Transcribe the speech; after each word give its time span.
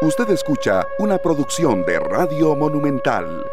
Usted 0.00 0.30
escucha 0.30 0.86
una 1.00 1.18
producción 1.18 1.84
de 1.84 1.98
Radio 1.98 2.54
Monumental. 2.54 3.44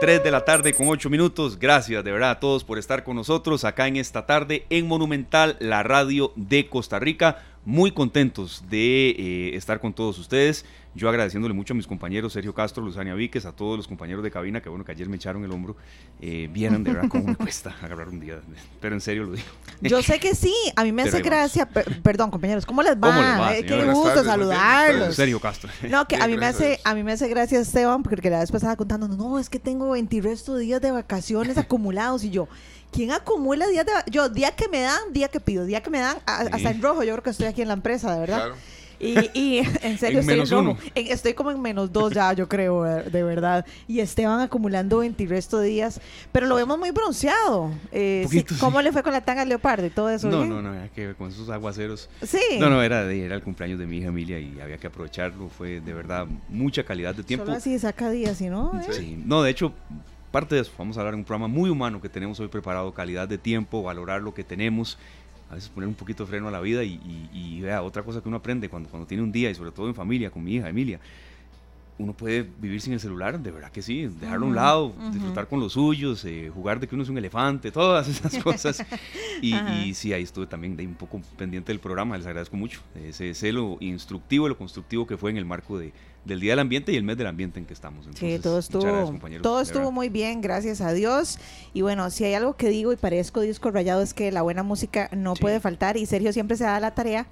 3 0.00 0.20
de 0.20 0.30
la 0.32 0.44
tarde 0.44 0.74
con 0.74 0.88
8 0.88 1.08
minutos. 1.10 1.60
Gracias 1.60 2.02
de 2.02 2.10
verdad 2.10 2.30
a 2.30 2.40
todos 2.40 2.64
por 2.64 2.76
estar 2.76 3.04
con 3.04 3.14
nosotros 3.14 3.64
acá 3.64 3.86
en 3.86 3.98
esta 3.98 4.26
tarde 4.26 4.66
en 4.68 4.88
Monumental, 4.88 5.56
la 5.60 5.84
radio 5.84 6.32
de 6.34 6.68
Costa 6.68 6.98
Rica. 6.98 7.51
Muy 7.64 7.92
contentos 7.92 8.64
de 8.68 9.10
eh, 9.10 9.56
estar 9.56 9.80
con 9.80 9.92
todos 9.92 10.18
ustedes. 10.18 10.64
Yo 10.94 11.08
agradeciéndole 11.08 11.54
mucho 11.54 11.72
a 11.72 11.76
mis 11.76 11.86
compañeros 11.86 12.34
Sergio 12.34 12.52
Castro, 12.52 12.84
Luzania 12.84 13.14
Víquez, 13.14 13.46
a 13.46 13.52
todos 13.52 13.78
los 13.78 13.88
compañeros 13.88 14.22
de 14.22 14.30
cabina, 14.30 14.60
que 14.60 14.68
bueno, 14.68 14.84
que 14.84 14.92
ayer 14.92 15.08
me 15.08 15.16
echaron 15.16 15.42
el 15.42 15.50
hombro. 15.50 15.74
Eh, 16.20 16.50
vieran 16.52 16.84
de 16.84 16.92
verdad 16.92 17.08
cómo 17.08 17.24
me 17.24 17.36
cuesta 17.36 17.74
agarrar 17.80 18.08
un 18.08 18.20
día. 18.20 18.40
Pero 18.80 18.94
en 18.94 19.00
serio 19.00 19.24
lo 19.24 19.32
digo. 19.32 19.46
Yo 19.80 20.02
sé 20.02 20.18
que 20.18 20.34
sí, 20.34 20.54
a 20.76 20.84
mí 20.84 20.92
me 20.92 21.02
hace 21.02 21.22
gracia. 21.22 21.66
perdón, 21.66 22.30
compañeros, 22.30 22.66
¿cómo 22.66 22.82
les 22.82 22.94
va? 22.94 23.08
¿Cómo 23.08 23.20
les 23.22 23.40
va 23.40 23.56
eh, 23.56 23.64
qué 23.64 23.84
gusto 23.84 24.22
saludarlos. 24.22 25.14
Sergio 25.14 25.40
Castro. 25.40 25.70
No, 25.88 26.06
que 26.06 26.16
a 26.16 26.26
mí 26.26 26.36
me 26.36 26.46
hace, 26.46 26.80
a 26.84 26.94
mí 26.94 27.02
me 27.02 27.12
hace 27.12 27.28
gracia 27.28 27.60
Esteban, 27.60 28.02
porque 28.02 28.28
la 28.28 28.40
vez 28.40 28.50
pasada 28.50 28.76
contando, 28.76 29.08
no, 29.08 29.38
es 29.38 29.48
que 29.48 29.58
tengo 29.58 29.90
20 29.90 30.20
restos 30.20 30.60
días 30.60 30.80
de 30.80 30.90
vacaciones 30.90 31.58
acumulados 31.58 32.24
y 32.24 32.30
yo. 32.30 32.48
¿Quién 32.92 33.10
acumula 33.10 33.66
días 33.68 33.86
de 33.86 33.92
Yo, 34.10 34.28
día 34.28 34.52
que 34.52 34.68
me 34.68 34.82
dan, 34.82 35.00
día 35.12 35.28
que 35.28 35.40
pido, 35.40 35.64
día 35.64 35.82
que 35.82 35.90
me 35.90 35.98
dan, 35.98 36.18
hasta 36.26 36.70
en 36.70 36.82
rojo, 36.82 37.02
yo 37.02 37.12
creo 37.14 37.22
que 37.22 37.30
estoy 37.30 37.46
aquí 37.46 37.62
en 37.62 37.68
la 37.68 37.74
empresa, 37.74 38.12
de 38.12 38.20
verdad. 38.20 38.36
Claro. 38.36 38.56
Y, 39.02 39.58
en 39.82 39.98
serio, 39.98 40.20
estoy, 40.20 40.76
en 40.94 41.06
estoy 41.08 41.34
como 41.34 41.50
en 41.50 41.60
menos 41.60 41.92
dos 41.92 42.12
ya, 42.12 42.32
yo 42.34 42.48
creo, 42.48 42.84
de 42.84 43.22
verdad. 43.24 43.66
Y 43.88 43.98
Esteban 44.00 44.40
acumulando 44.40 44.98
20 44.98 45.26
resto 45.26 45.58
de 45.58 45.68
días, 45.68 46.00
pero 46.30 46.46
lo 46.46 46.54
vemos 46.54 46.78
muy 46.78 46.92
bronceado. 46.92 47.72
Eh, 47.90 48.26
¿Cómo 48.60 48.80
le 48.80 48.92
fue 48.92 49.02
con 49.02 49.12
la 49.12 49.20
tanga 49.20 49.44
leopardo 49.44 49.86
y 49.86 49.90
todo 49.90 50.08
eso? 50.08 50.28
No, 50.28 50.44
no, 50.44 50.62
no, 50.62 50.72
que 50.94 51.14
con 51.14 51.30
esos 51.30 51.48
aguaceros. 51.50 52.08
Sí. 52.22 52.38
No, 52.60 52.70
no, 52.70 52.82
era, 52.82 53.10
era 53.10 53.34
el 53.34 53.42
cumpleaños 53.42 53.78
de 53.78 53.86
mi 53.86 53.98
hija 53.98 54.08
Emilia 54.08 54.38
y 54.38 54.60
había 54.60 54.78
que 54.78 54.86
aprovecharlo. 54.86 55.48
Fue 55.48 55.80
de 55.80 55.92
verdad 55.92 56.26
mucha 56.48 56.84
calidad 56.84 57.14
de 57.14 57.24
tiempo. 57.24 57.46
Solo 57.46 57.56
así 57.56 57.76
saca 57.78 58.10
días, 58.10 58.40
¿y 58.40 58.48
no? 58.48 58.72
¿Eh? 58.80 58.92
Sí. 58.92 59.20
No, 59.24 59.42
de 59.42 59.50
hecho, 59.50 59.72
parte 60.32 60.56
de 60.56 60.62
eso, 60.62 60.72
vamos 60.76 60.96
a 60.96 61.00
hablar 61.00 61.14
en 61.14 61.20
un 61.20 61.24
programa 61.24 61.46
muy 61.46 61.70
humano 61.70 62.00
que 62.00 62.08
tenemos 62.08 62.40
hoy 62.40 62.48
preparado, 62.48 62.92
calidad 62.92 63.28
de 63.28 63.38
tiempo, 63.38 63.82
valorar 63.82 64.20
lo 64.22 64.34
que 64.34 64.42
tenemos 64.42 64.98
a 65.52 65.54
veces 65.54 65.68
poner 65.68 65.86
un 65.86 65.94
poquito 65.94 66.24
de 66.24 66.30
freno 66.30 66.48
a 66.48 66.50
la 66.50 66.60
vida 66.60 66.82
y, 66.82 67.60
vea, 67.60 67.82
otra 67.82 68.02
cosa 68.02 68.22
que 68.22 68.28
uno 68.28 68.38
aprende 68.38 68.70
cuando, 68.70 68.88
cuando 68.88 69.06
tiene 69.06 69.22
un 69.22 69.30
día 69.30 69.50
y 69.50 69.54
sobre 69.54 69.70
todo 69.70 69.86
en 69.86 69.94
familia, 69.94 70.30
con 70.30 70.42
mi 70.42 70.54
hija 70.54 70.70
Emilia, 70.70 70.98
uno 71.98 72.14
puede 72.14 72.48
vivir 72.58 72.80
sin 72.80 72.94
el 72.94 73.00
celular, 73.00 73.38
de 73.38 73.50
verdad 73.50 73.70
que 73.70 73.82
sí, 73.82 74.06
dejarlo 74.06 74.46
a 74.46 74.48
un 74.48 74.54
lado, 74.54 74.94
disfrutar 75.12 75.48
con 75.48 75.60
los 75.60 75.74
suyos, 75.74 76.24
eh, 76.24 76.50
jugar 76.52 76.80
de 76.80 76.88
que 76.88 76.94
uno 76.94 77.04
es 77.04 77.10
un 77.10 77.18
elefante, 77.18 77.70
todas 77.70 78.08
esas 78.08 78.34
cosas. 78.42 78.82
y, 79.42 79.54
y, 79.54 79.92
sí, 79.92 80.14
ahí 80.14 80.22
estuve 80.22 80.46
también 80.46 80.74
de 80.74 80.86
un 80.86 80.94
poco 80.94 81.20
pendiente 81.36 81.70
del 81.70 81.80
programa, 81.80 82.16
les 82.16 82.26
agradezco 82.26 82.56
mucho, 82.56 82.80
ese 82.94 83.34
celo 83.34 83.76
instructivo 83.80 84.46
y 84.46 84.48
lo 84.48 84.56
constructivo 84.56 85.06
que 85.06 85.18
fue 85.18 85.30
en 85.30 85.36
el 85.36 85.44
marco 85.44 85.78
de, 85.78 85.92
del 86.24 86.40
Día 86.40 86.52
del 86.52 86.60
Ambiente 86.60 86.92
y 86.92 86.96
el 86.96 87.02
mes 87.02 87.16
del 87.16 87.26
ambiente 87.26 87.58
en 87.58 87.66
que 87.66 87.74
estamos. 87.74 88.06
sí, 88.14 88.38
todo 88.40 88.58
estuvo, 88.58 89.12
todo 89.42 89.60
estuvo 89.60 89.90
muy 89.90 90.08
bien, 90.08 90.40
gracias 90.40 90.80
a 90.80 90.92
Dios. 90.92 91.38
Y 91.74 91.82
bueno, 91.82 92.10
si 92.10 92.24
hay 92.24 92.34
algo 92.34 92.56
que 92.56 92.68
digo 92.68 92.92
y 92.92 92.96
parezco 92.96 93.40
disco 93.40 93.70
rayado 93.70 94.02
es 94.02 94.14
que 94.14 94.30
la 94.30 94.42
buena 94.42 94.62
música 94.62 95.08
no 95.12 95.34
puede 95.34 95.60
faltar 95.60 95.96
y 95.96 96.06
Sergio 96.06 96.32
siempre 96.32 96.56
se 96.56 96.64
da 96.64 96.78
la 96.80 96.94
tarea 96.94 97.26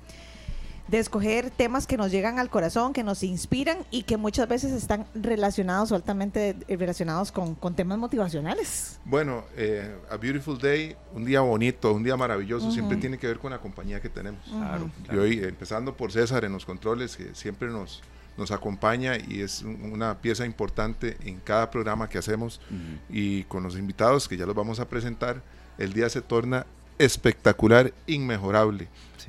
de 0.91 0.99
escoger 0.99 1.51
temas 1.51 1.87
que 1.87 1.97
nos 1.97 2.11
llegan 2.11 2.41
al 2.41 2.51
corazón, 2.51 2.93
que 2.93 3.05
nos 3.05 3.23
inspiran 3.23 3.79
y 3.93 4.03
que 4.03 4.17
muchas 4.17 4.49
veces 4.49 4.73
están 4.73 5.07
relacionados 5.15 5.93
o 5.93 5.95
altamente 5.95 6.57
relacionados 6.69 7.31
con, 7.31 7.57
temas 7.77 7.97
motivacionales. 7.97 8.99
Bueno, 9.05 9.45
eh, 9.57 9.97
A 10.11 10.17
Beautiful 10.17 10.59
Day, 10.59 10.97
un 11.15 11.25
día 11.25 11.43
bonito, 11.43 11.93
un 11.93 12.03
día 12.03 12.17
maravilloso, 12.17 12.73
siempre 12.73 12.97
tiene 12.97 13.19
que 13.19 13.29
ver 13.29 13.39
con 13.39 13.53
la 13.53 13.59
compañía 13.59 14.01
que 14.01 14.09
tenemos. 14.09 14.43
claro, 14.45 14.91
Y 15.13 15.17
hoy, 15.17 15.39
empezando 15.45 15.97
por 15.97 16.11
César 16.11 16.45
en 16.45 16.53
los 16.53 16.67
controles, 16.67 17.17
que 17.17 17.37
siempre 17.37 17.69
nos, 17.69 18.03
nos 18.41 18.51
acompaña 18.51 19.17
y 19.17 19.43
es 19.43 19.63
una 19.63 20.21
pieza 20.21 20.45
importante 20.45 21.17
en 21.23 21.39
cada 21.39 21.71
programa 21.71 22.09
que 22.09 22.19
hacemos 22.19 22.61
y 23.09 23.45
con 23.45 23.63
los 23.63 23.77
invitados 23.77 24.27
que 24.27 24.37
ya 24.37 24.47
los 24.47 24.55
vamos 24.55 24.81
a 24.81 24.89
presentar, 24.89 25.43
el 25.79 25.93
día 25.93 26.09
se 26.09 26.23
torna 26.23 26.67
espectacular, 26.99 27.93
inmejorable, 28.07 28.89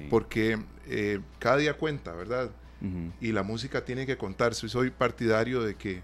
porque 0.09 0.57
eh, 0.87 1.19
cada 1.39 1.57
día 1.57 1.73
cuenta, 1.75 2.13
¿verdad? 2.13 2.49
Y 3.19 3.31
la 3.31 3.43
música 3.43 3.85
tiene 3.85 4.07
que 4.07 4.17
contarse. 4.17 4.67
Soy 4.67 4.89
partidario 4.89 5.61
de 5.61 5.75
que 5.75 6.01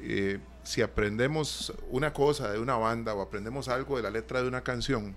eh, 0.00 0.38
si 0.62 0.80
aprendemos 0.80 1.72
una 1.90 2.12
cosa 2.12 2.52
de 2.52 2.60
una 2.60 2.76
banda 2.76 3.14
o 3.14 3.20
aprendemos 3.20 3.68
algo 3.68 3.96
de 3.96 4.04
la 4.04 4.10
letra 4.10 4.40
de 4.40 4.46
una 4.46 4.60
canción, 4.60 5.16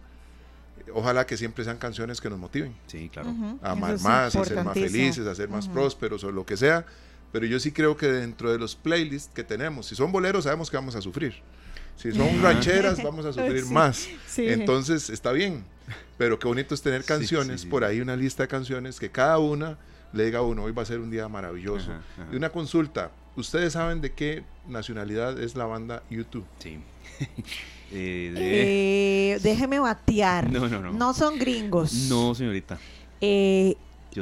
ojalá 0.94 1.28
que 1.28 1.38
siempre 1.38 1.64
sean 1.64 1.78
canciones 1.78 2.20
que 2.20 2.30
nos 2.30 2.40
motiven. 2.40 2.76
Sí, 2.88 3.10
claro. 3.10 3.34
A 3.62 3.72
amar 3.72 4.00
más, 4.02 4.36
a 4.36 4.44
ser 4.44 4.64
más 4.64 4.74
felices, 4.74 5.28
a 5.28 5.36
ser 5.36 5.50
más 5.50 5.68
prósperos 5.68 6.24
o 6.24 6.32
lo 6.32 6.46
que 6.46 6.58
sea 6.58 6.86
pero 7.32 7.46
yo 7.46 7.60
sí 7.60 7.72
creo 7.72 7.98
que 7.98 8.08
dentro 8.08 8.52
de 8.52 8.58
los 8.58 8.76
playlists 8.76 9.32
que 9.34 9.44
tenemos, 9.44 9.88
si 9.88 9.96
son 9.96 10.12
boleros 10.12 10.46
sabemos 10.46 10.70
que 10.70 10.78
vamos 10.78 10.96
a 10.96 11.02
sufrir. 11.02 11.36
Si 11.96 12.12
son 12.12 12.42
rancheras 12.42 13.02
vamos 13.02 13.26
a 13.26 13.34
sufrir 13.34 13.66
más. 13.66 14.08
Entonces 14.38 15.10
está 15.10 15.32
bien, 15.32 15.64
pero 16.18 16.38
qué 16.38 16.48
bonito 16.48 16.76
es 16.76 16.82
tener 16.82 17.04
canciones, 17.04 17.66
por 17.66 17.84
ahí 17.84 18.02
una 18.02 18.16
lista 18.16 18.44
de 18.44 18.48
canciones 18.48 19.00
que 19.00 19.10
cada 19.10 19.40
una 19.40 19.78
le 20.14 20.26
diga 20.26 20.40
a 20.40 20.42
uno, 20.42 20.64
hoy 20.64 20.72
va 20.72 20.84
a 20.84 20.86
ser 20.86 21.00
un 21.00 21.10
día 21.10 21.28
maravilloso. 21.28 21.92
Y 22.32 22.36
una 22.36 22.50
consulta, 22.50 23.12
¿ustedes 23.36 23.74
saben 23.74 24.02
de 24.02 24.14
qué 24.14 24.44
nacionalidad 24.68 25.40
es 25.42 25.56
la 25.56 25.66
banda 25.66 26.04
YouTube? 26.10 26.46
Sí. 26.60 26.80
Eh, 27.90 28.34
eh, 28.36 29.40
déjeme 29.42 29.80
batear. 29.80 30.52
No, 30.52 30.68
no, 30.68 30.82
no. 30.82 30.92
No 30.92 31.14
son 31.14 31.40
gringos. 31.40 31.94
No, 32.10 32.36
señorita. 32.36 32.78
Eh, 33.22 33.78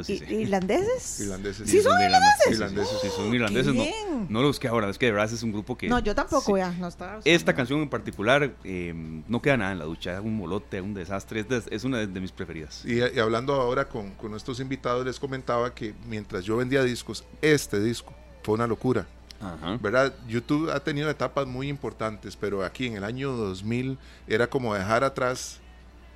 ¿Irlandeses? 0.08 1.20
Irlandeses. 1.20 1.70
¿Sí, 1.70 1.80
son 1.80 2.00
irlandeses? 2.00 2.52
Irlandeses, 2.52 2.98
sí, 3.00 3.08
son 3.14 3.34
irlandeses. 3.34 3.74
No, 3.74 3.84
no 4.28 4.42
los 4.42 4.58
que 4.58 4.68
ahora, 4.68 4.88
es 4.88 4.98
que 4.98 5.06
de 5.06 5.12
verdad 5.12 5.32
es 5.32 5.42
un 5.42 5.52
grupo 5.52 5.76
que... 5.76 5.88
No, 5.88 5.98
yo 5.98 6.14
tampoco, 6.14 6.56
ya, 6.56 6.70
no 6.72 6.88
Esta 7.24 7.54
canción 7.54 7.80
en 7.80 7.88
particular 7.88 8.54
em, 8.64 9.22
no 9.28 9.40
queda 9.40 9.56
nada 9.56 9.72
en 9.72 9.78
la 9.78 9.84
ducha, 9.84 10.14
es 10.14 10.20
un 10.20 10.36
molote, 10.36 10.80
un 10.80 10.94
desastre, 10.94 11.46
es, 11.70 11.84
una 11.84 11.98
de, 11.98 12.20
mis 12.20 12.32
preferidas. 12.32 12.84
Y, 12.84 13.00
hablando 13.18 13.54
ahora 13.54 13.88
con, 13.88 14.12
con 14.12 14.30
nuestros 14.30 14.60
invitados, 14.60 15.04
les 15.04 15.18
comentaba 15.18 15.74
que 15.74 15.94
mientras 16.08 16.44
yo 16.44 16.56
vendía 16.56 16.82
discos, 16.82 17.24
este 17.40 17.80
disco 17.80 18.14
fue 18.42 18.54
una 18.54 18.66
locura. 18.66 19.06
Ajá. 19.40 19.78
¿Verdad? 19.82 20.14
YouTube 20.26 20.70
ha 20.70 20.80
tenido 20.80 21.10
etapas 21.10 21.46
muy 21.46 21.68
importantes, 21.68 22.36
pero 22.36 22.64
aquí 22.64 22.86
en 22.86 22.96
el 22.96 23.04
año 23.04 23.32
2000 23.32 23.98
era 24.26 24.46
como 24.46 24.74
dejar 24.74 25.04
atrás, 25.04 25.60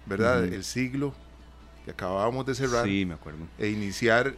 ¿verdad? 0.06 0.44
El 0.44 0.64
siglo 0.64 1.12
que 1.90 2.04
acabábamos 2.04 2.46
de 2.46 2.54
cerrar. 2.54 2.86
me 2.86 3.14
acuerdo. 3.14 3.46
E 3.58 3.68
iniciar 3.68 4.34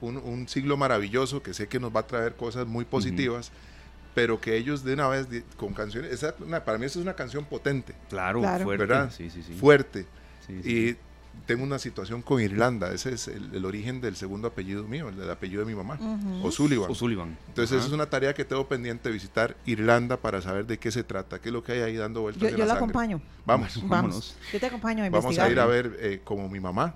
un, 0.00 0.46
siglo 0.48 0.76
maravilloso 0.76 1.42
que 1.42 1.54
sé 1.54 1.68
que 1.68 1.80
nos 1.80 1.94
va 1.94 2.00
a 2.00 2.06
traer 2.06 2.34
cosas 2.34 2.66
muy 2.66 2.84
positivas. 2.84 3.50
Pero 4.14 4.40
que 4.40 4.56
ellos 4.56 4.82
de 4.82 4.94
una 4.94 5.08
vez 5.08 5.26
con 5.58 5.74
canciones, 5.74 6.24
para 6.64 6.78
mí 6.78 6.86
eso 6.86 6.98
es 6.98 7.02
una 7.02 7.14
canción 7.14 7.44
potente. 7.44 7.94
Claro, 8.08 8.40
fuerte. 8.40 8.86
¿verdad? 8.86 9.12
Sí, 9.14 9.28
sí, 9.28 9.42
sí. 9.42 9.52
Fuerte. 9.52 10.06
y 10.48 10.96
tengo 11.46 11.62
una 11.62 11.78
situación 11.78 12.22
con 12.22 12.40
Irlanda, 12.40 12.92
ese 12.92 13.12
es 13.12 13.28
el, 13.28 13.64
origen 13.64 14.00
del 14.00 14.16
segundo 14.16 14.48
apellido 14.48 14.84
mío, 14.84 15.08
el, 15.08 15.30
apellido 15.30 15.60
de 15.60 15.66
mi 15.66 15.74
mamá, 15.74 15.98
o 16.42 16.48
O'Sullivan. 16.48 17.36
Entonces 17.48 17.84
es 17.84 17.92
una 17.92 18.06
tarea 18.06 18.34
que 18.34 18.44
tengo 18.44 18.66
pendiente 18.66 19.10
visitar 19.10 19.56
Irlanda 19.66 20.16
para 20.16 20.40
saber 20.40 20.66
de 20.66 20.78
qué 20.78 20.90
se 20.90 21.04
trata, 21.04 21.40
qué 21.40 21.50
es 21.50 21.52
lo 21.52 21.62
que 21.62 21.72
hay 21.72 21.80
ahí 21.80 21.96
dando 21.96 22.22
vueltas. 22.22 22.50
Yo, 22.50 22.56
yo 22.56 22.64
la, 22.64 22.74
acompaño. 22.74 23.20
Vamos, 23.44 23.80
vamos. 23.86 24.36
Yo 24.52 24.60
te 24.60 24.66
acompaño 24.66 25.04
a 25.04 25.10
Vamos 25.10 25.38
a 25.38 25.50
ir 25.50 25.60
a 25.60 25.66
ver, 25.66 25.96
eh, 26.00 26.20
como 26.24 26.48
mi 26.48 26.60
mamá, 26.60 26.94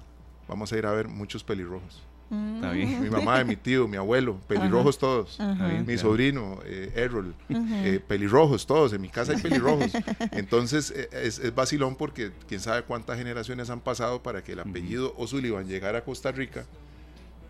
vamos 0.48 0.72
a 0.72 0.78
ir 0.78 0.86
a 0.86 0.92
ver 0.92 1.08
muchos 1.08 1.44
pelirrojos. 1.44 2.02
Mi 2.30 3.10
mamá, 3.10 3.42
mi 3.42 3.56
tío, 3.56 3.88
mi 3.88 3.96
abuelo, 3.96 4.38
pelirrojos 4.46 4.98
todos. 4.98 5.38
mi 5.86 5.98
sobrino, 5.98 6.60
eh, 6.64 6.92
Errol, 6.94 7.34
eh, 7.48 8.00
pelirrojos 8.06 8.66
todos. 8.66 8.92
En 8.92 9.00
mi 9.00 9.08
casa 9.08 9.32
hay 9.32 9.42
pelirrojos. 9.42 9.90
Entonces 10.32 10.92
eh, 10.94 11.08
es, 11.12 11.40
es, 11.40 11.54
vacilón 11.54 11.96
porque 11.96 12.30
quién 12.48 12.60
sabe 12.60 12.82
cuántas 12.82 13.18
generaciones 13.18 13.68
han 13.70 13.80
pasado 13.80 14.22
para 14.22 14.44
que 14.44 14.52
el 14.52 14.60
apellido 14.60 15.14
O'Sullivan 15.16 15.66
llegara 15.66 15.98
a 15.98 16.04
Costa 16.04 16.30
Rica 16.30 16.64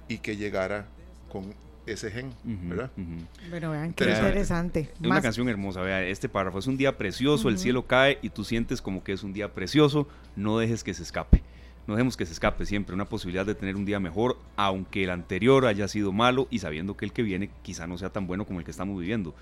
y 0.09 0.19
que 0.19 0.37
llegara 0.37 0.87
con 1.31 1.55
ese 1.87 2.11
gen, 2.11 2.33
¿verdad? 2.45 2.91
Bueno, 3.51 3.71
vean 3.73 3.93
qué 3.93 4.05
interesante. 4.05 4.91
Es 4.95 5.07
una 5.07 5.21
canción 5.21 5.49
hermosa, 5.49 5.83
vea, 5.83 6.03
este 6.03 6.29
párrafo 6.29 6.59
es 6.59 6.67
un 6.67 6.77
día 6.77 6.97
precioso, 6.97 7.49
el 7.49 7.59
cielo 7.59 7.87
cae 7.87 8.19
y 8.23 8.31
tú 8.31 8.45
sientes 8.45 8.81
como 8.81 9.03
que 9.03 9.13
es 9.13 9.23
un 9.23 9.33
día 9.33 9.53
precioso, 9.53 10.09
no 10.37 10.59
dejes 10.59 10.85
que 10.85 10.95
se 10.95 11.03
escape 11.03 11.43
no 11.87 11.95
dejemos 11.95 12.17
que 12.17 12.27
se 12.27 12.33
escape 12.33 12.67
siempre 12.67 12.95
una 12.95 13.05
posibilidad 13.05 13.45
de 13.45 13.55
tener 13.55 13.77
un 13.77 13.85
día 13.85 13.99
mejor, 14.01 14.37
aunque 14.57 15.05
el 15.05 15.11
anterior 15.11 15.67
haya 15.67 15.89
sido 15.89 16.13
malo 16.13 16.47
y 16.51 16.61
sabiendo 16.61 16.97
que 16.97 17.05
el 17.05 17.13
que 17.13 17.23
viene 17.23 17.51
quizá 17.63 17.87
no 17.87 17.99
sea 17.99 18.11
tan 18.11 18.27
bueno 18.27 18.45
como 18.47 18.61
el 18.61 18.65
que 18.65 18.71
estamos 18.71 18.99
viviendo. 18.99 19.35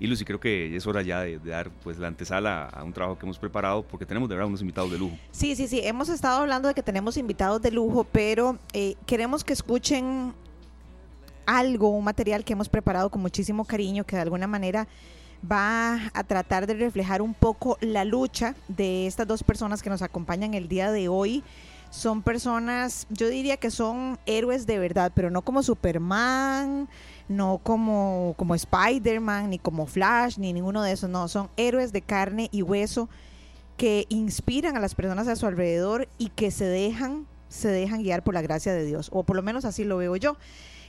Y 0.00 0.08
Lucy, 0.08 0.24
creo 0.24 0.40
que 0.40 0.74
es 0.74 0.84
hora 0.86 1.02
ya 1.02 1.20
de, 1.20 1.38
dar 1.38 1.70
pues 1.70 1.98
la 1.98 2.08
antesala 2.08 2.64
a, 2.64 2.82
un 2.82 2.92
trabajo 2.92 3.18
que 3.18 3.24
hemos 3.24 3.38
preparado 3.38 3.84
porque 3.84 4.04
tenemos 4.04 4.28
de 4.28 4.34
verdad 4.34 4.48
unos 4.48 4.60
invitados 4.60 4.90
de 4.90 4.98
lujo. 4.98 5.16
Sí, 5.30 5.54
sí, 5.54 5.68
sí, 5.68 5.80
hemos 5.84 6.08
estado 6.08 6.40
hablando 6.40 6.66
de 6.66 6.74
que 6.74 6.82
tenemos 6.82 7.16
invitados 7.16 7.62
de 7.62 7.70
lujo, 7.70 8.04
pero 8.10 8.58
eh, 8.72 8.96
queremos 9.06 9.44
que 9.44 9.52
escuchen 9.52 10.34
algo, 11.46 11.90
un 11.90 12.04
material 12.04 12.44
que 12.44 12.52
hemos 12.54 12.68
preparado 12.68 13.10
con 13.10 13.20
muchísimo 13.20 13.64
cariño, 13.64 14.04
que 14.04 14.16
de 14.16 14.22
alguna 14.22 14.48
manera 14.48 14.88
va 15.50 16.10
a 16.14 16.24
tratar 16.24 16.66
de 16.66 16.74
reflejar 16.74 17.22
un 17.22 17.34
poco 17.34 17.78
la 17.80 18.04
lucha 18.04 18.54
de 18.68 19.06
estas 19.06 19.26
dos 19.26 19.42
personas 19.42 19.82
que 19.82 19.90
nos 19.90 20.02
acompañan 20.02 20.54
el 20.54 20.68
día 20.68 20.90
de 20.92 21.08
hoy 21.08 21.42
son 21.92 22.22
personas, 22.22 23.06
yo 23.10 23.28
diría 23.28 23.58
que 23.58 23.70
son 23.70 24.18
héroes 24.24 24.66
de 24.66 24.78
verdad, 24.78 25.12
pero 25.14 25.30
no 25.30 25.42
como 25.42 25.62
Superman, 25.62 26.88
no 27.28 27.60
como, 27.62 28.34
como 28.38 28.54
Spider-Man, 28.54 29.50
ni 29.50 29.58
como 29.58 29.86
Flash, 29.86 30.38
ni 30.38 30.54
ninguno 30.54 30.82
de 30.82 30.92
esos, 30.92 31.10
no, 31.10 31.28
son 31.28 31.50
héroes 31.58 31.92
de 31.92 32.00
carne 32.00 32.48
y 32.50 32.62
hueso 32.62 33.10
que 33.76 34.06
inspiran 34.08 34.74
a 34.74 34.80
las 34.80 34.94
personas 34.94 35.28
a 35.28 35.36
su 35.36 35.46
alrededor 35.46 36.08
y 36.16 36.30
que 36.30 36.50
se 36.50 36.64
dejan, 36.64 37.26
se 37.48 37.68
dejan 37.68 38.02
guiar 38.02 38.24
por 38.24 38.32
la 38.32 38.40
gracia 38.40 38.72
de 38.72 38.86
Dios, 38.86 39.10
o 39.12 39.22
por 39.22 39.36
lo 39.36 39.42
menos 39.42 39.66
así 39.66 39.84
lo 39.84 39.98
veo 39.98 40.16
yo. 40.16 40.38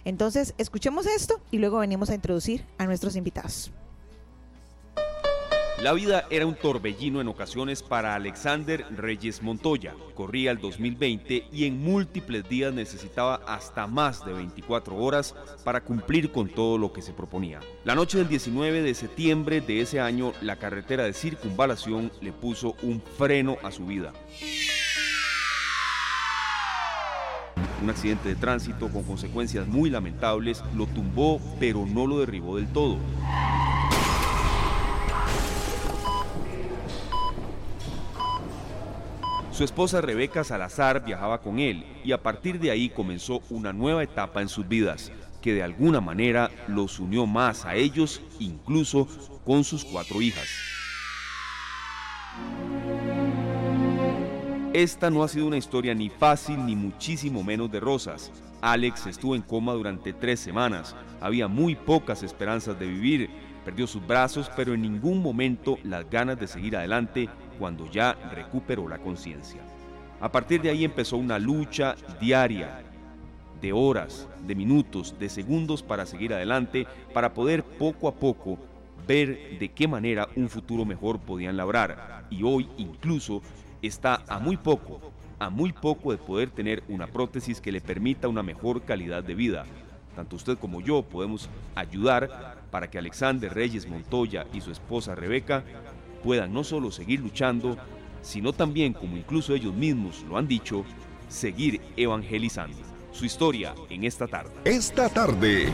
Entonces, 0.06 0.56
escuchemos 0.58 1.06
esto 1.06 1.42
y 1.52 1.58
luego 1.58 1.80
venimos 1.80 2.12
a 2.12 2.16
introducir 2.16 2.66
a 2.78 2.86
nuestros 2.86 3.18
invitados. 3.18 3.74
La 5.84 5.92
vida 5.92 6.24
era 6.30 6.46
un 6.46 6.56
torbellino 6.56 7.20
en 7.20 7.28
ocasiones 7.28 7.84
para 7.84 8.16
Alexander 8.16 8.86
Reyes 8.96 9.42
Montoya. 9.44 9.94
Corría 10.16 10.52
el 10.52 10.60
2020 10.60 11.48
y 11.52 11.66
en 11.66 11.84
múltiples 11.84 12.48
días 12.48 12.74
necesitaba 12.74 13.42
hasta 13.46 13.86
más 13.86 14.26
de 14.26 14.32
24 14.32 14.96
horas 14.96 15.36
para 15.66 15.84
cumplir 15.84 16.32
con 16.32 16.48
todo 16.48 16.78
lo 16.78 16.94
que 16.94 17.02
se 17.02 17.12
proponía. 17.12 17.60
La 17.84 17.96
noche 17.96 18.18
del 18.18 18.30
19 18.30 18.82
de 18.82 18.94
septiembre 18.94 19.60
de 19.60 19.82
ese 19.82 20.00
año, 20.00 20.32
la 20.42 20.56
carretera 20.56 21.04
de 21.04 21.12
circunvalación 21.12 22.14
le 22.22 22.32
puso 22.32 22.78
un 22.82 23.02
freno 23.18 23.58
a 23.62 23.70
su 23.70 23.86
vida. 23.86 24.14
Un 27.82 27.90
accidente 27.90 28.30
de 28.30 28.36
tránsito 28.36 28.88
con 28.88 29.04
consecuencias 29.04 29.68
muy 29.68 29.90
lamentables 29.90 30.64
lo 30.78 30.88
tumbó, 30.88 31.42
pero 31.60 31.86
no 31.86 32.08
lo 32.08 32.20
derribó 32.20 32.56
del 32.56 32.72
todo. 32.72 32.98
Su 39.54 39.64
esposa 39.64 40.02
Rebeca 40.02 40.44
Salazar 40.44 41.06
viajaba 41.06 41.40
con 41.40 41.60
él 41.60 41.86
y 42.04 42.12
a 42.12 42.24
partir 42.24 42.60
de 42.60 42.72
ahí 42.72 42.90
comenzó 42.90 43.44
una 43.52 43.72
nueva 43.72 44.02
etapa 44.02 44.42
en 44.42 44.50
sus 44.50 44.68
vidas 44.68 45.12
que 45.44 45.54
de 45.54 45.62
alguna 45.62 46.02
manera 46.02 46.50
los 46.68 47.00
unió 47.00 47.28
más 47.28 47.64
a 47.64 47.76
ellos, 47.76 48.20
incluso 48.40 49.08
con 49.46 49.64
sus 49.64 49.86
cuatro 49.86 50.24
hijas. 50.24 50.48
Esta 54.74 55.12
no 55.12 55.22
ha 55.22 55.28
sido 55.28 55.46
una 55.46 55.58
historia 55.58 55.94
ni 55.94 56.10
fácil 56.10 56.66
ni 56.66 56.76
muchísimo 56.76 57.44
menos 57.44 57.72
de 57.72 57.80
rosas. 57.80 58.32
Alex 58.60 59.06
estuvo 59.06 59.36
en 59.36 59.44
coma 59.44 59.74
durante 59.74 60.14
tres 60.14 60.40
semanas, 60.40 60.96
había 61.22 61.48
muy 61.48 61.76
pocas 61.76 62.24
esperanzas 62.24 62.80
de 62.80 62.88
vivir, 62.88 63.30
perdió 63.64 63.86
sus 63.86 64.06
brazos, 64.08 64.50
pero 64.56 64.74
en 64.74 64.82
ningún 64.82 65.22
momento 65.22 65.78
las 65.84 66.10
ganas 66.10 66.40
de 66.40 66.48
seguir 66.48 66.76
adelante 66.76 67.30
cuando 67.58 67.90
ya 67.90 68.14
recuperó 68.34 68.88
la 68.88 68.98
conciencia. 68.98 69.62
A 70.20 70.32
partir 70.32 70.62
de 70.62 70.70
ahí 70.70 70.86
empezó 70.86 71.18
una 71.18 71.38
lucha 71.40 71.96
diaria, 72.20 72.84
de 73.62 73.72
horas, 73.72 74.28
de 74.46 74.56
minutos, 74.56 75.16
de 75.18 75.30
segundos 75.30 75.82
para 75.82 76.06
seguir 76.06 76.34
adelante, 76.34 76.86
para 77.14 77.34
poder 77.34 77.64
poco 77.64 78.10
a 78.10 78.16
poco 78.16 78.58
ver 79.08 79.58
de 79.58 79.70
qué 79.70 79.88
manera 79.88 80.28
un 80.36 80.50
futuro 80.50 80.84
mejor 80.86 81.20
podían 81.20 81.56
labrar. 81.56 82.26
Y 82.30 82.44
hoy 82.44 82.70
incluso 82.78 83.42
está 83.82 84.24
a 84.28 84.40
muy 84.40 84.58
poco, 84.58 85.00
a 85.40 85.50
muy 85.50 85.72
poco 85.72 86.12
de 86.12 86.18
poder 86.18 86.50
tener 86.50 86.84
una 86.90 87.08
prótesis 87.08 87.62
que 87.62 87.72
le 87.72 87.82
permita 87.82 88.28
una 88.28 88.44
mejor 88.44 88.82
calidad 88.82 89.24
de 89.24 89.36
vida. 89.36 89.66
Tanto 90.16 90.36
usted 90.36 90.58
como 90.58 90.82
yo 90.82 91.02
podemos 91.02 91.50
ayudar 91.76 92.58
para 92.70 92.90
que 92.90 92.98
Alexander 92.98 93.54
Reyes 93.54 93.88
Montoya 93.88 94.46
y 94.54 94.62
su 94.62 94.72
esposa 94.72 95.16
Rebeca 95.16 95.64
puedan 96.24 96.54
no 96.54 96.64
solo 96.64 96.90
seguir 96.90 97.20
luchando, 97.20 97.78
sino 98.22 98.54
también, 98.54 98.94
como 98.94 99.18
incluso 99.18 99.54
ellos 99.54 99.74
mismos 99.74 100.24
lo 100.28 100.38
han 100.38 100.48
dicho, 100.48 100.86
seguir 101.28 101.82
evangelizando. 101.98 102.78
Su 103.12 103.26
historia 103.26 103.76
en 103.90 104.06
esta 104.06 104.26
tarde. 104.26 104.52
Esta 104.66 105.10
tarde. 105.10 105.68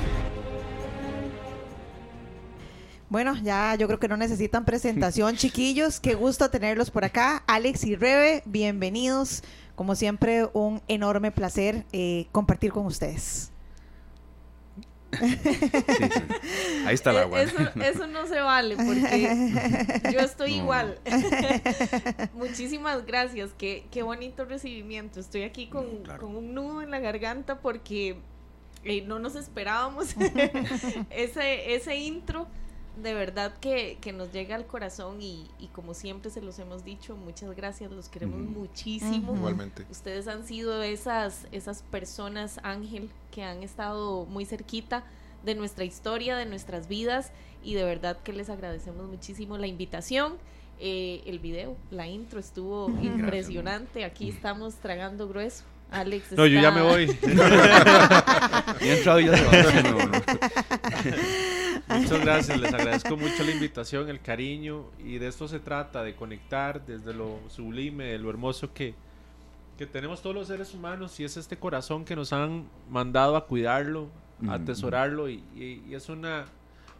Bueno, 3.09 3.35
ya 3.41 3.75
yo 3.75 3.87
creo 3.87 3.99
que 3.99 4.07
no 4.07 4.17
necesitan 4.17 4.65
presentación, 4.65 5.35
chiquillos. 5.37 5.99
Qué 5.99 6.15
gusto 6.15 6.49
tenerlos 6.49 6.91
por 6.91 7.05
acá. 7.05 7.43
Alex 7.47 7.85
y 7.85 7.95
Rebe, 7.95 8.43
bienvenidos. 8.45 9.43
Como 9.75 9.95
siempre, 9.95 10.49
un 10.53 10.81
enorme 10.87 11.31
placer 11.31 11.85
eh, 11.93 12.27
compartir 12.31 12.71
con 12.71 12.85
ustedes. 12.85 13.51
Ahí 16.85 16.93
está 16.93 17.11
el 17.11 17.17
e-, 17.17 17.19
agua. 17.21 17.41
Eso, 17.41 18.07
no 18.07 18.27
se 18.27 18.39
vale 18.39 18.75
porque 18.75 20.01
yo 20.11 20.19
estoy 20.19 20.53
igual. 20.57 20.99
Muchísimas 22.33 23.05
gracias. 23.05 23.51
Qué, 23.57 23.85
qué 23.91 24.03
bonito 24.03 24.45
recibimiento. 24.45 25.19
Estoy 25.19 25.43
aquí 25.43 25.67
con, 25.67 25.85
un 26.21 26.53
nudo 26.53 26.81
en 26.81 26.91
la 26.91 26.99
garganta 26.99 27.59
porque 27.59 28.17
eh, 28.83 29.01
no 29.01 29.19
nos 29.19 29.35
esperábamos 29.35 30.15
ese, 31.09 31.75
ese 31.75 31.97
intro 31.97 32.47
de 33.01 33.13
verdad 33.13 33.53
que, 33.59 33.97
nos 34.13 34.31
llega 34.31 34.55
al 34.55 34.65
corazón 34.65 35.21
y, 35.21 35.47
como 35.73 35.93
siempre 35.93 36.31
se 36.31 36.41
los 36.41 36.59
hemos 36.59 36.83
dicho, 36.83 37.15
muchas 37.15 37.55
gracias, 37.55 37.91
los 37.91 38.09
queremos 38.09 38.39
muchísimo. 38.39 39.35
Igualmente. 39.35 39.85
Ustedes 39.89 40.27
han 40.27 40.45
sido 40.45 40.83
esas, 40.83 41.47
esas 41.51 41.83
personas, 41.83 42.59
Ángel, 42.63 43.09
que 43.31 43.43
han 43.43 43.63
estado 43.63 44.25
muy 44.25 44.45
cerquita 44.45 45.03
de 45.43 45.55
nuestra 45.55 45.85
historia, 45.85 46.35
de 46.35 46.45
nuestras 46.45 46.87
vidas 46.87 47.31
y 47.63 47.75
de 47.75 47.83
verdad 47.83 48.17
que 48.23 48.33
les 48.33 48.49
agradecemos 48.49 49.07
muchísimo 49.07 49.57
la 49.57 49.67
invitación. 49.67 50.37
Eh, 50.81 51.23
el 51.25 51.39
video, 51.39 51.75
la 51.91 52.07
intro 52.07 52.39
estuvo 52.39 52.89
impresionante. 53.01 54.05
Aquí 54.05 54.29
estamos 54.29 54.75
tragando 54.75 55.27
grueso. 55.27 55.63
Alex. 55.91 56.31
No, 56.33 56.45
yo 56.45 56.61
ya 56.61 56.71
me 56.71 56.81
voy. 56.81 57.17
Muchas 62.09 62.25
gracias, 62.25 62.59
les 62.59 62.73
agradezco 62.73 63.17
mucho 63.17 63.43
la 63.43 63.51
invitación, 63.51 64.09
el 64.09 64.19
cariño 64.19 64.85
y 64.97 65.19
de 65.19 65.27
esto 65.27 65.47
se 65.47 65.59
trata, 65.59 66.01
de 66.01 66.15
conectar 66.15 66.83
desde 66.83 67.13
lo 67.13 67.37
sublime, 67.49 68.05
de 68.05 68.17
lo 68.17 68.31
hermoso 68.31 68.73
que, 68.73 68.95
que 69.77 69.85
tenemos 69.85 70.19
todos 70.19 70.35
los 70.35 70.47
seres 70.47 70.73
humanos 70.73 71.19
y 71.19 71.23
es 71.23 71.37
este 71.37 71.57
corazón 71.57 72.05
que 72.05 72.15
nos 72.15 72.33
han 72.33 72.67
mandado 72.89 73.35
a 73.35 73.45
cuidarlo, 73.45 74.07
a 74.47 74.55
atesorarlo 74.55 75.29
y, 75.29 75.43
es 75.91 76.09
una, 76.09 76.45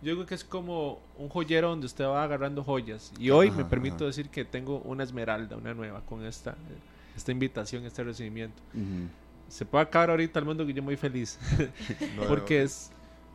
yo 0.03 0.13
creo 0.13 0.27
que 0.27 0.35
es 0.35 0.43
como 0.43 0.99
un 1.17 1.27
joyero 1.27 1.69
donde 1.69 1.87
usted 1.87 2.05
va 2.05 2.23
agarrando 2.23 2.63
joyas. 2.63 3.11
Y 3.17 3.31
hoy 3.31 3.49
me 3.49 3.65
permito 3.65 4.05
decir 4.05 4.29
que 4.29 4.45
tengo 4.45 4.77
una 4.81 5.03
esmeralda, 5.03 5.57
una 5.57 5.73
nueva 5.73 6.01
con 6.01 6.23
esta, 6.23 6.53
esta 7.17 7.31
invitación, 7.31 7.83
este 7.83 8.03
recibimiento. 8.03 8.61
Se 9.47 9.65
puede 9.65 9.85
acabar 9.85 10.11
ahorita 10.11 10.37
el 10.37 10.45
mundo 10.45 10.67
que 10.67 10.73
yo 10.75 10.83
muy 10.83 10.97
feliz 10.97 11.39
porque 12.27 12.61
es, 12.61 12.91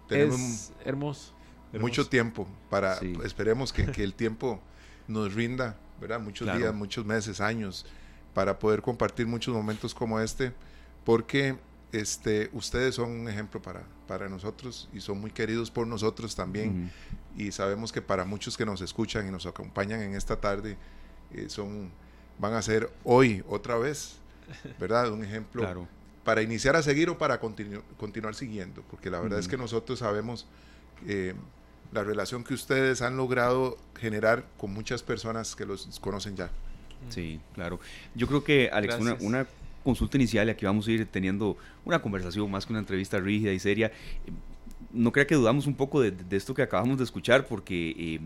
es 0.08 0.72
hermoso. 0.84 1.34
Mucho 1.81 2.07
tiempo 2.07 2.47
para, 2.71 2.99
esperemos 3.25 3.73
que, 3.73 3.87
que, 3.87 4.04
el 4.04 4.14
tiempo 4.14 4.61
nos 5.09 5.35
rinda, 5.35 5.76
¿verdad? 6.00 6.21
Muchos 6.21 6.57
días, 6.57 6.75
muchos 6.75 7.04
meses, 7.04 7.40
años, 7.40 7.87
para 8.33 8.59
poder 8.59 8.83
compartir 8.83 9.26
muchos 9.26 9.54
momentos 9.54 9.95
como 9.95 10.21
este, 10.21 10.52
porque 11.04 11.57
este, 11.93 12.50
ustedes 12.52 12.97
son 12.97 13.11
un 13.11 13.28
ejemplo 13.28 13.62
para, 13.62 13.83
para 14.09 14.28
nosotros 14.28 14.88
y 14.93 15.00
son 15.00 15.21
muy 15.21 15.31
queridos 15.31 15.71
por 15.71 15.87
nosotros 15.87 16.35
también. 16.35 16.90
Y 17.37 17.52
sabemos 17.52 17.93
que 17.93 18.02
para 18.02 18.25
muchos 18.25 18.57
que 18.57 18.66
nos 18.66 18.81
escuchan 18.81 19.28
y 19.28 19.31
nos 19.31 19.47
acompañan 19.47 20.00
en 20.00 20.14
esta 20.14 20.40
tarde, 20.40 20.76
eh, 21.33 21.47
son, 21.49 21.90
van 22.38 22.54
a 22.54 22.62
ser 22.62 22.90
hoy 23.04 23.45
otra 23.49 23.76
vez, 23.76 24.16
¿verdad? 24.78 25.12
Un 25.12 25.25
ejemplo 25.25 25.87
para 26.25 26.43
iniciar 26.43 26.75
a 26.75 26.83
seguir 26.83 27.11
o 27.11 27.19
para 27.19 27.38
continuar 27.38 28.35
siguiendo, 28.35 28.83
porque 28.90 29.11
la 29.11 29.21
verdad 29.21 29.38
es 29.38 29.47
que 29.47 29.59
nosotros 29.59 29.99
sabemos 29.99 30.47
eh, 31.07 31.35
la 31.94 32.02
relación 32.02 32.42
que 32.42 32.54
ustedes 32.54 33.00
han 33.02 33.16
logrado 33.16 33.78
generar 33.94 34.44
con 34.58 34.74
muchas 34.74 35.02
personas 35.02 35.54
que 35.54 35.64
los 35.64 36.00
conocen 36.00 36.36
ya. 36.36 36.50
Sí, 37.08 37.40
claro. 37.54 37.78
Yo 38.16 38.26
creo 38.26 38.42
que, 38.42 38.68
Alex, 38.70 38.96
una, 39.20 39.46
consulta 39.84 40.16
inicial 40.16 40.48
y 40.48 40.50
aquí 40.50 40.64
vamos 40.66 40.88
a 40.88 40.90
ir 40.90 41.06
teniendo 41.06 41.56
una 41.84 42.00
conversación 42.00 42.50
más 42.50 42.66
que 42.66 42.72
una 42.72 42.80
entrevista 42.80 43.18
rígida 43.20 43.52
y 43.52 43.60
seria. 43.60 43.92
No 44.92 45.12
crea 45.12 45.26
que 45.26 45.34
dudamos 45.36 45.66
un 45.66 45.74
poco 45.74 46.00
de, 46.00 46.14
esto 46.30 46.52
que 46.52 46.62
acabamos 46.62 46.98
de 46.98 47.04
escuchar 47.04 47.46
porque 47.46 47.94
eh, 47.96 48.20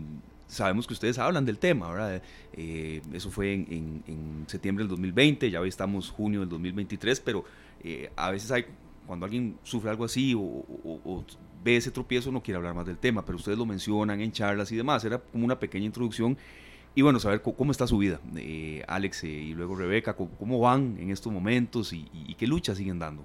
sabemos 0.47 0.87
que 0.87 0.93
ustedes 0.93 1.19
hablan 1.19 1.45
del 1.45 1.59
tema, 1.59 1.91
¿verdad? 1.91 2.23
Eh, 2.53 3.01
eso 3.13 3.29
fue 3.29 3.53
en, 3.53 4.45
septiembre 4.47 4.83
del 4.83 4.89
2020, 4.89 5.51
ya 5.51 5.59
hoy 5.59 5.69
estamos 5.69 6.09
junio 6.09 6.39
del 6.39 6.49
2023, 6.49 7.19
pero 7.19 7.45
eh, 7.83 8.09
a 8.15 8.31
veces 8.31 8.51
hay, 8.51 8.65
cuando 9.05 9.25
alguien 9.25 9.57
sufre 9.63 9.91
algo 9.91 10.05
así 10.05 10.33
o 10.35 11.23
ve 11.63 11.77
ese 11.77 11.91
tropiezo, 11.91 12.31
no 12.31 12.41
quiere 12.41 12.57
hablar 12.57 12.73
más 12.73 12.85
del 12.85 12.97
tema, 12.97 13.25
pero 13.25 13.37
ustedes 13.37 13.57
lo 13.57 13.65
mencionan 13.65 14.21
en 14.21 14.31
charlas 14.31 14.71
y 14.71 14.75
demás. 14.75 15.03
Era 15.03 15.19
como 15.19 15.45
una 15.45 15.59
pequeña 15.59 15.85
introducción. 15.85 16.37
Y 16.95 17.01
bueno, 17.01 17.19
saber 17.19 17.41
cómo 17.41 17.71
está 17.71 17.85
su 17.85 17.99
vida, 17.99 18.19
eh, 18.35 18.83
Alex 18.87 19.23
eh, 19.23 19.27
y 19.27 19.53
luego 19.53 19.75
Rebeca, 19.75 20.15
cómo, 20.15 20.59
van 20.59 20.97
en 20.99 21.11
estos 21.11 21.31
momentos 21.31 21.93
y, 21.93 22.35
qué 22.37 22.47
lucha 22.47 22.73
siguen 22.73 22.97
dando. 22.97 23.23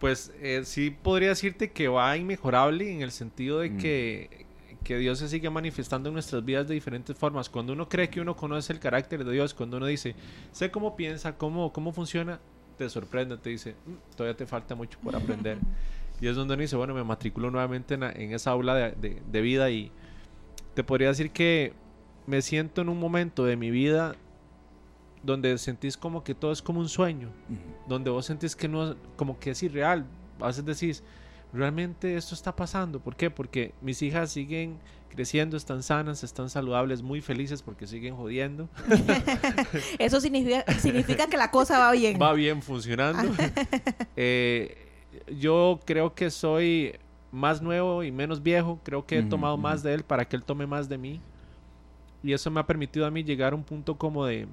Pues 0.00 0.32
eh, 0.40 0.62
sí 0.64 0.90
podría 0.90 1.30
decirte 1.30 1.70
que 1.70 1.88
va 1.88 2.16
inmejorable 2.16 2.92
en 2.92 3.02
el 3.02 3.12
sentido 3.12 3.60
de 3.60 3.70
mm. 3.70 3.78
que, 3.78 4.46
que 4.82 4.98
Dios 4.98 5.20
se 5.20 5.28
sigue 5.28 5.48
manifestando 5.48 6.10
en 6.10 6.14
nuestras 6.14 6.44
vidas 6.44 6.66
de 6.68 6.74
diferentes 6.74 7.16
formas. 7.16 7.48
Cuando 7.48 7.72
uno 7.72 7.88
cree 7.88 8.10
que 8.10 8.20
uno 8.20 8.36
conoce 8.36 8.72
el 8.72 8.80
carácter 8.80 9.24
de 9.24 9.32
Dios, 9.32 9.54
cuando 9.54 9.78
uno 9.78 9.86
dice, 9.86 10.14
sé 10.52 10.70
cómo 10.70 10.96
piensa, 10.96 11.38
cómo, 11.38 11.72
cómo 11.72 11.92
funciona, 11.92 12.40
te 12.76 12.90
sorprende, 12.90 13.38
te 13.38 13.50
dice, 13.50 13.74
mm, 13.86 14.16
todavía 14.16 14.36
te 14.36 14.46
falta 14.46 14.74
mucho 14.74 14.98
por 15.00 15.16
aprender. 15.16 15.58
y 16.20 16.28
es 16.28 16.36
donde 16.36 16.54
uno 16.54 16.60
dice, 16.62 16.76
bueno, 16.76 16.94
me 16.94 17.04
matriculo 17.04 17.50
nuevamente 17.50 17.94
en, 17.94 18.02
en 18.02 18.32
esa 18.32 18.50
aula 18.50 18.74
de, 18.74 18.90
de, 18.92 19.22
de 19.30 19.40
vida 19.40 19.70
y 19.70 19.90
te 20.74 20.84
podría 20.84 21.08
decir 21.08 21.30
que 21.30 21.72
me 22.26 22.42
siento 22.42 22.82
en 22.82 22.88
un 22.88 22.98
momento 22.98 23.44
de 23.44 23.56
mi 23.56 23.70
vida 23.70 24.14
donde 25.22 25.58
sentís 25.58 25.96
como 25.96 26.22
que 26.22 26.34
todo 26.34 26.52
es 26.52 26.62
como 26.62 26.80
un 26.80 26.88
sueño, 26.88 27.30
donde 27.88 28.10
vos 28.10 28.26
sentís 28.26 28.54
que 28.54 28.68
no, 28.68 28.94
como 29.16 29.38
que 29.38 29.50
es 29.50 29.62
irreal, 29.62 30.06
a 30.40 30.46
veces 30.46 30.64
decís, 30.64 31.02
realmente 31.52 32.16
esto 32.16 32.34
está 32.34 32.54
pasando, 32.54 33.00
¿por 33.00 33.16
qué? 33.16 33.30
Porque 33.30 33.72
mis 33.80 34.00
hijas 34.02 34.30
siguen 34.30 34.78
creciendo, 35.08 35.56
están 35.56 35.82
sanas, 35.82 36.22
están 36.22 36.50
saludables, 36.50 37.02
muy 37.02 37.20
felices 37.20 37.62
porque 37.62 37.86
siguen 37.86 38.14
jodiendo. 38.14 38.68
Eso 39.98 40.20
significa, 40.20 40.64
significa 40.78 41.26
que 41.26 41.36
la 41.38 41.50
cosa 41.50 41.78
va 41.78 41.92
bien. 41.92 42.18
Va 42.20 42.34
bien 42.34 42.60
funcionando. 42.62 43.32
eh, 44.16 44.85
yo 45.26 45.80
creo 45.84 46.14
que 46.14 46.30
soy 46.30 46.94
más 47.32 47.60
nuevo 47.60 48.02
y 48.02 48.10
menos 48.10 48.42
viejo, 48.42 48.80
creo 48.82 49.04
que 49.06 49.18
he 49.18 49.22
tomado 49.22 49.56
más 49.56 49.82
de 49.82 49.94
él 49.94 50.04
para 50.04 50.26
que 50.26 50.36
él 50.36 50.42
tome 50.42 50.66
más 50.66 50.88
de 50.88 50.98
mí. 50.98 51.20
Y 52.22 52.32
eso 52.32 52.50
me 52.50 52.60
ha 52.60 52.66
permitido 52.66 53.06
a 53.06 53.10
mí 53.10 53.22
llegar 53.22 53.52
a 53.52 53.56
un 53.56 53.62
punto 53.62 53.96
como 53.96 54.24
de 54.24 54.48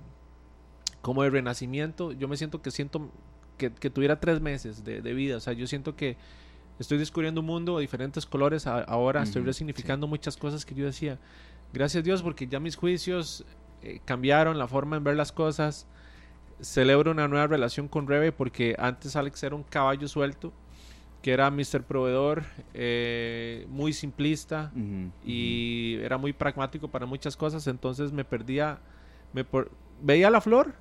como 1.02 1.24
de 1.24 1.30
renacimiento. 1.30 2.12
Yo 2.12 2.28
me 2.28 2.38
siento 2.38 2.62
que 2.62 2.72
siento 2.72 3.10
que, 3.58 3.72
que 3.72 3.90
tuviera 3.90 4.20
tres 4.20 4.42
meses 4.42 4.84
de, 4.84 5.02
de, 5.02 5.14
vida. 5.14 5.38
O 5.38 5.40
sea, 5.40 5.54
yo 5.54 5.68
siento 5.68 5.96
que 5.96 6.18
estoy 6.80 6.98
descubriendo 6.98 7.42
un 7.42 7.48
mundo 7.48 7.78
de 7.78 7.82
diferentes 7.82 8.26
colores. 8.26 8.68
A, 8.68 8.82
ahora 8.84 9.20
uh 9.20 9.24
-huh, 9.24 9.28
estoy 9.28 9.44
resignificando 9.44 10.08
sí. 10.08 10.10
muchas 10.10 10.38
cosas 10.38 10.66
que 10.66 10.76
yo 10.76 10.86
decía. 10.86 11.20
Gracias 11.74 12.02
a 12.02 12.04
Dios 12.04 12.22
porque 12.22 12.48
ya 12.48 12.60
mis 12.60 12.76
juicios 12.76 13.46
eh, 13.82 14.00
cambiaron 14.06 14.58
la 14.58 14.68
forma 14.68 14.98
en 14.98 15.04
ver 15.04 15.16
las 15.16 15.32
cosas. 15.32 15.88
Celebro 16.62 17.12
una 17.12 17.28
nueva 17.28 17.48
relación 17.48 17.88
con 17.88 18.08
Rebe 18.08 18.32
porque 18.32 18.76
antes 18.78 19.16
Alex 19.16 19.44
era 19.44 19.56
un 19.56 19.64
caballo 19.64 20.08
suelto 20.08 20.54
que 21.24 21.32
era 21.32 21.50
Mr. 21.50 21.84
Proveedor, 21.84 22.44
eh, 22.74 23.66
muy 23.70 23.94
simplista 23.94 24.72
uh 24.76 24.78
-huh, 24.78 25.12
y 25.24 25.96
uh 25.96 26.02
-huh. 26.02 26.06
era 26.06 26.18
muy 26.18 26.34
pragmático 26.34 26.90
para 26.90 27.06
muchas 27.06 27.38
cosas, 27.38 27.66
entonces 27.68 28.12
me 28.12 28.26
perdía, 28.26 28.80
me 29.32 29.46
por, 29.46 29.72
veía 30.02 30.30
la 30.30 30.42
flor, 30.42 30.76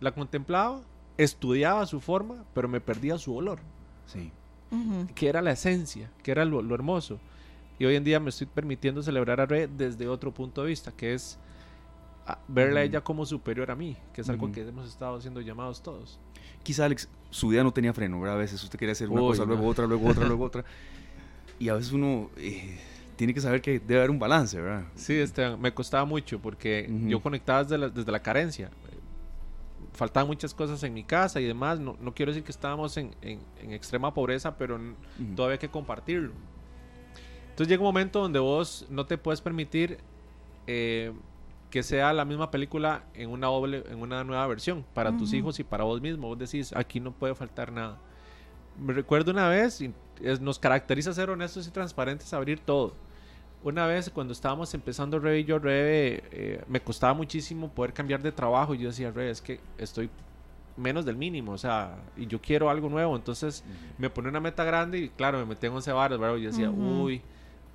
la 0.00 0.12
contemplaba, 0.12 0.82
estudiaba 1.16 1.86
su 1.86 2.00
forma, 2.00 2.44
pero 2.52 2.68
me 2.68 2.82
perdía 2.82 3.16
su 3.16 3.34
olor. 3.34 3.58
Sí. 4.04 4.30
Uh 4.70 4.76
-huh. 4.76 5.14
Que 5.14 5.28
era 5.28 5.40
la 5.40 5.52
esencia, 5.52 6.10
que 6.22 6.30
era 6.30 6.44
lo, 6.44 6.60
lo, 6.60 6.74
hermoso. 6.74 7.18
Y 7.78 7.86
hoy 7.86 7.96
en 7.96 8.04
día 8.04 8.20
me 8.20 8.28
estoy 8.28 8.48
permitiendo 8.48 9.02
celebrar 9.02 9.40
a 9.40 9.46
Re 9.46 9.66
desde 9.66 10.08
otro 10.08 10.30
punto 10.32 10.62
de 10.62 10.68
vista, 10.68 10.92
que 10.92 11.14
es 11.14 11.38
verla 12.48 12.80
a 12.80 12.82
ella 12.82 13.00
como 13.02 13.24
superior 13.24 13.70
a 13.70 13.76
mí, 13.76 13.96
que 14.12 14.20
es 14.20 14.28
algo 14.28 14.50
que 14.50 14.62
hemos 14.66 14.88
estado 14.88 15.16
haciendo 15.16 15.40
llamados 15.40 15.82
todos. 15.82 16.18
Quizá 16.62 16.84
Alex, 16.84 17.08
su 17.30 17.48
vida 17.48 17.62
no 17.62 17.72
tenía 17.72 17.92
freno, 17.92 18.20
¿verdad? 18.20 18.36
A 18.36 18.40
veces 18.40 18.62
usted 18.62 18.78
quería 18.78 18.92
hacer 18.92 19.08
una 19.08 19.22
Uy, 19.22 19.28
cosa, 19.28 19.42
no. 19.42 19.48
luego 19.54 19.66
otra, 19.68 19.86
luego 19.86 20.08
otra, 20.08 20.26
luego 20.26 20.44
otra. 20.50 20.64
Y 21.58 21.68
a 21.68 21.74
veces 21.74 21.92
uno 21.92 22.30
eh, 22.36 22.78
tiene 23.16 23.32
que 23.32 23.40
saber 23.40 23.62
que 23.62 23.78
debe 23.78 24.00
haber 24.00 24.10
un 24.10 24.18
balance, 24.18 24.60
¿verdad? 24.60 24.84
Sí, 24.96 25.14
este, 25.14 25.56
me 25.56 25.72
costaba 25.72 26.04
mucho 26.04 26.40
porque 26.40 26.86
uh 26.88 26.92
-huh. 26.92 27.08
yo 27.08 27.20
conectaba 27.20 27.62
desde 27.62 27.78
la, 27.78 27.88
desde 27.88 28.10
la 28.10 28.20
carencia. 28.20 28.70
Faltaban 29.92 30.26
muchas 30.26 30.52
cosas 30.52 30.82
en 30.82 30.92
mi 30.92 31.04
casa 31.04 31.40
y 31.40 31.44
demás. 31.44 31.78
No, 31.78 31.96
no 32.00 32.12
quiero 32.14 32.30
decir 32.32 32.44
que 32.44 32.52
estábamos 32.52 32.96
en, 32.96 33.14
en, 33.22 33.38
en 33.62 33.72
extrema 33.72 34.12
pobreza, 34.12 34.58
pero 34.58 34.76
uh 34.76 34.78
-huh. 34.78 35.34
todavía 35.34 35.54
hay 35.54 35.58
que 35.58 35.70
compartirlo. 35.70 36.32
Entonces 37.50 37.68
llega 37.68 37.80
un 37.80 37.86
momento 37.86 38.20
donde 38.20 38.38
vos 38.38 38.84
no 38.90 39.06
te 39.06 39.16
puedes 39.16 39.40
permitir 39.40 39.98
eh, 40.66 41.12
que 41.76 41.82
sea 41.82 42.14
la 42.14 42.24
misma 42.24 42.50
película 42.50 43.04
en 43.12 43.28
una, 43.28 43.48
doble, 43.48 43.84
en 43.90 44.00
una 44.00 44.24
nueva 44.24 44.46
versión 44.46 44.82
para 44.94 45.10
uh 45.10 45.12
-huh. 45.12 45.18
tus 45.18 45.34
hijos 45.34 45.60
y 45.60 45.62
para 45.62 45.84
vos 45.84 46.00
mismo. 46.00 46.26
Vos 46.26 46.38
decís, 46.38 46.72
aquí 46.74 47.00
no 47.00 47.12
puede 47.12 47.34
faltar 47.34 47.70
nada. 47.70 47.98
Me 48.78 48.94
recuerdo 48.94 49.30
una 49.30 49.46
vez, 49.50 49.82
y 49.82 49.92
es, 50.22 50.40
nos 50.40 50.58
caracteriza 50.58 51.12
ser 51.12 51.28
honestos 51.28 51.68
y 51.68 51.70
transparentes, 51.70 52.32
abrir 52.32 52.60
todo. 52.60 52.94
Una 53.62 53.86
vez 53.86 54.08
cuando 54.08 54.32
estábamos 54.32 54.72
empezando 54.72 55.18
Rebe 55.18 55.40
y 55.40 55.44
yo, 55.44 55.58
Rebe, 55.58 56.22
eh, 56.30 56.64
me 56.66 56.80
costaba 56.80 57.12
muchísimo 57.12 57.68
poder 57.68 57.92
cambiar 57.92 58.22
de 58.22 58.32
trabajo 58.32 58.74
y 58.74 58.78
yo 58.78 58.88
decía, 58.88 59.10
Rebe, 59.10 59.28
es 59.32 59.42
que 59.42 59.60
estoy 59.76 60.08
menos 60.78 61.04
del 61.04 61.16
mínimo, 61.16 61.52
o 61.52 61.58
sea, 61.58 61.98
y 62.16 62.26
yo 62.26 62.40
quiero 62.40 62.70
algo 62.70 62.88
nuevo, 62.88 63.14
entonces 63.16 63.62
uh 63.66 63.70
-huh. 63.70 63.94
me 63.98 64.08
pone 64.08 64.30
una 64.30 64.40
meta 64.40 64.64
grande 64.64 64.96
y 64.98 65.08
claro, 65.10 65.36
me 65.40 65.44
metí 65.44 65.66
en 65.66 65.74
11 65.74 65.92
bares, 65.92 66.18
¿verdad? 66.18 66.38
Y 66.38 66.42
yo 66.44 66.50
decía, 66.52 66.70
uh 66.70 66.74
-huh. 66.74 67.02
uy, 67.02 67.22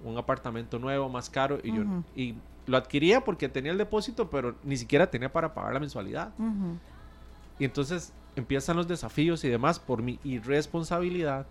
un 0.03 0.17
apartamento 0.17 0.79
nuevo, 0.79 1.09
más 1.09 1.29
caro, 1.29 1.59
y 1.63 1.75
yo, 1.75 1.83
y 2.15 2.35
lo 2.67 2.77
adquiría 2.77 3.23
porque 3.23 3.49
tenía 3.49 3.71
el 3.71 3.77
depósito, 3.77 4.29
pero 4.29 4.55
ni 4.63 4.77
siquiera 4.77 5.09
tenía 5.09 5.31
para 5.31 5.53
pagar 5.53 5.73
la 5.73 5.79
mensualidad. 5.79 6.33
Uh 6.37 6.43
-huh. 6.43 6.77
Y 7.59 7.65
entonces 7.65 8.13
empiezan 8.35 8.77
los 8.77 8.87
desafíos 8.87 9.43
y 9.43 9.49
demás 9.49 9.79
por 9.79 10.01
mi 10.01 10.19
irresponsabilidad. 10.23 11.45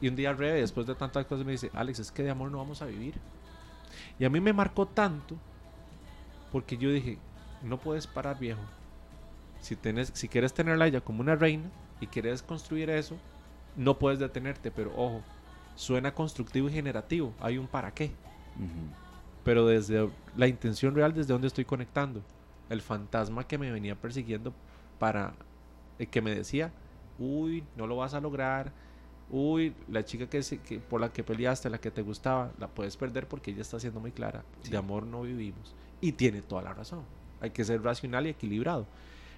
Y 0.00 0.08
un 0.08 0.16
día 0.16 0.32
Rebe, 0.32 0.60
después 0.60 0.86
de 0.86 0.94
tantas 0.94 1.24
cosas, 1.26 1.46
me 1.46 1.52
dice, 1.52 1.70
Alex, 1.74 1.98
es 2.00 2.12
que 2.12 2.22
de 2.22 2.30
amor 2.30 2.50
no 2.50 2.58
vamos 2.58 2.82
a 2.82 2.86
vivir. 2.86 3.14
Y 4.18 4.24
a 4.24 4.30
mí 4.30 4.40
me 4.40 4.52
marcó 4.52 4.86
tanto 4.86 5.36
porque 6.52 6.76
yo 6.76 6.90
dije, 6.90 7.18
no 7.62 7.78
puedes 7.78 8.06
parar, 8.06 8.38
viejo. 8.38 8.60
Si, 9.60 9.76
tenés, 9.76 10.10
si 10.14 10.28
quieres 10.28 10.52
tenerla 10.52 10.86
ella 10.86 11.00
como 11.00 11.20
una 11.20 11.34
reina 11.34 11.70
y 12.00 12.06
quieres 12.06 12.42
construir 12.42 12.90
eso, 12.90 13.16
no 13.76 13.98
puedes 13.98 14.18
detenerte, 14.18 14.70
pero 14.70 14.92
ojo, 14.96 15.22
suena 15.76 16.12
constructivo 16.12 16.68
y 16.68 16.72
generativo. 16.72 17.32
Hay 17.40 17.56
un 17.56 17.68
para 17.68 17.94
qué. 17.94 18.10
Uh 18.58 18.64
-huh 18.64 19.06
pero 19.46 19.64
desde 19.64 20.10
la 20.36 20.48
intención 20.48 20.92
real, 20.96 21.14
desde 21.14 21.32
donde 21.32 21.46
estoy 21.46 21.64
conectando. 21.64 22.20
El 22.68 22.82
fantasma 22.82 23.46
que 23.46 23.58
me 23.58 23.70
venía 23.70 23.94
persiguiendo 23.94 24.52
para 24.98 25.34
eh, 26.00 26.06
que 26.06 26.20
me 26.20 26.34
decía, 26.34 26.72
uy, 27.20 27.62
no 27.76 27.86
lo 27.86 27.94
vas 27.94 28.12
a 28.14 28.20
lograr, 28.20 28.72
uy, 29.30 29.72
la 29.88 30.04
chica 30.04 30.28
que, 30.28 30.40
que, 30.40 30.80
por 30.80 31.00
la 31.00 31.12
que 31.12 31.22
peleaste, 31.22 31.70
la 31.70 31.78
que 31.78 31.92
te 31.92 32.02
gustaba, 32.02 32.50
la 32.58 32.66
puedes 32.66 32.96
perder 32.96 33.28
porque 33.28 33.52
ella 33.52 33.62
está 33.62 33.78
siendo 33.78 34.00
muy 34.00 34.10
clara. 34.10 34.42
Sí. 34.62 34.72
De 34.72 34.78
amor 34.78 35.06
no 35.06 35.22
vivimos. 35.22 35.76
Y 36.00 36.10
tiene 36.10 36.42
toda 36.42 36.62
la 36.62 36.74
razón. 36.74 37.04
Hay 37.40 37.50
que 37.50 37.64
ser 37.64 37.80
racional 37.84 38.26
y 38.26 38.30
equilibrado. 38.30 38.84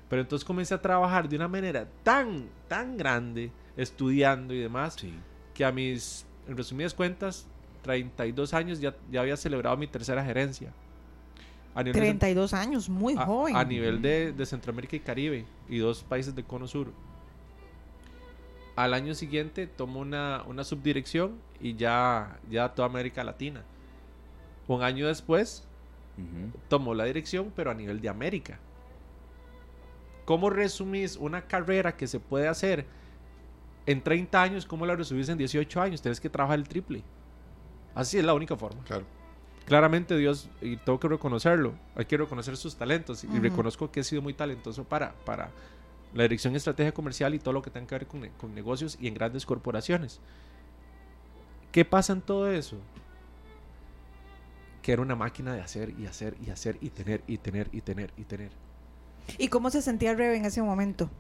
Pero 0.09 0.23
entonces 0.23 0.43
comencé 0.47 0.73
a 0.73 0.81
trabajar 0.81 1.29
de 1.29 1.37
una 1.37 1.49
manera 1.49 1.87
tan, 2.03 2.49
tan 2.67 2.97
grande, 2.97 3.53
estudiando 3.77 4.55
y 4.55 4.59
demás, 4.61 4.95
sí. 4.99 5.13
que 5.53 5.67
a 5.67 5.71
mis, 5.71 6.25
en 6.49 6.57
resumidas 6.57 6.95
cuentas, 6.95 7.47
32 7.83 8.55
años 8.55 8.81
ya, 8.81 8.97
ya 9.11 9.21
había 9.21 9.37
celebrado 9.37 9.77
mi 9.77 9.87
tercera 9.87 10.25
gerencia. 10.25 10.73
A 11.75 11.85
32 11.85 12.51
de, 12.51 12.57
años, 12.57 12.89
muy 12.89 13.15
a, 13.17 13.25
joven. 13.25 13.55
A 13.55 13.65
nivel 13.65 14.03
de, 14.03 14.33
de, 14.33 14.47
Centroamérica 14.47 14.97
y 14.97 15.01
Caribe 15.01 15.45
y 15.69 15.79
dos 15.79 16.03
países 16.03 16.35
del 16.35 16.45
Cono 16.45 16.67
Sur. 16.67 16.93
Al 18.75 18.95
año 18.95 19.15
siguiente 19.15 19.67
tomo 19.67 20.01
una, 20.01 20.43
una 20.47 20.65
subdirección 20.65 21.39
y 21.61 21.75
ya, 21.75 22.39
ya 22.51 22.71
toda 22.71 22.89
América 22.89 23.23
Latina. 23.23 23.63
Un 24.67 24.83
año 24.83 25.07
después 25.07 25.65
uh 26.17 26.21
-huh. 26.21 26.53
tomo 26.69 26.95
la 26.95 27.05
dirección, 27.05 27.53
pero 27.55 27.71
a 27.71 27.75
nivel 27.75 28.01
de 28.01 28.09
América. 28.09 28.59
¿Cómo 30.25 30.51
resumís 30.51 31.17
una 31.17 31.43
carrera 31.43 31.97
que 31.97 32.07
se 32.07 32.21
puede 32.21 32.49
hacer 32.49 32.87
en 33.89 34.03
30 34.03 34.43
años? 34.43 34.67
¿Cómo 34.67 34.85
la 34.85 34.95
resumís 34.95 35.31
en 35.31 35.39
18 35.39 35.81
años? 35.81 36.03
Tienes 36.03 36.21
que 36.21 36.29
trabajar 36.29 36.59
el 36.59 36.69
triple. 36.69 37.03
Así 37.95 38.19
es 38.19 38.25
la 38.25 38.35
única 38.35 38.55
forma. 38.55 38.85
Claro. 38.85 39.05
Claramente 39.65 40.15
Dios, 40.17 40.51
y 40.61 40.77
tengo 40.77 41.01
que 41.01 41.09
reconocerlo, 41.09 41.73
hay 41.97 42.05
que 42.05 42.19
reconocer 42.19 42.57
sus 42.59 42.77
talentos, 42.77 43.25
uh 43.25 43.27
-huh. 43.27 43.37
y 43.37 43.41
reconozco 43.41 43.91
que 43.91 44.01
he 44.01 44.05
sido 44.05 44.21
muy 44.21 44.35
talentoso 44.35 44.85
para, 44.85 45.13
para 45.25 45.51
la 46.15 46.23
dirección 46.23 46.53
de 46.53 46.59
estrategia 46.59 46.93
comercial 46.93 47.35
y 47.35 47.39
todo 47.39 47.53
lo 47.55 47.63
que 47.63 47.71
tenga 47.71 47.87
que 47.87 47.95
ver 47.95 48.07
con, 48.07 48.29
con 48.39 48.55
negocios 48.55 48.99
y 49.01 49.09
en 49.09 49.15
grandes 49.15 49.47
corporaciones. 49.47 50.21
¿Qué 51.73 51.85
pasa 51.87 52.13
en 52.13 52.21
todo 52.21 52.51
eso? 52.51 52.77
Que 54.83 54.93
era 54.93 55.01
una 55.01 55.17
máquina 55.17 55.55
de 55.55 55.63
hacer 55.63 55.95
y 55.99 56.07
hacer 56.07 56.37
y 56.47 56.51
hacer 56.51 56.77
y 56.83 56.91
tener 56.91 57.23
y 57.27 57.39
tener 57.39 57.69
y 57.73 57.81
tener 57.81 58.13
y 58.19 58.25
tener. 58.25 58.51
¿Y 59.39 59.49
cómo 59.49 59.71
se 59.71 59.81
sentía 59.81 60.15
Rebe 60.15 60.37
en 60.37 60.45
ese 60.45 60.63
momento? 60.63 61.11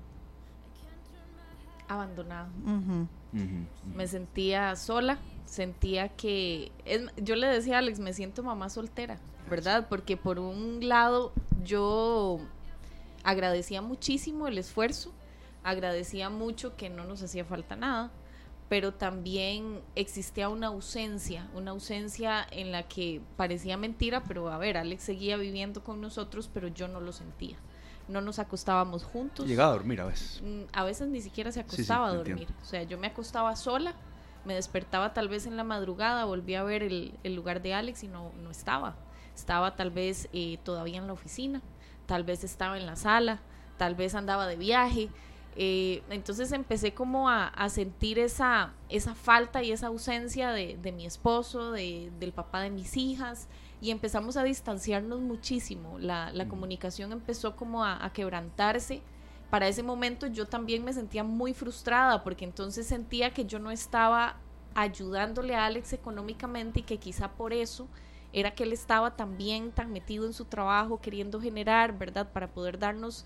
Abandonado. 1.88 2.48
Uh 2.64 2.68
-huh. 2.68 3.08
Uh 3.32 3.36
-huh. 3.36 3.66
Me 3.94 4.06
sentía 4.06 4.76
sola, 4.76 5.18
sentía 5.48 6.08
que 6.08 6.70
es, 6.84 7.02
yo 7.16 7.34
le 7.34 7.46
decía 7.48 7.76
a 7.76 7.78
Alex 7.78 7.98
me 7.98 8.12
siento 8.12 8.42
mamá 8.42 8.68
soltera 8.68 9.18
verdad 9.48 9.86
porque 9.88 10.16
por 10.16 10.38
un 10.38 10.86
lado 10.86 11.32
yo 11.64 12.38
agradecía 13.24 13.82
muchísimo 13.82 14.46
el 14.46 14.58
esfuerzo 14.58 15.12
agradecía 15.64 16.30
mucho 16.30 16.76
que 16.76 16.90
no 16.90 17.04
nos 17.04 17.22
hacía 17.22 17.44
falta 17.44 17.76
nada 17.76 18.10
pero 18.68 18.92
también 18.92 19.80
existía 19.94 20.50
una 20.50 20.66
ausencia 20.66 21.48
una 21.54 21.70
ausencia 21.70 22.46
en 22.50 22.70
la 22.70 22.82
que 22.86 23.22
parecía 23.36 23.76
mentira 23.76 24.22
pero 24.24 24.50
a 24.50 24.58
ver 24.58 24.76
Alex 24.76 25.02
seguía 25.02 25.36
viviendo 25.36 25.82
con 25.82 26.00
nosotros 26.00 26.50
pero 26.52 26.68
yo 26.68 26.88
no 26.88 27.00
lo 27.00 27.12
sentía 27.12 27.56
no 28.08 28.20
nos 28.20 28.38
acostábamos 28.38 29.04
juntos 29.04 29.46
llegaba 29.46 29.70
a 29.70 29.76
dormir 29.76 30.00
a 30.00 30.06
veces 30.06 30.42
a 30.72 30.84
veces 30.84 31.08
ni 31.08 31.20
siquiera 31.20 31.52
se 31.52 31.60
acostaba 31.60 32.08
sí, 32.08 32.12
sí, 32.12 32.14
a 32.14 32.18
dormir 32.18 32.42
entiendo. 32.42 32.62
o 32.62 32.66
sea 32.66 32.82
yo 32.82 32.98
me 32.98 33.06
acostaba 33.06 33.54
sola 33.56 33.94
Me 34.44 34.54
despertaba 34.54 35.12
tal 35.12 35.28
vez 35.28 35.46
en 35.46 35.56
la 35.56 35.64
madrugada, 35.64 36.24
volví 36.24 36.54
a 36.54 36.62
ver 36.62 36.82
el, 36.82 37.34
lugar 37.34 37.60
de 37.60 37.74
Alex 37.74 38.04
y 38.04 38.08
no, 38.08 38.32
no 38.42 38.50
estaba. 38.50 38.96
Estaba 39.34 39.76
tal 39.76 39.90
vez 39.90 40.28
eh, 40.32 40.58
todavía 40.64 40.98
en 40.98 41.06
la 41.06 41.12
oficina, 41.12 41.60
tal 42.06 42.24
vez 42.24 42.44
estaba 42.44 42.78
en 42.78 42.86
la 42.86 42.96
sala, 42.96 43.40
tal 43.76 43.94
vez 43.94 44.14
andaba 44.14 44.46
de 44.46 44.56
viaje. 44.56 45.10
Eh, 45.56 46.02
entonces 46.08 46.52
empecé 46.52 46.94
como 46.94 47.28
a, 47.28 47.68
sentir 47.68 48.18
esa, 48.18 48.72
esa 48.88 49.14
falta 49.14 49.62
y 49.62 49.72
esa 49.72 49.88
ausencia 49.88 50.50
de, 50.50 50.92
mi 50.92 51.04
esposo, 51.04 51.72
de, 51.72 52.10
del 52.18 52.32
papá 52.32 52.62
de 52.62 52.70
mis 52.70 52.96
hijas, 52.96 53.48
y 53.80 53.90
empezamos 53.90 54.36
a 54.36 54.42
distanciarnos 54.42 55.20
muchísimo. 55.20 55.98
La, 55.98 56.46
comunicación 56.48 57.12
empezó 57.12 57.56
como 57.56 57.84
a, 57.84 58.10
quebrantarse. 58.12 59.02
Para 59.50 59.68
ese 59.68 59.82
momento 59.82 60.26
yo 60.26 60.46
también 60.46 60.84
me 60.84 60.92
sentía 60.92 61.24
muy 61.24 61.54
frustrada 61.54 62.22
porque 62.22 62.44
entonces 62.44 62.86
sentía 62.86 63.32
que 63.32 63.46
yo 63.46 63.58
no 63.58 63.70
estaba 63.70 64.36
ayudándole 64.74 65.54
a 65.54 65.66
Alex 65.66 65.92
económicamente 65.94 66.80
y 66.80 66.82
que 66.82 66.98
quizá 66.98 67.32
por 67.32 67.52
eso 67.52 67.88
era 68.32 68.54
que 68.54 68.64
él 68.64 68.72
estaba 68.72 69.16
también 69.16 69.72
tan 69.72 69.90
metido 69.90 70.26
en 70.26 70.34
su 70.34 70.44
trabajo, 70.44 71.00
queriendo 71.00 71.40
generar, 71.40 71.96
¿verdad? 71.96 72.30
Para 72.30 72.48
poder 72.48 72.78
darnos 72.78 73.24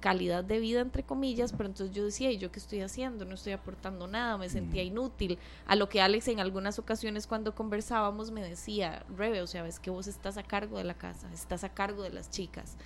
calidad 0.00 0.42
de 0.42 0.58
vida, 0.58 0.80
entre 0.80 1.02
comillas, 1.02 1.52
pero 1.52 1.66
entonces 1.68 1.94
yo 1.94 2.04
decía, 2.04 2.30
¿y 2.30 2.38
yo 2.38 2.50
qué 2.50 2.58
estoy 2.58 2.80
haciendo? 2.80 3.24
No 3.24 3.34
estoy 3.34 3.52
aportando 3.52 4.08
nada, 4.08 4.36
me 4.38 4.48
sentía 4.48 4.82
inútil. 4.82 5.38
A 5.66 5.76
lo 5.76 5.88
que 5.88 6.00
Alex 6.00 6.28
en 6.28 6.40
algunas 6.40 6.78
ocasiones 6.78 7.26
cuando 7.26 7.54
conversábamos 7.54 8.30
me 8.30 8.42
decía, 8.42 9.04
Rebe, 9.16 9.42
o 9.42 9.46
sea, 9.46 9.62
ves 9.62 9.78
que 9.78 9.90
vos 9.90 10.06
estás 10.06 10.36
a 10.38 10.42
cargo 10.42 10.78
de 10.78 10.84
la 10.84 10.94
casa, 10.94 11.30
estás 11.32 11.62
a 11.62 11.68
cargo 11.68 12.02
de 12.02 12.10
las 12.10 12.30
chicas, 12.30 12.76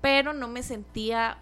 pero 0.00 0.32
no 0.32 0.46
me 0.46 0.62
sentía 0.62 1.38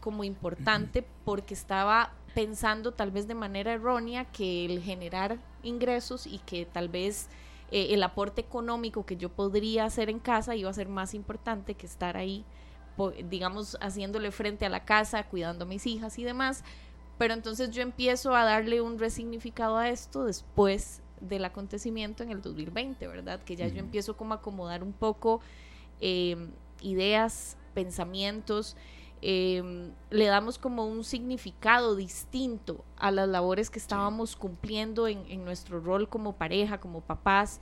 como 0.00 0.24
importante 0.24 1.04
porque 1.24 1.54
estaba 1.54 2.12
pensando 2.34 2.92
tal 2.92 3.10
vez 3.10 3.26
de 3.26 3.34
manera 3.34 3.72
errónea 3.72 4.24
que 4.26 4.66
el 4.66 4.82
generar 4.82 5.38
ingresos 5.62 6.26
y 6.26 6.38
que 6.38 6.66
tal 6.66 6.88
vez 6.88 7.28
eh, 7.70 7.88
el 7.90 8.02
aporte 8.02 8.40
económico 8.40 9.04
que 9.04 9.16
yo 9.16 9.28
podría 9.28 9.84
hacer 9.84 10.08
en 10.08 10.18
casa 10.18 10.56
iba 10.56 10.70
a 10.70 10.74
ser 10.74 10.88
más 10.88 11.14
importante 11.14 11.74
que 11.74 11.86
estar 11.86 12.16
ahí 12.16 12.44
digamos, 13.28 13.76
haciéndole 13.80 14.30
frente 14.30 14.66
a 14.66 14.68
la 14.68 14.84
casa, 14.84 15.24
cuidando 15.24 15.64
a 15.64 15.68
mis 15.68 15.86
hijas 15.86 16.18
y 16.18 16.24
demás. 16.24 16.64
Pero 17.18 17.34
entonces 17.34 17.70
yo 17.70 17.82
empiezo 17.82 18.34
a 18.34 18.44
darle 18.44 18.80
un 18.80 18.98
resignificado 18.98 19.76
a 19.76 19.88
esto 19.88 20.24
después 20.24 21.02
del 21.20 21.44
acontecimiento 21.44 22.22
en 22.22 22.30
el 22.30 22.40
2020, 22.40 23.06
¿verdad? 23.08 23.42
Que 23.42 23.56
ya 23.56 23.66
yo 23.66 23.80
empiezo 23.80 24.16
como 24.16 24.34
a 24.34 24.36
acomodar 24.36 24.84
un 24.84 24.92
poco 24.92 25.40
em, 26.00 26.50
ideas, 26.80 27.56
pensamientos, 27.74 28.76
em, 29.20 29.90
le 30.10 30.26
damos 30.26 30.58
como 30.58 30.86
un 30.86 31.02
significado 31.02 31.96
distinto 31.96 32.84
a 32.96 33.10
las 33.10 33.28
labores 33.28 33.68
que 33.68 33.80
estábamos 33.80 34.36
cumpliendo 34.36 35.08
en, 35.08 35.24
en 35.28 35.44
nuestro 35.44 35.80
rol 35.80 36.08
como 36.08 36.34
pareja, 36.36 36.78
como 36.78 37.00
papás. 37.00 37.60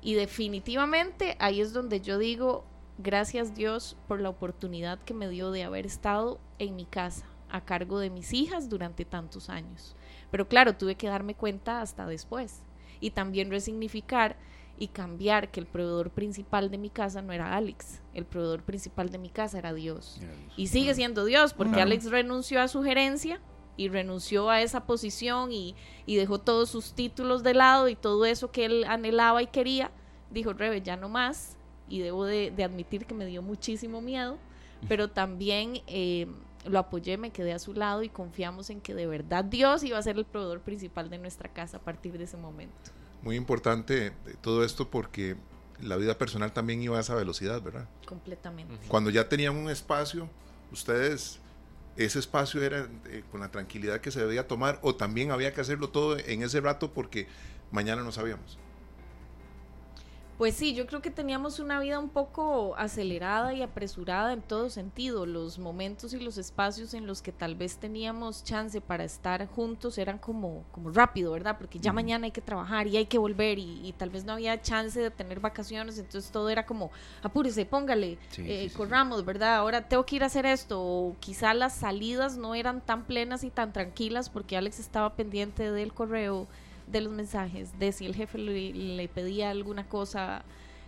Y 0.00 0.14
definitivamente 0.14 1.36
ahí 1.40 1.60
es 1.60 1.74
donde 1.74 2.00
yo 2.00 2.16
digo, 2.16 2.64
Gracias 2.98 3.54
Dios 3.54 3.96
por 4.06 4.20
la 4.20 4.28
oportunidad 4.28 5.00
que 5.00 5.14
me 5.14 5.28
dio 5.28 5.50
de 5.50 5.64
haber 5.64 5.84
estado 5.84 6.38
en 6.58 6.76
mi 6.76 6.84
casa 6.84 7.26
a 7.50 7.64
cargo 7.64 7.98
de 7.98 8.10
mis 8.10 8.32
hijas 8.32 8.68
durante 8.68 9.04
tantos 9.04 9.48
años. 9.48 9.96
Pero 10.30 10.48
claro, 10.48 10.76
tuve 10.76 10.94
que 10.94 11.08
darme 11.08 11.34
cuenta 11.34 11.80
hasta 11.80 12.06
después 12.06 12.62
y 13.00 13.10
también 13.10 13.50
resignificar 13.50 14.36
y 14.78 14.88
cambiar 14.88 15.50
que 15.50 15.60
el 15.60 15.66
proveedor 15.66 16.10
principal 16.10 16.70
de 16.70 16.78
mi 16.78 16.90
casa 16.90 17.22
no 17.22 17.32
era 17.32 17.56
Alex, 17.56 18.00
el 18.12 18.24
proveedor 18.24 18.62
principal 18.62 19.10
de 19.10 19.18
mi 19.18 19.28
casa 19.28 19.58
era 19.58 19.72
Dios. 19.72 20.20
Y 20.56 20.68
sigue 20.68 20.94
siendo 20.94 21.24
Dios, 21.24 21.54
porque 21.54 21.80
Alex 21.80 22.10
renunció 22.10 22.60
a 22.60 22.68
su 22.68 22.82
gerencia 22.82 23.40
y 23.76 23.88
renunció 23.88 24.50
a 24.50 24.62
esa 24.62 24.86
posición 24.86 25.52
y, 25.52 25.74
y, 26.06 26.16
dejó 26.16 26.38
todos 26.38 26.70
sus 26.70 26.94
títulos 26.94 27.42
de 27.42 27.54
lado 27.54 27.88
y 27.88 27.96
todo 27.96 28.24
eso 28.24 28.50
que 28.50 28.64
él 28.64 28.84
anhelaba 28.84 29.42
y 29.42 29.48
quería. 29.48 29.90
Dijo, 30.30 30.52
Rebe, 30.52 30.80
ya 30.80 30.96
no 30.96 31.08
más, 31.08 31.56
y 31.88 32.00
debo 32.00 32.24
de, 32.24 32.52
admitir 32.64 33.06
que 33.06 33.14
me 33.14 33.26
dio 33.26 33.42
muchísimo 33.42 34.00
miedo, 34.00 34.38
pero 34.88 35.08
también 35.08 35.80
eh, 35.86 36.26
lo 36.66 36.78
apoyé, 36.78 37.16
me 37.16 37.30
quedé 37.30 37.52
a 37.52 37.58
su 37.58 37.74
lado 37.74 38.02
y 38.02 38.08
confiamos 38.08 38.70
en 38.70 38.80
que 38.80 38.94
de 38.94 39.06
verdad 39.06 39.44
Dios 39.44 39.82
iba 39.84 39.98
a 39.98 40.02
ser 40.02 40.16
el 40.16 40.24
proveedor 40.24 40.60
principal 40.60 41.10
de 41.10 41.18
nuestra 41.18 41.48
casa 41.48 41.78
a 41.78 41.80
partir 41.80 42.16
de 42.18 42.24
ese 42.24 42.36
momento. 42.36 42.74
Muy 43.22 43.36
importante 43.36 44.12
todo 44.40 44.64
esto 44.64 44.90
porque 44.90 45.36
la 45.80 45.96
vida 45.96 46.16
personal 46.16 46.52
también 46.52 46.82
iba 46.82 46.96
a 46.96 47.00
esa 47.00 47.14
velocidad, 47.14 47.60
¿verdad? 47.62 47.88
Completamente. 48.06 48.74
Cuando 48.88 49.10
ya 49.10 49.28
tenían 49.28 49.56
un 49.56 49.70
espacio, 49.70 50.28
ustedes, 50.72 51.38
ese 51.96 52.18
espacio 52.18 52.62
era 52.62 52.88
eh, 53.06 53.22
con 53.30 53.40
la 53.40 53.50
tranquilidad 53.50 54.00
que 54.00 54.10
se 54.10 54.20
debía 54.20 54.46
tomar 54.46 54.78
o 54.82 54.94
también 54.94 55.30
había 55.30 55.52
que 55.52 55.60
hacerlo 55.60 55.88
todo 55.88 56.18
en 56.18 56.42
ese 56.42 56.60
rato 56.60 56.92
porque 56.92 57.26
mañana 57.70 58.02
no 58.02 58.12
sabíamos. 58.12 58.58
Pues 60.44 60.56
sí, 60.56 60.74
yo 60.74 60.86
creo 60.86 61.00
que 61.00 61.10
teníamos 61.10 61.58
una 61.58 61.80
vida 61.80 61.98
un 61.98 62.10
poco 62.10 62.74
acelerada 62.76 63.54
y 63.54 63.62
apresurada 63.62 64.34
en 64.34 64.42
todo 64.42 64.68
sentido. 64.68 65.24
Los 65.24 65.58
momentos 65.58 66.12
y 66.12 66.20
los 66.20 66.36
espacios 66.36 66.92
en 66.92 67.06
los 67.06 67.22
que 67.22 67.32
tal 67.32 67.54
vez 67.54 67.78
teníamos 67.78 68.44
chance 68.44 68.78
para 68.82 69.04
estar 69.04 69.48
juntos 69.48 69.96
eran 69.96 70.18
como, 70.18 70.64
como 70.70 70.90
rápido, 70.90 71.32
¿verdad? 71.32 71.56
Porque 71.56 71.78
ya 71.78 71.94
mañana 71.94 72.26
hay 72.26 72.30
que 72.30 72.42
trabajar 72.42 72.86
y 72.88 72.98
hay 72.98 73.06
que 73.06 73.16
volver 73.16 73.58
y, 73.58 73.94
tal 73.96 74.10
vez 74.10 74.26
no 74.26 74.34
había 74.34 74.60
chance 74.60 75.00
de 75.00 75.10
tener 75.10 75.40
vacaciones, 75.40 75.96
entonces 75.96 76.30
todo 76.30 76.50
era 76.50 76.66
como, 76.66 76.90
apúrese, 77.22 77.64
póngale, 77.64 78.18
eh, 78.36 78.70
corramos, 78.76 79.24
¿verdad? 79.24 79.54
Ahora 79.54 79.88
tengo 79.88 80.04
que 80.04 80.16
ir 80.16 80.24
a 80.24 80.26
hacer 80.26 80.44
esto. 80.44 80.78
O 80.78 81.16
quizá 81.20 81.54
las 81.54 81.74
salidas 81.74 82.36
no 82.36 82.54
eran 82.54 82.82
tan 82.82 83.04
plenas 83.04 83.44
y 83.44 83.50
tan 83.50 83.72
tranquilas 83.72 84.28
porque 84.28 84.58
Alex 84.58 84.78
estaba 84.78 85.14
pendiente 85.16 85.72
del 85.72 85.94
correo 85.94 86.48
de 86.86 87.00
los 87.00 87.12
mensajes, 87.12 87.78
de 87.78 87.92
si 87.92 88.06
el 88.06 88.14
jefe 88.14 88.38
le, 88.38 89.08
pedía 89.08 89.50
alguna 89.50 89.88
cosa 89.88 90.44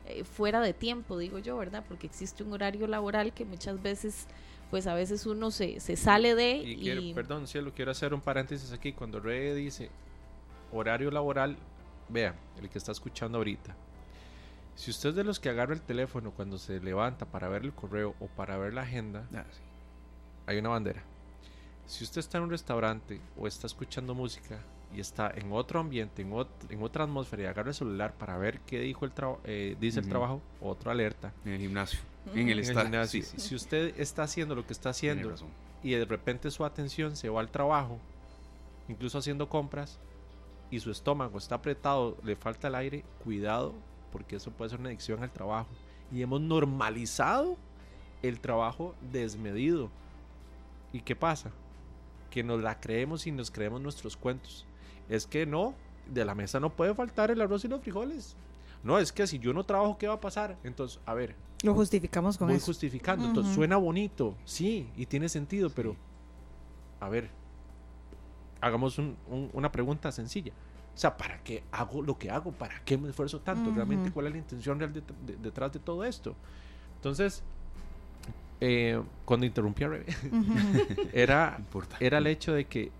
eh, 0.06 0.24
fuera 0.24 0.60
de 0.60 0.72
tiempo, 0.72 1.18
digo 1.18 1.38
yo, 1.38 1.56
¿verdad? 1.56 1.84
Porque 1.86 2.06
existe 2.06 2.42
un 2.42 2.52
horario 2.52 2.86
laboral 2.86 3.32
que 3.32 3.44
muchas 3.44 3.82
veces, 3.82 4.26
pues 4.70 4.86
a 4.86 4.94
veces 4.94 5.26
uno 5.26 5.50
se, 5.50 5.80
se 5.80 5.96
sale 5.96 6.34
de... 6.34 6.56
Y, 6.56 6.76
quiero, 6.76 7.02
perdón, 7.14 7.46
cielo, 7.46 7.72
quiero 7.74 7.90
hacer 7.90 8.14
un 8.14 8.20
paréntesis 8.20 8.72
aquí. 8.72 8.92
Cuando 8.92 9.20
Rey 9.20 9.54
dice 9.54 9.90
horario 10.72 11.10
laboral, 11.10 11.56
vea, 12.08 12.34
el 12.60 12.68
que 12.68 12.78
está 12.78 12.92
escuchando 12.92 13.38
ahorita. 13.38 13.74
Si 14.74 14.90
usted 14.90 15.10
es 15.10 15.14
de 15.16 15.24
los 15.24 15.40
que 15.40 15.48
agarra 15.48 15.72
el 15.72 15.80
teléfono 15.80 16.32
cuando 16.32 16.58
se 16.58 16.80
levanta 16.80 17.24
para 17.24 17.48
ver 17.48 17.62
el 17.62 17.72
correo 17.72 18.14
o 18.20 18.26
para 18.26 18.58
ver 18.58 18.74
la 18.74 18.82
agenda, 18.82 19.26
ah, 19.34 19.44
hay 20.46 20.58
una 20.58 20.68
bandera. 20.68 21.02
Si 21.86 22.04
usted 22.04 22.18
está 22.18 22.38
en 22.38 22.44
un 22.44 22.50
restaurante 22.50 23.20
o 23.38 23.46
está 23.46 23.66
escuchando 23.66 24.14
música, 24.14 24.60
y 24.94 25.00
está 25.00 25.32
en 25.34 25.52
otro 25.52 25.80
ambiente, 25.80 26.22
en, 26.22 26.32
en 26.70 26.82
otra 26.82 27.04
atmósfera 27.04 27.42
y 27.42 27.46
agarra 27.46 27.68
el 27.68 27.74
celular 27.74 28.14
para 28.14 28.38
ver 28.38 28.60
qué 28.60 28.80
dijo 28.80 29.04
el 29.04 29.12
eh, 29.44 29.76
dice 29.80 30.00
el 30.00 30.08
trabajo, 30.08 30.40
otro 30.60 30.90
alerta. 30.90 31.32
En 31.44 31.52
el 31.52 31.60
gimnasio. 31.60 32.00
En 32.34 32.48
el, 32.48 32.64
gimnasio. 32.64 33.22
Si 33.22 33.54
usted 33.54 33.98
está 34.00 34.22
haciendo 34.22 34.54
lo 34.54 34.66
que 34.66 34.72
está 34.72 34.90
haciendo 34.90 35.34
y 35.82 35.92
de 35.92 36.04
repente 36.04 36.50
su 36.50 36.64
atención 36.64 37.16
se 37.16 37.28
va 37.28 37.40
al 37.40 37.50
trabajo, 37.50 37.98
incluso 38.88 39.18
haciendo 39.18 39.48
compras, 39.48 39.98
y 40.70 40.80
su 40.80 40.90
estómago 40.90 41.38
está 41.38 41.56
apretado, 41.56 42.16
le 42.24 42.34
falta 42.34 42.68
el 42.68 42.74
aire, 42.74 43.04
cuidado, 43.22 43.74
porque 44.10 44.36
eso 44.36 44.50
puede 44.50 44.70
ser 44.70 44.80
una 44.80 44.88
adicción 44.88 45.22
al 45.22 45.30
trabajo. 45.30 45.68
Y 46.10 46.22
hemos 46.22 46.40
normalizado 46.40 47.56
el 48.22 48.40
trabajo 48.40 48.94
desmedido. 49.12 49.90
¿Y 50.92 51.00
qué 51.00 51.14
pasa? 51.14 51.50
Que 52.30 52.42
nos 52.42 52.62
la 52.62 52.80
creemos 52.80 53.26
y 53.26 53.32
nos 53.32 53.50
creemos 53.50 53.80
nuestros 53.80 54.16
cuentos 54.16 54.66
es 55.08 55.26
que 55.26 55.46
no, 55.46 55.74
de 56.12 56.24
la 56.24 56.34
mesa 56.34 56.60
no 56.60 56.70
puede 56.70 56.94
faltar 56.94 57.30
el 57.30 57.40
arroz 57.40 57.64
y 57.64 57.68
los 57.68 57.80
frijoles. 57.80 58.36
No, 58.82 58.98
es 58.98 59.12
que 59.12 59.26
si 59.26 59.38
yo 59.38 59.52
no 59.52 59.64
trabajo, 59.64 59.98
¿qué 59.98 60.06
va 60.06 60.14
a 60.14 60.20
pasar? 60.20 60.56
Entonces, 60.62 61.00
a 61.06 61.14
ver. 61.14 61.34
Lo 61.62 61.74
justificamos 61.74 62.38
con 62.38 62.48
voy 62.48 62.60
justificando. 62.60 63.26
Entonces, 63.26 63.54
suena 63.54 63.76
bonito, 63.76 64.36
sí, 64.44 64.88
y 64.96 65.06
tiene 65.06 65.28
sentido, 65.28 65.70
pero. 65.70 65.96
A 67.00 67.08
ver. 67.08 67.30
Hagamos 68.60 69.00
una 69.52 69.72
pregunta 69.72 70.12
sencilla. 70.12 70.52
O 70.94 70.98
sea, 70.98 71.16
¿para 71.16 71.42
qué 71.42 71.62
hago 71.72 72.00
lo 72.02 72.16
que 72.16 72.30
hago? 72.30 72.52
¿Para 72.52 72.80
qué 72.84 72.96
me 72.96 73.10
esfuerzo 73.10 73.40
tanto? 73.40 73.70
¿Realmente 73.70 74.10
cuál 74.10 74.26
es 74.26 74.32
la 74.32 74.38
intención 74.38 74.78
real 74.78 74.92
detrás 75.42 75.72
de 75.72 75.78
todo 75.78 76.04
esto? 76.04 76.34
Entonces, 76.96 77.42
eh, 78.60 79.02
cuando 79.26 79.44
interrumpí 79.44 79.84
a 79.84 79.88
Rebe, 79.88 80.06
era, 81.12 81.60
era 82.00 82.18
el 82.18 82.26
hecho 82.26 82.54
de 82.54 82.64
que 82.64 82.90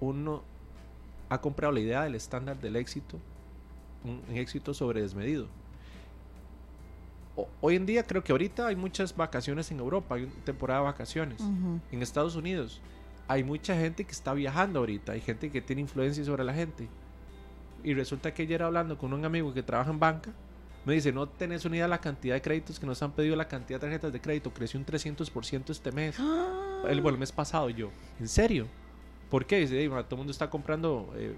uno 0.00 0.42
ha 1.28 1.40
comprado 1.40 1.72
la 1.72 1.80
idea 1.80 2.02
del 2.04 2.14
estándar 2.14 2.58
del 2.60 2.76
éxito, 2.76 3.18
un, 4.04 4.22
éxito 4.36 4.74
sobre 4.74 5.02
desmedido. 5.02 5.48
hoy 7.60 7.76
en 7.76 7.86
día 7.86 8.02
creo 8.04 8.22
que 8.22 8.32
ahorita 8.32 8.66
hay 8.66 8.76
muchas 8.76 9.14
vacaciones 9.14 9.70
en 9.70 9.78
Europa, 9.80 10.14
hay 10.14 10.26
temporada 10.44 10.80
de 10.80 10.86
vacaciones. 10.86 11.42
En 11.90 12.02
Estados 12.02 12.36
Unidos 12.36 12.80
hay 13.28 13.42
mucha 13.42 13.74
gente 13.74 14.04
que 14.04 14.12
está 14.12 14.32
viajando 14.34 14.78
ahorita, 14.78 15.12
hay 15.12 15.20
gente 15.20 15.50
que 15.50 15.60
tiene 15.60 15.82
influencia 15.82 16.24
sobre 16.24 16.44
la 16.44 16.54
gente. 16.54 16.88
Y 17.82 17.94
resulta 17.94 18.32
que 18.32 18.42
ayer 18.42 18.62
hablando 18.62 18.96
con 18.96 19.12
un 19.12 19.24
amigo 19.24 19.52
que 19.52 19.62
trabaja 19.62 19.90
en 19.90 19.98
banca, 19.98 20.30
me 20.84 20.94
dice, 20.94 21.12
no 21.12 21.28
tenés 21.28 21.64
una 21.64 21.76
idea 21.76 21.86
de 21.86 21.90
la 21.90 22.00
cantidad 22.00 22.34
de 22.36 22.42
créditos 22.42 22.78
que 22.78 22.86
nos 22.86 23.02
han 23.02 23.10
pedido, 23.10 23.34
la 23.34 23.48
cantidad 23.48 23.80
de 23.80 23.86
tarjetas 23.86 24.12
de 24.12 24.20
crédito, 24.20 24.52
creció 24.52 24.78
un 24.78 24.86
300% 24.86 25.70
este 25.70 25.92
mes. 25.92 26.16
El, 26.88 27.04
el 27.04 27.18
mes 27.18 27.32
pasado 27.32 27.68
yo, 27.68 27.90
¿en 28.20 28.28
serio? 28.28 28.68
¿Por 29.30 29.46
qué? 29.46 29.60
Dice, 29.60 29.88
todo 29.88 30.06
el 30.10 30.16
mundo 30.16 30.30
está 30.30 30.48
comprando 30.48 31.12
eh, 31.16 31.34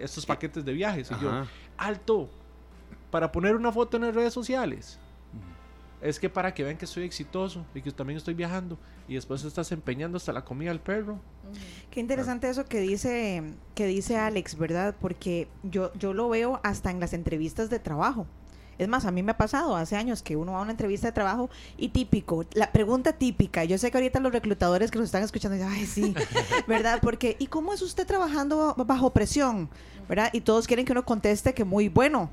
estos 0.00 0.26
paquetes 0.26 0.64
de 0.64 0.72
viajes. 0.72 1.10
Y 1.10 1.22
yo, 1.22 1.46
alto, 1.76 2.28
para 3.10 3.32
poner 3.32 3.56
una 3.56 3.72
foto 3.72 3.96
en 3.96 4.04
las 4.04 4.14
redes 4.14 4.32
sociales. 4.32 4.98
Es 6.02 6.20
que 6.20 6.28
para 6.28 6.52
que 6.52 6.62
vean 6.62 6.76
que 6.76 6.86
soy 6.86 7.04
exitoso 7.04 7.64
y 7.74 7.80
que 7.80 7.90
también 7.90 8.18
estoy 8.18 8.34
viajando 8.34 8.78
y 9.08 9.14
después 9.14 9.42
estás 9.44 9.72
empeñando 9.72 10.18
hasta 10.18 10.30
la 10.32 10.44
comida 10.44 10.70
al 10.70 10.80
perro. 10.80 11.18
Qué 11.90 12.00
interesante 12.00 12.50
eso 12.50 12.66
que 12.66 12.80
dice 12.80 13.42
que 13.74 13.86
dice 13.86 14.18
Alex, 14.18 14.58
¿verdad? 14.58 14.94
Porque 15.00 15.48
yo 15.62 15.92
yo 15.94 16.12
lo 16.12 16.28
veo 16.28 16.60
hasta 16.62 16.90
en 16.90 17.00
las 17.00 17.14
entrevistas 17.14 17.70
de 17.70 17.78
trabajo. 17.78 18.26
Es 18.78 18.88
más, 18.88 19.04
a 19.04 19.10
mí 19.10 19.22
me 19.22 19.32
ha 19.32 19.36
pasado 19.36 19.76
hace 19.76 19.96
años 19.96 20.22
que 20.22 20.36
uno 20.36 20.52
va 20.52 20.58
a 20.58 20.62
una 20.62 20.72
entrevista 20.72 21.08
de 21.08 21.12
trabajo 21.12 21.50
y 21.76 21.88
típico, 21.88 22.44
la 22.52 22.72
pregunta 22.72 23.12
típica, 23.12 23.64
yo 23.64 23.78
sé 23.78 23.90
que 23.90 23.98
ahorita 23.98 24.20
los 24.20 24.32
reclutadores 24.32 24.90
que 24.90 24.98
nos 24.98 25.06
están 25.06 25.22
escuchando 25.22 25.56
dicen, 25.56 25.72
ay, 25.72 25.86
sí, 25.86 26.14
¿verdad? 26.66 27.00
Porque, 27.02 27.36
¿y 27.38 27.46
cómo 27.46 27.72
es 27.72 27.82
usted 27.82 28.06
trabajando 28.06 28.74
bajo 28.76 29.10
presión? 29.10 29.68
¿Verdad? 30.08 30.30
Y 30.32 30.40
todos 30.42 30.66
quieren 30.66 30.86
que 30.86 30.92
uno 30.92 31.04
conteste 31.04 31.52
que 31.52 31.64
muy 31.64 31.88
bueno 31.88 32.30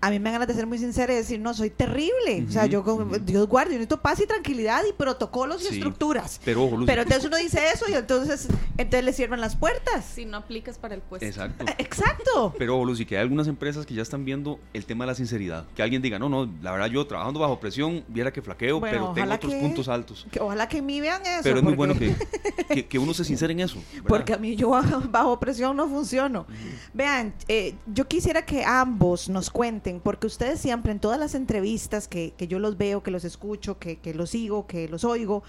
a 0.00 0.10
mí 0.10 0.18
me 0.18 0.30
ganas 0.30 0.48
de 0.48 0.54
ser 0.54 0.66
muy 0.66 0.78
sincera 0.78 1.12
y 1.12 1.16
decir, 1.16 1.40
no, 1.40 1.54
soy 1.54 1.70
terrible. 1.70 2.44
o 2.48 2.50
sea, 2.50 2.66
yo, 2.66 2.82
Dios 3.22 3.46
guarde, 3.48 3.72
yo 3.72 3.78
necesito 3.78 4.00
paz 4.00 4.20
y 4.20 4.26
tranquilidad 4.26 4.82
y 4.88 4.92
protocolos 4.92 5.62
y 5.64 5.74
estructuras. 5.74 6.40
Pero, 6.44 6.70
pero 6.86 7.02
entonces 7.02 7.24
uno 7.26 7.36
dice 7.36 7.60
eso 7.72 7.86
y 7.88 7.94
entonces, 7.94 8.48
entonces 8.78 9.04
le 9.04 9.12
cierran 9.12 9.40
las 9.40 9.56
puertas. 9.56 10.04
Si 10.04 10.24
no 10.24 10.38
aplicas 10.38 10.78
para 10.78 10.94
el 10.94 11.00
puesto. 11.00 11.26
Exacto. 11.26 11.64
Exacto. 11.78 12.54
Pero, 12.58 12.84
Lucy, 12.84 13.06
que 13.06 13.16
hay 13.16 13.22
algunas 13.22 13.48
empresas 13.48 13.86
que 13.86 13.94
ya 13.94 14.02
están 14.02 14.24
viendo 14.24 14.58
el 14.72 14.84
tema 14.84 15.04
de 15.04 15.12
la 15.12 15.14
sinceridad. 15.14 15.66
Que 15.74 15.82
alguien 15.82 16.02
diga, 16.02 16.18
no, 16.18 16.28
no, 16.28 16.50
la 16.62 16.72
verdad 16.72 16.86
yo 16.86 17.06
trabajando 17.06 17.40
bajo 17.40 17.58
presión, 17.60 18.04
viera 18.08 18.32
que 18.32 18.42
flaqueo, 18.42 18.80
pero 18.80 19.12
tengo 19.14 19.34
otros 19.34 19.54
puntos 19.54 19.88
altos. 19.88 20.26
Que, 20.30 20.40
ojalá 20.40 20.68
que 20.68 20.82
mí 20.82 21.00
vean 21.00 21.22
eso. 21.22 21.40
Pero 21.42 21.58
es 21.58 21.62
muy 21.62 21.74
bueno 21.74 21.94
que, 21.94 22.86
que, 22.86 22.98
uno 22.98 23.14
se 23.14 23.24
sincere 23.24 23.52
en 23.52 23.60
eso. 23.60 23.82
Porque 24.06 24.34
a 24.34 24.38
mí 24.38 24.56
yo 24.56 24.70
bajo 25.10 25.38
presión 25.38 25.76
no 25.76 25.88
funciono. 25.88 26.46
Vean, 26.92 27.34
eh, 27.48 27.74
yo 27.86 28.06
quisiera 28.06 28.44
que 28.44 28.64
ambos 28.64 29.28
nos 29.28 29.50
cuenten, 29.50 29.85
porque 30.02 30.26
ustedes 30.26 30.60
siempre 30.60 30.92
en 30.92 31.00
todas 31.00 31.18
las 31.18 31.34
entrevistas 31.34 32.08
que, 32.08 32.34
yo 32.38 32.58
los 32.58 32.76
veo, 32.76 33.02
que 33.02 33.10
los 33.10 33.24
escucho, 33.24 33.78
que, 33.78 33.96
que 33.96 34.14
los 34.14 34.30
sigo, 34.30 34.66
que 34.66 34.88
los 34.88 35.04
oigo, 35.04 35.42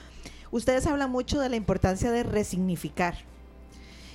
ustedes 0.52 0.86
hablan 0.88 1.12
mucho 1.12 1.40
de 1.40 1.50
la 1.50 1.56
importancia 1.56 2.12
de 2.12 2.24
resignificar. 2.24 3.16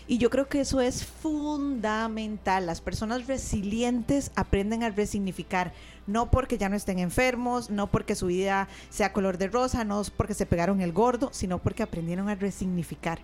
Y 0.07 0.19
yo 0.19 0.31
creo 0.31 0.49
que 0.49 0.61
eso 0.61 0.81
es 0.81 1.05
fundamental. 1.05 2.67
Las 2.67 2.81
personas 2.81 3.27
resilientes 3.27 4.33
aprenden 4.35 4.83
a 4.83 4.91
resignificar, 4.91 5.73
no 6.07 6.31
porque 6.31 6.59
ya 6.59 6.69
no 6.69 6.77
estén 6.77 6.99
enfermos, 6.99 7.71
no 7.71 7.87
porque 7.87 8.15
su 8.15 8.27
vida 8.27 8.69
sea 8.91 9.13
color 9.13 9.39
de 9.39 9.49
rosa, 9.49 9.85
no 9.85 10.03
porque 10.17 10.35
se 10.35 10.47
pegaron 10.47 10.81
el 10.81 10.93
gordo, 10.93 11.31
sino 11.33 11.59
porque 11.59 11.83
aprendieron 11.83 12.29
a 12.29 12.35
resignificar. 12.35 13.21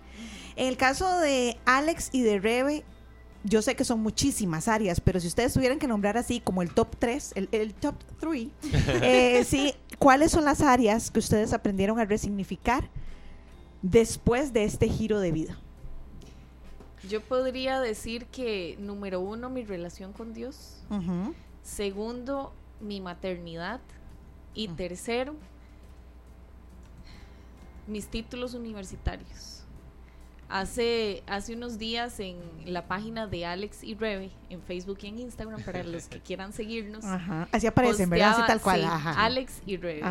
En 0.55 0.67
el 0.67 0.77
caso 0.77 1.19
de 1.19 1.57
Alex 1.65 2.09
y 2.11 2.21
de 2.21 2.39
Rebe, 2.39 2.83
yo 3.43 3.61
sé 3.61 3.75
que 3.75 3.85
son 3.85 4.01
muchísimas 4.01 4.67
áreas, 4.67 4.99
pero 4.99 5.19
si 5.19 5.27
ustedes 5.27 5.53
tuvieran 5.53 5.79
que 5.79 5.87
nombrar 5.87 6.17
así 6.17 6.39
como 6.39 6.61
el 6.61 6.73
top 6.73 6.95
3, 6.97 7.33
el, 7.35 7.73
top 7.73 7.95
3, 8.19 8.47
eh, 9.01 9.43
sí, 9.45 9.73
¿cuáles 9.97 10.31
son 10.31 10.45
las 10.45 10.61
áreas 10.61 11.09
que 11.09 11.19
ustedes 11.19 11.53
aprendieron 11.53 11.99
a 11.99 12.05
resignificar 12.05 12.89
después 13.81 14.51
de 14.53 14.65
este 14.65 14.89
giro 14.89 15.19
de 15.19 15.31
vida? 15.31 15.57
Yo 17.07 17.21
podría 17.21 17.79
decir 17.79 18.25
que 18.25 18.75
número 18.79 19.21
uno, 19.21 19.49
mi 19.49 19.63
relación 19.63 20.11
con 20.11 20.33
Dios. 20.33 20.83
Segundo, 21.63 22.51
mi 22.81 22.99
maternidad. 22.99 23.79
Y 24.53 24.67
tercero, 24.67 25.35
mis 27.87 28.07
títulos 28.07 28.53
universitarios. 28.53 29.58
Hace, 30.49 31.21
hace 31.27 31.53
unos 31.53 31.77
días 31.77 32.19
en 32.19 32.37
la 32.65 32.87
página 32.87 33.27
de 33.27 33.45
Alex 33.45 33.83
y 33.83 33.93
Rebe, 33.93 34.31
en 34.49 34.63
Facebook 34.63 34.97
y 35.03 35.07
en 35.07 35.19
Instagram, 35.19 35.61
para 35.63 35.83
los 35.83 36.07
que 36.07 36.19
quieran 36.19 36.53
seguirnos. 36.53 37.05
Así 37.51 37.67
aparecen, 37.67 38.09
¿verdad? 38.09 38.31
Así 38.31 38.41
tal 38.47 38.59
cual. 38.59 38.83
Alex 38.83 39.61
y 39.67 39.77
Rebe. 39.77 40.01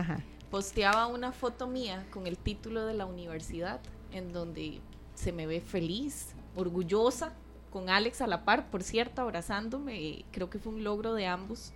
Posteaba 0.48 1.08
una 1.08 1.32
foto 1.32 1.66
mía 1.66 2.06
con 2.10 2.26
el 2.26 2.38
título 2.38 2.86
de 2.86 2.94
la 2.94 3.04
universidad, 3.04 3.80
en 4.12 4.32
donde 4.32 4.80
se 5.14 5.32
me 5.32 5.46
ve 5.46 5.60
feliz, 5.60 6.28
orgullosa, 6.54 7.32
con 7.70 7.90
Alex 7.90 8.22
a 8.22 8.28
la 8.28 8.44
par, 8.44 8.70
por 8.70 8.84
cierto, 8.84 9.22
abrazándome. 9.22 10.24
Creo 10.30 10.48
que 10.48 10.58
fue 10.58 10.72
un 10.72 10.84
logro 10.84 11.14
de 11.14 11.26
ambos. 11.26 11.72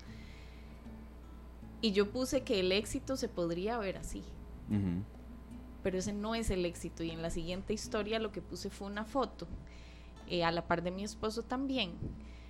Y 1.80 1.90
yo 1.90 2.10
puse 2.10 2.42
que 2.42 2.60
el 2.60 2.70
éxito 2.70 3.16
se 3.16 3.28
podría 3.28 3.76
ver 3.76 3.98
así 3.98 4.22
pero 5.82 5.98
ese 5.98 6.12
no 6.12 6.34
es 6.34 6.50
el 6.50 6.64
éxito. 6.64 7.02
Y 7.02 7.10
en 7.10 7.22
la 7.22 7.30
siguiente 7.30 7.72
historia 7.72 8.18
lo 8.18 8.32
que 8.32 8.42
puse 8.42 8.70
fue 8.70 8.86
una 8.86 9.04
foto, 9.04 9.46
eh, 10.28 10.44
a 10.44 10.50
la 10.50 10.66
par 10.66 10.82
de 10.82 10.90
mi 10.90 11.04
esposo 11.04 11.42
también, 11.42 11.92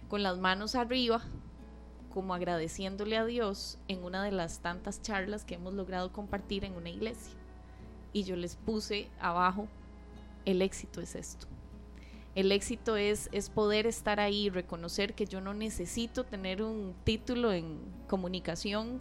con 0.09 0.23
las 0.23 0.39
manos 0.39 0.75
arriba, 0.75 1.23
como 2.13 2.35
agradeciéndole 2.35 3.17
a 3.17 3.25
Dios 3.25 3.79
en 3.89 4.05
una 4.05 4.23
de 4.23 4.33
las 4.33 4.61
tantas 4.61 5.01
charlas 5.01 5.45
que 5.45 5.55
hemos 5.55 5.73
logrado 5.75 6.13
compartir 6.13 6.65
en 6.65 6.75
una 6.75 6.91
iglesia. 6.91 7.35
Y 8.13 8.25
yo 8.25 8.37
les 8.37 8.57
puse 8.57 9.09
abajo, 9.19 9.67
el 10.45 10.61
éxito 10.61 11.01
es 11.01 11.15
esto. 11.15 11.47
El 12.35 12.53
éxito 12.53 12.97
es, 12.97 13.29
es 13.33 13.51
poder 13.51 13.87
estar 13.87 14.21
ahí, 14.21 14.49
reconocer 14.49 15.15
que 15.15 15.27
yo 15.27 15.41
no 15.41 15.53
necesito 15.53 16.25
tener 16.25 16.63
un 16.63 16.95
título 17.05 17.53
en 17.53 17.79
comunicación, 18.09 19.01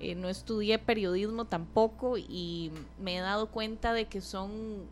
eh, 0.00 0.14
no 0.14 0.28
estudié 0.28 0.78
periodismo 0.78 1.46
tampoco 1.46 2.18
y 2.18 2.70
me 2.98 3.16
he 3.16 3.20
dado 3.20 3.50
cuenta 3.50 3.92
de 3.92 4.06
que 4.06 4.20
son 4.20 4.84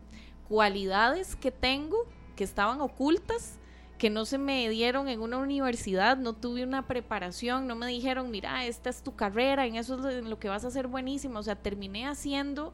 cualidades 0.47 1.35
que 1.35 1.51
tengo 1.51 1.97
que 2.35 2.43
estaban 2.43 2.81
ocultas 2.81 3.59
que 3.97 4.09
no 4.09 4.25
se 4.25 4.37
me 4.37 4.67
dieron 4.69 5.07
en 5.07 5.21
una 5.21 5.37
universidad, 5.37 6.17
no 6.17 6.33
tuve 6.33 6.63
una 6.63 6.85
preparación, 6.85 7.65
no 7.65 7.75
me 7.75 7.87
dijeron, 7.87 8.29
mira, 8.29 8.65
esta 8.65 8.89
es 8.89 9.01
tu 9.01 9.15
carrera, 9.15 9.65
en 9.65 9.75
eso 9.75 10.09
es 10.09 10.23
lo 10.23 10.37
que 10.37 10.49
vas 10.49 10.65
a 10.65 10.67
hacer 10.67 10.87
buenísimo. 10.87 11.39
O 11.39 11.43
sea, 11.43 11.55
terminé 11.55 12.05
haciendo 12.05 12.73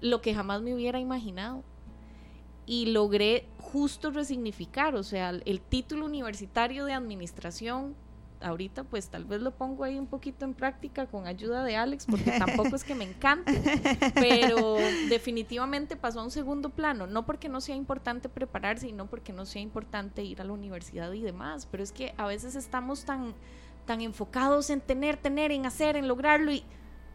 lo 0.00 0.20
que 0.20 0.34
jamás 0.34 0.60
me 0.60 0.74
hubiera 0.74 1.00
imaginado. 1.00 1.64
Y 2.66 2.86
logré 2.86 3.48
justo 3.58 4.10
resignificar, 4.10 4.94
o 4.94 5.02
sea, 5.02 5.30
el 5.30 5.60
título 5.60 6.04
universitario 6.04 6.84
de 6.84 6.92
administración 6.92 7.96
ahorita 8.42 8.84
pues 8.84 9.08
tal 9.08 9.24
vez 9.24 9.40
lo 9.40 9.52
pongo 9.52 9.84
ahí 9.84 9.98
un 9.98 10.06
poquito 10.06 10.44
en 10.44 10.54
práctica 10.54 11.06
con 11.06 11.26
ayuda 11.26 11.64
de 11.64 11.76
Alex, 11.76 12.06
porque 12.06 12.32
tampoco 12.38 12.76
es 12.76 12.84
que 12.84 12.94
me 12.94 13.04
encante, 13.04 13.60
pero 14.14 14.76
definitivamente 15.08 15.96
pasó 15.96 16.20
a 16.20 16.24
un 16.24 16.30
segundo 16.30 16.70
plano, 16.70 17.06
no 17.06 17.24
porque 17.26 17.48
no 17.48 17.60
sea 17.60 17.76
importante 17.76 18.28
prepararse 18.28 18.88
y 18.88 18.92
no 18.92 19.06
porque 19.06 19.32
no 19.32 19.46
sea 19.46 19.62
importante 19.62 20.22
ir 20.22 20.40
a 20.40 20.44
la 20.44 20.52
universidad 20.52 21.12
y 21.12 21.22
demás, 21.22 21.66
pero 21.70 21.82
es 21.82 21.92
que 21.92 22.14
a 22.16 22.26
veces 22.26 22.54
estamos 22.54 23.04
tan, 23.04 23.34
tan 23.86 24.00
enfocados 24.00 24.70
en 24.70 24.80
tener, 24.80 25.16
tener, 25.16 25.52
en 25.52 25.66
hacer, 25.66 25.96
en 25.96 26.08
lograrlo 26.08 26.52
y... 26.52 26.64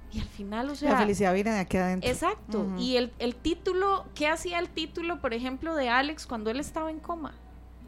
Y 0.09 0.21
al 0.21 0.27
final, 0.27 0.69
o 0.69 0.75
sea... 0.75 0.91
La 0.93 0.99
felicidad 0.99 1.33
viene 1.33 1.51
de 1.51 1.59
aquí 1.59 1.75
adentro. 1.75 2.09
Exacto. 2.09 2.65
Y 2.77 2.95
el, 2.95 3.11
el 3.19 3.35
título, 3.35 4.05
¿qué 4.15 4.29
hacía 4.29 4.57
el 4.59 4.69
título, 4.69 5.19
por 5.19 5.33
ejemplo, 5.33 5.75
de 5.75 5.89
Alex 5.89 6.25
cuando 6.25 6.49
él 6.49 6.61
estaba 6.61 6.89
en 6.91 7.01
coma? 7.01 7.33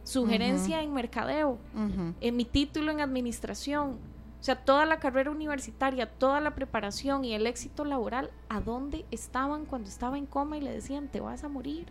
Sugerencia 0.09 0.81
en 0.81 0.93
mercadeo, 0.93 1.57
en 2.19 2.35
mi 2.35 2.45
título 2.45 2.91
en 2.91 3.01
administración. 3.01 3.97
O 4.39 4.43
sea, 4.43 4.55
toda 4.55 4.85
la 4.85 4.99
carrera 4.99 5.31
universitaria, 5.31 6.09
toda 6.09 6.39
la 6.39 6.55
preparación 6.55 7.25
y 7.25 7.33
el 7.33 7.45
éxito 7.45 7.83
laboral, 7.83 8.31
¿a 8.47 8.61
dónde 8.61 9.05
estaban 9.11 9.65
cuando 9.65 9.89
estaba 9.89 10.17
en 10.17 10.25
coma 10.25 10.57
y 10.57 10.61
le 10.61 10.71
decían, 10.71 11.09
te 11.09 11.19
vas 11.19 11.43
a 11.43 11.49
morir? 11.49 11.87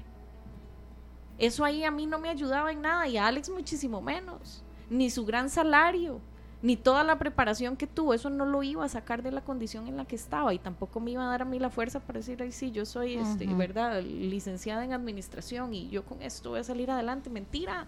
Eso 1.39 1.65
ahí 1.65 1.85
a 1.85 1.91
mí 1.91 2.07
no 2.07 2.19
me 2.19 2.31
ayudaba 2.31 2.73
en 2.73 2.81
nada 2.81 3.07
y 3.07 3.19
a 3.19 3.27
Alex 3.27 3.51
muchísimo 3.51 4.01
menos. 4.01 4.65
Ni 4.89 5.11
su 5.11 5.27
gran 5.27 5.51
salario, 5.51 6.21
ni 6.63 6.77
toda 6.77 7.05
la 7.05 7.19
preparación 7.19 7.77
que 7.77 7.87
tuvo, 7.87 8.15
eso 8.15 8.31
no 8.31 8.47
lo 8.47 8.63
iba 8.63 8.83
a 8.83 8.89
sacar 8.89 9.23
de 9.23 9.31
la 9.31 9.43
condición 9.43 9.87
en 9.87 9.99
la 9.99 10.07
que 10.07 10.17
estaba 10.17 10.53
y 10.55 10.59
tampoco 10.59 11.01
me 11.01 11.11
iba 11.11 11.25
a 11.25 11.29
dar 11.29 11.43
a 11.43 11.45
mí 11.45 11.59
la 11.59 11.69
fuerza 11.69 12.01
para 12.01 12.19
decir, 12.21 12.43
ay, 12.43 12.51
sí, 12.51 12.73
yo 12.73 12.87
soy, 12.87 13.15
este, 13.15 13.47
¿verdad?, 13.47 14.03
licenciada 14.03 14.85
en 14.85 14.95
administración 14.95 15.75
y 15.75 15.91
yo 15.91 16.05
con 16.05 16.23
esto 16.23 16.51
voy 16.51 16.61
a 16.61 16.65
salir 16.65 16.91
adelante. 16.91 17.29
Mentira. 17.29 17.87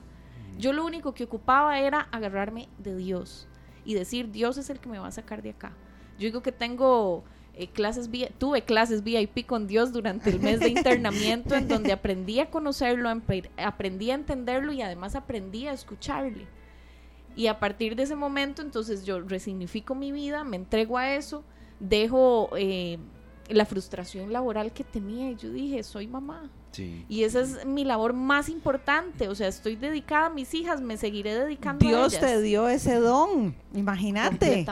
Yo 0.58 0.72
lo 0.72 0.84
único 0.84 1.14
que 1.14 1.24
ocupaba 1.24 1.78
era 1.78 2.08
agarrarme 2.10 2.68
de 2.78 2.96
Dios 2.96 3.48
y 3.84 3.94
decir, 3.94 4.30
Dios 4.30 4.58
es 4.58 4.70
el 4.70 4.78
que 4.78 4.88
me 4.88 4.98
va 4.98 5.06
a 5.06 5.12
sacar 5.12 5.42
de 5.42 5.50
acá. 5.50 5.72
Yo 6.18 6.26
digo 6.26 6.42
que 6.42 6.52
tengo 6.52 7.24
eh, 7.54 7.68
clases, 7.68 8.10
tuve 8.38 8.62
clases 8.62 9.02
VIP 9.02 9.46
con 9.46 9.66
Dios 9.66 9.92
durante 9.92 10.30
el 10.30 10.40
mes 10.40 10.60
de 10.60 10.68
internamiento 10.76 11.54
en 11.54 11.68
donde 11.68 11.92
aprendí 11.92 12.40
a 12.40 12.50
conocerlo, 12.50 13.08
aprendí 13.56 14.10
a 14.10 14.14
entenderlo 14.14 14.72
y 14.72 14.82
además 14.82 15.14
aprendí 15.14 15.66
a 15.66 15.72
escucharle. 15.72 16.46
Y 17.36 17.46
a 17.46 17.58
partir 17.58 17.96
de 17.96 18.02
ese 18.02 18.16
momento, 18.16 18.60
entonces 18.60 19.04
yo 19.04 19.20
resignifico 19.20 19.94
mi 19.94 20.12
vida, 20.12 20.44
me 20.44 20.56
entrego 20.56 20.98
a 20.98 21.14
eso, 21.14 21.44
dejo 21.78 22.50
eh, 22.56 22.98
la 23.48 23.64
frustración 23.64 24.32
laboral 24.32 24.72
que 24.72 24.84
tenía 24.84 25.30
y 25.30 25.36
yo 25.36 25.50
dije, 25.50 25.82
soy 25.82 26.06
mamá, 26.06 26.50
y 26.78 27.24
esa 27.24 27.40
es 27.40 27.66
mi 27.66 27.84
labor 27.84 28.12
más 28.12 28.48
importante. 28.48 29.28
O 29.28 29.34
sea, 29.34 29.48
estoy 29.48 29.76
dedicada 29.76 30.26
a 30.26 30.30
mis 30.30 30.54
hijas, 30.54 30.80
me 30.80 30.96
seguiré 30.96 31.34
dedicando 31.34 31.86
Dios 31.86 32.14
a 32.14 32.18
ellas. 32.18 32.30
te 32.30 32.42
dio 32.42 32.68
ese 32.68 32.96
don, 32.96 33.54
imagínate. 33.74 34.66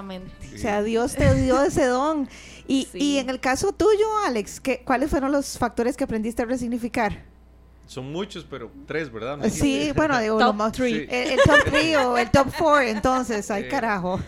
O 0.55 0.59
sea, 0.59 0.83
Dios 0.83 1.15
te 1.15 1.35
dio 1.35 1.63
ese 1.65 1.87
don. 1.87 2.29
Y, 2.67 2.89
y 2.95 3.19
en 3.19 3.31
el 3.31 3.41
caso 3.41 3.73
tuyo, 3.73 4.07
Alex, 4.27 4.61
¿qué, 4.61 4.83
¿cuáles 4.85 5.11
fueron 5.11 5.33
los 5.33 5.59
factores 5.59 5.97
que 5.97 6.05
aprendiste 6.05 6.43
a 6.43 6.47
resignificar? 6.47 7.25
son 7.89 8.13
muchos, 8.13 8.45
pero 8.45 8.71
tres, 8.87 9.11
¿verdad? 9.11 9.49
sí, 9.49 9.93
bueno, 9.97 10.19
digo, 10.21 10.39
top 10.39 10.73
three. 10.73 11.09
El, 11.11 11.41
top 11.41 11.65
three 11.65 11.97
o 11.97 12.19
el 12.19 12.31
top 12.31 12.51
four, 12.51 12.83
entonces, 12.83 13.51
ay, 13.51 13.67
carajo. 13.67 14.21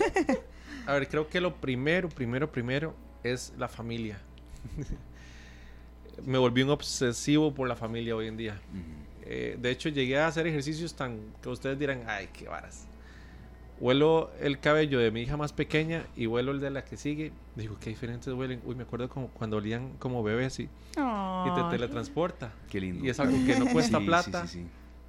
a 0.87 0.95
ver, 0.95 1.07
creo 1.07 1.29
que 1.29 1.43
lo 1.43 1.55
primero, 1.55 2.09
primero, 2.09 2.51
primero 2.51 2.95
es 3.23 3.53
la 3.59 3.69
familia. 3.69 4.19
Me 6.25 6.39
volví 6.39 6.63
un 6.63 6.71
obsesivo 6.71 7.53
por 7.53 7.69
la 7.69 7.77
familia 7.77 8.17
hoy 8.17 8.27
en 8.27 8.37
día. 8.37 8.61
Eh, 9.23 9.57
de 9.61 9.71
hecho, 9.71 9.89
llegué 9.89 10.19
a 10.19 10.27
hacer 10.27 10.47
ejercicios 10.47 10.95
tan 10.95 11.21
que 11.43 11.49
ustedes 11.49 11.79
dirán, 11.79 12.03
ay, 12.07 12.29
qué 12.33 12.49
varas. 12.49 12.87
Huelo 13.79 14.31
el 14.41 14.59
cabello 14.61 14.99
de 14.99 15.11
mi 15.11 15.23
hija 15.23 15.37
más 15.37 15.53
pequeña 15.53 16.05
y 16.15 16.27
huelo 16.27 16.53
el 16.53 16.61
de 16.61 16.71
la 16.71 16.85
que 16.85 16.97
sigue. 16.97 17.33
Digo, 17.57 17.77
qué 17.81 17.91
diferentes 17.91 18.33
huelen. 18.35 18.61
Uy, 18.65 18.75
me 18.75 18.83
acuerdo 18.83 19.09
como 19.09 19.29
cuando 19.29 19.57
olían 19.57 19.97
como 19.99 20.23
bebés 20.23 20.61
y, 20.61 20.65
y 20.65 21.55
te 21.55 21.63
teletransporta. 21.71 22.53
Qué 22.69 22.81
lindo. 22.81 23.05
Y 23.05 23.09
es 23.09 23.21
algo 23.21 23.37
que 23.47 23.59
no 23.59 23.67
cuesta 23.73 24.01
plata, 24.01 24.45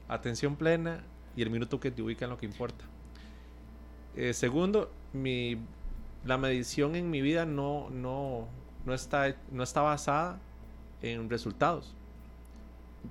atención 0.08 0.56
plena 0.56 1.04
y 1.36 1.41
el 1.41 1.50
minuto 1.50 1.80
que 1.80 1.91
te 1.91 2.02
ubica 2.02 2.26
en 2.26 2.32
lo 2.32 2.38
que 2.38 2.45
importa. 2.45 2.86
Eh, 4.15 4.34
segundo, 4.34 4.91
mi, 5.13 5.58
la 6.26 6.38
medición 6.38 6.95
en 6.95 7.10
mi 7.10 7.21
vida 7.21 7.45
no, 7.45 7.89
no, 7.89 8.47
no, 8.86 8.93
está, 8.93 9.36
no 9.52 9.63
está 9.63 9.82
basada 9.82 10.39
en 11.02 11.30
resultados. 11.30 11.94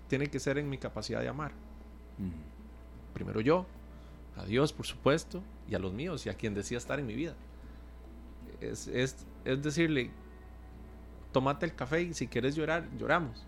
Tiene 0.08 0.28
que 0.28 0.38
ser 0.38 0.58
en 0.58 0.68
mi 0.68 0.78
capacidad 0.78 1.20
de 1.20 1.28
amar. 1.28 1.52
Primero 3.14 3.40
yo, 3.40 3.66
a 4.36 4.44
Dios 4.44 4.72
por 4.72 4.86
supuesto, 4.86 5.42
y 5.68 5.74
a 5.74 5.78
los 5.78 5.92
míos, 5.92 6.26
y 6.26 6.28
a 6.28 6.34
quien 6.34 6.54
decía 6.54 6.78
estar 6.78 6.98
en 6.98 7.06
mi 7.06 7.14
vida. 7.14 7.34
Es, 8.60 8.88
es, 8.88 9.26
es 9.44 9.62
decirle, 9.62 10.10
tomate 11.32 11.66
el 11.66 11.74
café 11.74 12.02
y 12.02 12.14
si 12.14 12.26
quieres 12.26 12.54
llorar, 12.54 12.88
lloramos. 12.98 13.44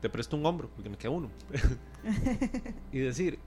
Te 0.00 0.10
presto 0.10 0.36
un 0.36 0.44
hombro, 0.44 0.68
porque 0.74 0.90
me 0.90 0.96
queda 0.96 1.10
uno. 1.10 1.30
y 2.92 2.98
decir, 2.98 3.38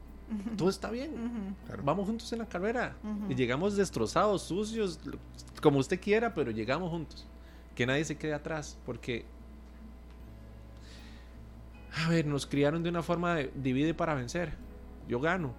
todo 0.58 0.70
está 0.70 0.90
bien. 0.90 1.56
Vamos 1.84 2.08
juntos 2.08 2.32
en 2.34 2.40
la 2.40 2.48
carrera. 2.48 2.96
Y 3.30 3.36
llegamos 3.36 3.76
destrozados, 3.76 4.44
sucios, 4.44 5.00
como 5.62 5.80
usted 5.80 6.00
quiera, 6.00 6.34
pero 6.34 6.52
llegamos 6.52 6.90
juntos. 6.90 7.28
Que 7.76 7.86
nadie 7.86 8.04
se 8.04 8.18
quede 8.18 8.34
atrás, 8.34 8.78
porque 8.86 9.26
a 11.96 12.10
ver, 12.10 12.26
nos 12.26 12.46
criaron 12.46 12.84
de 12.84 12.90
una 12.90 13.02
forma 13.02 13.36
de 13.36 13.52
divide 13.56 13.94
para 13.94 14.14
vencer. 14.14 14.54
Yo 15.08 15.20
gano. 15.20 15.54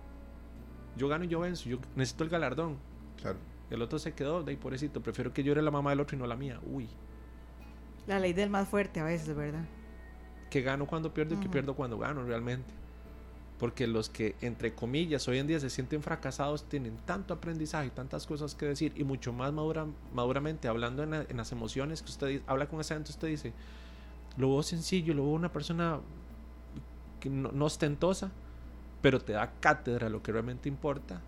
Yo 0.96 1.08
gano 1.08 1.24
y 1.24 1.28
yo 1.28 1.40
venzo. 1.40 1.68
Yo 1.68 1.78
necesito 1.96 2.24
el 2.24 2.30
galardón. 2.30 2.78
Claro. 3.20 3.38
El 3.70 3.82
otro 3.82 3.98
se 3.98 4.12
quedó, 4.12 4.42
de 4.42 4.52
ahí 4.52 4.56
pobrecito. 4.56 5.00
Prefiero 5.00 5.32
que 5.32 5.42
llore 5.42 5.62
la 5.62 5.70
mamá 5.70 5.90
del 5.90 6.00
otro 6.00 6.16
y 6.16 6.20
no 6.20 6.26
la 6.26 6.36
mía. 6.36 6.60
Uy. 6.66 6.88
La 8.06 8.18
ley 8.18 8.32
del 8.32 8.50
más 8.50 8.68
fuerte 8.68 9.00
a 9.00 9.04
veces, 9.04 9.34
¿verdad? 9.34 9.64
Que 10.50 10.62
gano 10.62 10.86
cuando 10.86 11.14
pierdo 11.14 11.34
y 11.34 11.38
que 11.38 11.48
pierdo 11.48 11.74
cuando 11.74 11.98
gano, 11.98 12.24
realmente. 12.24 12.72
Porque 13.58 13.86
los 13.86 14.08
que, 14.08 14.34
entre 14.40 14.74
comillas, 14.74 15.28
hoy 15.28 15.38
en 15.38 15.46
día 15.46 15.60
se 15.60 15.68
sienten 15.68 16.02
fracasados 16.02 16.68
tienen 16.68 16.96
tanto 17.04 17.34
aprendizaje 17.34 17.88
y 17.88 17.90
tantas 17.90 18.26
cosas 18.26 18.54
que 18.54 18.66
decir 18.66 18.92
y 18.96 19.04
mucho 19.04 19.32
más 19.32 19.52
madura, 19.52 19.86
maduramente 20.14 20.66
hablando 20.66 21.02
en, 21.02 21.14
en, 21.14 21.36
las 21.36 21.52
emociones 21.52 22.02
que 22.02 22.08
usted 22.08 22.42
habla 22.46 22.66
con 22.68 22.80
ese 22.80 22.94
acento, 22.94 23.10
usted 23.10 23.28
dice, 23.28 23.52
lo 24.38 24.48
veo 24.50 24.62
sencillo, 24.62 25.12
lo 25.12 25.24
veo 25.24 25.32
una 25.32 25.52
persona 25.52 26.00
no, 27.28 27.64
ostentosa, 27.64 28.30
pero 29.02 29.20
te 29.20 29.32
da 29.32 29.52
cátedra 29.60 30.08
lo 30.08 30.22
que 30.22 30.32
realmente 30.32 30.68
importa. 30.68 31.20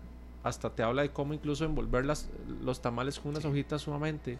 Hasta 0.43 0.69
te 0.69 0.83
habla 0.83 1.03
de 1.03 1.11
cómo 1.11 1.33
incluso 1.33 1.65
envolver 1.65 2.05
las, 2.05 2.29
los 2.61 2.81
tamales 2.81 3.19
con 3.19 3.31
unas 3.31 3.45
hojitas 3.45 3.81
sumamente 3.81 4.37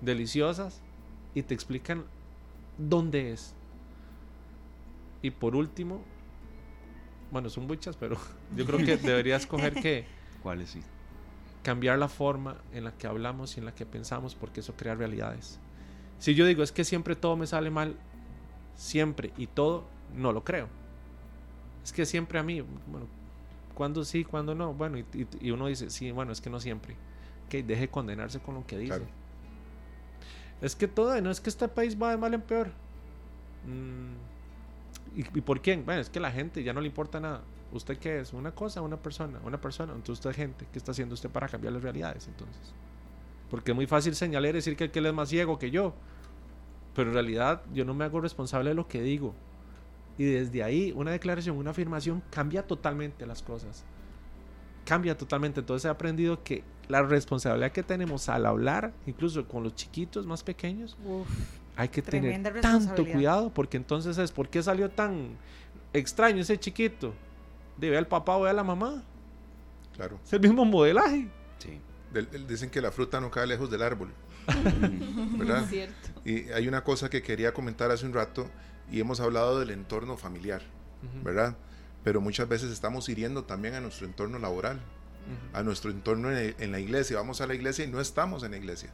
deliciosas 0.00 0.80
y 1.34 1.42
te 1.42 1.54
explican 1.54 2.04
dónde 2.76 3.32
es. 3.32 3.54
Y 5.22 5.30
por 5.30 5.56
último, 5.56 6.02
bueno, 7.30 7.48
son 7.48 7.66
muchas, 7.66 7.96
pero 7.96 8.16
yo 8.56 8.66
creo 8.66 8.78
que 8.78 8.96
deberías 9.06 9.46
coger 9.46 9.74
que... 9.74 10.06
¿Cuáles 10.42 10.70
sí? 10.70 10.82
Cambiar 11.62 11.98
la 11.98 12.08
forma 12.08 12.58
en 12.72 12.84
la 12.84 12.92
que 12.92 13.06
hablamos 13.06 13.56
y 13.56 13.60
en 13.60 13.66
la 13.66 13.74
que 13.74 13.84
pensamos, 13.84 14.34
porque 14.34 14.60
eso 14.60 14.74
crea 14.76 14.94
realidades. 14.94 15.58
Si 16.18 16.34
yo 16.34 16.46
digo, 16.46 16.62
es 16.62 16.72
que 16.72 16.84
siempre 16.84 17.16
todo 17.16 17.36
me 17.36 17.46
sale 17.46 17.70
mal, 17.70 17.96
siempre 18.76 19.32
y 19.36 19.48
todo, 19.48 19.84
no 20.14 20.32
lo 20.32 20.44
creo 20.44 20.77
es 21.84 21.92
que 21.92 22.06
siempre 22.06 22.38
a 22.38 22.42
mí, 22.42 22.60
bueno, 22.86 23.06
cuando 23.74 24.04
sí, 24.04 24.24
cuando 24.24 24.54
no, 24.54 24.74
bueno, 24.74 24.98
y, 24.98 25.50
uno 25.50 25.68
dice, 25.68 25.88
sí, 25.90 26.10
bueno, 26.10 26.32
es 26.32 26.40
que 26.40 26.50
no 26.50 26.58
siempre. 26.58 26.96
Que 27.48 27.62
deje 27.62 27.88
condenarse 27.88 28.40
con 28.40 28.56
lo 28.56 28.66
que 28.66 28.76
dice. 28.76 29.02
Es 30.60 30.74
que 30.74 30.88
todo, 30.88 31.20
no 31.20 31.30
es 31.30 31.40
que 31.40 31.48
este 31.48 31.68
país 31.68 31.96
va 32.00 32.10
de 32.10 32.16
mal 32.16 32.34
en 32.34 32.42
peor. 32.42 32.72
Mm, 33.66 34.14
¿y, 35.16 35.40
por 35.40 35.60
quién? 35.60 35.84
Bueno, 35.84 36.00
es 36.00 36.10
que 36.10 36.18
la 36.18 36.32
gente 36.32 36.62
ya 36.64 36.72
no 36.72 36.80
le 36.80 36.88
importa 36.88 37.20
nada. 37.20 37.42
¿Usted 37.72 37.98
qué 37.98 38.20
es? 38.20 38.32
¿Una 38.32 38.50
cosa 38.50 38.82
una 38.82 38.96
persona? 38.96 39.38
Una 39.44 39.60
persona. 39.60 39.92
Entonces 39.92 40.14
usted 40.14 40.30
es 40.30 40.36
gente. 40.36 40.66
¿Qué 40.72 40.78
está 40.78 40.90
haciendo 40.90 41.14
usted 41.14 41.30
para 41.30 41.48
cambiar 41.48 41.72
las 41.72 41.82
realidades 41.82 42.26
entonces? 42.26 42.74
Porque 43.50 43.70
es 43.70 43.76
muy 43.76 43.86
fácil 43.86 44.16
señalar 44.16 44.50
y 44.50 44.54
decir 44.54 44.76
que 44.76 44.84
aquel 44.84 45.06
es 45.06 45.14
más 45.14 45.28
ciego 45.28 45.58
que 45.58 45.70
yo. 45.70 45.94
Pero 46.96 47.10
en 47.10 47.14
realidad 47.14 47.62
yo 47.72 47.84
no 47.84 47.94
me 47.94 48.04
hago 48.04 48.20
responsable 48.20 48.70
de 48.70 48.74
lo 48.74 48.88
que 48.88 49.02
digo. 49.02 49.34
Y 50.18 50.24
desde 50.24 50.62
ahí 50.64 50.92
una 50.94 51.12
declaración, 51.12 51.56
una 51.56 51.70
afirmación 51.70 52.22
cambia 52.30 52.66
totalmente 52.66 53.24
las 53.24 53.42
cosas. 53.42 53.84
Cambia 54.84 55.16
totalmente. 55.16 55.60
Entonces 55.60 55.86
he 55.86 55.88
aprendido 55.88 56.42
que 56.42 56.64
la 56.88 57.02
responsabilidad 57.02 57.70
que 57.70 57.84
tenemos 57.84 58.28
al 58.28 58.44
hablar, 58.46 58.92
incluso 59.06 59.46
con 59.46 59.62
los 59.62 59.74
chiquitos 59.76 60.26
más 60.26 60.42
pequeños, 60.42 60.96
hay 61.76 61.88
que 61.88 62.02
tener 62.02 62.60
tanto 62.60 63.06
cuidado 63.06 63.54
porque 63.54 63.76
entonces 63.76 64.18
es, 64.18 64.32
¿por 64.32 64.48
qué 64.48 64.62
salió 64.62 64.90
tan 64.90 65.36
extraño 65.92 66.40
ese 66.40 66.58
chiquito? 66.58 67.14
¿Debe 67.76 67.96
al 67.96 68.08
papá 68.08 68.36
o 68.36 68.44
a 68.44 68.52
la 68.52 68.64
mamá? 68.64 69.04
Claro. 69.94 70.18
Es 70.24 70.32
el 70.32 70.40
mismo 70.40 70.64
modelaje. 70.64 71.28
Sí. 71.58 71.78
dicen 72.48 72.70
que 72.70 72.80
la 72.80 72.90
fruta 72.90 73.20
no 73.20 73.30
cae 73.30 73.46
lejos 73.46 73.70
del 73.70 73.82
árbol. 73.82 74.12
¿Verdad? 75.38 75.66
cierto. 75.68 76.08
Y 76.24 76.50
hay 76.50 76.66
una 76.66 76.82
cosa 76.82 77.08
que 77.08 77.22
quería 77.22 77.52
comentar 77.52 77.90
hace 77.90 78.06
un 78.06 78.14
rato 78.14 78.48
y 78.90 79.00
hemos 79.00 79.20
hablado 79.20 79.58
del 79.58 79.70
entorno 79.70 80.16
familiar, 80.16 80.62
¿verdad? 81.22 81.56
Pero 82.04 82.20
muchas 82.20 82.48
veces 82.48 82.70
estamos 82.70 83.08
hiriendo 83.08 83.44
también 83.44 83.74
a 83.74 83.80
nuestro 83.80 84.06
entorno 84.06 84.38
laboral, 84.38 84.80
a 85.52 85.62
nuestro 85.62 85.90
entorno 85.90 86.30
en, 86.36 86.72
la 86.72 86.80
iglesia. 86.80 87.16
Vamos 87.16 87.40
a 87.40 87.46
la 87.46 87.54
iglesia 87.54 87.84
y 87.84 87.88
no 87.88 88.00
estamos 88.00 88.42
en 88.44 88.52
la 88.52 88.56
iglesia. 88.56 88.90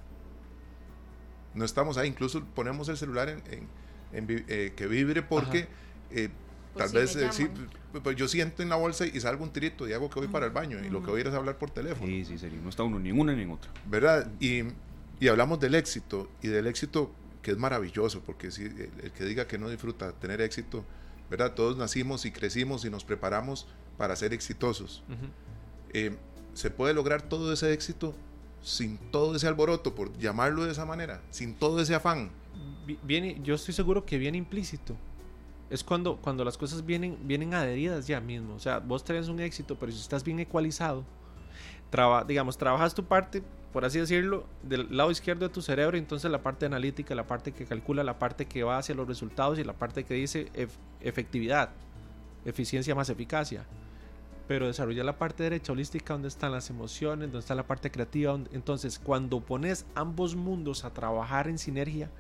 No 1.55 1.65
estamos 1.65 1.97
ahí, 1.99 2.09
incluso 2.09 2.45
ponemos 2.45 2.89
el 2.89 2.97
celular 2.97 3.29
en, 3.29 3.69
eh, 4.13 4.73
que 4.75 4.87
vibre 4.87 5.23
porque 5.23 5.69
eh, 6.11 6.29
pues 6.73 6.91
tal 6.91 7.01
vez 7.01 7.17
eh, 7.17 7.51
pues 8.03 8.17
yo 8.17 8.27
siento 8.27 8.63
en 8.63 8.69
la 8.69 8.77
bolsa 8.77 9.07
y 9.07 9.21
salgo 9.21 9.45
un 9.45 9.51
tirito 9.51 9.89
y 9.89 9.93
hago 9.93 10.11
que 10.11 10.19
voy 10.19 10.29
para 10.29 10.47
el 10.47 10.53
baño 10.53 10.79
y 10.85 10.91
lo 10.91 11.01
que 11.03 11.11
voy 11.11 11.19
a 11.19 11.21
ir 11.21 11.27
es 11.29 11.35
hablar 11.35 11.59
por 11.59 11.71
teléfono. 11.71 12.07
Sí, 12.07 12.25
sí, 12.25 12.39
sí, 12.39 12.49
no 12.61 12.69
está 12.69 12.83
uno 12.83 12.99
ni 12.99 13.11
en 13.11 13.21
una 13.21 13.33
ni 13.35 13.43
en 13.43 13.53
otra. 13.53 13.71
¿Verdad? 13.87 14.33
Y, 14.41 14.65
y 15.21 15.29
hablamos 15.29 15.61
del 15.61 15.77
éxito 15.77 16.29
y 16.43 16.49
del 16.49 16.67
éxito 16.67 17.13
que 17.45 17.51
es 17.51 17.59
maravilloso, 17.59 18.23
porque 18.23 18.51
si 18.51 18.65
el, 18.65 19.13
que 19.17 19.25
diga 19.25 19.47
que 19.47 19.59
no 19.59 19.69
disfruta 19.69 20.13
tener 20.13 20.41
éxito, 20.41 20.83
¿verdad? 21.31 21.53
Todos 21.53 21.77
nacimos 21.77 22.25
y 22.25 22.33
crecimos 22.33 22.85
y 22.87 22.91
nos 22.91 23.05
preparamos 23.05 23.67
para 23.99 24.17
ser 24.17 24.33
exitosos. 24.33 25.05
Eh, 25.93 26.17
¿Se 26.55 26.71
puede 26.71 26.95
lograr 26.95 27.23
todo 27.23 27.53
ese 27.53 27.73
éxito 27.73 28.15
sin 28.63 28.97
todo 28.97 29.37
ese 29.37 29.47
alboroto, 29.47 29.95
por 29.95 30.17
llamarlo 30.19 30.65
de 30.65 30.73
esa 30.73 30.87
manera, 30.87 31.21
sin 31.31 31.55
todo 31.55 31.81
ese 31.81 31.95
afán? 31.95 32.31
Viene, 33.03 33.39
yo 33.43 33.55
estoy 33.55 33.75
seguro 33.75 34.07
que 34.07 34.17
viene 34.17 34.39
implícito. 34.39 34.97
Es 35.69 35.85
cuando, 35.85 36.17
cuando 36.17 36.45
las 36.45 36.57
cosas 36.57 36.85
vienen, 36.87 37.19
vienen 37.25 37.53
adheridas 37.53 38.07
ya 38.07 38.21
mismo. 38.21 38.55
O 38.55 38.59
sea, 38.59 38.79
vos 38.79 39.05
tenés 39.05 39.29
un 39.29 39.39
éxito, 39.41 39.77
pero 39.79 39.93
si 39.93 40.01
estás 40.01 40.25
bien 40.25 40.41
ecualizado, 40.41 41.05
digamos, 42.27 42.57
trabajas 42.57 42.95
tu 42.95 43.05
parte 43.05 43.43
por 43.75 43.85
así 43.85 43.99
decirlo, 43.99 44.47
del 44.63 44.97
lado 44.97 45.11
izquierdo 45.11 45.49
de 45.49 45.53
tu 45.53 45.61
cerebro, 45.61 45.97
entonces 45.97 46.31
la 46.31 46.45
parte 46.45 46.65
analítica, 46.65 47.13
la 47.17 47.27
parte 47.27 47.51
que 47.51 47.67
calcula, 47.67 48.05
la 48.05 48.21
parte 48.21 48.47
que 48.47 48.63
va 48.63 48.79
hacia 48.79 48.95
los 48.95 49.09
resultados 49.09 49.59
y 49.59 49.65
la 49.65 49.73
parte 49.73 50.05
que 50.05 50.15
dice 50.15 50.49
efectividad, 51.01 51.71
eficiencia 52.45 52.95
más 52.95 53.11
eficacia. 53.11 53.67
Pero 54.47 54.69
desarrolla 54.69 55.03
la 55.03 55.19
parte 55.19 55.43
derecha 55.43 55.73
holística 55.73 56.15
donde 56.15 56.29
están 56.29 56.53
las 56.53 56.71
emociones, 56.71 57.33
donde 57.33 57.41
está 57.41 57.57
la 57.57 57.67
parte 57.67 57.91
creativa. 57.91 58.39
Entonces, 58.53 59.01
cuando 59.01 59.41
pones 59.41 59.87
ambos 59.97 60.37
mundos 60.37 60.85
a 60.85 60.95
trabajar 60.95 61.49
en 61.49 61.59
sinergia, 61.59 62.13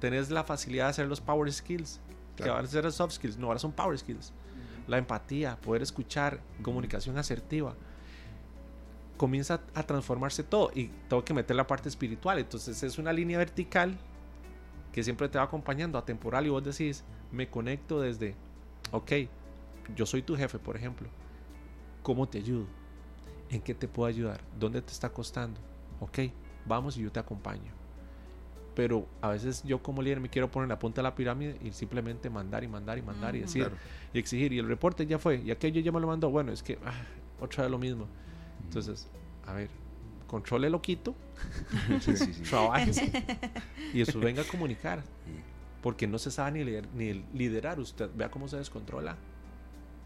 tenés 0.00 0.30
la 0.30 0.44
facilidad 0.44 0.84
de 0.84 0.90
hacer 0.92 1.08
los 1.08 1.20
power 1.20 1.52
skills, 1.52 2.00
que 2.36 2.48
van 2.48 2.64
a 2.64 2.68
ser 2.68 2.90
soft 2.90 3.12
skills, 3.12 3.36
no, 3.36 3.48
ahora 3.48 3.58
son 3.58 3.72
power 3.72 3.98
skills. 3.98 4.32
La 4.88 4.96
empatía, 4.96 5.56
poder 5.60 5.82
escuchar, 5.82 6.40
comunicación 6.62 7.18
asertiva 7.18 7.74
comienza 9.16 9.60
a 9.74 9.82
transformarse 9.84 10.42
todo 10.42 10.70
y 10.74 10.90
tengo 11.08 11.24
que 11.24 11.34
meter 11.34 11.56
la 11.56 11.66
parte 11.66 11.88
espiritual. 11.88 12.38
Entonces 12.38 12.82
es 12.82 12.98
una 12.98 13.12
línea 13.12 13.38
vertical 13.38 13.96
que 14.92 15.02
siempre 15.02 15.28
te 15.28 15.38
va 15.38 15.44
acompañando, 15.44 15.98
a 15.98 16.04
temporal 16.04 16.46
y 16.46 16.50
vos 16.50 16.62
decís, 16.64 17.04
me 17.32 17.48
conecto 17.48 18.00
desde, 18.00 18.34
ok, 18.92 19.12
yo 19.96 20.06
soy 20.06 20.22
tu 20.22 20.36
jefe, 20.36 20.58
por 20.58 20.76
ejemplo. 20.76 21.08
¿Cómo 22.02 22.28
te 22.28 22.38
ayudo? 22.38 22.66
¿En 23.50 23.60
qué 23.60 23.74
te 23.74 23.88
puedo 23.88 24.08
ayudar? 24.08 24.40
¿Dónde 24.58 24.82
te 24.82 24.92
está 24.92 25.10
costando? 25.10 25.60
Ok, 26.00 26.18
vamos 26.66 26.96
y 26.96 27.02
yo 27.02 27.10
te 27.10 27.20
acompaño. 27.20 27.72
pero 28.74 29.06
a 29.20 29.28
veces 29.28 29.62
yo 29.62 29.82
como 29.82 30.02
líder 30.02 30.20
me 30.20 30.28
quiero 30.28 30.50
poner 30.50 30.64
en 30.64 30.70
la 30.70 30.78
punta 30.78 31.00
de 31.00 31.04
la 31.04 31.14
pirámide 31.14 31.56
y 31.62 31.70
simplemente 31.72 32.28
mandar 32.28 32.64
y 32.64 32.68
mandar 32.68 32.98
y 32.98 33.02
mandar 33.02 33.36
y 33.36 33.40
decir 33.40 33.70
y 34.12 34.18
exigir. 34.18 34.52
Y 34.52 34.58
el 34.58 34.66
reporte 34.66 35.06
ya 35.06 35.18
fue, 35.18 35.36
y 35.36 35.50
aquello 35.50 35.80
ya 35.80 35.92
me 35.92 36.00
lo 36.00 36.06
mandó. 36.06 36.30
Bueno, 36.30 36.52
es 36.52 36.62
que 36.62 36.78
ah, 36.84 36.92
otra 37.40 37.62
vez 37.64 37.70
lo 37.70 37.78
mismo. 37.78 38.06
Entonces, 38.62 39.08
a 39.46 39.52
ver, 39.52 39.70
controle 40.26 40.70
loquito, 40.70 41.14
sí, 42.00 42.16
sí, 42.16 42.32
y 43.92 44.00
eso 44.00 44.18
venga 44.18 44.42
a 44.42 44.46
comunicar. 44.46 45.02
Porque 45.82 46.06
no 46.06 46.18
se 46.18 46.30
sabe 46.30 46.64
ni, 46.64 47.12
ni 47.12 47.24
liderar. 47.34 47.78
Usted 47.78 48.08
vea 48.14 48.30
cómo 48.30 48.48
se 48.48 48.56
descontrola. 48.56 49.16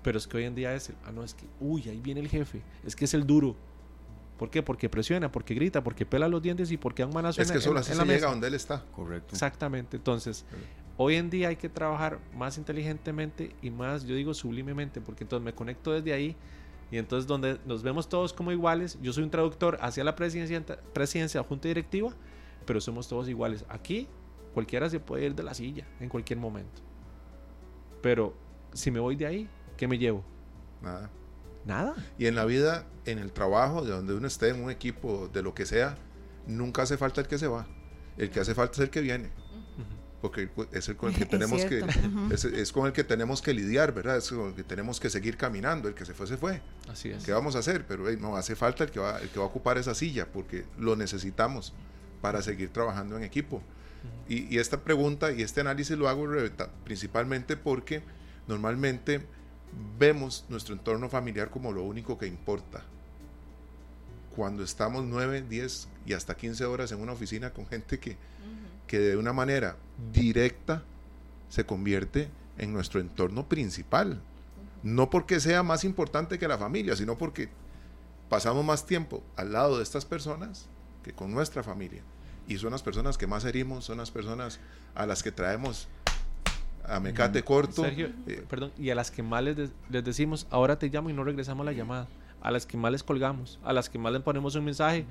Pero 0.02 0.18
es 0.18 0.26
que 0.26 0.36
hoy 0.36 0.44
en 0.44 0.54
día 0.54 0.74
es 0.74 0.88
el, 0.88 0.96
ah, 1.04 1.12
no, 1.12 1.22
es 1.22 1.34
que, 1.34 1.46
uy, 1.60 1.88
ahí 1.88 2.00
viene 2.00 2.20
el 2.20 2.28
jefe. 2.28 2.62
Es 2.84 2.96
que 2.96 3.04
es 3.04 3.14
el 3.14 3.26
duro. 3.26 3.54
¿Por 4.38 4.50
qué? 4.50 4.62
Porque 4.62 4.88
presiona, 4.88 5.30
porque 5.32 5.54
grita, 5.54 5.82
porque 5.82 6.06
pela 6.06 6.28
los 6.28 6.40
dientes 6.40 6.70
y 6.70 6.76
porque 6.76 7.02
da 7.02 7.08
un 7.08 7.14
manazo 7.14 7.42
Es 7.42 7.50
que 7.50 7.60
solo 7.60 7.80
así 7.80 7.92
se 7.92 8.04
llega 8.04 8.28
donde 8.28 8.46
él 8.46 8.54
está. 8.54 8.84
Correcto. 8.92 9.34
Exactamente. 9.34 9.96
Entonces, 9.96 10.44
hoy 10.96 11.16
en 11.16 11.28
día 11.28 11.48
hay 11.48 11.56
que 11.56 11.68
trabajar 11.68 12.20
más 12.36 12.56
inteligentemente 12.56 13.54
y 13.62 13.70
más, 13.70 14.04
yo 14.04 14.14
digo, 14.14 14.34
sublimemente, 14.34 15.00
porque 15.00 15.24
entonces 15.24 15.44
me 15.44 15.52
conecto 15.52 15.92
desde 15.92 16.12
ahí 16.12 16.36
y 16.90 16.98
entonces 16.98 17.26
donde 17.26 17.58
nos 17.66 17.82
vemos 17.82 18.08
todos 18.08 18.32
como 18.32 18.52
iguales, 18.52 18.98
yo 19.02 19.12
soy 19.12 19.24
un 19.24 19.30
traductor 19.30 19.78
hacia 19.80 20.04
la 20.04 20.16
presidencia, 20.16 20.64
presidencia 20.92 21.42
junta 21.42 21.68
directiva, 21.68 22.12
pero 22.64 22.80
somos 22.80 23.08
todos 23.08 23.28
iguales. 23.28 23.64
Aquí 23.68 24.08
cualquiera 24.54 24.88
se 24.88 25.00
puede 25.00 25.26
ir 25.26 25.34
de 25.34 25.42
la 25.42 25.54
silla 25.54 25.86
en 26.00 26.08
cualquier 26.08 26.38
momento. 26.38 26.82
Pero 28.00 28.34
si 28.72 28.90
me 28.90 29.00
voy 29.00 29.16
de 29.16 29.26
ahí, 29.26 29.48
¿qué 29.76 29.86
me 29.86 29.98
llevo? 29.98 30.24
Nada. 30.80 31.10
Nada. 31.64 31.94
Y 32.18 32.26
en 32.26 32.34
la 32.34 32.44
vida, 32.44 32.86
en 33.04 33.18
el 33.18 33.32
trabajo, 33.32 33.84
de 33.84 33.90
donde 33.90 34.14
uno 34.14 34.26
esté, 34.26 34.48
en 34.48 34.62
un 34.62 34.70
equipo, 34.70 35.28
de 35.28 35.42
lo 35.42 35.54
que 35.54 35.66
sea, 35.66 35.98
nunca 36.46 36.82
hace 36.82 36.96
falta 36.96 37.20
el 37.20 37.26
que 37.26 37.36
se 37.36 37.46
va. 37.46 37.66
El 38.16 38.30
que 38.30 38.40
hace 38.40 38.54
falta 38.54 38.74
es 38.74 38.80
el 38.80 38.90
que 38.90 39.00
viene. 39.00 39.30
Porque 40.20 40.48
es 40.72 40.88
el 40.88 40.96
con 40.96 41.10
el 41.10 41.16
que 41.18 41.26
tenemos 41.26 41.64
que 41.64 41.84
es, 42.32 42.72
con 42.72 42.86
el 42.86 42.92
que 42.92 43.04
tenemos 43.04 43.40
que 43.40 43.54
lidiar, 43.54 43.92
¿verdad? 43.92 44.16
Es 44.16 44.30
con 44.30 44.48
el 44.48 44.54
que 44.54 44.64
tenemos 44.64 44.98
que 44.98 45.10
seguir 45.10 45.36
caminando. 45.36 45.88
El 45.88 45.94
que 45.94 46.04
se 46.04 46.14
fue, 46.14 46.26
se 46.26 46.36
fue. 46.36 46.60
Así 46.90 47.10
es. 47.10 47.24
¿Qué 47.24 47.32
vamos 47.32 47.56
a 47.56 47.60
hacer? 47.60 47.86
Pero 47.86 48.10
no 48.18 48.36
hace 48.36 48.56
falta 48.56 48.84
el 48.84 48.90
que 48.90 49.00
va, 49.00 49.18
el 49.20 49.28
que 49.28 49.38
va 49.38 49.44
a 49.44 49.48
ocupar 49.48 49.78
esa 49.78 49.94
silla, 49.94 50.26
porque 50.26 50.64
lo 50.78 50.96
necesitamos 50.96 51.72
para 52.20 52.42
seguir 52.42 52.70
trabajando 52.70 53.16
en 53.16 53.22
equipo. 53.22 53.62
y, 54.28 54.54
y, 54.54 54.58
esta 54.58 54.82
pregunta 54.82 55.32
y 55.32 55.42
este 55.42 55.60
análisis 55.60 55.96
lo 55.96 56.08
hago 56.08 56.26
principalmente 56.84 57.56
porque 57.56 58.02
normalmente 58.46 59.26
vemos 59.98 60.44
nuestro 60.48 60.74
entorno 60.74 61.08
familiar 61.08 61.50
como 61.50 61.72
lo 61.72 61.82
único 61.82 62.18
que 62.18 62.26
importa. 62.26 62.84
Cuando 64.34 64.62
estamos 64.62 65.04
9, 65.04 65.44
10 65.48 65.88
y 66.06 66.12
hasta 66.12 66.36
15 66.36 66.64
horas 66.64 66.92
en 66.92 67.00
una 67.00 67.12
oficina 67.12 67.50
con 67.50 67.66
gente 67.66 67.98
que, 67.98 68.16
que 68.88 68.98
de 68.98 69.16
una 69.16 69.32
manera 69.32 69.76
directa 70.12 70.82
se 71.48 71.64
convierte 71.64 72.28
en 72.56 72.72
nuestro 72.72 73.00
entorno 73.00 73.48
principal. 73.48 74.20
No 74.82 75.10
porque 75.10 75.38
sea 75.38 75.62
más 75.62 75.84
importante 75.84 76.38
que 76.38 76.48
la 76.48 76.58
familia, 76.58 76.96
sino 76.96 77.16
porque 77.16 77.48
pasamos 78.28 78.64
más 78.64 78.86
tiempo 78.86 79.22
al 79.36 79.52
lado 79.52 79.76
de 79.76 79.82
estas 79.84 80.04
personas 80.04 80.68
que 81.04 81.12
con 81.12 81.32
nuestra 81.32 81.62
familia. 81.62 82.02
Y 82.48 82.58
son 82.58 82.72
las 82.72 82.82
personas 82.82 83.18
que 83.18 83.26
más 83.26 83.44
herimos, 83.44 83.84
son 83.84 83.98
las 83.98 84.10
personas 84.10 84.58
a 84.94 85.06
las 85.06 85.22
que 85.22 85.30
traemos 85.30 85.88
a 86.84 87.00
mecate 87.00 87.42
corto. 87.42 87.82
Sergio, 87.82 88.10
eh, 88.26 88.44
perdón, 88.48 88.72
y 88.78 88.90
a 88.90 88.94
las 88.94 89.10
que 89.10 89.22
más 89.22 89.42
les, 89.42 89.70
decimos, 89.88 90.46
ahora 90.50 90.78
te 90.78 90.88
llamo 90.88 91.10
y 91.10 91.12
no 91.12 91.24
regresamos 91.24 91.64
la 91.64 91.72
llamada. 91.72 92.08
A 92.40 92.50
las 92.50 92.66
que 92.66 92.76
más 92.76 92.92
les 92.92 93.02
colgamos, 93.02 93.58
a 93.64 93.72
las 93.72 93.90
que 93.90 93.98
más 93.98 94.12
les 94.12 94.22
ponemos 94.22 94.54
un 94.54 94.64
mensaje, 94.64 95.04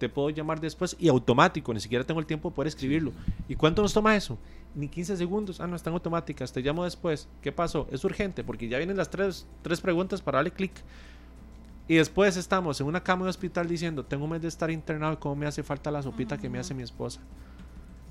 te 0.00 0.08
puedo 0.08 0.30
llamar 0.30 0.60
después 0.60 0.96
y 0.98 1.08
automático, 1.08 1.72
ni 1.72 1.78
siquiera 1.78 2.02
tengo 2.02 2.18
el 2.18 2.26
tiempo 2.26 2.50
de 2.50 2.56
poder 2.56 2.66
escribirlo. 2.66 3.12
¿Y 3.48 3.54
cuánto 3.54 3.82
nos 3.82 3.92
toma 3.92 4.16
eso? 4.16 4.36
Ni 4.74 4.88
15 4.88 5.16
segundos. 5.16 5.60
Ah, 5.60 5.68
no, 5.68 5.76
están 5.76 5.92
automáticas, 5.92 6.52
te 6.52 6.60
llamo 6.60 6.82
después. 6.82 7.28
¿Qué 7.42 7.52
pasó? 7.52 7.86
Es 7.92 8.02
urgente, 8.02 8.42
porque 8.42 8.68
ya 8.68 8.78
vienen 8.78 8.96
las 8.96 9.10
tres, 9.10 9.46
tres 9.62 9.80
preguntas 9.80 10.20
para 10.20 10.38
darle 10.38 10.50
clic. 10.50 10.72
Y 11.86 11.96
después 11.96 12.36
estamos 12.36 12.80
en 12.80 12.88
una 12.88 13.02
cama 13.02 13.24
de 13.24 13.30
hospital 13.30 13.68
diciendo, 13.68 14.04
tengo 14.04 14.24
un 14.24 14.30
mes 14.30 14.42
de 14.42 14.48
estar 14.48 14.70
internado 14.70 15.20
cómo 15.20 15.36
me 15.36 15.46
hace 15.46 15.62
falta 15.62 15.90
la 15.90 16.02
sopita 16.02 16.38
que 16.38 16.48
me 16.48 16.58
hace 16.58 16.74
mi 16.74 16.82
esposa 16.82 17.20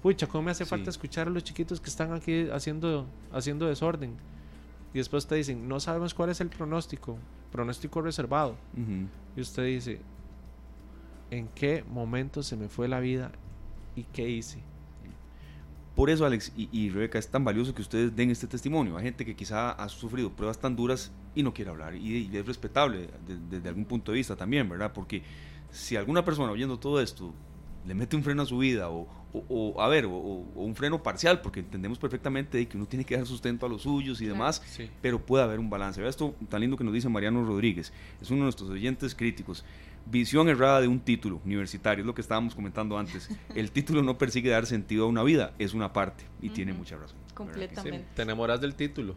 pucha, 0.02 0.28
¿cómo 0.28 0.44
me 0.44 0.52
hace 0.52 0.66
falta 0.66 0.90
escuchar 0.90 1.28
a 1.28 1.30
los 1.30 1.44
chiquitos 1.44 1.80
que 1.80 1.90
están 1.90 2.14
aquí 2.14 2.48
haciendo, 2.52 3.06
haciendo 3.32 3.68
desorden? 3.68 4.16
Y 4.94 4.98
después 4.98 5.28
te 5.28 5.36
dicen, 5.36 5.68
no 5.68 5.80
sabemos 5.80 6.14
cuál 6.14 6.30
es 6.30 6.42
el 6.42 6.50
pronóstico, 6.50 7.18
pronóstico 7.52 8.02
reservado. 8.02 8.56
Y 9.36 9.42
usted 9.42 9.66
dice, 9.66 10.00
¿en 11.32 11.48
qué 11.50 11.84
momento 11.88 12.44
se 12.44 12.56
me 12.56 12.70
fue 12.70 12.88
la 12.88 13.00
vida 13.00 13.32
y 13.96 14.04
qué 14.04 14.30
hice? 14.30 14.64
Por 15.96 16.10
eso, 16.10 16.26
Alex 16.26 16.54
y, 16.56 16.90
Rebeca, 16.92 17.20
es 17.20 17.28
tan 17.30 17.44
valioso 17.44 17.76
que 17.76 17.82
ustedes 17.82 18.16
den 18.16 18.32
este 18.32 18.48
testimonio. 18.48 18.96
Hay 18.96 19.04
gente 19.04 19.26
que 19.26 19.36
quizá 19.36 19.72
ha 19.72 19.90
sufrido 19.90 20.32
pruebas 20.32 20.58
tan 20.58 20.76
duras 20.76 21.12
y 21.36 21.44
no 21.44 21.54
quiere 21.54 21.72
hablar. 21.72 21.94
Y, 21.94 22.30
es 22.34 22.46
respetable 22.46 23.10
desde 23.50 23.68
algún 23.68 23.84
punto 23.84 24.14
de 24.14 24.18
vista 24.20 24.38
también, 24.38 24.70
¿verdad? 24.70 24.94
Porque 24.94 25.24
si 25.72 25.98
alguna 25.98 26.24
persona 26.24 26.52
oyendo 26.52 26.80
todo 26.80 27.02
esto 27.02 27.34
le 27.86 27.94
mete 27.96 28.16
un 28.16 28.24
freno 28.24 28.44
a 28.44 28.46
su 28.46 28.60
vida 28.60 28.90
o, 28.90 29.08
o, 29.34 29.82
a 29.82 29.88
ver, 29.88 30.06
o, 30.06 30.12
un 30.12 30.76
freno 30.76 31.02
parcial, 31.02 31.42
porque 31.42 31.60
entendemos 31.60 31.98
perfectamente 31.98 32.68
que 32.68 32.78
uno 32.78 32.86
tiene 32.86 33.04
que 33.04 33.18
dar 33.18 33.26
sustento 33.26 33.66
a 33.66 33.70
los 33.70 33.84
suyos 33.84 34.22
y 34.22 34.26
demás, 34.26 34.62
pero 35.02 35.20
puede 35.20 35.44
haber 35.44 35.60
un 35.60 35.70
balance. 35.70 36.00
Vea 36.00 36.10
esto 36.10 36.36
tan 36.50 36.62
lindo 36.62 36.78
que 36.78 36.84
nos 36.84 36.94
dice 36.94 37.10
Mariano 37.10 37.44
Rodríguez, 37.44 37.92
es 38.22 38.30
uno 38.30 38.40
de 38.40 38.44
nuestros 38.44 38.70
oyentes 38.70 39.16
críticos. 39.16 39.66
Visión 40.10 40.50
errada 40.50 40.82
de 40.82 40.88
un 40.88 41.00
título 41.00 41.42
universitario, 41.46 42.02
es 42.02 42.08
lo 42.08 42.16
que 42.16 42.22
estábamos 42.22 42.56
comentando 42.56 42.98
antes. 42.98 43.30
El 43.54 43.72
título 43.72 44.02
no 44.02 44.18
persigue 44.18 44.50
dar 44.50 44.66
sentido 44.66 45.06
a 45.06 45.08
una 45.08 45.24
vida, 45.24 45.54
es 45.60 45.74
una 45.74 45.94
parte, 45.94 46.26
y 46.42 46.50
tiene 46.50 46.74
mucha 46.74 46.98
razón. 46.98 47.18
Completamente. 47.34 48.08
te 48.16 48.22
enamoras 48.24 48.60
del 48.60 48.76
título. 48.76 49.16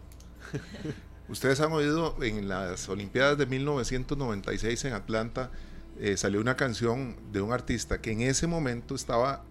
Ustedes 1.28 1.60
han 1.60 1.72
oído 1.72 2.16
en 2.22 2.48
las 2.48 2.88
Olimpiadas 2.88 3.38
de 3.38 3.46
1996 3.46 4.84
en 4.84 4.92
Atlanta, 4.92 5.50
eh, 5.98 6.16
salió 6.16 6.40
una 6.40 6.56
canción 6.56 7.16
de 7.32 7.40
un 7.40 7.52
artista 7.52 8.00
que 8.00 8.12
en 8.12 8.20
ese 8.20 8.46
momento 8.46 8.94
estaba 8.94 9.44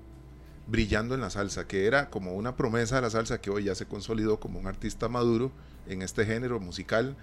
brillando 0.68 1.16
en 1.16 1.22
la 1.22 1.30
salsa, 1.30 1.68
que 1.68 1.86
era 1.86 2.10
como 2.10 2.34
una 2.34 2.56
promesa 2.56 2.96
de 2.96 3.02
la 3.02 3.10
salsa 3.10 3.42
que 3.42 3.50
hoy 3.50 3.66
ya 3.66 3.76
se 3.76 3.88
consolidó 3.88 4.40
como 4.40 4.60
un 4.60 4.68
artista 4.68 5.10
maduro 5.10 5.52
en 5.88 6.02
este 6.02 6.26
género 6.26 6.60
musical, 6.60 7.16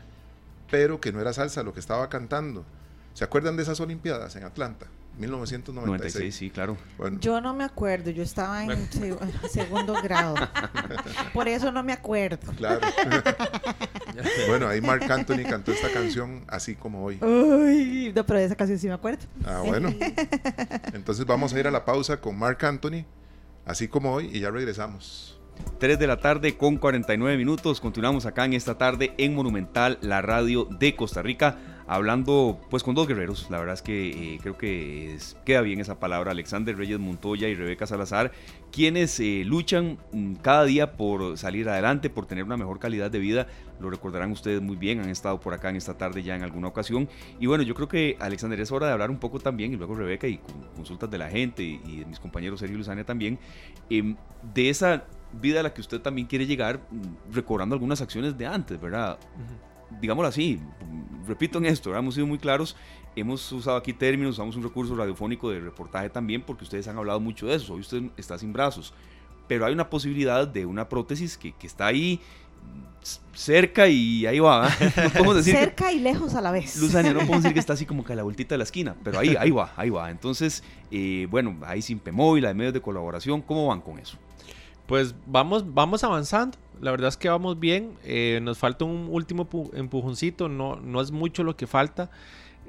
pero 0.70 1.00
que 1.00 1.12
no 1.12 1.20
era 1.20 1.32
salsa 1.32 1.62
lo 1.62 1.72
que 1.72 1.80
estaba 1.80 2.08
cantando. 2.08 2.64
¿Se 3.14 3.24
acuerdan 3.24 3.56
de 3.56 3.62
esas 3.62 3.80
Olimpiadas 3.80 4.36
en 4.36 4.44
Atlanta? 4.44 4.86
1996. 5.18 6.34
sí, 6.34 6.50
claro. 6.50 6.76
Yo 7.20 7.40
no 7.40 7.52
me 7.52 7.64
acuerdo, 7.64 8.10
yo 8.10 8.22
estaba 8.22 8.64
en 8.64 8.88
segundo 9.50 9.94
grado. 10.00 10.36
Por 11.34 11.48
eso 11.48 11.72
no 11.72 11.82
me 11.82 11.92
acuerdo. 11.92 12.52
Claro. 12.56 12.80
bueno, 14.48 14.68
ahí 14.68 14.80
Mark 14.80 15.10
Anthony 15.10 15.42
cantó 15.48 15.72
esta 15.72 15.90
canción 15.92 16.44
así 16.46 16.76
como 16.76 17.04
hoy. 17.04 17.18
Uy, 17.20 18.12
no, 18.14 18.24
pero 18.24 18.38
de 18.38 18.44
esa 18.44 18.54
canción 18.54 18.78
sí 18.78 18.86
me 18.86 18.94
acuerdo. 18.94 19.26
Ah, 19.44 19.62
bueno. 19.64 19.92
Entonces 20.92 21.26
vamos 21.26 21.52
a 21.52 21.58
ir 21.58 21.66
a 21.66 21.72
la 21.72 21.84
pausa 21.84 22.20
con 22.20 22.38
Mark 22.38 22.64
Anthony 22.64 23.04
así 23.68 23.86
como 23.86 24.14
hoy, 24.14 24.30
y 24.32 24.40
ya 24.40 24.50
regresamos. 24.50 25.38
3 25.78 25.98
de 25.98 26.06
la 26.06 26.18
tarde 26.18 26.56
con 26.56 26.78
49 26.78 27.36
minutos. 27.36 27.80
Continuamos 27.80 28.26
acá 28.26 28.44
en 28.44 28.54
esta 28.54 28.78
tarde 28.78 29.12
en 29.18 29.34
Monumental, 29.34 29.98
la 30.00 30.22
radio 30.22 30.64
de 30.64 30.96
Costa 30.96 31.20
Rica, 31.20 31.58
hablando 31.88 32.60
pues 32.70 32.82
con 32.82 32.94
dos 32.94 33.08
guerreros. 33.08 33.48
La 33.50 33.58
verdad 33.58 33.74
es 33.74 33.82
que 33.82 34.34
eh, 34.34 34.38
creo 34.40 34.56
que 34.56 35.16
queda 35.44 35.62
bien 35.62 35.80
esa 35.80 35.98
palabra, 35.98 36.30
Alexander 36.30 36.76
Reyes 36.76 37.00
Montoya 37.00 37.48
y 37.48 37.54
Rebeca 37.54 37.86
Salazar, 37.86 38.30
quienes 38.70 39.18
eh, 39.18 39.42
luchan 39.44 39.98
mm, 40.12 40.34
cada 40.34 40.64
día 40.64 40.92
por 40.92 41.38
salir 41.38 41.68
adelante, 41.68 42.10
por 42.10 42.26
tener 42.26 42.44
una 42.44 42.56
mejor 42.56 42.78
calidad 42.78 43.10
de 43.10 43.18
vida. 43.18 43.46
Lo 43.80 43.90
recordarán 43.90 44.30
ustedes 44.32 44.60
muy 44.60 44.76
bien, 44.76 45.00
han 45.00 45.08
estado 45.08 45.40
por 45.40 45.54
acá 45.54 45.70
en 45.70 45.76
esta 45.76 45.96
tarde 45.96 46.22
ya 46.22 46.36
en 46.36 46.42
alguna 46.42 46.68
ocasión. 46.68 47.08
Y 47.40 47.46
bueno, 47.46 47.64
yo 47.64 47.74
creo 47.74 47.88
que 47.88 48.16
Alexander 48.20 48.60
es 48.60 48.70
hora 48.70 48.86
de 48.86 48.92
hablar 48.92 49.10
un 49.10 49.18
poco 49.18 49.38
también, 49.38 49.72
y 49.72 49.76
luego 49.76 49.94
Rebeca 49.94 50.28
y 50.28 50.40
consultas 50.76 51.10
de 51.10 51.18
la 51.18 51.30
gente 51.30 51.62
y, 51.62 52.00
de 52.00 52.04
mis 52.04 52.20
compañeros 52.20 52.60
Sergio 52.60 52.74
y 52.74 52.78
Luzania 52.78 53.04
también, 53.04 53.38
em, 53.88 54.14
de 54.54 54.68
esa 54.68 55.04
vida 55.32 55.60
a 55.60 55.62
la 55.62 55.72
que 55.72 55.80
usted 55.80 56.00
también 56.00 56.26
quiere 56.26 56.46
llegar, 56.46 56.80
mm, 56.90 57.34
recobrando 57.34 57.74
algunas 57.74 58.00
acciones 58.00 58.36
de 58.36 58.46
antes, 58.46 58.80
¿verdad? 58.80 59.18
Digámoslo 60.00 60.28
así, 60.28 60.60
repito 61.26 61.58
en 61.58 61.66
esto, 61.66 61.94
hemos 61.96 62.14
sido 62.14 62.26
muy 62.26 62.38
claros, 62.38 62.76
hemos 63.16 63.50
usado 63.52 63.76
aquí 63.76 63.92
términos, 63.92 64.34
usamos 64.34 64.56
un 64.56 64.62
recurso 64.62 64.94
radiofónico 64.94 65.50
de 65.50 65.60
reportaje 65.60 66.10
también, 66.10 66.42
porque 66.42 66.64
ustedes 66.64 66.88
han 66.88 66.96
hablado 66.96 67.20
mucho 67.20 67.46
de 67.46 67.56
eso, 67.56 67.74
hoy 67.74 67.80
usted 67.80 68.02
está 68.16 68.38
sin 68.38 68.52
brazos, 68.52 68.92
pero 69.46 69.64
hay 69.64 69.72
una 69.72 69.88
posibilidad 69.88 70.46
de 70.46 70.66
una 70.66 70.88
prótesis 70.88 71.36
que, 71.36 71.52
que 71.52 71.66
está 71.66 71.86
ahí 71.86 72.20
cerca 73.32 73.88
y 73.88 74.26
ahí 74.26 74.40
va. 74.40 74.68
No 75.24 75.34
decir 75.34 75.54
cerca 75.54 75.92
y 75.92 76.00
lejos 76.00 76.34
a 76.34 76.40
la 76.40 76.50
vez. 76.50 76.76
Luzania, 76.76 77.12
no 77.12 77.20
podemos 77.20 77.42
decir 77.42 77.54
que 77.54 77.60
está 77.60 77.72
así 77.72 77.86
como 77.86 78.04
que 78.04 78.12
a 78.12 78.16
la 78.16 78.22
vueltita 78.22 78.54
de 78.54 78.58
la 78.58 78.64
esquina, 78.64 78.96
pero 79.02 79.18
ahí, 79.18 79.36
ahí 79.38 79.50
va, 79.50 79.72
ahí 79.76 79.90
va. 79.90 80.10
Entonces, 80.10 80.62
eh, 80.90 81.26
bueno, 81.30 81.56
ahí 81.64 81.80
sin 81.82 82.00
Móvil, 82.12 82.46
hay 82.46 82.54
medios 82.54 82.74
de 82.74 82.80
colaboración, 82.80 83.40
¿cómo 83.42 83.68
van 83.68 83.80
con 83.80 83.98
eso? 83.98 84.18
Pues 84.86 85.14
vamos, 85.26 85.74
vamos 85.74 86.02
avanzando. 86.02 86.56
La 86.80 86.90
verdad 86.90 87.08
es 87.08 87.16
que 87.16 87.28
vamos 87.28 87.58
bien. 87.58 87.94
Eh, 88.04 88.40
nos 88.42 88.58
falta 88.58 88.84
un 88.84 89.08
último 89.10 89.48
empujoncito. 89.74 90.48
No, 90.48 90.76
no 90.76 91.00
es 91.00 91.10
mucho 91.10 91.44
lo 91.44 91.56
que 91.56 91.66
falta. 91.66 92.10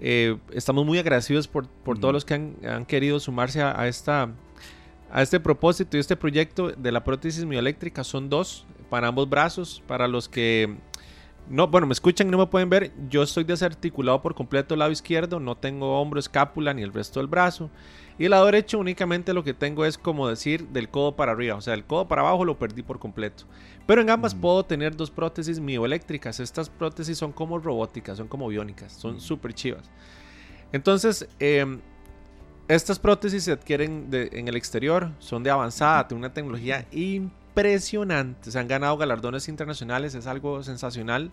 Eh, 0.01 0.37
estamos 0.53 0.85
muy 0.85 0.97
agradecidos 0.97 1.47
por, 1.47 1.67
todos 1.99 2.13
los 2.13 2.25
que 2.25 2.33
han, 2.33 2.85
querido 2.85 3.19
sumarse 3.19 3.61
a, 3.61 3.87
esta, 3.87 4.29
a 5.11 5.21
este 5.21 5.39
propósito 5.39 5.97
y 5.97 5.99
este 5.99 6.15
proyecto 6.15 6.69
de 6.69 6.91
la 6.91 7.03
prótesis 7.03 7.43
mioeléctrica 7.45 8.03
son 8.03 8.29
dos 8.29 8.65
para 8.89 9.07
ambos 9.07 9.29
brazos, 9.29 9.83
para 9.87 10.07
los 10.07 10.29
que 10.29 10.77
no, 11.49 11.67
bueno, 11.67 11.87
me 11.87 11.93
escuchan 11.93 12.27
y 12.27 12.31
no 12.31 12.37
me 12.37 12.45
pueden 12.45 12.69
ver, 12.69 12.91
yo 13.09 13.23
estoy 13.23 13.43
desarticulado 13.43 14.21
por 14.21 14.35
completo 14.35 14.75
el 14.75 14.79
lado 14.79 14.91
izquierdo, 14.91 15.39
no 15.39 15.55
tengo 15.55 15.99
hombro, 15.99 16.19
escápula 16.19 16.73
ni 16.73 16.83
el 16.83 16.93
resto 16.93 17.19
del 17.19 17.27
brazo. 17.27 17.69
Y 18.19 18.25
el 18.25 18.31
lado 18.31 18.45
derecho 18.45 18.77
únicamente 18.77 19.33
lo 19.33 19.43
que 19.43 19.53
tengo 19.53 19.85
es 19.85 19.97
como 19.97 20.27
decir 20.27 20.67
del 20.67 20.89
codo 20.89 21.15
para 21.15 21.31
arriba, 21.31 21.55
o 21.55 21.61
sea, 21.61 21.73
el 21.73 21.85
codo 21.85 22.07
para 22.07 22.21
abajo 22.21 22.45
lo 22.45 22.59
perdí 22.59 22.83
por 22.83 22.99
completo. 22.99 23.45
Pero 23.87 24.01
en 24.01 24.09
ambas 24.09 24.35
puedo 24.35 24.63
tener 24.63 24.95
dos 24.95 25.09
prótesis 25.09 25.59
mioeléctricas. 25.59 26.39
Estas 26.39 26.69
prótesis 26.69 27.17
son 27.17 27.31
como 27.31 27.57
robóticas, 27.57 28.17
son 28.17 28.27
como 28.27 28.47
biónicas, 28.47 28.93
son 28.93 29.19
súper 29.19 29.53
chivas. 29.53 29.89
Entonces, 30.71 31.27
em, 31.39 31.79
estas 32.67 32.99
prótesis 32.99 33.45
se 33.45 33.51
adquieren 33.51 34.09
en 34.11 34.47
el 34.47 34.55
exterior, 34.55 35.09
son 35.17 35.41
de 35.41 35.49
avanzada, 35.49 36.07
tienen 36.07 36.23
una 36.25 36.33
tecnología 36.33 36.85
impresionante. 36.91 37.39
Se 38.41 38.57
han 38.59 38.67
ganado 38.67 38.97
galardones 38.97 39.47
internacionales, 39.49 40.15
es 40.15 40.27
algo 40.27 40.63
sensacional. 40.63 41.31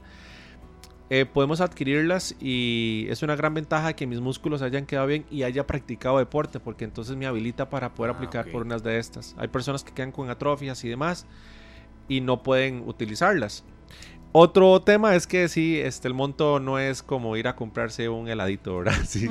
Eh, 1.09 1.25
podemos 1.25 1.61
adquirirlas 1.61 2.35
y 2.41 3.07
es 3.11 3.23
una 3.23 3.37
gran 3.37 3.55
ventaja 3.55 3.93
que 3.93 4.09
mis 4.09 4.21
músculos 4.21 4.61
hayan 4.61 4.87
quedado 4.87 5.07
bien 5.07 5.25
y 5.31 5.45
haya 5.45 5.65
practicado 5.65 6.19
deporte, 6.19 6.59
porque 6.59 6.85
entonces 6.85 7.17
me 7.17 7.27
habilita 7.27 7.71
para 7.71 7.95
poder 7.95 8.13
ah, 8.13 8.17
aplicar 8.17 8.51
por 8.51 8.63
unas 8.63 8.83
de 8.83 8.99
estas. 8.99 9.37
Hay 9.39 9.47
personas 9.49 9.85
que 9.85 9.93
quedan 9.93 10.11
con 10.11 10.29
atrofias 10.29 10.83
y 10.85 10.89
demás 10.89 11.27
y 12.09 12.21
no 12.21 12.43
pueden 12.43 12.83
utilizarlas. 12.87 13.65
Otro 14.39 14.83
tema 14.83 15.17
es 15.17 15.27
que 15.27 15.49
sí, 15.49 15.81
este, 15.81 16.09
el 16.09 16.13
monto 16.13 16.61
no 16.61 16.79
es 16.79 17.03
como 17.03 17.39
ir 17.39 17.49
a 17.49 17.57
comprarse 17.57 18.11
un 18.11 18.29
heladito, 18.29 18.77
¿verdad? 18.77 18.93
Sí. 19.07 19.31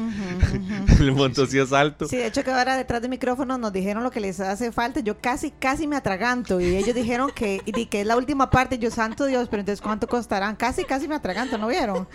el 1.00 1.12
monto 1.12 1.46
sí, 1.46 1.60
es 1.60 1.72
alto. 1.74 2.08
Sí, 2.08 2.18
de 2.18 2.26
hecho 2.26 2.44
que 2.44 2.50
ahora 2.50 2.76
detrás 2.76 3.04
del 3.04 3.12
micrófono 3.12 3.60
nos 3.60 3.72
dijeron 3.72 4.02
lo 4.02 4.10
que 4.10 4.20
les 4.20 4.40
hace 4.40 4.72
falta. 4.72 5.02
Yo 5.02 5.20
casi, 5.22 5.52
casi 5.52 5.86
me 5.86 5.96
atraganto 5.96 6.60
y 6.60 6.76
ellos 6.76 6.96
dijeron 6.96 7.30
que, 7.36 7.62
y 7.64 7.86
que 7.86 8.02
es 8.02 8.08
la 8.08 8.18
última 8.18 8.50
parte. 8.50 8.80
Yo, 8.80 8.90
santo 8.90 9.28
Dios, 9.28 9.48
pero 9.48 9.60
entonces 9.60 9.80
¿cuánto 9.80 10.08
costarán? 10.08 10.56
Casi, 10.56 10.86
casi 10.86 11.08
me 11.08 11.14
atraganto, 11.14 11.60
¿no 11.60 11.68
vieron? 11.68 12.08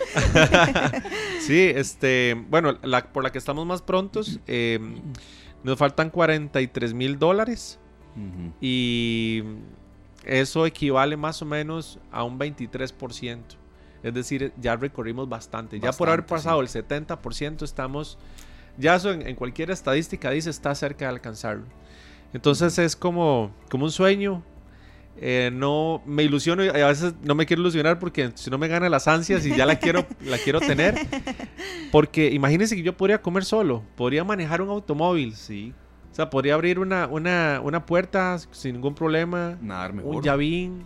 sí, 1.39 1.71
este, 1.73 2.35
bueno, 2.49 2.77
la, 2.83 3.13
por 3.13 3.23
la 3.23 3.31
que 3.31 3.37
estamos 3.37 3.65
más 3.65 3.81
prontos, 3.81 4.41
em, 4.47 5.01
nos 5.63 5.77
faltan 5.77 6.09
43 6.09 6.93
mil 6.93 7.17
dólares 7.17 7.79
y 8.59 9.43
eso 10.25 10.65
equivale 10.65 11.17
más 11.17 11.41
o 11.41 11.45
menos 11.45 11.99
a 12.11 12.23
un 12.23 12.37
23%. 12.37 13.39
Es 14.03 14.13
decir, 14.13 14.51
ya 14.59 14.75
recorrimos 14.75 15.29
bastante. 15.29 15.79
ya 15.79 15.91
por 15.91 16.09
haber 16.09 16.25
pasado 16.25 16.61
el 16.61 16.67
70% 16.67 17.61
estamos, 17.63 18.17
ya 18.77 18.95
eso 18.95 19.11
en, 19.11 19.35
cualquier 19.35 19.69
estadística 19.69 20.31
dice 20.31 20.49
está 20.49 20.73
cerca 20.73 21.05
de 21.05 21.11
alcanzarlo. 21.11 21.65
Entonces 22.33 22.77
es 22.79 22.95
como, 22.95 23.51
como 23.69 23.85
un 23.85 23.91
sueño. 23.91 24.43
Eh, 25.17 25.51
no 25.53 26.01
me 26.05 26.23
ilusiono 26.23 26.63
y 26.63 26.69
a 26.69 26.87
veces 26.87 27.13
no 27.21 27.35
me 27.35 27.45
quiero 27.45 27.61
ilusionar 27.61 27.99
porque 27.99 28.31
si 28.35 28.49
no 28.49 28.57
me 28.57 28.69
gana 28.69 28.89
las 28.89 29.09
ansias 29.09 29.45
y 29.45 29.55
ya 29.55 29.65
la 29.65 29.77
quiero, 29.77 30.07
la 30.25 30.37
quiero 30.37 30.59
tener. 30.59 30.95
Porque 31.91 32.31
imagínense 32.31 32.75
que 32.75 32.81
yo 32.81 32.95
podría 32.95 33.21
comer 33.21 33.45
solo, 33.45 33.83
podría 33.95 34.23
manejar 34.23 34.61
un 34.61 34.69
automóvil. 34.69 35.35
Sí. 35.35 35.73
O 36.11 36.13
sea, 36.13 36.29
podría 36.29 36.55
abrir 36.55 36.77
una, 36.77 37.07
una, 37.07 37.61
una 37.63 37.85
puerta 37.85 38.37
sin 38.51 38.73
ningún 38.73 38.93
problema. 38.93 39.57
Nadar 39.61 39.93
mejor. 39.93 40.15
Un 40.17 40.21
llavín. 40.21 40.83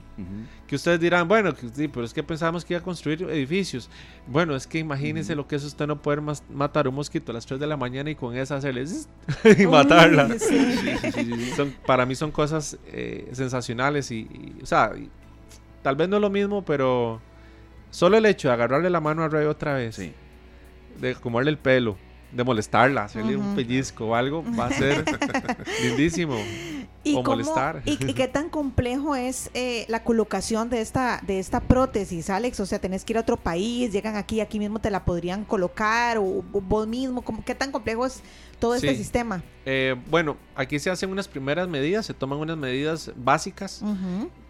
Que 0.68 0.76
ustedes 0.76 1.00
dirán, 1.00 1.28
bueno, 1.28 1.52
sí, 1.74 1.88
pero 1.88 2.06
es 2.06 2.14
que 2.14 2.22
pensábamos 2.22 2.64
que 2.64 2.76
iba 2.76 2.80
a 2.80 2.84
construir 2.84 3.24
edificios. 3.24 3.90
Bueno, 4.28 4.56
es 4.56 4.68
que 4.68 4.78
imagínense 4.78 5.36
lo 5.36 5.48
que 5.48 5.56
es 5.56 5.64
usted 5.64 5.88
no 5.88 6.00
poder 6.00 6.22
matar 6.22 6.88
un 6.88 6.94
mosquito 6.94 7.32
a 7.32 7.34
las 7.34 7.46
3 7.48 7.60
de 7.60 7.66
la 7.66 7.76
mañana 7.76 8.12
y 8.12 8.16
con 8.16 8.38
esa 8.38 8.58
hacerles 8.58 9.10
y 9.58 9.66
matarla. 9.66 10.30
para 11.88 12.06
mí 12.06 12.14
son 12.14 12.32
cosas 12.32 12.78
eh, 12.86 13.28
sensacionales 13.32 14.12
y, 14.12 14.56
o 14.62 14.66
sea, 14.66 14.92
tal 15.82 15.96
vez 15.96 16.08
no 16.08 16.18
es 16.18 16.22
lo 16.22 16.30
mismo, 16.30 16.64
pero 16.64 17.20
solo 17.90 18.18
el 18.18 18.28
hecho 18.28 18.50
de 18.50 18.54
agarrarle 18.54 18.92
la 18.92 19.02
mano 19.02 19.24
a 19.24 19.28
Ray 19.28 19.48
otra 19.48 19.74
vez, 19.74 20.00
de 21.02 21.12
acomodarle 21.12 21.50
el 21.50 21.58
pelo, 21.58 21.98
de 22.36 22.44
molestarla, 22.44 23.06
hacerle 23.06 23.38
un 23.38 23.56
pellizco 23.56 24.08
o 24.08 24.16
algo, 24.16 24.44
va 24.60 24.68
a 24.68 24.72
ser 24.72 25.06
lindísimo. 25.84 26.36
¿Y 27.04 27.16
o 27.16 27.22
molestar. 27.22 27.84
¿y, 27.86 27.98
qué 27.98 28.28
tan 28.28 28.50
complejo 28.50 29.16
es 29.16 29.52
eh, 29.54 29.86
la 29.90 30.04
colocación 30.04 30.72
de 30.72 30.82
esta, 30.82 31.22
de 31.26 31.40
esta 31.40 31.60
prótesis, 31.60 32.32
Alex? 32.32 32.60
O 32.60 32.66
sea, 32.66 32.80
tenés 32.80 33.06
que 33.06 33.14
ir 33.14 33.18
a 33.18 33.22
otro 33.22 33.38
país, 33.38 33.94
llegan 33.94 34.16
aquí, 34.16 34.42
aquí 34.42 34.58
mismo 34.58 34.80
te 34.80 34.90
la 34.90 35.06
podrían 35.06 35.46
colocar, 35.46 36.18
o, 36.18 36.44
vos 36.52 36.88
mismo, 36.88 37.24
¿qué 37.46 37.54
tan 37.54 37.72
complejo 37.72 38.08
es 38.08 38.22
todo 38.60 38.74
este 38.74 38.96
sistema? 38.96 39.44
Eh, 39.66 39.96
bueno, 40.10 40.36
aquí 40.56 40.80
se 40.80 40.90
hacen 40.90 41.12
unas 41.12 41.28
primeras 41.28 41.68
medidas, 41.68 42.08
se 42.08 42.16
toman 42.16 42.40
unas 42.40 42.58
medidas 42.58 43.12
básicas. 43.16 43.84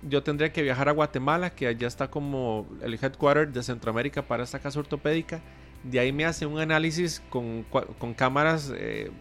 Yo 0.01 0.23
tendría 0.23 0.53
que 0.53 0.61
viajar 0.61 0.87
a 0.87 0.93
Guatemala, 0.93 1.49
que 1.49 1.67
allá 1.67 1.87
está 1.87 2.09
como 2.09 2.65
el 2.81 2.93
headquarter 2.93 3.51
de 3.51 3.63
Centroamérica 3.63 4.25
para 4.25 4.43
esta 4.43 4.59
casa 4.59 4.79
ortopédica 4.79 5.41
de 5.89 5.99
ahí 5.99 6.11
me 6.11 6.25
hace 6.25 6.45
un 6.45 6.59
análisis 6.59 7.21
con, 7.29 7.63
cámaras, 8.15 8.73
eh, 8.75 9.11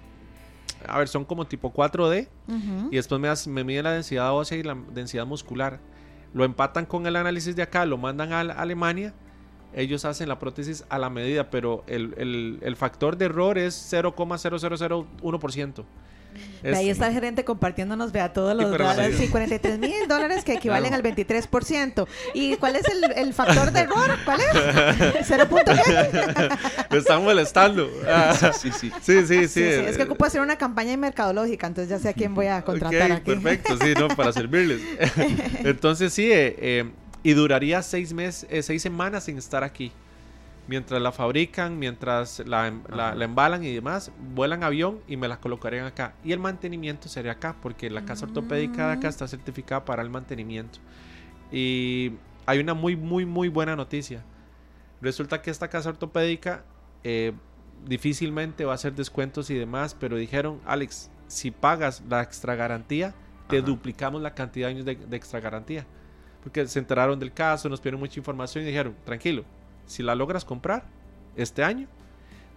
a 0.86 0.98
ver, 0.98 1.08
son 1.08 1.24
como 1.24 1.46
tipo 1.46 1.72
4D. 1.72 2.28
Y 2.90 2.96
después 2.96 3.20
me, 3.20 3.28
hace, 3.28 3.50
me 3.50 3.64
mide 3.64 3.82
la 3.82 3.92
densidad 3.92 4.34
ósea 4.34 4.58
y 4.58 4.62
la 4.62 4.76
densidad 4.92 5.26
muscular. 5.26 5.80
Lo 6.32 6.44
empatan 6.44 6.86
con 6.86 7.06
el 7.06 7.16
análisis 7.16 7.54
de 7.54 7.62
acá, 7.62 7.86
lo 7.86 7.98
mandan 7.98 8.32
a 8.32 8.40
Alemania. 8.40 9.14
Ellos 9.74 10.04
hacen 10.04 10.28
la 10.28 10.38
prótesis 10.38 10.84
a 10.88 10.98
la 10.98 11.10
medida, 11.10 11.50
pero 11.50 11.84
el, 11.86 12.14
el, 12.16 12.58
el 12.62 12.76
factor 12.76 13.16
de 13.16 13.26
error 13.26 13.58
es 13.58 13.92
0,0001%. 13.92 15.84
Ahí 16.64 16.88
está 16.90 17.08
el 17.08 17.14
gerente 17.14 17.44
compartiéndonos, 17.44 18.12
vea, 18.12 18.32
todos 18.32 18.56
los 18.56 18.70
dólares. 18.70 19.16
Sí, 19.18 19.28
43 19.28 19.78
mil 19.78 20.08
dólares 20.08 20.44
que 20.44 20.54
equivalen 20.54 20.94
al 20.94 21.02
23%. 21.02 22.06
¿Y 22.32 22.56
cuál 22.56 22.76
es 22.76 22.84
el, 22.88 23.12
el 23.12 23.34
factor 23.34 23.70
de 23.70 23.80
error? 23.80 24.10
¿Cuál 24.24 24.40
es? 24.40 25.26
¿Cero 25.26 25.46
punto 25.48 25.72
qué? 25.72 26.48
Me 26.90 26.98
están 26.98 27.22
molestando. 27.22 27.90
sí, 28.60 28.70
sí, 28.72 28.90
sí. 29.02 29.26
Sí, 29.26 29.48
sí, 29.48 29.62
Es 29.62 29.96
que 29.96 30.04
ocupo 30.04 30.24
hacer 30.24 30.40
una 30.40 30.56
campaña 30.56 30.96
mercadológica, 30.96 31.66
entonces 31.66 31.90
ya 31.90 31.98
sé 31.98 32.08
a 32.08 32.12
quién 32.12 32.34
voy 32.34 32.46
a 32.46 32.62
contratar 32.62 33.12
aquí. 33.12 33.32
Perfecto, 33.32 33.76
sí, 33.78 33.94
¿no? 33.98 34.08
Para 34.08 34.32
servirles. 34.32 34.80
Entonces 35.64 36.12
sí, 36.12 36.30
eh, 36.32 36.56
eh, 36.58 36.90
y 37.22 37.32
duraría 37.32 37.82
seis 37.82 38.12
meses, 38.12 38.46
eh, 38.50 38.62
seis 38.62 38.82
semanas 38.82 39.24
sin 39.24 39.38
estar 39.38 39.64
aquí 39.64 39.92
mientras 40.66 41.00
la 41.00 41.12
fabrican, 41.12 41.78
mientras 41.78 42.40
la, 42.46 42.72
la, 42.88 43.24
embalan 43.24 43.64
y 43.64 43.72
demás, 43.72 44.10
vuelan 44.34 44.62
avión 44.62 45.00
y 45.06 45.16
me 45.16 45.28
las 45.28 45.38
colocarían 45.38 45.86
acá. 45.86 46.14
Y 46.24 46.32
el 46.32 46.38
mantenimiento 46.38 47.08
sería 47.08 47.32
acá, 47.32 47.56
porque 47.60 47.90
la 47.90 48.04
casa 48.04 48.26
ortopédica 48.26 48.88
de 48.88 48.92
acá 48.94 49.08
está 49.08 49.28
certificada 49.28 49.84
para 49.84 50.02
el 50.02 50.10
mantenimiento. 50.10 50.78
Y 51.52 52.12
hay 52.46 52.58
una 52.60 52.74
muy, 52.74 52.96
muy, 52.96 53.26
muy 53.26 53.48
buena 53.48 53.76
noticia. 53.76 54.24
Resulta 55.00 55.42
que 55.42 55.50
esta 55.50 55.68
casa 55.68 55.90
ortopédica 55.90 56.64
eh, 57.02 57.32
difícilmente 57.86 58.64
va 58.64 58.72
a 58.72 58.76
hacer 58.76 58.94
descuentos 58.94 59.50
y 59.50 59.54
demás, 59.54 59.94
pero 59.94 60.16
dijeron, 60.16 60.60
Alex, 60.64 61.10
si 61.26 61.50
pagas 61.50 62.02
la 62.08 62.22
extra 62.22 62.54
garantía, 62.54 63.14
te 63.48 63.60
duplicamos 63.60 64.22
la 64.22 64.34
cantidad 64.34 64.68
de 64.68 64.74
años 64.74 64.84
de, 64.86 64.96
de 64.96 65.16
extra 65.16 65.40
garantía. 65.40 65.86
Porque 66.42 66.66
se 66.66 66.78
enteraron 66.78 67.18
del 67.18 67.32
caso, 67.32 67.68
nos 67.68 67.80
pidieron 67.80 68.00
mucha 68.00 68.18
información 68.18 68.64
y 68.64 68.66
dijeron, 68.66 68.94
tranquilo, 69.04 69.44
si 69.86 70.02
la 70.02 70.14
logras 70.14 70.44
comprar 70.44 70.84
este 71.36 71.64
año, 71.64 71.88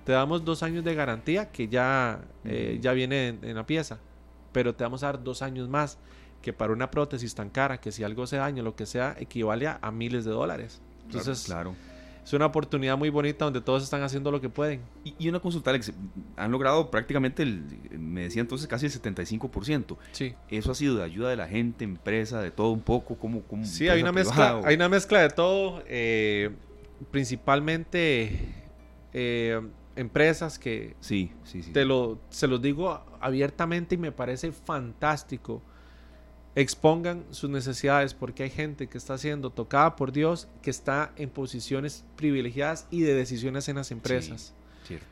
te 0.03 0.13
damos 0.13 0.45
dos 0.45 0.63
años 0.63 0.83
de 0.85 0.95
garantía 0.95 1.51
que 1.51 1.67
ya, 1.67 2.21
eh, 2.45 2.77
ya 2.81 2.93
viene 2.93 3.37
en, 3.41 3.55
la 3.55 3.65
pieza, 3.65 3.99
pero 4.53 4.73
te 4.73 4.83
vamos 4.83 5.03
a 5.03 5.07
dar 5.07 5.23
dos 5.23 5.41
años 5.41 5.67
más, 5.67 5.97
que 6.41 6.53
para 6.53 6.71
una 6.71 6.89
prótesis 6.89 7.35
tan 7.35 7.49
cara, 7.49 7.79
que 7.79 7.91
si 7.91 8.03
algo 8.03 8.25
se 8.25 8.37
daña, 8.37 8.63
lo 8.63 8.75
que 8.75 8.85
sea, 8.85 9.15
equivale 9.19 9.67
a, 9.67 9.91
miles 9.91 10.23
de 10.23 10.31
dólares. 10.31 10.81
Entonces, 11.03 11.43
claro, 11.45 11.75
es 12.27 12.33
una 12.33 12.45
oportunidad 12.45 12.97
muy 12.97 13.09
bonita 13.09 13.45
donde 13.45 13.61
todos 13.61 13.83
están 13.83 14.03
haciendo 14.03 14.31
lo 14.31 14.41
que 14.41 14.49
pueden. 14.49 14.81
Y, 15.03 15.29
una 15.29 15.39
consulta, 15.39 15.69
Alex, 15.69 15.93
han 16.35 16.51
logrado 16.51 16.91
prácticamente, 16.91 17.43
el, 17.43 17.63
me 17.97 18.23
decía 18.23 18.41
entonces, 18.41 18.67
casi 18.67 18.85
el 18.85 18.91
75%. 18.91 19.97
Sí. 20.11 20.35
¿Eso 20.49 20.71
ha 20.71 20.75
sido 20.75 20.95
de 20.95 21.03
ayuda 21.03 21.29
de 21.29 21.37
la 21.37 21.47
gente, 21.47 21.85
empresa, 21.85 22.41
de 22.41 22.51
todo 22.51 22.71
un 22.71 22.81
poco? 22.81 23.15
como 23.15 23.41
sí, 23.63 23.87
hay 23.87 24.01
una, 24.01 24.11
mezcla, 24.11 24.61
hay 24.65 24.75
una 24.75 24.89
mezcla 24.89 25.21
de 25.21 25.29
todo. 25.29 25.81
Eh, 25.87 26.51
principalmente 27.11 28.39
eh, 29.13 29.61
empresas 29.95 30.59
que 30.59 30.95
sí, 30.99 31.31
sí, 31.43 31.63
sí. 31.63 31.71
Te 31.71 31.85
lo, 31.85 32.19
se 32.29 32.47
los 32.47 32.61
digo 32.61 33.03
abiertamente 33.19 33.95
y 33.95 33.97
me 33.97 34.11
parece 34.11 34.51
fantástico 34.51 35.61
expongan 36.57 37.23
sus 37.29 37.51
necesidades 37.51 38.15
porque 38.15 38.41
hay 38.41 38.49
gente 38.49 38.87
que 38.87 38.97
está 38.97 39.15
siendo 39.19 39.51
tocada 39.51 39.95
por 39.95 40.11
Dios 40.11 40.47
que 40.63 40.71
está 40.71 41.13
en 41.15 41.29
posiciones 41.29 42.03
privilegiadas 42.15 42.87
y 42.89 43.01
de 43.01 43.13
decisiones 43.13 43.69
en 43.69 43.75
las 43.75 43.91
empresas. 43.91 44.55
cierto. 44.87 45.05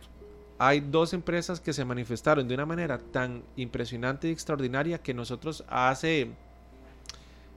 Hay 0.58 0.80
dos 0.80 1.14
empresas 1.14 1.60
que 1.60 1.72
se 1.72 1.86
manifestaron 1.86 2.48
de 2.48 2.56
una 2.56 2.66
manera 2.66 2.98
tan 2.98 3.44
impresionante 3.58 4.28
y 4.28 4.32
extraordinaria 4.32 4.98
que 4.98 5.14
nosotros 5.14 5.64
hace 5.68 6.32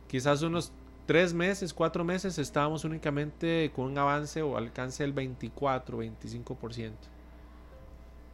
quizás 0.07 0.43
unos 0.43 0.71
tres 1.09 1.33
meses, 1.33 1.73
cuatro 1.73 2.05
meses 2.05 2.39
estábamos 2.39 2.85
únicamente 2.85 3.73
con 3.75 3.87
un 3.87 3.97
avance 3.97 4.43
o 4.43 4.59
alcance 4.59 5.03
del 5.03 5.15
24, 5.15 6.03
25%. 6.03 6.91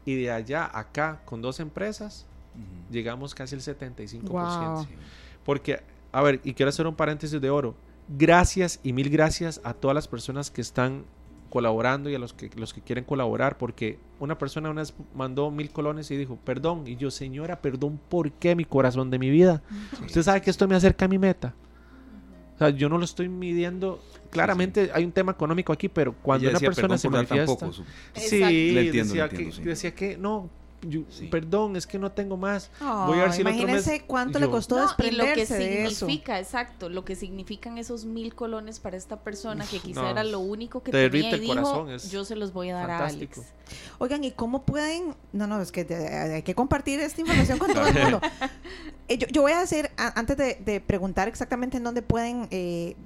Y 0.05 0.17
de 0.17 0.33
allá 0.33 0.69
acá, 0.77 1.21
con 1.25 1.41
dos 1.41 1.61
empresas, 1.61 2.27
llegamos 2.91 3.33
casi 3.33 3.55
al 3.55 3.61
75%. 3.61 4.89
Porque, 5.45 5.85
a 6.11 6.21
ver, 6.23 6.41
y 6.43 6.55
quiero 6.55 6.71
hacer 6.71 6.89
un 6.89 6.97
paréntesis 6.97 7.41
de 7.41 7.49
oro. 7.49 7.77
Gracias 8.09 8.81
y 8.83 8.93
mil 8.93 9.09
gracias 9.09 9.61
a 9.63 9.73
todas 9.73 9.95
las 9.95 10.09
personas 10.09 10.51
que 10.51 10.61
están 10.61 11.05
colaborando 11.51 12.11
y 12.11 12.17
a 12.17 12.19
los 12.19 12.33
que, 12.33 12.51
los 12.57 12.75
que 12.75 12.81
quieren 12.81 13.05
colaborar, 13.05 13.57
porque 13.57 14.01
una 14.19 14.37
persona 14.37 14.69
una 14.69 14.81
vez 14.81 14.95
mandó 15.15 15.53
mil 15.53 15.71
colones 15.71 16.11
y 16.11 16.17
dijo, 16.17 16.41
perdón, 16.45 16.89
y 16.89 16.97
yo, 16.97 17.13
señora, 17.13 17.63
perdón, 17.63 18.01
¿por 18.09 18.33
qué 18.33 18.57
mi 18.57 18.65
corazón 18.65 19.13
de 19.13 19.21
mi 19.21 19.31
vida? 19.31 19.63
Usted 20.05 20.25
sabe 20.25 20.43
que 20.43 20.51
esto 20.51 20.67
me 20.67 20.75
acerca 20.75 21.05
a 21.05 21.09
mi 21.09 21.19
meta. 21.19 21.55
O 22.55 22.59
sea, 22.59 22.71
yo 22.71 22.89
no 22.89 22.99
lo 22.99 23.05
estoy 23.05 23.29
midiendo. 23.29 24.01
Claramente 24.31 24.91
hay 24.93 25.05
un 25.05 25.13
tema 25.13 25.33
económico 25.33 25.73
aquí, 25.73 25.89
pero 25.89 26.15
cuando 26.23 26.49
una 26.51 26.61
persona 26.61 26.99
se 26.99 27.09
manifiesta... 27.09 27.71
Sí, 28.15 28.73
le 28.73 28.93
decía, 28.93 29.29
que, 29.29 29.51
decía 29.63 29.95
que 29.95 30.17
no, 30.17 30.51
perdón, 31.31 31.77
es 31.77 31.87
que 31.87 31.99
no 31.99 32.13
tengo 32.13 32.37
más. 32.37 32.71
Voy 32.81 33.19
a 33.19 33.25
ver 33.25 33.33
si 33.33 33.41
imagínese 33.43 34.03
cuánto 34.03 34.39
le 34.39 34.49
costó 34.49 34.77
desprenderse 34.81 35.55
lo 35.55 35.59
que 35.59 35.91
significa, 35.91 36.39
exacto, 36.39 36.89
lo 36.89 37.05
que 37.05 37.17
significan 37.17 37.79
esos 37.79 38.05
mil 38.05 38.35
colones 38.35 38.81
para 38.81 38.97
esta 38.97 39.21
persona 39.21 39.65
que 39.67 39.79
quizá 39.79 40.11
era 40.11 40.25
lo 40.25 40.41
único 40.41 40.83
que 40.83 40.93
tenía 40.93 41.37
y 41.37 41.41
dijo, 41.41 41.87
yo 42.11 42.25
se 42.25 42.37
los 42.37 42.53
voy 42.53 42.71
a 42.71 42.77
dar 42.77 42.91
a 42.91 43.07
Alex. 43.07 43.41
Oigan, 43.99 44.25
¿y 44.25 44.33
cómo 44.33 44.63
pueden? 44.63 45.15
No, 45.33 45.47
no, 45.47 45.61
es 45.61 45.73
que 45.73 45.81
hay 46.35 46.43
que 46.43 46.55
compartir 46.55 47.01
esta 47.01 47.21
información 47.21 47.59
con 47.59 47.73
todo 47.75 47.87
el 47.87 47.95
mundo. 47.95 48.21
Eh, 49.09 49.19
yo, 49.19 49.43
voy 49.43 49.53
a 49.53 49.61
hacer, 49.61 49.91
antes 49.97 50.37
de, 50.37 50.81
preguntar 50.81 51.29
exactamente 51.29 51.77
en 51.77 51.85
dónde 51.85 52.01
pueden 52.03 52.49
eh, 52.51 52.97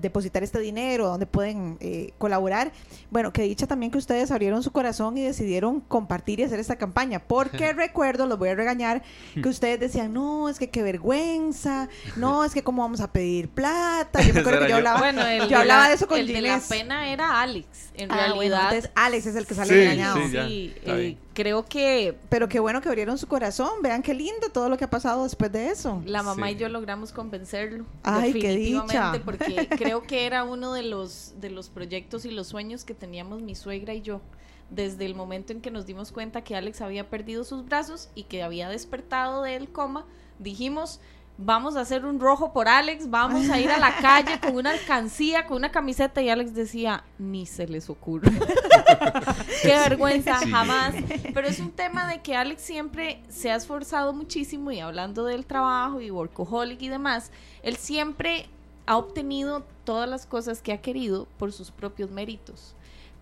depositar 0.00 0.42
este 0.42 0.60
dinero, 0.60 1.06
dónde 1.08 1.26
pueden 1.26 1.78
eh, 1.80 2.12
colaborar, 2.18 2.72
bueno, 3.10 3.32
que 3.32 3.42
dicha 3.42 3.66
también 3.66 3.90
que 3.90 3.98
ustedes 3.98 4.30
abrieron 4.30 4.62
su 4.62 4.70
corazón 4.70 5.16
y 5.16 5.22
decidieron 5.22 5.80
compartir 5.80 6.40
y 6.40 6.42
hacer 6.42 6.60
esta 6.60 6.76
campaña, 6.76 7.20
porque 7.26 7.72
recuerdo, 7.72 8.26
los 8.26 8.38
voy 8.38 8.50
a 8.50 8.54
regañar, 8.54 9.02
que 9.34 9.48
ustedes 9.48 9.80
decían, 9.80 10.12
no, 10.12 10.48
es 10.48 10.58
que 10.58 10.70
qué 10.70 10.82
vergüenza, 10.82 11.88
no, 12.16 12.44
es 12.44 12.52
que 12.52 12.62
cómo 12.62 12.82
vamos 12.82 13.00
a 13.00 13.12
pedir 13.12 13.48
plata. 13.48 14.20
Yo 14.22 14.34
me 14.34 14.40
acuerdo 14.40 14.60
que 14.60 14.68
yo 14.68 14.76
hablaba, 14.76 14.98
bueno, 14.98 15.22
yo 15.46 15.58
hablaba 15.58 15.88
de 15.88 15.94
eso 15.94 16.06
con 16.06 16.18
El 16.18 16.26
de 16.26 16.40
la 16.40 16.60
pena 16.60 17.08
era 17.08 17.40
Alex, 17.40 17.90
en 17.94 18.10
ah, 18.10 18.16
realidad. 18.16 18.72
entonces 18.72 18.90
Alex 18.94 19.26
es 19.26 19.36
el 19.36 19.46
que 19.46 19.54
sale 19.54 19.74
regañado. 19.74 20.16
Sí, 20.28 20.74
sí 20.84 21.18
creo 21.36 21.66
que... 21.66 22.16
Pero 22.30 22.48
qué 22.48 22.58
bueno 22.58 22.80
que 22.80 22.88
abrieron 22.88 23.18
su 23.18 23.28
corazón. 23.28 23.82
Vean 23.82 24.02
qué 24.02 24.14
lindo 24.14 24.48
todo 24.48 24.70
lo 24.70 24.78
que 24.78 24.84
ha 24.84 24.90
pasado 24.90 25.22
después 25.22 25.52
de 25.52 25.68
eso. 25.68 26.02
La 26.06 26.22
mamá 26.22 26.50
y 26.50 26.56
yo 26.56 26.68
logramos 26.70 27.12
convencerlo. 27.12 27.84
Ay, 28.02 28.32
qué 28.32 28.56
dicha. 28.56 29.20
Porque 29.24 29.68
creo 29.76 30.02
que 30.02 30.26
era 30.26 30.44
uno 30.44 30.72
de 30.72 30.82
los, 30.82 31.34
de 31.38 31.50
los 31.50 31.68
proyectos 31.68 32.24
y 32.24 32.30
los 32.30 32.48
sueños 32.48 32.84
que 32.84 32.94
teníamos 32.94 33.42
mi 33.42 33.54
suegra 33.54 33.92
y 33.92 34.00
yo. 34.00 34.22
Desde 34.70 35.06
el 35.06 35.14
momento 35.14 35.52
en 35.52 35.60
que 35.60 35.70
nos 35.70 35.86
dimos 35.86 36.10
cuenta 36.10 36.42
que 36.42 36.56
Alex 36.56 36.80
había 36.80 37.08
perdido 37.08 37.44
sus 37.44 37.64
brazos 37.64 38.08
y 38.14 38.24
que 38.24 38.42
había 38.42 38.68
despertado 38.68 39.42
del 39.42 39.68
coma, 39.70 40.04
dijimos, 40.38 41.00
vamos 41.38 41.76
a 41.76 41.80
hacer 41.80 42.04
un 42.04 42.18
rojo 42.18 42.52
por 42.52 42.68
Alex, 42.68 43.10
vamos 43.10 43.48
a 43.50 43.60
ir 43.60 43.70
a 43.70 43.78
la 43.78 43.94
calle 44.00 44.40
con 44.40 44.56
una 44.56 44.70
alcancía, 44.70 45.46
con 45.46 45.58
una 45.58 45.70
camiseta 45.70 46.22
y 46.22 46.30
Alex 46.30 46.54
decía, 46.54 47.04
ni 47.18 47.46
se 47.46 47.66
les 47.68 47.90
ocurre. 47.90 48.30
Qué 49.62 49.68
vergüenza, 49.68 50.38
jamás. 50.46 50.94
Pero 51.34 51.46
es 51.46 51.60
un 51.60 51.70
tema 51.70 52.08
de 52.08 52.20
que 52.22 52.36
Alex 52.36 52.62
siempre 52.62 53.22
se 53.28 53.50
ha 53.50 53.56
esforzado 53.56 54.12
muchísimo 54.12 54.72
y 54.72 54.80
hablando 54.80 55.24
del 55.24 55.46
trabajo 55.46 56.00
y 56.00 56.10
workaholic 56.10 56.80
y 56.82 56.88
demás, 56.88 57.30
él 57.62 57.76
siempre 57.76 58.48
ha 58.86 58.96
obtenido 58.96 59.64
todas 59.84 60.08
las 60.08 60.26
cosas 60.26 60.62
que 60.62 60.72
ha 60.72 60.80
querido 60.80 61.26
por 61.38 61.52
sus 61.52 61.70
propios 61.70 62.10
méritos. 62.10 62.75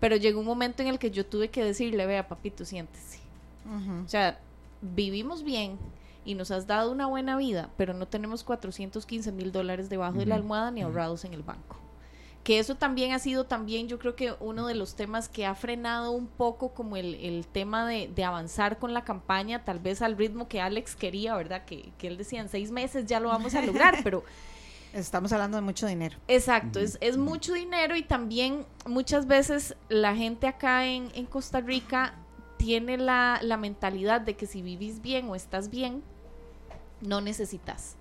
Pero 0.05 0.17
llegó 0.17 0.39
un 0.39 0.45
momento 0.45 0.83
en 0.83 0.87
el 0.87 0.99
que 0.99 1.09
yo 1.09 1.25
tuve 1.25 1.49
que 1.49 1.63
decirle, 1.63 2.05
vea, 2.05 2.27
papito, 2.27 2.63
siéntese. 2.63 3.17
O 4.05 4.07
sea, 4.07 4.37
vivimos 4.79 5.41
bien, 5.43 5.79
y 6.23 6.35
nos 6.35 6.51
has 6.51 6.67
dado 6.67 6.91
una 6.91 7.07
buena 7.07 7.35
vida, 7.37 7.71
pero 7.75 7.95
no 7.95 8.07
tenemos 8.07 8.43
415 8.43 9.31
mil 9.31 9.51
dólares 9.51 9.89
debajo 9.89 10.19
de 10.19 10.27
la 10.27 10.35
almohada 10.35 10.69
ni 10.69 10.83
ahorrados 10.83 11.25
en 11.25 11.33
el 11.33 11.41
banco. 11.41 11.77
Que 12.43 12.59
eso 12.59 12.75
también 12.75 13.13
ha 13.13 13.17
sido 13.17 13.45
también, 13.45 13.87
yo 13.87 13.97
creo 13.97 14.15
que 14.15 14.35
uno 14.39 14.67
de 14.67 14.75
los 14.75 14.93
temas 14.93 15.27
que 15.27 15.47
ha 15.47 15.55
frenado 15.55 16.11
un 16.11 16.27
poco 16.27 16.69
como 16.75 16.97
el, 16.97 17.43
tema 17.51 17.87
de, 17.87 18.23
avanzar 18.23 18.77
con 18.77 18.93
la 18.93 19.03
campaña, 19.05 19.65
tal 19.65 19.79
vez 19.79 20.03
al 20.03 20.17
ritmo 20.17 20.47
que 20.47 20.61
Alex 20.61 20.95
quería, 20.95 21.35
¿verdad? 21.35 21.65
Que, 21.65 21.91
que 21.97 22.05
él 22.05 22.17
decía, 22.17 22.41
en 22.41 22.49
seis 22.49 22.69
meses 22.69 23.07
ya 23.07 23.19
lo 23.19 23.29
vamos 23.29 23.55
a 23.55 23.63
lograr, 23.63 23.95
pero... 24.03 24.23
Estamos 24.95 25.33
hablando 25.33 25.57
de 25.57 25.61
mucho 25.61 25.87
dinero. 25.87 26.17
Exacto, 26.29 26.79
es, 26.79 26.97
es, 27.01 27.17
mucho 27.17 27.53
dinero 27.53 27.97
y 27.97 28.03
también 28.03 28.65
muchas 28.85 29.27
veces 29.27 29.75
la 29.89 30.15
gente 30.15 30.47
acá 30.47 30.85
en, 30.85 31.11
en 31.15 31.25
Costa 31.25 31.59
Rica 31.59 32.13
tiene 32.55 32.97
la, 32.97 33.39
la, 33.41 33.57
mentalidad 33.57 34.21
de 34.21 34.37
que 34.37 34.47
si 34.47 34.61
vivís 34.61 35.01
bien 35.01 35.27
o 35.27 35.35
estás 35.35 35.69
bien, 35.69 36.01
no 37.01 37.19
necesitas. 37.19 37.97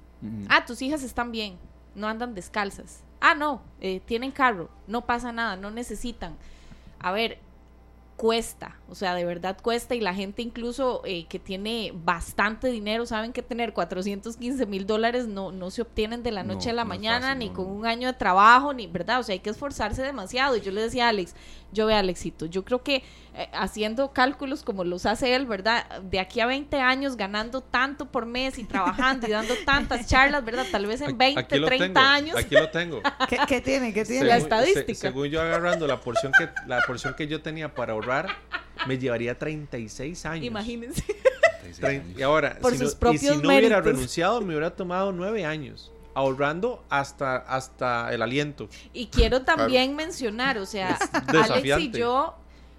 Ah, 0.49 0.65
tus 0.65 0.81
hijas 0.83 1.03
están 1.03 1.33
bien, 1.33 1.59
no 1.97 2.07
andan 2.07 2.35
descalzas. 2.35 3.03
Ah, 3.21 3.35
no, 3.35 3.61
eh, 3.81 4.01
tienen 4.07 4.31
carro, 4.31 4.71
no 4.87 5.05
pasa 5.05 5.33
nada, 5.33 5.57
no 5.57 5.73
necesitan. 5.73 6.37
A 7.01 7.11
ver, 7.11 7.39
cuesta, 8.25 8.79
o 8.89 8.95
sea, 8.95 9.15
de 9.15 9.27
verdad 9.27 9.59
cuesta 9.63 9.95
y 9.95 10.01
la 10.01 10.15
gente 10.15 10.41
incluso 10.41 11.03
eh, 11.05 11.27
que 11.27 11.39
tiene 11.39 11.93
bastante 11.95 12.69
dinero 12.69 13.05
saben 13.05 13.35
que 13.35 13.43
tener 13.43 13.75
415 13.75 14.65
mil 14.65 14.87
dólares 14.87 15.29
no, 15.29 15.53
no 15.53 15.71
se 15.71 15.83
obtienen 15.83 16.23
de 16.23 16.31
la 16.31 16.43
noche 16.43 16.71
a 16.71 16.73
la 16.73 16.87
mañana, 16.87 17.35
ni 17.35 17.51
con 17.51 17.67
un 17.67 17.85
año 17.85 18.07
de 18.09 18.15
trabajo, 18.15 18.73
ni, 18.73 18.87
¿verdad? 18.87 19.21
O 19.21 19.25
sea, 19.25 19.35
hay 19.35 19.41
que 19.41 19.51
esforzarse 19.51 20.03
demasiado. 20.03 20.57
Y 20.57 20.63
yo 20.63 20.73
le 20.73 20.81
decía 20.81 21.05
a 21.05 21.09
Alex, 21.11 21.35
yo 21.75 21.87
veo 21.87 21.97
Alexito, 21.97 22.47
yo 22.47 22.65
creo 22.65 22.83
que 22.83 23.03
eh, 23.37 23.49
haciendo 23.53 24.13
cálculos 24.13 24.63
como 24.63 24.85
los 24.85 25.07
hace 25.07 25.35
él, 25.35 25.45
¿verdad? 25.47 26.01
De 26.03 26.21
aquí 26.21 26.41
a 26.41 26.47
20 26.47 26.81
años 26.81 27.17
ganando 27.17 27.61
tanto 27.61 28.07
por 28.07 28.27
mes 28.27 28.59
y 28.59 28.65
trabajando 28.65 29.27
y 29.27 29.31
dando 29.31 29.55
tantas 29.67 30.07
charlas, 30.09 30.45
¿verdad? 30.45 30.67
Tal 30.71 30.87
vez 30.87 31.01
en 31.01 31.19
20, 31.19 31.43
30 31.43 32.15
años. 32.15 32.37
Aquí 32.37 32.55
lo 32.55 32.71
tengo. 32.71 33.03
¿Qué, 33.49 33.61
tiene? 33.61 33.93
¿Qué 33.93 34.05
tiene? 34.05 34.27
la 34.27 34.37
estadística. 34.37 34.95
según 34.95 35.29
yo 35.29 35.43
agarrando 35.43 35.87
la 35.87 36.01
porción 36.01 36.33
que 36.39 36.49
la 36.67 36.81
porción 36.87 37.15
que 37.15 37.27
yo 37.27 37.43
tenía 37.43 37.75
para 37.75 37.93
ahorrar 37.93 38.29
me 38.87 38.99
llevaría 38.99 39.37
36 39.37 40.27
años. 40.27 40.47
Imagínense. 40.47 41.05
y 42.17 42.23
ahora, 42.23 42.59
Por 42.61 42.77
sus 42.77 42.95
propios 42.95 43.23
y 43.23 43.29
si 43.29 43.37
no 43.37 43.49
hubiera 43.49 43.81
renunciado, 43.81 44.41
me 44.41 44.55
hubiera 44.55 44.71
tomado 44.71 45.11
9 45.11 45.45
años 45.45 45.91
ahorrando 46.15 46.85
hasta, 46.89 47.37
hasta 47.37 48.13
el 48.15 48.23
aliento. 48.23 48.69
Y 48.93 49.07
quiero 49.07 49.43
también 49.43 49.95
mencionar, 49.97 50.59
o 50.59 50.67
sea, 50.67 50.99
Alex 51.27 51.81
y 51.81 51.91
yo 51.91 52.35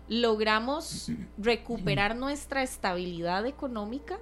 logramos 0.08 1.12
recuperar 1.38 2.16
nuestra 2.16 2.64
estabilidad 2.64 3.46
económica 3.46 4.18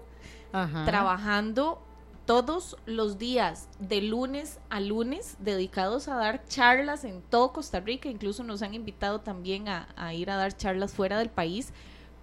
trabajando 0.86 1.82
todos 2.26 2.78
los 2.86 3.18
días, 3.18 3.68
de 3.80 4.01
lunes 4.01 4.59
a 4.70 4.80
lunes, 4.80 5.36
dedicados 5.39 6.07
a 6.07 6.16
dar 6.16 6.45
charlas 6.47 7.03
en 7.03 7.22
todo 7.22 7.51
Costa 7.51 7.80
Rica. 7.80 8.07
Incluso 8.07 8.43
nos 8.43 8.61
han 8.61 8.74
invitado 8.74 9.20
también 9.20 9.68
a, 9.68 10.14
ir 10.14 10.30
a 10.30 10.38
dar 10.38 10.55
charlas 10.55 10.93
fuera 10.93 11.18
del 11.18 11.30
país. 11.30 11.74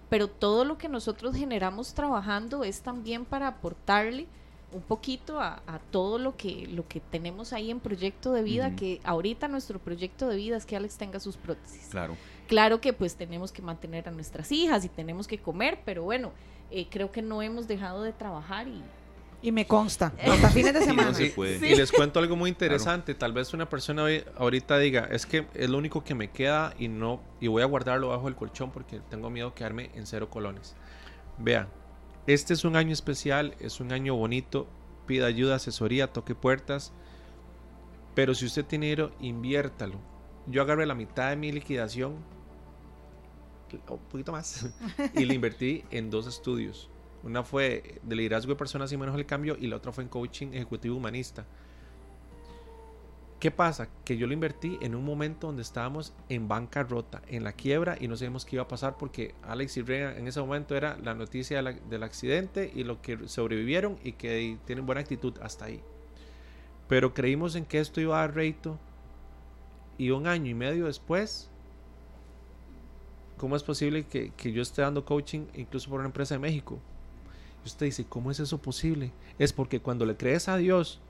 Pero 0.09 0.27
todo 0.27 0.65
lo 0.65 0.77
que 0.77 0.89
nosotros 0.89 1.35
generamos 1.35 1.93
trabajando 1.93 2.63
es 2.63 2.81
también 2.81 3.25
para 3.25 3.47
aportarle 3.47 4.27
un 4.73 4.81
poquito 4.81 5.39
a, 5.41 5.61
todo 5.91 6.17
lo 6.17 6.35
que, 6.37 6.67
lo 6.67 6.87
que 6.87 6.99
tenemos 6.99 7.53
ahí 7.53 7.71
en 7.71 7.79
proyecto 7.79 8.33
de 8.33 8.43
vida, 8.43 8.75
que 8.75 9.01
ahorita 9.03 9.47
nuestro 9.47 9.79
proyecto 9.79 10.27
de 10.27 10.35
vida 10.35 10.57
es 10.57 10.65
que 10.65 10.75
Alex 10.75 10.97
tenga 10.97 11.19
sus 11.19 11.37
prótesis. 11.37 11.87
Claro. 11.89 12.15
Claro 12.47 12.81
que 12.81 12.93
pues 12.93 13.15
tenemos 13.15 13.51
que 13.51 13.61
mantener 13.61 14.07
a 14.07 14.11
nuestras 14.11 14.51
hijas 14.51 14.83
y 14.85 14.89
tenemos 14.89 15.27
que 15.27 15.37
comer, 15.39 15.79
pero 15.85 16.03
bueno, 16.03 16.31
eh, 16.69 16.87
creo 16.89 17.11
que 17.11 17.21
no 17.21 17.41
hemos 17.41 17.67
dejado 17.67 18.03
de 18.03 18.13
trabajar 18.13 18.67
y, 18.67 18.81
y 19.41 19.51
me 19.51 19.65
consta, 19.65 20.13
hasta 20.23 20.49
fines 20.49 20.73
de 20.73 20.81
semana. 20.81 21.11
Y, 21.19 21.75
les 21.75 21.91
cuento 21.91 22.19
algo 22.19 22.35
muy 22.35 22.49
interesante. 22.49 23.15
Tal 23.15 23.33
vez 23.33 23.53
una 23.53 23.69
persona 23.69 24.05
ahorita 24.37 24.77
diga, 24.77 25.07
es 25.11 25.25
que 25.25 25.47
es 25.53 25.69
lo 25.69 25.77
único 25.77 26.03
que 26.03 26.15
me 26.15 26.29
queda 26.29 26.73
y 26.77 26.87
no 26.87 27.21
y 27.39 27.47
voy 27.47 27.63
a 27.63 27.65
guardarlo 27.65 28.09
bajo 28.09 28.27
el 28.27 28.35
colchón 28.35 28.71
porque 28.71 28.99
tengo 29.09 29.29
miedo 29.29 29.49
de 29.49 29.55
quedarme 29.55 29.89
en 29.95 30.05
cero 30.05 30.29
colones. 30.29 30.75
Vean, 31.37 31.67
este 32.27 32.53
es 32.53 32.65
un 32.65 32.75
año 32.75 32.93
especial, 32.93 33.55
es 33.59 33.79
un 33.79 33.91
año 33.91 34.15
bonito. 34.15 34.67
Pida 35.07 35.25
ayuda, 35.25 35.55
asesoría, 35.55 36.13
toque 36.13 36.35
puertas. 36.35 36.93
Pero 38.15 38.33
si 38.35 38.45
usted 38.45 38.65
tiene 38.65 38.87
dinero, 38.87 39.11
inviértalo. 39.19 39.99
Yo 40.47 40.61
agarré 40.61 40.85
la 40.85 40.95
mitad 40.95 41.29
de 41.29 41.35
mi 41.35 41.51
liquidación, 41.51 42.15
un 43.71 43.99
poquito 44.09 44.31
más, 44.31 44.69
y 45.15 45.25
le 45.25 45.33
invertí 45.33 45.83
en 45.91 46.09
dos 46.09 46.27
estudios 46.27 46.89
una 47.23 47.43
fue 47.43 47.99
de 48.03 48.15
liderazgo 48.15 48.53
de 48.53 48.55
personas 48.55 48.91
y 48.91 48.97
menos 48.97 49.15
el 49.15 49.25
cambio 49.25 49.55
y 49.59 49.67
la 49.67 49.77
otra 49.77 49.91
fue 49.91 50.03
en 50.03 50.09
coaching 50.09 50.47
ejecutivo 50.53 50.97
humanista. 50.97 51.45
¿Qué 53.41 53.49
pasa? 53.49 53.89
Que 54.05 54.17
yo 54.17 54.27
lo 54.27 54.33
invertí 54.33 54.77
en 54.81 54.93
un 54.93 55.03
momento 55.03 55.47
donde 55.47 55.63
estábamos 55.63 56.13
en 56.29 56.47
bancarrota, 56.47 57.23
en 57.27 57.43
la 57.43 57.53
quiebra 57.53 57.97
y 57.99 58.07
no 58.07 58.15
sabíamos 58.15 58.45
qué 58.45 58.57
iba 58.57 58.63
a 58.65 58.67
pasar 58.67 58.99
porque 58.99 59.33
Alex 59.41 59.77
y 59.77 59.81
Reagan 59.81 60.15
en 60.15 60.27
ese 60.27 60.39
momento 60.39 60.75
era 60.75 60.95
la 60.99 61.15
noticia 61.15 61.63
del 61.63 62.03
accidente 62.03 62.71
y 62.75 62.83
lo 62.83 63.01
que 63.01 63.27
sobrevivieron 63.27 63.97
y 64.03 64.11
que 64.11 64.59
tienen 64.65 64.85
buena 64.85 65.01
actitud 65.01 65.33
hasta 65.41 65.65
ahí. 65.65 65.81
Pero 66.87 67.15
creímos 67.15 67.55
en 67.55 67.65
que 67.65 67.79
esto 67.79 67.99
iba 67.99 68.15
a 68.17 68.27
dar 68.27 68.35
rédito 68.35 68.77
y 69.97 70.11
un 70.11 70.27
año 70.27 70.51
y 70.51 70.53
medio 70.53 70.85
después, 70.85 71.49
¿cómo 73.37 73.55
es 73.55 73.63
posible 73.63 74.05
que, 74.05 74.29
que 74.37 74.51
yo 74.51 74.61
esté 74.61 74.83
dando 74.83 75.03
coaching 75.03 75.47
incluso 75.55 75.89
por 75.89 75.99
una 75.99 76.09
empresa 76.09 76.35
de 76.35 76.39
México? 76.39 76.77
Y 77.65 77.69
usted 77.69 77.87
dice, 77.87 78.05
¿cómo 78.07 78.29
es 78.29 78.39
eso 78.39 78.59
posible? 78.59 79.11
Es 79.39 79.51
porque 79.51 79.79
cuando 79.79 80.05
le 80.05 80.15
crees 80.15 80.47
a 80.47 80.57
Dios 80.57 81.01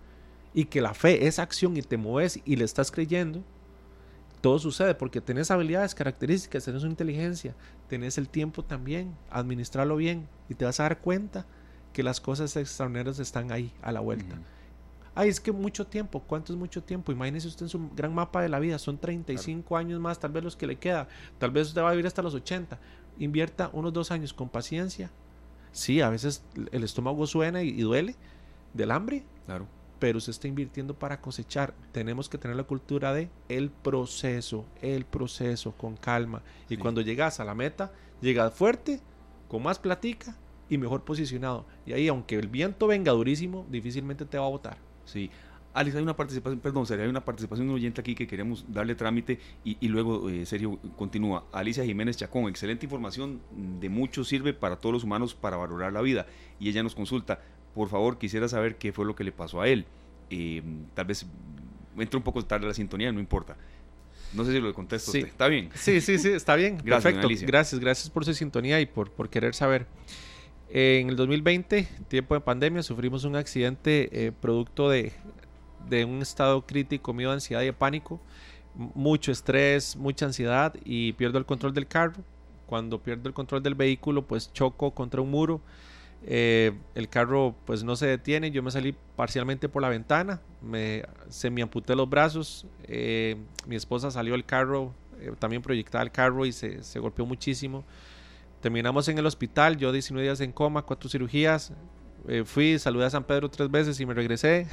y 0.54 0.66
que 0.66 0.82
la 0.82 0.94
fe 0.94 1.28
es 1.28 1.40
acción 1.40 1.78
y 1.78 1.82
te 1.82 1.98
mueves 1.98 2.40
y 2.46 2.56
le 2.56 2.66
estás 2.66 2.92
creyendo, 2.92 3.44
todo 4.42 4.58
sucede 4.60 4.96
porque 4.96 5.22
tenés 5.22 5.52
habilidades, 5.52 5.96
características, 5.96 6.66
tenés 6.66 6.82
una 6.82 6.92
inteligencia, 6.92 7.56
tenés 7.88 8.18
el 8.18 8.28
tiempo 8.28 8.64
también, 8.64 9.16
administrarlo 9.30 9.96
bien 9.96 10.28
y 10.50 10.56
te 10.56 10.66
vas 10.66 10.80
a 10.80 10.84
dar 10.84 11.00
cuenta 11.00 11.46
que 11.94 12.04
las 12.04 12.20
cosas 12.20 12.56
extraordinarias 12.56 13.20
están 13.20 13.52
ahí 13.52 13.72
a 13.82 13.92
la 13.92 14.00
vuelta. 14.00 14.36
Ay, 15.14 15.30
es 15.30 15.40
que 15.40 15.52
mucho 15.52 15.86
tiempo, 15.86 16.22
¿cuánto 16.22 16.54
es 16.54 16.60
mucho 16.60 16.82
tiempo? 16.82 17.12
Imagínese 17.12 17.50
usted 17.50 17.66
en 17.66 17.70
su 17.70 17.90
gran 17.96 18.14
mapa 18.16 18.42
de 18.42 18.50
la 18.50 18.60
vida, 18.60 18.80
son 18.80 18.98
35 18.98 19.78
años 19.78 20.00
más, 20.00 20.20
tal 20.20 20.32
vez 20.32 20.44
los 20.44 20.56
que 20.56 20.66
le 20.66 20.78
queda, 20.78 21.08
tal 21.38 21.52
vez 21.52 21.68
usted 21.68 21.82
va 21.82 21.90
a 21.90 21.92
vivir 21.92 22.08
hasta 22.08 22.22
los 22.22 22.34
80. 22.34 22.80
Invierta 23.20 23.70
unos 23.74 23.92
dos 23.92 24.10
años 24.10 24.34
con 24.34 24.50
paciencia. 24.50 25.12
Sí, 25.74 26.02
a 26.02 26.10
veces 26.10 26.44
el 26.72 26.84
estómago 26.84 27.28
suena 27.28 27.62
y, 27.62 27.82
duele 27.82 28.16
del 28.74 28.92
hambre. 28.92 29.24
Claro 29.46 29.68
pero 30.02 30.20
se 30.20 30.32
está 30.32 30.48
invirtiendo 30.48 30.96
para 30.98 31.22
cosechar. 31.22 31.76
Tenemos 31.92 32.28
que 32.28 32.40
tener 32.40 32.58
la 32.58 32.64
cultura 32.64 33.14
de 33.14 33.30
el 33.50 33.70
proceso, 33.70 34.66
el 34.82 35.06
proceso 35.06 35.74
con 35.74 35.96
calma. 35.96 36.42
Y 36.70 36.78
cuando 36.78 37.02
llegas 37.02 37.40
a 37.40 37.46
la 37.46 37.54
meta, 37.54 37.94
llegas 38.20 38.52
fuerte, 38.52 39.00
con 39.48 39.62
más 39.62 39.78
platica 39.78 40.36
y 40.72 40.80
mejor 40.80 41.04
posicionado. 41.04 41.68
Y 41.86 41.94
ahí, 41.94 42.08
aunque 42.08 42.36
el 42.36 42.48
viento 42.48 42.88
venga 42.88 43.12
durísimo, 43.12 43.68
difícilmente 43.70 44.26
te 44.26 44.40
va 44.40 44.48
a 44.48 44.50
botar. 44.50 44.78
Sí. 45.06 45.30
Alice, 45.72 45.96
hay 45.96 46.02
una 46.04 46.16
participación, 46.16 46.60
perdón, 46.60 46.88
sería 46.88 47.04
hay 47.04 47.10
una 47.10 47.24
participación 47.24 47.68
de 47.68 47.74
un 47.74 47.80
oyente 47.80 48.02
aquí 48.02 48.16
que 48.16 48.26
queremos 48.26 48.66
darle 48.68 48.96
trámite 48.96 49.40
y, 49.64 49.88
luego, 49.88 50.30
eh, 50.32 50.48
serio, 50.48 50.80
continúa. 50.98 51.46
Alicia 51.52 51.86
Jiménez 51.86 52.18
Chacón, 52.18 52.50
excelente 52.50 52.88
información, 52.88 53.40
de 53.80 53.88
mucho 53.88 54.24
sirve 54.24 54.54
para 54.54 54.78
todos 54.78 54.94
los 54.94 55.04
humanos 55.04 55.36
para 55.36 55.58
valorar 55.58 55.94
la 55.94 56.02
vida. 56.02 56.26
Y 56.60 56.70
ella 56.70 56.82
nos 56.82 56.96
consulta, 56.96 57.40
por 57.74 57.90
favor, 57.90 58.18
quisiera 58.18 58.48
saber 58.48 58.76
qué 58.76 58.92
fue 58.92 59.06
lo 59.06 59.16
que 59.16 59.24
le 59.24 59.32
pasó 59.32 59.62
a 59.62 59.68
él. 59.68 59.86
Eh, 60.30 60.62
tal 60.94 61.06
vez 61.06 61.26
entra 61.98 62.18
un 62.18 62.24
poco 62.24 62.44
tarde 62.44 62.68
la 62.68 62.74
sintonía, 62.74 63.12
no 63.12 63.20
importa. 63.20 63.56
No 64.34 64.46
sé 64.46 64.54
si 64.54 64.60
lo 64.60 64.74
contesto 64.74 65.12
usted. 65.12 65.28
¿Está 65.28 65.48
bien? 65.48 65.70
Sí, 65.74 66.00
sí, 66.00 66.18
sí, 66.18 66.30
está 66.30 66.56
bien. 66.56 66.78
gracias, 66.84 67.14
Perfecto. 67.14 67.46
Gracias, 67.46 67.82
gracias 67.82 68.10
por 68.10 68.24
su 68.24 68.34
sintonía 68.34 68.80
y 68.80 68.86
por, 68.86 69.12
por 69.12 69.30
querer 69.30 69.54
saber. 69.54 69.86
En 70.70 71.10
el 71.10 71.18
2020, 71.18 71.86
tiempo 72.08 72.34
de 72.34 72.40
pandemia, 72.40 72.82
sufrimos 72.82 73.26
un 73.26 73.36
accidente 73.36 74.10
eh, 74.14 74.32
producto 74.32 74.90
de, 74.90 75.12
de, 75.90 76.06
un 76.06 76.22
estado 76.22 76.66
crítico, 76.66 77.14
miedo, 77.14 77.32
ansiedad 77.32 77.62
y 77.62 77.72
pánico. 77.74 78.22
Mucho 78.74 79.34
estrés, 79.34 79.98
mucha 79.98 80.26
ansiedad 80.26 80.74
y 80.86 81.12
pierdo 81.14 81.38
el 81.38 81.46
control 81.46 81.74
del 81.74 81.88
carro. 81.88 82.24
Cuando 82.68 83.04
pierdo 83.04 83.28
el 83.28 83.34
control 83.34 83.62
del 83.62 83.76
vehículo, 83.76 84.26
pues 84.26 84.54
choco 84.54 84.92
contra 84.92 85.20
un 85.20 85.30
muro 85.30 85.60
eh, 86.24 86.74
el 86.94 87.10
carro 87.10 87.56
pues 87.66 87.84
no 87.84 87.96
se 87.96 88.06
detiene, 88.06 88.52
yo 88.52 88.62
me 88.62 88.70
salí 88.70 88.96
parcialmente 89.16 89.68
por 89.70 89.82
la 89.82 89.90
ventana, 89.90 90.40
me, 90.62 91.04
se 91.30 91.50
me 91.50 91.64
amputé 91.64 91.96
los 91.96 92.08
brazos, 92.10 92.68
eh, 92.84 93.38
mi 93.66 93.76
esposa 93.76 94.12
salió 94.12 94.34
del 94.34 94.46
carro, 94.46 94.94
eh, 95.20 95.32
también 95.40 95.64
proyectaba 95.64 96.04
el 96.04 96.12
carro 96.12 96.46
y 96.46 96.52
se, 96.52 96.84
se, 96.84 97.00
golpeó 97.00 97.26
muchísimo. 97.26 97.84
Terminamos 98.62 99.08
en 99.08 99.18
el 99.18 99.26
hospital, 99.26 99.78
yo 99.78 99.92
19 99.92 100.24
días 100.24 100.40
en 100.42 100.52
coma, 100.52 100.84
cuatro 100.84 101.10
cirugías, 101.10 101.74
fui, 102.46 102.78
saludé 102.78 103.06
a 103.06 103.10
San 103.10 103.24
Pedro 103.24 103.50
tres 103.50 103.72
veces 103.72 104.00
y 104.00 104.06
me 104.06 104.14
regresé. 104.14 104.68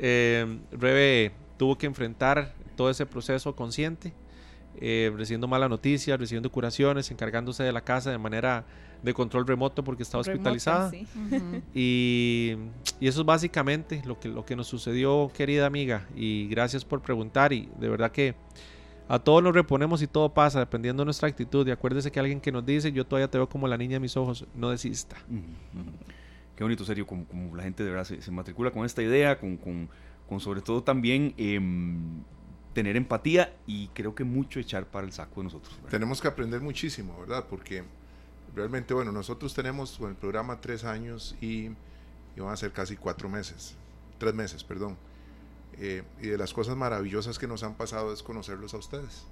Rebe 0.72 1.30
tuvo 1.56 1.78
que 1.78 1.86
enfrentar 1.86 2.52
todo 2.74 2.90
ese 2.90 3.06
proceso 3.06 3.54
consciente, 3.54 4.12
recibiendo 4.80 5.46
mala 5.46 5.68
noticia, 5.68 6.16
recibiendo 6.16 6.50
curaciones, 6.50 7.12
encargándose 7.12 7.62
de 7.62 7.70
la 7.70 7.82
casa 7.82 8.10
de 8.10 8.18
manera 8.18 8.64
de 9.02 9.14
control 9.14 9.46
remoto 9.46 9.82
porque 9.84 10.02
estaba 10.02 10.20
hospitalizada. 10.20 10.92
y, 11.74 12.56
eso 13.00 13.20
es 13.20 13.26
básicamente 13.26 14.02
lo 14.04 14.18
que, 14.18 14.28
lo 14.28 14.44
que 14.44 14.56
nos 14.56 14.66
sucedió, 14.66 15.30
querida 15.34 15.66
amiga. 15.66 16.06
Y 16.14 16.48
gracias 16.48 16.84
por 16.84 17.00
preguntar. 17.00 17.52
Y 17.52 17.68
de 17.78 17.88
verdad 17.88 18.12
que 18.12 18.34
a 19.08 19.18
todos 19.18 19.42
nos 19.42 19.54
reponemos 19.54 20.02
y 20.02 20.06
todo 20.06 20.32
pasa 20.32 20.60
dependiendo 20.60 21.02
de 21.02 21.06
nuestra 21.06 21.28
actitud. 21.28 21.66
Y 21.66 21.70
acuérdese 21.70 22.10
que 22.10 22.20
alguien 22.20 22.40
que 22.40 22.52
nos 22.52 22.64
dice, 22.64 22.92
yo 22.92 23.06
todavía 23.06 23.30
te 23.30 23.38
veo 23.38 23.48
como 23.48 23.66
la 23.68 23.76
niña 23.76 23.94
de 23.94 24.00
mis 24.00 24.16
ojos, 24.16 24.46
no 24.54 24.70
desista. 24.70 25.16
Qué 26.56 26.64
bonito, 26.64 26.84
serio, 26.84 27.06
como, 27.06 27.24
la 27.56 27.62
gente 27.62 27.82
de 27.82 27.90
verdad 27.90 28.04
se, 28.04 28.30
matricula 28.30 28.70
con 28.70 28.84
esta 28.84 29.02
idea, 29.02 29.38
con, 29.38 29.88
sobre 30.40 30.60
todo 30.60 30.82
también... 30.82 31.34
Em, 31.36 32.22
tener 32.72 32.96
empatía 32.96 33.52
y 33.66 33.88
creo 33.88 34.14
que 34.14 34.24
mucho 34.24 34.60
echar 34.60 34.86
para 34.86 35.06
el 35.06 35.12
saco 35.12 35.40
de 35.40 35.44
nosotros. 35.44 35.76
Tenemos 35.90 36.20
que 36.20 36.28
aprender 36.28 36.60
muchísimo, 36.60 37.18
¿verdad? 37.18 37.46
Porque 37.48 37.82
realmente, 38.54 38.94
bueno, 38.94 39.12
nosotros 39.12 39.54
tenemos 39.54 39.98
el 40.00 40.14
programa 40.14 40.60
tres 40.60 40.84
años 40.84 41.36
y, 41.40 41.70
van 42.36 42.52
a 42.52 42.56
ser 42.56 42.72
casi 42.72 42.96
cuatro 42.96 43.28
meses, 43.28 43.74
tres 44.18 44.34
meses, 44.34 44.64
perdón. 44.64 44.96
Eh, 45.78 46.02
y 46.20 46.28
de 46.28 46.38
las 46.38 46.52
cosas 46.52 46.76
maravillosas 46.76 47.38
que 47.38 47.46
nos 47.46 47.62
han 47.62 47.74
pasado 47.74 48.12
es 48.12 48.22
conocerlos 48.22 48.74
a 48.74 48.78
ustedes. 48.78 49.24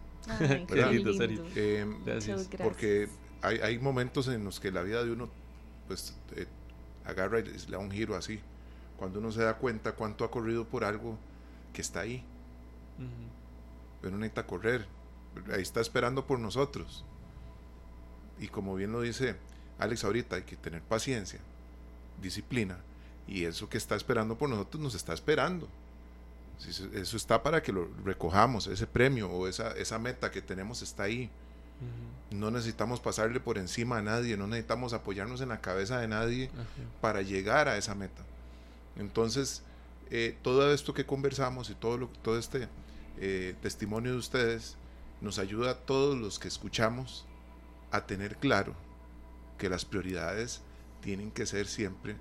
qué 0.68 0.86
lindo, 0.86 1.10
eh, 1.56 1.86
porque 2.62 3.08
hay, 3.42 3.58
hay, 3.58 3.78
momentos 3.78 4.28
en 4.28 4.44
los 4.44 4.60
que 4.60 4.70
la 4.70 4.82
vida 4.82 5.04
de 5.04 5.12
uno, 5.12 5.28
pues, 5.86 6.14
eh, 6.36 6.46
agarra 7.04 7.40
y 7.40 7.44
le 7.44 7.70
da 7.70 7.78
un 7.78 7.90
giro 7.90 8.14
así. 8.14 8.40
Cuando 8.98 9.20
uno 9.20 9.32
se 9.32 9.42
da 9.42 9.54
cuenta 9.54 9.92
cuánto 9.92 10.24
ha 10.24 10.30
corrido 10.30 10.64
por 10.64 10.84
algo 10.84 11.16
que 11.72 11.80
está 11.80 12.00
ahí. 12.00 12.24
Pero 14.00 14.12
no 14.12 14.18
necesita 14.18 14.46
correr. 14.46 14.86
Ahí 15.52 15.62
está 15.62 15.80
esperando 15.80 16.26
por 16.26 16.38
nosotros. 16.40 17.04
Y 18.40 18.48
como 18.48 18.74
bien 18.74 18.92
lo 18.92 19.00
dice 19.00 19.36
Alex 19.78 20.04
ahorita, 20.04 20.36
hay 20.36 20.42
que 20.42 20.56
tener 20.56 20.82
paciencia, 20.82 21.40
disciplina, 22.20 22.78
y 23.26 23.44
eso 23.44 23.68
que 23.68 23.78
está 23.78 23.94
esperando 23.94 24.36
por 24.36 24.48
nosotros 24.48 24.82
nos 24.82 24.94
está 24.94 25.12
esperando. 25.12 25.68
Eso 26.66 27.16
está 27.16 27.42
para 27.42 27.62
que 27.62 27.72
lo 27.72 27.88
recojamos, 28.04 28.66
ese 28.66 28.86
premio 28.86 29.30
o 29.30 29.46
esa, 29.46 29.70
esa 29.72 29.98
meta 29.98 30.30
que 30.32 30.42
tenemos 30.42 30.82
está 30.82 31.04
ahí. 31.04 31.30
No 32.32 32.50
necesitamos 32.50 32.98
pasarle 32.98 33.38
por 33.38 33.58
encima 33.58 33.98
a 33.98 34.02
nadie, 34.02 34.36
no 34.36 34.48
necesitamos 34.48 34.92
apoyarnos 34.92 35.40
en 35.40 35.50
la 35.50 35.60
cabeza 35.60 36.00
de 36.00 36.08
nadie 36.08 36.50
para 37.00 37.22
llegar 37.22 37.68
a 37.68 37.76
esa 37.76 37.94
meta. 37.94 38.22
Entonces, 38.96 39.62
eh, 40.10 40.36
todo 40.42 40.72
esto 40.74 40.92
que 40.92 41.06
conversamos 41.06 41.70
y 41.70 41.74
todo, 41.74 41.96
lo, 41.96 42.08
todo 42.08 42.36
este 42.36 42.66
eh, 43.18 43.54
testimonio 43.62 44.12
de 44.12 44.18
ustedes 44.18 44.76
nos 45.20 45.38
ayuda 45.38 45.70
a 45.70 45.76
todos 45.76 46.18
los 46.18 46.40
que 46.40 46.48
escuchamos 46.48 47.24
a 47.90 48.06
tener 48.06 48.36
claro 48.36 48.74
que 49.58 49.68
las 49.68 49.84
prioridades 49.84 50.60
tienen 51.00 51.30
que 51.30 51.46
ser 51.46 51.66
siempre 51.66 52.16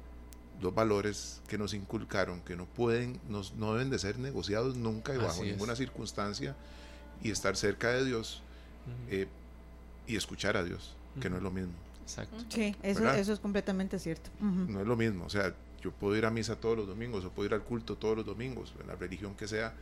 los 0.62 0.74
valores 0.74 1.42
que 1.48 1.58
nos 1.58 1.74
inculcaron, 1.74 2.42
que 2.42 2.56
no 2.56 2.66
pueden, 2.66 3.20
no 3.30 3.74
deben 3.74 3.90
de 3.90 4.00
ser 4.00 4.18
negociados 4.18 4.76
nunca 4.76 5.14
y 5.14 5.18
bajo 5.18 5.44
ninguna 5.44 5.76
circunstancia, 5.76 6.56
y 7.22 7.32
estar 7.32 7.56
cerca 7.56 7.90
de 7.90 8.06
Dios 8.06 8.42
eh, 9.10 9.28
y 10.08 10.16
escuchar 10.16 10.58
a 10.58 10.64
Dios, 10.64 10.96
que 11.22 11.30
no 11.30 11.38
es 11.38 11.44
lo 11.44 11.52
mismo. 11.52 11.74
Exacto. 12.02 12.38
Sí, 12.50 12.76
eso, 12.82 13.08
eso 13.12 13.34
es 13.34 13.40
completamente 13.40 14.00
cierto. 14.00 14.30
No 14.40 14.82
es 14.82 14.88
lo 14.88 14.96
mismo, 14.96 15.26
o 15.26 15.30
sea, 15.30 15.54
yo 15.82 15.92
puedo 15.92 16.16
ir 16.16 16.26
a 16.26 16.32
misa 16.32 16.56
todos 16.56 16.76
los 16.76 16.88
domingos, 16.88 17.24
o 17.24 17.30
puedo 17.30 17.48
ir 17.48 17.54
al 17.54 17.64
culto 17.64 17.96
todos 17.96 18.18
los 18.18 18.26
domingos, 18.26 18.74
en 18.82 18.88
la 18.88 18.96
religión 18.96 19.36
que 19.36 19.48
sea, 19.48 19.74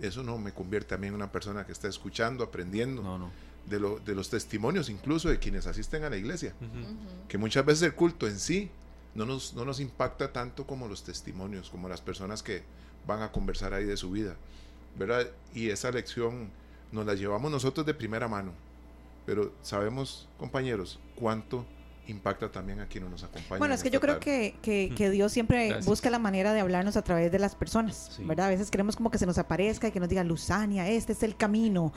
eso 0.00 0.24
no 0.24 0.38
me 0.38 0.52
convierte 0.52 0.94
a 0.96 0.98
mí 0.98 1.06
en 1.06 1.14
una 1.14 1.30
persona 1.30 1.64
que 1.64 1.70
está 1.70 1.86
escuchando, 1.86 2.42
aprendiendo. 2.42 3.00
No, 3.00 3.16
no 3.16 3.30
de, 3.66 3.80
lo, 3.80 3.98
de 4.00 4.14
los 4.14 4.30
testimonios 4.30 4.88
incluso 4.88 5.28
de 5.28 5.38
quienes 5.38 5.66
asisten 5.66 6.04
a 6.04 6.10
la 6.10 6.16
iglesia. 6.16 6.54
Que 7.28 7.38
muchas 7.38 7.64
veces 7.64 7.82
el 7.82 7.94
culto 7.94 8.26
en 8.26 8.38
sí 8.38 8.70
no 9.14 9.26
nos, 9.26 9.54
no 9.54 9.64
nos 9.64 9.80
impacta 9.80 10.32
tanto 10.32 10.66
como 10.66 10.88
los 10.88 11.04
testimonios, 11.04 11.70
como 11.70 11.88
las 11.88 12.00
personas 12.00 12.42
que 12.42 12.62
van 13.06 13.22
a 13.22 13.32
conversar 13.32 13.74
ahí 13.74 13.84
de 13.84 13.96
su 13.96 14.10
vida. 14.10 14.36
¿verdad? 14.96 15.28
Y 15.54 15.70
esa 15.70 15.90
lección 15.90 16.50
nos 16.92 17.06
la 17.06 17.14
llevamos 17.14 17.50
nosotros 17.50 17.84
de 17.86 17.94
primera 17.94 18.28
mano. 18.28 18.52
Pero 19.26 19.52
sabemos, 19.62 20.28
compañeros, 20.38 21.00
cuánto 21.16 21.64
impacta 22.06 22.50
también 22.50 22.80
a 22.80 22.86
quienes 22.86 23.10
nos 23.10 23.22
acompañan. 23.24 23.58
Bueno, 23.58 23.74
es 23.74 23.82
que 23.82 23.90
yo 23.90 24.00
creo 24.00 24.20
que, 24.20 24.54
que, 24.62 25.10
Dios 25.10 25.32
siempre 25.32 25.78
busca 25.84 26.10
la 26.10 26.18
manera 26.18 26.52
de 26.52 26.60
hablarnos 26.60 26.96
a 26.96 27.02
través 27.02 27.30
de 27.30 27.38
las 27.38 27.54
personas, 27.54 28.18
¿verdad? 28.24 28.46
A 28.46 28.50
veces 28.50 28.70
queremos 28.70 28.96
como 28.96 29.10
que 29.10 29.18
se 29.18 29.26
nos 29.26 29.38
aparezca 29.38 29.88
y 29.88 29.90
que 29.92 30.00
nos 30.00 30.08
diga, 30.08 30.24
Luzania, 30.24 30.88
este 30.88 31.12
es 31.12 31.22
el 31.22 31.36
camino. 31.36 31.92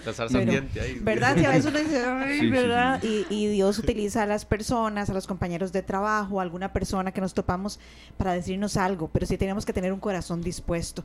¿Verdad? 1.02 1.38
Y 1.38 1.46
a 1.46 1.50
veces 1.50 1.66
uno 1.66 1.80
dice, 1.80 2.04
Ay, 2.06 2.50
¿verdad? 2.50 3.02
Y, 3.04 3.26
y, 3.30 3.48
Dios 3.48 3.80
utiliza 3.80 4.24
a 4.24 4.26
las 4.26 4.46
personas, 4.46 5.10
a 5.10 5.14
los 5.14 5.28
compañeros 5.28 5.72
de 5.72 5.82
trabajo, 5.82 6.40
a 6.40 6.44
alguna 6.44 6.74
persona 6.74 7.12
que 7.12 7.22
nos 7.22 7.34
topamos 7.34 7.80
para 8.18 8.34
decirnos 8.34 8.78
algo, 8.78 9.10
pero 9.10 9.26
sí 9.26 9.38
tenemos 9.38 9.66
que 9.66 9.74
tener 9.74 9.94
un 9.94 10.00
corazón 10.00 10.42
dispuesto 10.42 11.04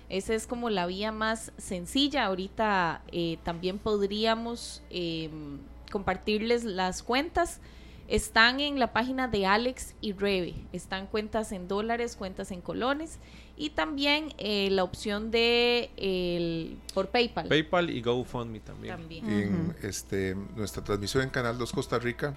Esa 0.09 0.34
es 0.34 0.47
como 0.47 0.70
la 0.70 0.86
vía 0.86 1.11
más 1.11 1.51
sencilla. 1.59 2.26
Ahorita 2.26 3.03
eh, 3.11 3.38
también 3.42 3.78
podríamos 3.78 4.80
em, 4.90 5.59
compartirles 5.90 6.62
las 6.64 7.03
cuentas. 7.03 7.59
Están 8.07 8.61
en 8.61 8.78
la 8.78 8.92
página 8.92 9.26
de 9.26 9.47
Alex 9.47 9.97
y 10.01 10.12
Rebe. 10.12 10.55
Están 10.72 11.09
cuentas 11.09 11.51
en 11.51 11.66
dólares, 11.66 12.14
cuentas 12.14 12.53
en 12.53 12.61
colones 12.61 13.18
y 13.57 13.71
también 13.71 14.35
eh, 14.39 14.69
la 14.71 14.85
opción 14.85 15.31
de 15.31 15.91
el, 15.97 16.79
por 16.93 17.09
PayPal. 17.09 17.49
PayPal 17.49 17.91
y 17.91 18.03
GoFundMe 18.03 18.61
también. 18.61 18.99
En 19.11 19.75
este, 19.83 20.37
nuestra 20.55 20.85
transmisión 20.85 21.25
en 21.25 21.31
Canal 21.31 21.57
2 21.59 21.73
Costa 21.73 21.99
Rica 21.99 22.35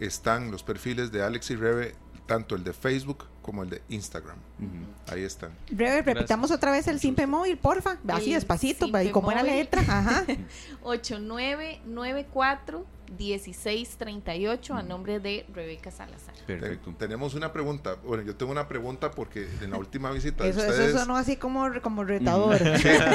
están 0.00 0.50
los 0.50 0.62
perfiles 0.62 1.12
de 1.12 1.22
Alex 1.22 1.50
y 1.50 1.56
Rebe, 1.56 1.94
tanto 2.26 2.56
el 2.56 2.64
de 2.64 2.72
Facebook 2.72 3.26
como 3.42 3.62
el 3.62 3.70
de 3.70 3.82
Instagram. 3.90 4.38
Ahí 5.08 5.22
están. 5.22 5.52
Rebe, 5.68 6.02
repitamos 6.02 6.50
otra 6.50 6.70
vez 6.70 6.88
el 6.88 7.00
Simpe 7.00 7.26
móvil, 7.26 7.58
porfa. 7.58 7.98
Así 8.08 8.32
despacito, 8.32 8.86
y 9.02 9.10
como 9.10 9.30
era 9.30 9.42
la 9.42 9.54
letra. 9.54 9.82
Ajá. 9.82 10.24
8994 10.82 12.86
1638 13.18 14.74
a 14.74 14.82
nombre 14.82 15.20
de 15.20 15.46
Rebeca 15.52 15.90
Salazar. 15.90 16.34
Perfecto. 16.46 16.94
tenemos 16.98 17.34
una 17.34 17.52
pregunta. 17.52 17.96
Bueno, 18.04 18.22
yo 18.22 18.34
tengo 18.36 18.52
una 18.52 18.68
pregunta 18.68 19.10
porque 19.10 19.48
en 19.60 19.70
la 19.70 19.78
última 19.78 20.10
visita 20.10 20.46
eso, 20.46 20.60
de 20.60 20.68
ustedes... 20.68 20.90
Eso 20.90 20.98
sonó 21.00 21.16
así 21.16 21.36
como, 21.36 21.68
como 21.82 22.04
retador. 22.04 22.58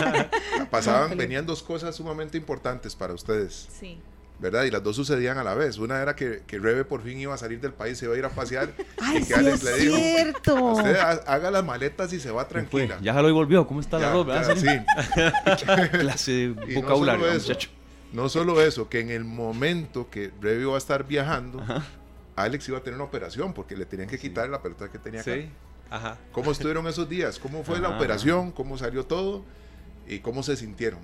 Pasaban, 0.72 1.18
venían 1.18 1.46
dos 1.46 1.64
cosas 1.64 1.96
sumamente 1.96 2.38
importantes 2.38 2.96
para 2.96 3.14
ustedes. 3.14 3.68
Sí. 3.72 4.00
¿verdad? 4.40 4.64
Y 4.64 4.72
las 4.72 4.84
dos 4.84 4.96
sucedían 4.96 5.38
a 5.38 5.44
la 5.44 5.56
vez. 5.56 5.78
Una 5.78 6.02
era 6.02 6.16
que, 6.16 6.44
que 6.46 6.60
Rebe 6.60 6.86
por 6.86 7.02
fin 7.02 7.20
iba 7.20 7.34
a 7.34 7.38
salir 7.38 7.60
del 7.60 7.74
país, 7.74 7.98
se 7.98 8.06
iba 8.06 8.14
a 8.14 8.18
ir 8.18 8.26
a 8.26 8.30
pasear. 8.30 8.70
¡Ay, 9.02 9.24
sí 9.24 9.34
es 9.34 9.64
le 9.64 9.78
dijo, 9.78 9.96
cierto! 9.96 10.64
Usted 10.74 10.96
haga 10.96 11.52
las 11.52 11.64
maletas 11.64 12.14
y 12.14 12.20
se 12.20 12.32
va 12.32 12.48
tranquila. 12.48 13.00
Ya 13.02 13.20
lo 13.22 13.34
volvió. 13.34 13.66
¿Cómo 13.68 13.80
está 13.80 14.00
la 14.00 14.14
ropa? 14.14 14.44
Sí. 14.56 14.68
Clase 15.92 16.32
de 16.32 16.76
vocabulario, 16.76 17.26
no 17.26 17.34
muchacho. 17.34 17.70
No 18.14 18.30
solo 18.30 18.62
eso, 18.62 18.90
que 18.90 19.00
en 19.00 19.10
el 19.10 19.26
momento 19.26 20.10
que 20.10 20.32
Rebe 20.42 20.62
iba 20.62 20.76
a 20.76 20.78
estar 20.78 21.08
viajando, 21.08 21.64
Alex 22.36 22.70
iba 22.70 22.78
a 22.78 22.82
tener 22.82 22.96
una 22.96 23.06
operación 23.06 23.54
porque 23.54 23.76
le 23.76 23.86
tenían 23.86 24.08
que 24.08 24.18
quitar 24.18 24.50
la 24.50 24.62
pelota 24.62 24.90
que 24.90 25.00
tenía 25.00 25.22
acá. 25.22 25.34
Sí. 25.34 25.50
Ajá. 25.90 26.18
¿Cómo 26.32 26.52
estuvieron 26.52 26.88
esos 26.88 27.08
días? 27.08 27.40
¿Cómo 27.40 27.64
fue 27.64 27.80
la 27.80 27.90
operación? 27.90 28.52
¿Cómo 28.52 28.78
salió 28.78 29.06
todo? 29.06 29.44
¿Y 30.08 30.20
cómo 30.20 30.44
se 30.44 30.56
sintieron? 30.56 31.00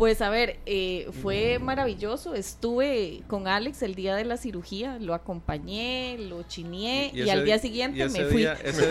Pues 0.00 0.22
a 0.22 0.30
ver, 0.30 0.58
eh, 0.64 1.10
fue 1.20 1.58
maravilloso. 1.58 2.34
Estuve 2.34 3.22
con 3.26 3.46
Alex 3.46 3.82
el 3.82 3.94
día 3.94 4.16
de 4.16 4.24
la 4.24 4.38
cirugía, 4.38 4.98
lo 4.98 5.12
acompañé, 5.12 6.16
lo 6.18 6.42
chineé 6.44 7.10
y, 7.12 7.28
al 7.28 7.44
día 7.44 7.58
siguiente 7.58 8.08
me 8.08 8.24
fui. 8.24 8.44
ese 8.44 8.88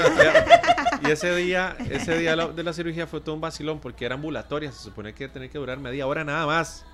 y 1.01 1.09
ese 1.09 1.35
día, 1.35 1.75
ese 1.89 2.15
día 2.15 2.35
de 2.35 2.63
la 2.63 2.73
cirugía 2.73 3.07
fue 3.07 3.21
todo 3.21 3.33
un 3.33 3.41
vacilón 3.41 3.79
porque 3.79 4.05
era 4.05 4.13
ambulatoria. 4.13 4.71
Se 4.71 4.83
supone 4.83 5.15
que 5.15 5.27
tenía 5.27 5.49
que 5.49 5.57
durar 5.57 5.79
media 5.79 6.05
hora 6.05 6.23
nada 6.23 6.45
más. 6.45 6.85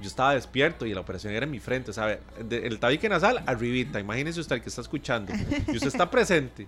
Yo 0.00 0.06
estaba 0.06 0.34
despierto 0.34 0.86
y 0.86 0.94
la 0.94 1.00
operación 1.00 1.32
era 1.32 1.44
en 1.44 1.50
mi 1.50 1.58
frente, 1.58 1.92
¿sabe? 1.92 2.20
el 2.50 2.78
tabique 2.78 3.08
nasal, 3.08 3.42
arribita. 3.46 3.98
Imagínese 3.98 4.40
usted 4.40 4.62
que 4.62 4.68
está 4.68 4.80
escuchando 4.80 5.32
y 5.66 5.76
usted 5.76 5.88
está 5.88 6.10
presente. 6.10 6.66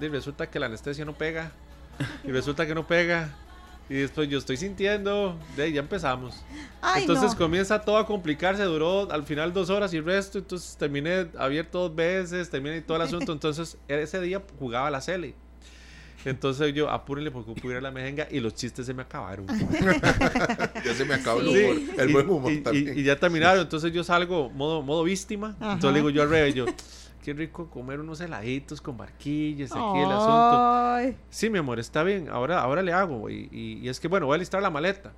Y 0.00 0.08
resulta 0.08 0.48
que 0.48 0.58
la 0.58 0.66
anestesia 0.66 1.04
no 1.04 1.12
pega. 1.12 1.52
Y 2.24 2.30
resulta 2.30 2.66
que 2.66 2.74
no 2.74 2.86
pega. 2.86 3.28
Y 3.90 3.94
después 3.94 4.28
yo 4.28 4.38
estoy 4.38 4.56
sintiendo, 4.56 5.36
de 5.56 5.72
ya 5.72 5.80
empezamos. 5.80 6.44
entonces 6.96 7.34
comienza 7.34 7.80
todo 7.80 7.98
a 7.98 8.06
complicarse, 8.06 8.62
duró 8.62 9.10
al 9.10 9.24
final 9.24 9.52
dos 9.52 9.68
horas 9.68 9.92
y 9.92 10.00
resto, 10.00 10.38
entonces 10.38 10.76
terminé 10.76 11.26
abierto 11.36 11.80
dos 11.80 11.94
veces, 11.96 12.48
terminé 12.48 12.82
todo 12.82 12.98
el 12.98 13.02
asunto, 13.02 13.32
entonces 13.34 13.76
ese 13.88 14.20
día 14.20 14.40
jugaba 14.60 14.90
la 14.90 15.00
Cele. 15.00 15.34
Entonces 16.24 16.74
yo, 16.74 16.90
apúrenle 16.90 17.30
porque 17.30 17.52
pudiera 17.60 17.80
la 17.80 17.90
mejenga 17.90 18.28
y 18.30 18.40
los 18.40 18.54
chistes 18.54 18.86
se 18.86 18.94
me 18.94 19.02
acabaron. 19.02 19.46
ya 20.84 20.94
se 20.94 21.04
me 21.04 21.14
acabó 21.14 21.40
el 21.40 21.48
humor, 21.48 21.94
el 21.98 22.12
buen 22.12 22.28
humor 22.28 22.52
y, 22.52 22.60
también. 22.60 22.98
Y, 22.98 23.02
ya 23.02 23.18
terminaron, 23.18 23.62
entonces 23.62 23.92
yo 23.92 24.04
salgo 24.04 24.50
modo, 24.50 24.82
modo 24.82 25.02
víctima, 25.04 25.56
entonces 25.60 25.92
le 25.92 25.98
digo 25.98 26.10
yo 26.10 26.22
al 26.22 26.30
revés, 26.30 26.54
yo 26.54 26.66
qué 27.22 27.32
rico 27.32 27.68
comer 27.68 28.00
unos 28.00 28.20
heladitos 28.20 28.80
con 28.80 28.96
barquillas, 28.96 29.72
aquí 29.72 29.98
el 29.98 30.10
asunto. 30.10 31.18
Sí, 31.30 31.50
mi 31.50 31.58
amor, 31.58 31.78
está 31.78 32.02
bien, 32.02 32.28
ahora, 32.28 32.60
ahora 32.60 32.82
le 32.82 32.92
hago. 32.92 33.30
Y, 33.30 33.48
y, 33.52 33.88
es 33.88 34.00
que, 34.00 34.08
bueno, 34.08 34.26
voy 34.26 34.36
a 34.36 34.38
listar 34.38 34.62
la 34.62 34.70
maleta. 34.70 35.12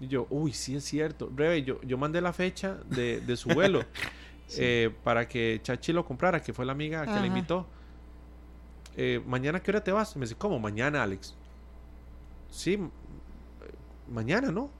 Y 0.00 0.08
yo, 0.08 0.26
uy, 0.28 0.52
sí 0.52 0.76
es 0.76 0.84
cierto. 0.84 1.30
Rebe, 1.34 1.62
yo, 1.62 1.80
yo 1.82 1.96
mandé 1.96 2.20
la 2.20 2.32
fecha 2.32 2.78
de, 2.90 3.20
de 3.20 3.36
su 3.36 3.48
vuelo 3.48 3.82
eh, 4.58 4.90
para 5.02 5.26
que 5.26 5.60
Chachi 5.62 5.92
lo 5.92 6.04
comprara, 6.04 6.42
que 6.42 6.52
fue 6.52 6.66
la 6.66 6.72
amiga 6.72 7.04
que 7.06 7.20
le 7.20 7.26
invitó. 7.26 7.66
Eh, 8.96 9.22
¿Mañana 9.26 9.62
qué 9.62 9.70
hora 9.70 9.84
te 9.84 9.92
vas? 9.92 10.16
Me 10.16 10.22
dice, 10.22 10.36
¿cómo? 10.36 10.58
Mañana, 10.58 11.02
Alex. 11.02 11.36
Sí, 12.50 12.78
mañana, 14.08 14.50
¿no? 14.50 14.70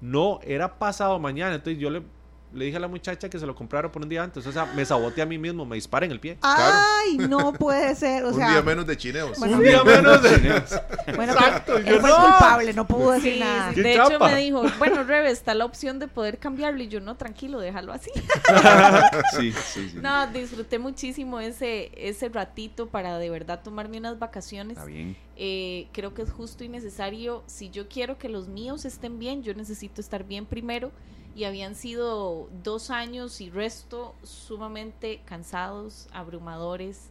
No, 0.00 0.40
era 0.42 0.78
pasado 0.78 1.18
mañana. 1.18 1.54
Entonces 1.54 1.80
yo 1.80 1.90
le 1.90 2.02
le 2.54 2.66
dije 2.66 2.76
a 2.76 2.80
la 2.80 2.88
muchacha 2.88 3.28
que 3.28 3.38
se 3.38 3.46
lo 3.46 3.54
comprara 3.54 3.90
por 3.90 4.02
un 4.02 4.08
día 4.08 4.22
antes. 4.22 4.46
O 4.46 4.52
sea, 4.52 4.66
me 4.66 4.84
saboteé 4.84 5.22
a 5.22 5.26
mí 5.26 5.38
mismo, 5.38 5.64
me 5.64 5.76
dispara 5.76 6.04
en 6.06 6.12
el 6.12 6.20
pie. 6.20 6.38
Ay, 6.42 7.16
no 7.16 7.52
puede 7.52 7.94
ser. 7.94 8.24
un 8.24 8.36
día 8.36 8.62
menos 8.62 8.86
de 8.86 8.96
chineos. 8.96 9.38
un 9.38 9.62
día 9.62 9.82
menos 9.82 10.22
de 10.22 10.34
chineos. 10.36 10.80
Bueno, 11.16 11.32
Exacto, 11.32 11.78
yo 11.78 12.00
fue 12.00 12.10
no. 12.10 12.16
culpable, 12.16 12.72
no 12.72 12.86
pudo 12.86 13.12
decir 13.12 13.40
nada. 13.40 13.72
De 13.72 13.94
hecho, 13.94 14.18
me 14.18 14.36
dijo, 14.36 14.64
bueno, 14.78 15.04
Rebe, 15.04 15.30
está 15.30 15.54
la 15.54 15.64
opción 15.64 15.98
de 15.98 16.08
poder 16.08 16.38
cambiarlo. 16.38 16.82
Y 16.82 16.88
yo, 16.88 17.00
no, 17.00 17.16
tranquilo, 17.16 17.58
déjalo 17.60 17.92
así. 17.92 18.10
sí, 19.38 19.52
sí, 19.52 19.88
sí. 19.90 19.98
No, 20.00 20.26
disfruté 20.28 20.78
muchísimo 20.78 21.40
ese, 21.40 21.90
ese 21.96 22.28
ratito 22.28 22.88
para 22.88 23.18
de 23.18 23.30
verdad 23.30 23.62
tomarme 23.62 23.98
unas 23.98 24.18
vacaciones. 24.18 24.76
Está 24.76 24.86
bien. 24.86 25.16
Eh, 25.36 25.88
creo 25.92 26.14
que 26.14 26.22
es 26.22 26.30
justo 26.30 26.64
y 26.64 26.68
necesario. 26.68 27.42
Si 27.46 27.70
yo 27.70 27.88
quiero 27.88 28.18
que 28.18 28.28
los 28.28 28.48
míos 28.48 28.84
estén 28.84 29.18
bien, 29.18 29.42
yo 29.42 29.54
necesito 29.54 30.00
estar 30.00 30.24
bien 30.24 30.46
primero 30.46 30.92
y 31.34 31.44
habían 31.44 31.74
sido 31.74 32.48
dos 32.62 32.90
años 32.90 33.40
y 33.40 33.50
resto 33.50 34.14
sumamente 34.22 35.20
cansados, 35.24 36.08
abrumadores. 36.12 37.10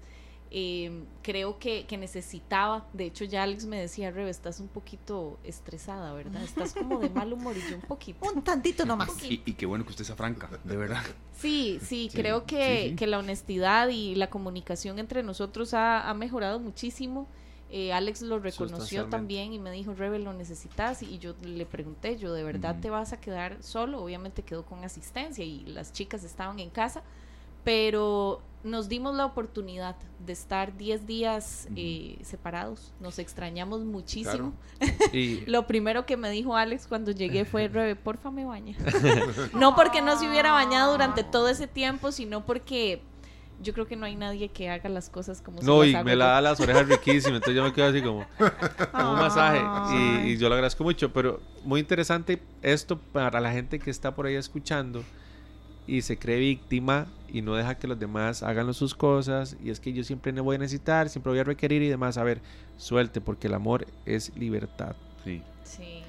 Em, 0.54 1.06
creo 1.22 1.60
que, 1.60 1.86
necesitaba, 1.98 2.86
de 2.92 3.06
hecho 3.06 3.24
ya 3.24 3.44
Alex 3.44 3.66
me 3.66 3.80
decía, 3.80 4.12
Rebe, 4.12 4.30
estás 4.30 4.60
un 4.60 4.68
poquito 4.68 5.40
estresada, 5.46 6.12
¿verdad? 6.12 6.44
Estás 6.44 6.74
como 6.74 7.00
de 7.00 7.10
mal 7.10 7.32
humor 7.32 7.56
y 7.56 7.70
yo 7.70 7.78
un 7.78 7.82
poquito. 7.84 8.30
Un 8.30 8.44
tantito 8.44 8.86
nomás. 8.86 9.12
Y, 9.24 9.38
qué 9.38 9.66
bueno 9.66 9.86
que 9.86 9.92
usted 9.92 10.04
sea 10.04 10.18
franca, 10.18 10.50
de 10.66 10.76
verdad. 10.76 11.04
Sí, 11.38 11.80
sí, 11.82 12.10
creo 12.14 12.46
que, 12.46 12.96
que, 12.98 13.08
la 13.08 13.20
honestidad 13.20 13.88
y 13.88 14.16
la 14.16 14.30
comunicación 14.30 15.00
entre 15.00 15.24
nosotros 15.24 15.74
ha, 15.74 16.10
ha 16.10 16.14
mejorado 16.14 16.60
muchísimo. 16.60 17.30
Eh, 17.74 17.94
Alex 17.94 18.22
lo 18.22 18.38
reconoció 18.40 19.06
también 19.06 19.54
y 19.54 19.60
me 19.60 19.72
dijo, 19.72 19.94
Rebe, 19.94 20.20
lo 20.20 20.34
necesitas. 20.34 21.02
Y 21.02 21.20
yo 21.20 21.34
le 21.42 21.66
pregunté, 21.66 22.18
yo, 22.18 22.34
¿de 22.34 22.44
verdad 22.44 22.78
te 22.82 22.90
vas 22.90 23.14
a 23.14 23.22
quedar 23.22 23.64
solo? 23.64 24.04
Obviamente 24.04 24.44
quedó 24.44 24.66
con 24.66 24.84
asistencia 24.84 25.46
y 25.46 25.62
las 25.66 25.94
chicas 25.94 26.26
estaban 26.26 26.60
en 26.60 26.70
casa, 26.70 27.02
pero 27.64 28.42
nos 28.64 28.90
dimos 28.90 29.16
la 29.16 29.26
oportunidad 29.26 29.96
de 30.26 30.34
estar 30.34 30.76
10 30.76 31.08
días 31.08 31.70
eh, 31.78 32.18
separados. 32.24 32.92
Nos 33.00 33.20
extrañamos 33.20 33.82
muchísimo. 33.82 34.54
Y... 35.14 35.46
lo 35.46 35.68
primero 35.68 36.06
que 36.06 36.18
me 36.18 36.30
dijo 36.30 36.56
Alex 36.56 36.88
cuando 36.88 37.12
llegué 37.12 37.46
fue, 37.46 37.68
Rebe, 37.70 37.96
porfa 37.96 38.32
me 38.32 38.46
baña. 38.46 38.76
no 39.54 39.76
porque 39.76 40.02
no 40.02 40.18
se 40.18 40.30
hubiera 40.30 40.52
bañado 40.52 40.92
durante 40.92 41.24
todo 41.24 41.48
ese 41.48 41.68
tiempo, 41.68 42.12
sino 42.12 42.46
porque 42.46 43.02
yo 43.62 43.74
creo 43.74 43.88
que 43.88 43.96
no 43.96 44.06
hay 44.06 44.16
nadie 44.16 44.50
que 44.50 44.70
haga 44.70 44.90
las 44.90 45.10
cosas 45.10 45.42
como 45.42 45.62
No, 45.62 45.84
y 45.84 45.96
me 46.04 46.16
la 46.16 46.26
da 46.26 46.42
las 46.42 46.60
orejas 46.60 46.88
riquísimas, 46.88 47.38
entonces 47.38 47.56
yo 47.56 47.64
me 47.64 47.74
quedo 47.74 47.88
así 47.88 48.02
como, 48.02 48.26
como 48.92 49.14
un 49.14 49.20
masaje. 49.20 49.62
Y, 50.28 50.38
yo 50.38 50.50
lo 50.50 50.56
agradezco 50.56 50.84
mucho, 50.84 51.14
pero 51.14 51.40
muy 51.64 51.80
interesante 51.80 52.42
esto 52.62 52.98
para 52.98 53.40
la 53.40 53.52
gente 53.52 53.80
que 53.80 53.92
está 53.92 54.16
por 54.16 54.26
ahí 54.26 54.36
escuchando 54.36 55.04
y 55.88 56.02
se 56.02 56.18
cree 56.18 56.40
víctima 56.40 57.08
y 57.28 57.42
no 57.42 57.56
deja 57.56 57.76
que 57.76 57.88
los 57.88 58.00
demás 58.00 58.44
hagan 58.44 58.74
sus 58.74 58.96
cosas. 58.96 59.58
Y 59.64 59.70
es 59.70 59.80
que 59.80 59.94
yo 59.94 60.04
siempre 60.04 60.32
me 60.32 60.42
voy 60.42 60.56
a 60.56 60.60
necesitar, 60.60 61.10
siempre 61.10 61.32
voy 61.32 61.40
a 61.40 61.44
requerir 61.44 61.82
y 61.82 61.90
demás. 61.90 62.18
A 62.18 62.24
ver, 62.24 62.42
suelte, 62.78 63.22
porque 63.22 63.48
el 63.48 63.54
amor 63.54 63.86
es 64.06 64.36
libertad. 64.36 64.96
Sí. 65.24 65.42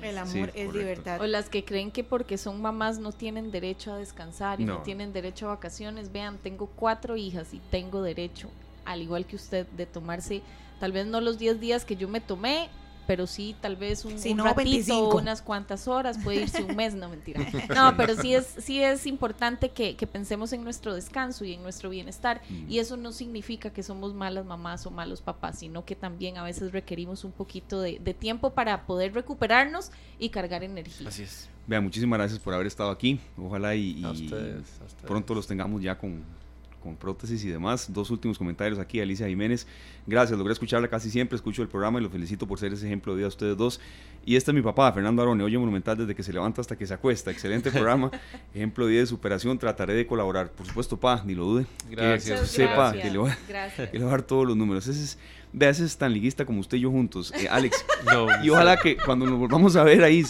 El 0.03 0.19
amor 0.19 0.51
es 0.55 0.75
libertad. 0.75 1.21
O 1.21 1.27
las 1.27 1.49
que 1.49 1.65
creen 1.65 1.93
que 1.93 2.03
porque 2.03 2.37
son 2.37 2.61
mamás 2.61 2.99
no 2.99 3.13
tienen 3.13 3.53
derecho 3.53 3.93
a 3.93 3.97
descansar 3.97 4.61
y 4.61 4.65
no, 4.65 4.79
tienen 4.79 5.13
derecho 5.13 5.47
a 5.47 5.55
vacaciones. 5.55 6.11
Vean, 6.11 6.39
tengo 6.39 6.67
cuatro 6.67 7.17
hijas 7.17 7.55
y 7.55 7.61
tengo 7.71 8.03
derecho 8.03 8.51
al 8.85 9.03
igual 9.03 9.27
que 9.27 9.37
usted, 9.37 9.67
de 9.69 9.87
tomarse 9.87 10.43
tal 10.81 10.93
vez 10.93 11.07
no 11.07 11.21
los 11.21 11.39
10 11.39 11.61
días 11.61 11.85
que 11.85 11.95
yo 11.95 12.09
me 12.09 12.21
tomé, 12.21 12.69
pero 13.07 13.27
sí 13.27 13.55
tal 13.61 13.77
vez 13.77 14.05
un, 14.05 14.19
Sí, 14.19 14.31
un 14.31 14.39
no, 14.39 14.45
ratito, 14.45 14.63
25. 14.65 15.17
unas 15.17 15.43
cuantas 15.43 15.89
horas, 15.89 16.19
puede 16.23 16.43
irse 16.43 16.63
un 16.63 16.77
mes, 16.77 16.95
no 16.95 17.09
mentira. 17.09 17.41
No, 17.75 17.97
pero 17.97 18.15
sí 18.17 18.35
es, 18.35 18.47
sí 18.59 18.83
es 18.83 19.07
importante 19.07 19.71
que, 19.71 19.97
que 19.97 20.07
pensemos 20.07 20.53
en 20.53 20.65
nuestro 20.65 20.95
descanso 20.95 21.45
y 21.45 21.55
en 21.55 21.63
nuestro 21.63 21.91
bienestar. 21.91 22.41
Mm. 22.49 22.71
Y 22.71 22.79
eso 22.79 22.97
no 22.97 23.13
significa 23.13 23.71
que 23.71 23.83
somos 23.83 24.15
malas 24.15 24.45
mamás 24.47 24.87
o 24.87 24.91
malos 24.91 25.21
papás, 25.21 25.59
sino 25.59 25.85
que 25.85 25.97
también 25.97 26.37
a 26.39 26.45
veces 26.45 26.73
requerimos 26.73 27.25
un 27.25 27.33
poquito 27.33 27.81
de, 27.81 27.99
de 27.99 28.15
tiempo 28.15 28.51
para 28.51 28.87
poder 28.87 29.15
recuperarnos 29.15 29.91
y 30.19 30.29
cargar 30.29 30.63
energía. 30.65 31.09
Así 31.09 31.23
es. 31.23 31.49
Vean, 31.67 31.85
muchísimas 31.85 32.19
gracias 32.19 32.41
por 32.41 32.55
haber 32.55 32.67
estado 32.67 32.91
aquí. 32.91 33.21
Ojalá 33.39 33.75
y, 33.75 34.03
A 34.05 34.09
y 34.09 34.25
ustedes, 34.25 34.57
a 34.81 34.85
ustedes. 34.85 35.07
pronto 35.07 35.35
los 35.35 35.47
tengamos 35.47 35.81
ya 35.83 35.97
con, 35.97 36.23
con 36.83 36.97
prótesis 36.97 37.45
y 37.45 37.49
demás. 37.49 37.93
Dos 37.93 38.11
últimos 38.11 38.37
comentarios 38.39 38.79
aquí, 38.79 39.01
Alicia 39.01 39.27
Jiménez. 39.29 39.67
Gracias, 40.07 40.37
logré 40.39 40.53
escucharla 40.53 40.89
casi 40.89 41.11
siempre, 41.11 41.37
escucho 41.37 41.63
el 41.63 41.69
programa 41.69 42.01
y 42.01 42.03
lo 42.03 42.11
felicito 42.11 42.47
por 42.47 42.59
ser 42.59 42.73
ese 42.73 42.87
ejemplo 42.87 43.13
de 43.13 43.19
vida 43.19 43.27
a 43.27 43.29
ustedes 43.29 43.57
dos. 43.57 43.81
Y 44.27 44.37
este 44.37 44.51
es 44.51 44.55
mi 44.55 44.63
papá, 44.63 44.93
Fernando 44.93 45.23
Arone, 45.23 45.43
oye 45.45 45.57
Monumental 45.59 45.97
desde 45.97 46.15
que 46.15 46.23
se 46.23 46.33
levanta 46.33 46.61
hasta 46.61 46.77
que 46.77 46.87
se 46.87 46.95
acuesta. 46.95 47.31
Excelente 47.31 47.71
programa, 47.73 48.11
ejemplo 48.55 48.85
de 48.87 48.93
vida 48.93 49.01
de 49.01 49.07
superación, 49.07 49.59
trataré 49.59 49.95
de 49.95 50.07
colaborar. 50.07 50.51
Por 50.51 50.67
supuesto, 50.67 50.97
pa, 50.99 51.23
ni 51.25 51.35
lo 51.35 51.45
dude. 51.45 51.67
Gracias. 51.91 52.41
Que 52.41 52.47
sepa 52.47 52.75
gracias. 52.93 53.03
que 53.05 53.11
le 53.11 53.19
voy 53.19 53.31
a- 53.31 53.39
Gracias. 53.49 53.91
que 53.91 53.99
le 53.99 54.05
voy 54.05 54.09
a 54.13 54.17
dar 54.17 54.23
todos 54.23 54.47
los 54.47 54.57
números. 54.57 54.87
Ese 54.87 55.03
es, 55.03 55.19
vea, 55.53 55.71
ese 55.71 55.85
es 55.85 55.97
tan 55.97 56.13
liguista 56.13 56.45
como 56.45 56.61
usted 56.61 56.77
y 56.79 56.81
yo 56.81 56.91
juntos. 56.91 57.33
Eh, 57.37 57.49
Alex, 57.51 57.85
No, 58.07 58.27
y 58.45 58.51
ojalá 58.51 58.77
que 58.79 58.97
cuando 58.97 59.27
nos 59.27 59.39
volvamos 59.39 59.77
a 59.77 59.85
ver 59.85 60.03
ahí, 60.05 60.25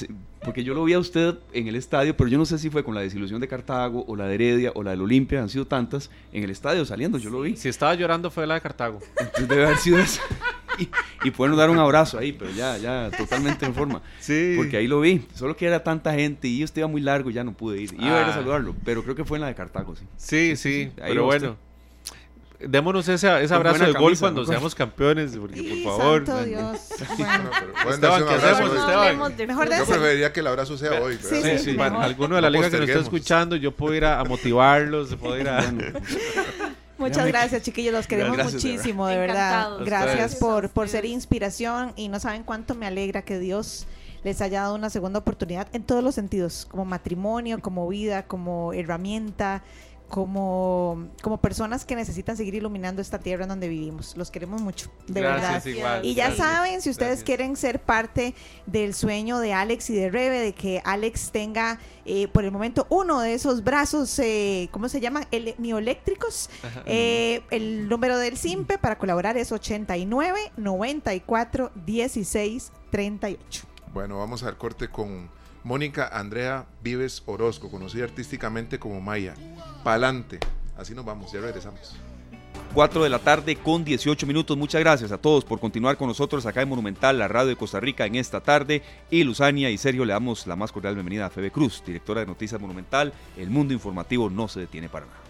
porque 0.45 0.65
yo 0.65 0.75
lo 0.75 0.83
vi 0.85 0.93
a 0.95 0.99
usted 0.99 1.37
en 1.53 1.69
el 1.69 1.77
estadio, 1.77 2.17
pero 2.17 2.29
yo 2.29 2.37
no 2.39 2.45
sé 2.45 2.59
si 2.59 2.69
fue 2.71 2.83
con 2.85 2.95
la 2.95 3.01
desilusión 3.01 3.41
de 3.41 3.47
Cartago 3.49 4.05
o 4.09 4.17
la 4.17 4.27
de 4.27 4.35
Heredia 4.35 4.73
o 4.75 4.83
la 4.83 4.91
del 4.91 5.01
Olimpia, 5.03 5.41
han 5.41 5.49
sido 5.49 5.67
tantas 5.67 6.11
en 6.33 6.43
el 6.43 6.51
estadio 6.51 6.85
saliendo, 6.85 7.19
yo 7.19 7.31
lo 7.31 7.41
vi. 7.43 7.57
Si 7.57 7.69
estaba 7.69 7.95
llorando 7.95 8.31
fue 8.31 8.47
la 8.47 8.55
de 8.55 8.61
Cartago. 8.61 8.99
Entonces 9.19 9.49
debe 9.49 9.65
haber 9.67 9.77
sido 9.79 9.99
esa. 9.99 10.21
Y, 10.79 10.89
y 11.25 11.31
podernos 11.31 11.59
dar 11.59 11.69
un 11.69 11.79
abrazo 11.79 12.19
ahí, 12.19 12.33
pero 12.33 12.51
ya, 12.51 12.79
ya 12.79 13.11
totalmente 13.17 13.67
en 13.67 13.75
forma. 13.75 14.01
Sí. 14.21 14.55
Porque 14.57 14.79
ahí 14.79 14.87
lo 14.89 15.01
vi, 15.03 15.23
solo 15.35 15.55
que 15.55 15.67
era 15.67 15.85
tanta 15.85 16.15
gente 16.15 16.49
y 16.49 16.59
yo 16.59 16.65
estaba 16.65 16.87
muy 16.87 17.03
largo 17.03 17.29
y 17.31 17.35
ya 17.35 17.45
no 17.45 17.53
pude 17.53 17.81
ir. 17.81 17.93
Iba 17.95 18.05
a 18.05 18.21
ir 18.23 18.27
a 18.27 18.29
Ah. 18.31 18.35
saludarlo, 18.35 18.75
pero 18.85 19.03
creo 19.05 19.15
que 19.15 19.25
fue 19.25 19.37
en 19.37 19.43
la 19.43 19.49
de 19.49 19.55
Cartago, 19.55 19.95
sí. 19.95 20.05
Sí, 20.17 20.57
sí, 20.57 20.91
Ahí 21.01 21.11
pero 21.11 21.27
bueno. 21.27 21.57
Démonos 22.69 23.09
ese, 23.09 23.43
ese 23.43 23.55
abrazo 23.55 23.85
de 23.85 23.93
gol 23.93 24.17
cuando 24.19 24.43
¿no? 24.43 24.47
seamos 24.47 24.75
campeones, 24.75 25.37
porque 25.37 25.63
por 25.63 25.97
favor. 25.97 26.27
santo 26.27 26.45
Dios. 26.45 26.79
Bueno, 27.83 27.95
Esteban, 27.95 28.25
¿qué 28.27 28.35
hacemos. 28.35 28.75
No 28.75 28.81
Esteban? 28.81 29.37
de 29.37 29.47
Mejor 29.47 29.67
fútbol. 29.67 29.79
Yo 29.79 29.87
preferiría 29.87 30.33
que 30.33 30.41
el 30.41 30.47
abrazo 30.47 30.79
sea 30.79 31.03
hoy. 31.03 31.19
Sí, 31.21 31.43
¿verdad? 31.43 31.59
sí, 31.59 31.77
alguno 31.79 32.37
de 32.37 32.43
la 32.43 32.49
No 32.49 32.57
liga 32.57 32.71
que 32.71 32.79
nos 32.79 32.89
está 32.89 33.01
escuchando, 33.01 33.57
yo 33.57 33.73
puedo 33.73 33.95
ir 33.95 34.05
a, 34.05 34.21
a 34.21 34.25
motivarlos, 34.25 35.15
puedo 35.21 35.39
ir 35.39 35.49
a... 35.49 35.73
Muchas 36.99 37.27
gracias, 37.27 37.63
chiquillos. 37.63 37.93
Los 37.93 38.07
queremos 38.07 38.37
Gracias, 38.37 38.63
de 38.63 38.69
muchísimo, 38.71 39.07
de 39.07 39.17
verdad. 39.17 39.79
Gracias 39.85 40.37
por, 40.37 40.71
por 40.71 40.89
ser 40.89 41.05
inspiración 41.05 41.93
y 41.97 42.09
no 42.09 42.21
saben 42.21 42.45
cuánto 42.45 42.75
me 42.75 42.87
alegra 42.87 43.23
que 43.23 43.39
Dios 43.39 43.87
les 44.25 44.41
haya 44.41 44.63
dado 44.63 44.75
una 44.77 44.89
segunda 44.89 45.19
oportunidad 45.19 45.67
en 45.73 45.83
todos 45.83 46.05
los 46.05 46.15
sentidos, 46.15 46.67
como 46.71 46.85
matrimonio, 46.85 47.61
como 47.61 47.89
vida, 47.89 48.23
como 48.25 48.73
herramienta, 48.73 49.63
como, 50.13 51.09
como 51.23 51.41
personas 51.41 51.87
que 51.87 51.97
necesitan 51.97 52.37
seguir 52.37 52.55
iluminando 52.55 53.01
esta 53.01 53.19
tierra 53.19 53.45
en 53.45 53.49
donde 53.49 53.67
vivimos. 53.67 54.15
Los 54.15 54.31
queremos 54.31 54.61
mucho, 54.61 54.91
de 55.07 55.23
Gracias, 55.23 55.65
verdad. 55.65 55.79
igual. 55.79 56.05
Y 56.05 56.13
ya 56.13 56.27
gracias. 56.27 56.47
saben, 56.47 56.83
si 56.83 56.91
ustedes 56.91 57.09
Gracias. 57.13 57.25
quieren 57.25 57.57
ser 57.57 57.81
parte 57.81 58.35
del 58.67 58.93
sueño 58.93 59.39
de 59.39 59.55
Alex 59.55 59.89
y 59.89 59.95
de 59.95 60.11
Rebe, 60.11 60.41
de 60.41 60.53
que 60.53 60.83
Alex 60.85 61.31
tenga 61.33 61.79
eh, 62.05 62.29
por 62.29 62.45
el 62.45 62.51
momento 62.51 62.87
uno 62.91 63.23
de 63.23 63.33
esos 63.33 63.65
brazos, 63.65 64.19
eh, 64.19 64.69
¿cómo 64.71 64.91
se 64.91 65.01
llaman? 65.01 65.25
El, 65.31 65.55
mioeléctricos. 65.57 66.51
Eh, 66.85 67.41
el 67.51 67.89
número 67.89 68.19
del 68.19 68.37
SIMPE 68.37 68.77
para 68.77 68.99
colaborar 68.99 69.39
es 69.39 69.51
89 69.51 70.53
94 70.59 71.73
16 71.87 72.71
38. 72.91 73.65
Bueno, 73.95 74.19
vamos 74.19 74.43
al 74.43 74.59
corte 74.59 74.89
con 74.89 75.31
Mónica 75.65 76.09
Andrea 76.09 76.67
Vives 76.83 77.23
Orozco, 77.27 77.71
conocida 77.71 78.05
artísticamente 78.05 78.79
como 78.79 79.01
Maya. 79.01 79.35
Pa'lante. 79.85 80.41
Así 80.77 80.95
nos 80.95 81.05
vamos, 81.05 81.33
ya 81.33 81.41
regresamos. 81.41 81.97
4 82.75 83.05
de 83.05 83.11
la 83.11 83.19
tarde 83.19 83.57
con 83.57 83.85
18 83.85 84.27
minutos. 84.27 84.57
Muchas 84.57 84.81
gracias 84.81 85.13
a 85.13 85.19
todos 85.19 85.45
por 85.45 85.61
continuar 85.61 85.97
con 85.97 86.09
nosotros 86.09 86.47
acá 86.47 86.63
en 86.63 86.69
Monumental, 86.69 87.19
la 87.19 87.29
radio 87.29 87.51
de 87.51 87.57
Costa 87.57 87.81
Rica 87.81 88.07
en 88.07 88.17
esta 88.17 88.41
tarde. 88.41 88.83
Y 89.11 89.25
Luzania 89.25 89.71
y 89.71 89.79
Sergio 89.79 90.05
le 90.05 90.15
damos 90.15 90.47
la 90.47 90.57
más 90.57 90.73
cordial 90.73 90.95
bienvenida 90.95 91.27
a 91.27 91.31
Febe 91.31 91.51
Cruz, 91.51 91.83
directora 91.85 92.21
de 92.21 92.27
Noticias 92.27 92.61
Monumental. 92.61 93.13
El 93.37 93.51
mundo 93.51 93.75
informativo 93.75 94.31
no 94.31 94.49
se 94.49 94.61
detiene 94.61 94.89
para 94.89 95.07
nada. 95.07 95.22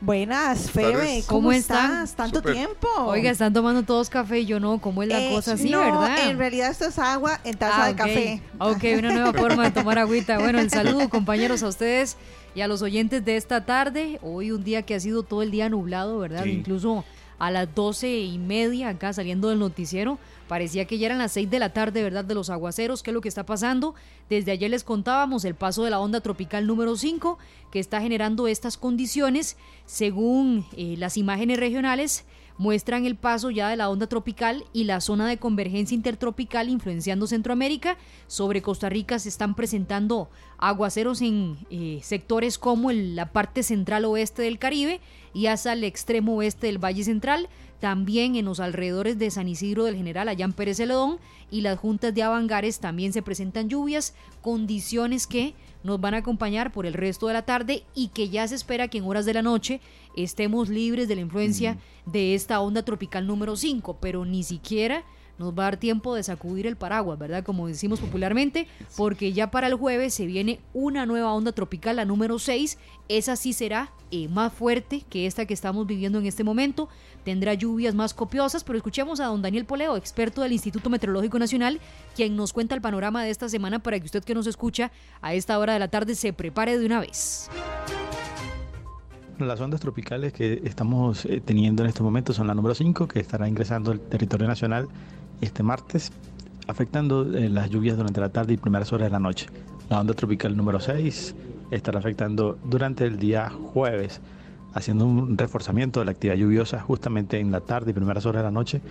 Buenas, 0.00 0.70
Febe. 0.70 1.22
¿cómo, 1.26 1.40
¿Cómo 1.40 1.52
estás? 1.52 2.14
Tanto 2.14 2.42
tiempo. 2.42 2.86
Oiga, 3.06 3.30
están 3.30 3.52
tomando 3.52 3.82
todos 3.82 4.10
café 4.10 4.40
y 4.40 4.46
yo 4.46 4.60
no, 4.60 4.78
¿cómo 4.78 5.02
es 5.02 5.08
la 5.08 5.20
Eh, 5.22 5.30
cosa 5.32 5.54
así, 5.54 5.70
no, 5.70 5.80
verdad? 5.80 6.28
En 6.28 6.38
realidad 6.38 6.70
esto 6.70 6.84
es 6.86 6.98
agua 6.98 7.40
en 7.44 7.56
taza 7.56 7.84
Ah, 7.84 7.88
de 7.88 7.94
café. 7.96 8.42
Ok, 8.58 8.84
una 8.98 9.12
nueva 9.12 9.32
forma 9.38 9.64
de 9.64 9.70
tomar 9.70 9.98
agüita. 9.98 10.38
Bueno, 10.38 10.60
el 10.60 10.70
saludo, 10.70 11.08
compañeros, 11.08 11.62
a 11.62 11.68
ustedes 11.68 12.16
y 12.54 12.60
a 12.60 12.68
los 12.68 12.82
oyentes 12.82 13.24
de 13.24 13.36
esta 13.36 13.64
tarde. 13.64 14.18
Hoy 14.22 14.50
un 14.50 14.62
día 14.62 14.82
que 14.82 14.94
ha 14.94 15.00
sido 15.00 15.22
todo 15.22 15.42
el 15.42 15.50
día 15.50 15.68
nublado, 15.68 16.18
¿verdad? 16.18 16.44
Sí. 16.44 16.50
Incluso 16.50 17.04
a 17.38 17.50
las 17.50 17.74
doce 17.74 18.18
y 18.18 18.38
media 18.38 18.90
acá 18.90 19.12
saliendo 19.12 19.48
del 19.48 19.58
noticiero. 19.58 20.18
Parecía 20.48 20.84
que 20.84 20.98
ya 20.98 21.06
eran 21.06 21.18
las 21.18 21.32
6 21.32 21.50
de 21.50 21.58
la 21.58 21.72
tarde, 21.72 22.02
¿verdad? 22.02 22.24
De 22.24 22.34
los 22.34 22.50
aguaceros. 22.50 23.02
¿Qué 23.02 23.10
es 23.10 23.14
lo 23.14 23.20
que 23.20 23.28
está 23.28 23.44
pasando? 23.46 23.94
Desde 24.30 24.52
ayer 24.52 24.70
les 24.70 24.84
contábamos 24.84 25.44
el 25.44 25.54
paso 25.54 25.82
de 25.84 25.90
la 25.90 26.00
onda 26.00 26.20
tropical 26.20 26.66
número 26.66 26.96
5 26.96 27.38
que 27.72 27.80
está 27.80 28.00
generando 28.00 28.46
estas 28.46 28.76
condiciones. 28.76 29.56
Según 29.86 30.64
eh, 30.76 30.94
las 30.98 31.16
imágenes 31.16 31.58
regionales, 31.58 32.24
muestran 32.58 33.04
el 33.04 33.16
paso 33.16 33.50
ya 33.50 33.68
de 33.68 33.76
la 33.76 33.90
onda 33.90 34.06
tropical 34.06 34.64
y 34.72 34.84
la 34.84 35.00
zona 35.00 35.28
de 35.28 35.36
convergencia 35.36 35.94
intertropical 35.94 36.68
influenciando 36.68 37.26
Centroamérica. 37.26 37.96
Sobre 38.26 38.62
Costa 38.62 38.88
Rica 38.88 39.18
se 39.18 39.28
están 39.28 39.54
presentando 39.54 40.30
aguaceros 40.58 41.20
en 41.22 41.58
eh, 41.70 42.00
sectores 42.02 42.58
como 42.58 42.92
la 42.92 43.32
parte 43.32 43.62
central 43.62 44.04
oeste 44.04 44.42
del 44.42 44.58
Caribe 44.58 45.00
y 45.34 45.46
hasta 45.46 45.72
el 45.72 45.84
extremo 45.84 46.36
oeste 46.36 46.68
del 46.68 46.82
Valle 46.82 47.04
Central. 47.04 47.48
También 47.80 48.36
en 48.36 48.44
los 48.46 48.60
alrededores 48.60 49.18
de 49.18 49.30
San 49.30 49.48
Isidro 49.48 49.84
del 49.84 49.96
General 49.96 50.28
Allán 50.28 50.52
Pérez 50.52 50.78
Celedón 50.78 51.18
y 51.50 51.60
las 51.60 51.78
juntas 51.78 52.14
de 52.14 52.22
Avangares 52.22 52.80
también 52.80 53.12
se 53.12 53.22
presentan 53.22 53.68
lluvias, 53.68 54.14
condiciones 54.40 55.26
que 55.26 55.54
nos 55.84 56.00
van 56.00 56.14
a 56.14 56.18
acompañar 56.18 56.72
por 56.72 56.86
el 56.86 56.94
resto 56.94 57.28
de 57.28 57.34
la 57.34 57.42
tarde 57.42 57.84
y 57.94 58.08
que 58.08 58.28
ya 58.28 58.48
se 58.48 58.54
espera 58.54 58.88
que 58.88 58.98
en 58.98 59.04
horas 59.04 59.24
de 59.24 59.34
la 59.34 59.42
noche 59.42 59.80
estemos 60.16 60.68
libres 60.68 61.06
de 61.06 61.14
la 61.14 61.20
influencia 61.20 61.78
de 62.06 62.34
esta 62.34 62.60
onda 62.60 62.82
tropical 62.82 63.26
número 63.26 63.56
5, 63.56 63.98
pero 64.00 64.24
ni 64.24 64.42
siquiera 64.42 65.04
nos 65.38 65.52
va 65.52 65.64
a 65.64 65.70
dar 65.70 65.76
tiempo 65.76 66.14
de 66.14 66.22
sacudir 66.22 66.66
el 66.66 66.76
paraguas, 66.76 67.18
¿verdad? 67.18 67.44
Como 67.44 67.68
decimos 67.68 68.00
popularmente, 68.00 68.66
porque 68.96 69.32
ya 69.32 69.50
para 69.50 69.66
el 69.66 69.74
jueves 69.74 70.14
se 70.14 70.26
viene 70.26 70.60
una 70.72 71.06
nueva 71.06 71.32
onda 71.32 71.52
tropical, 71.52 71.96
la 71.96 72.04
número 72.04 72.38
6. 72.38 72.78
Esa 73.08 73.36
sí 73.36 73.52
será 73.52 73.92
eh, 74.10 74.28
más 74.28 74.52
fuerte 74.52 75.04
que 75.08 75.26
esta 75.26 75.46
que 75.46 75.54
estamos 75.54 75.86
viviendo 75.86 76.18
en 76.18 76.26
este 76.26 76.44
momento. 76.44 76.88
Tendrá 77.26 77.54
lluvias 77.54 77.92
más 77.92 78.14
copiosas, 78.14 78.62
pero 78.62 78.76
escuchemos 78.76 79.18
a 79.18 79.24
don 79.24 79.42
Daniel 79.42 79.64
Poleo, 79.64 79.96
experto 79.96 80.42
del 80.42 80.52
Instituto 80.52 80.88
Meteorológico 80.88 81.40
Nacional, 81.40 81.80
quien 82.14 82.36
nos 82.36 82.52
cuenta 82.52 82.76
el 82.76 82.80
panorama 82.80 83.24
de 83.24 83.30
esta 83.30 83.48
semana 83.48 83.80
para 83.80 83.98
que 83.98 84.04
usted 84.04 84.22
que 84.22 84.32
nos 84.32 84.46
escucha 84.46 84.92
a 85.20 85.34
esta 85.34 85.58
hora 85.58 85.72
de 85.72 85.80
la 85.80 85.88
tarde 85.88 86.14
se 86.14 86.32
prepare 86.32 86.78
de 86.78 86.86
una 86.86 87.00
vez. 87.00 87.50
Las 89.40 89.60
ondas 89.60 89.80
tropicales 89.80 90.32
que 90.32 90.62
estamos 90.62 91.24
eh, 91.24 91.42
teniendo 91.44 91.82
en 91.82 91.88
este 91.88 92.04
momento 92.04 92.32
son 92.32 92.46
la 92.46 92.54
número 92.54 92.76
5, 92.76 93.08
que 93.08 93.18
estará 93.18 93.48
ingresando 93.48 93.90
al 93.90 93.98
territorio 93.98 94.46
nacional 94.46 94.86
este 95.40 95.64
martes, 95.64 96.12
afectando 96.68 97.22
eh, 97.36 97.48
las 97.48 97.70
lluvias 97.70 97.96
durante 97.96 98.20
la 98.20 98.28
tarde 98.28 98.54
y 98.54 98.56
primeras 98.56 98.92
horas 98.92 99.06
de 99.06 99.10
la 99.10 99.18
noche. 99.18 99.48
La 99.90 100.00
onda 100.00 100.14
tropical 100.14 100.56
número 100.56 100.78
6 100.78 101.34
estará 101.72 101.98
afectando 101.98 102.56
durante 102.62 103.04
el 103.04 103.18
día 103.18 103.50
jueves, 103.50 104.20
haciendo 104.76 105.06
un 105.06 105.38
reforzamiento 105.38 106.00
de 106.00 106.06
la 106.06 106.12
actividad 106.12 106.36
lluviosa 106.36 106.80
justamente 106.80 107.40
en 107.40 107.50
la 107.50 107.60
tarde 107.60 107.90
y 107.90 107.94
primeras 107.94 108.26
horas 108.26 108.40
de 108.40 108.44
la 108.44 108.50
noche, 108.50 108.82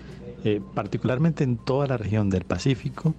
eh, 0.43 0.59
particularmente 0.73 1.43
en 1.43 1.57
toda 1.57 1.86
la 1.86 1.95
región 1.95 2.31
del 2.31 2.43
Pacífico, 2.43 3.13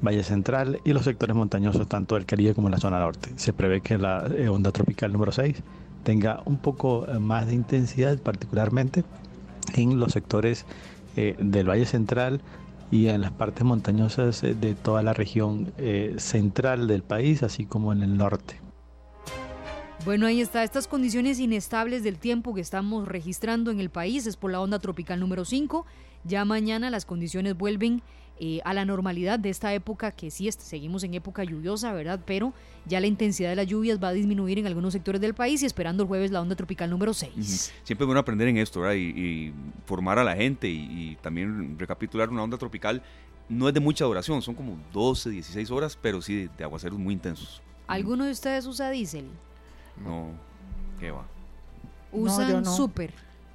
Valle 0.00 0.22
Central 0.22 0.80
y 0.84 0.92
los 0.92 1.02
sectores 1.02 1.34
montañosos 1.34 1.88
tanto 1.88 2.14
del 2.14 2.24
Caribe 2.24 2.54
como 2.54 2.68
la 2.68 2.78
zona 2.78 3.00
norte. 3.00 3.30
Se 3.34 3.52
prevé 3.52 3.80
que 3.80 3.98
la 3.98 4.24
eh, 4.36 4.48
onda 4.48 4.70
tropical 4.70 5.12
número 5.12 5.32
6 5.32 5.56
tenga 6.04 6.42
un 6.44 6.58
poco 6.58 7.06
eh, 7.08 7.18
más 7.18 7.48
de 7.48 7.54
intensidad, 7.54 8.16
particularmente 8.18 9.02
en 9.74 9.98
los 9.98 10.12
sectores 10.12 10.64
del 11.16 11.66
Valle 11.66 11.86
Central 11.86 12.42
y 12.90 13.06
en 13.06 13.22
las 13.22 13.32
partes 13.32 13.64
montañosas 13.64 14.42
de 14.42 14.74
toda 14.74 15.02
la 15.02 15.14
región 15.14 15.72
central 16.18 16.88
del 16.88 17.02
país, 17.02 17.42
así 17.42 17.64
como 17.64 17.90
en 17.94 18.02
el 18.02 18.18
norte. 18.18 18.65
Bueno, 20.06 20.26
ahí 20.26 20.40
está. 20.40 20.62
Estas 20.62 20.86
condiciones 20.86 21.40
inestables 21.40 22.04
del 22.04 22.16
tiempo 22.16 22.54
que 22.54 22.60
estamos 22.60 23.08
registrando 23.08 23.72
en 23.72 23.80
el 23.80 23.90
país 23.90 24.24
es 24.28 24.36
por 24.36 24.52
la 24.52 24.60
onda 24.60 24.78
tropical 24.78 25.18
número 25.18 25.44
5. 25.44 25.84
Ya 26.22 26.44
mañana 26.44 26.90
las 26.90 27.04
condiciones 27.04 27.58
vuelven 27.58 28.02
eh, 28.38 28.60
a 28.64 28.72
la 28.72 28.84
normalidad 28.84 29.40
de 29.40 29.50
esta 29.50 29.74
época, 29.74 30.12
que 30.12 30.30
sí 30.30 30.48
seguimos 30.52 31.02
en 31.02 31.14
época 31.14 31.42
lluviosa, 31.42 31.92
¿verdad? 31.92 32.20
Pero 32.24 32.54
ya 32.84 33.00
la 33.00 33.08
intensidad 33.08 33.50
de 33.50 33.56
las 33.56 33.66
lluvias 33.66 34.00
va 34.00 34.10
a 34.10 34.12
disminuir 34.12 34.60
en 34.60 34.68
algunos 34.68 34.92
sectores 34.92 35.20
del 35.20 35.34
país 35.34 35.64
y 35.64 35.66
esperando 35.66 36.04
el 36.04 36.06
jueves 36.06 36.30
la 36.30 36.40
onda 36.40 36.54
tropical 36.54 36.88
número 36.88 37.12
6. 37.12 37.72
Siempre 37.82 38.04
es 38.04 38.06
bueno 38.06 38.20
aprender 38.20 38.46
en 38.46 38.58
esto, 38.58 38.82
¿verdad? 38.82 38.94
Y, 38.94 39.52
formar 39.86 40.20
a 40.20 40.24
la 40.24 40.36
gente 40.36 40.68
y, 40.68 41.18
también 41.20 41.76
recapitular 41.80 42.30
una 42.30 42.44
onda 42.44 42.58
tropical. 42.58 43.02
No 43.48 43.66
es 43.66 43.74
de 43.74 43.80
mucha 43.80 44.04
duración, 44.04 44.40
son 44.40 44.54
como 44.54 44.78
12, 44.92 45.30
16 45.30 45.68
horas, 45.72 45.98
pero 46.00 46.22
sí 46.22 46.48
de, 46.56 46.62
aguaceros 46.62 46.96
muy 46.96 47.12
intensos. 47.12 47.60
¿Alguno 47.88 48.24
de 48.24 48.30
ustedes 48.30 48.66
usa 48.66 48.88
diésel? 48.90 49.26
No, 50.04 50.28
¿qué 50.98 51.10
va? 51.10 51.26
Usan 52.12 52.62
no, 52.62 52.76
súper. 52.76 53.12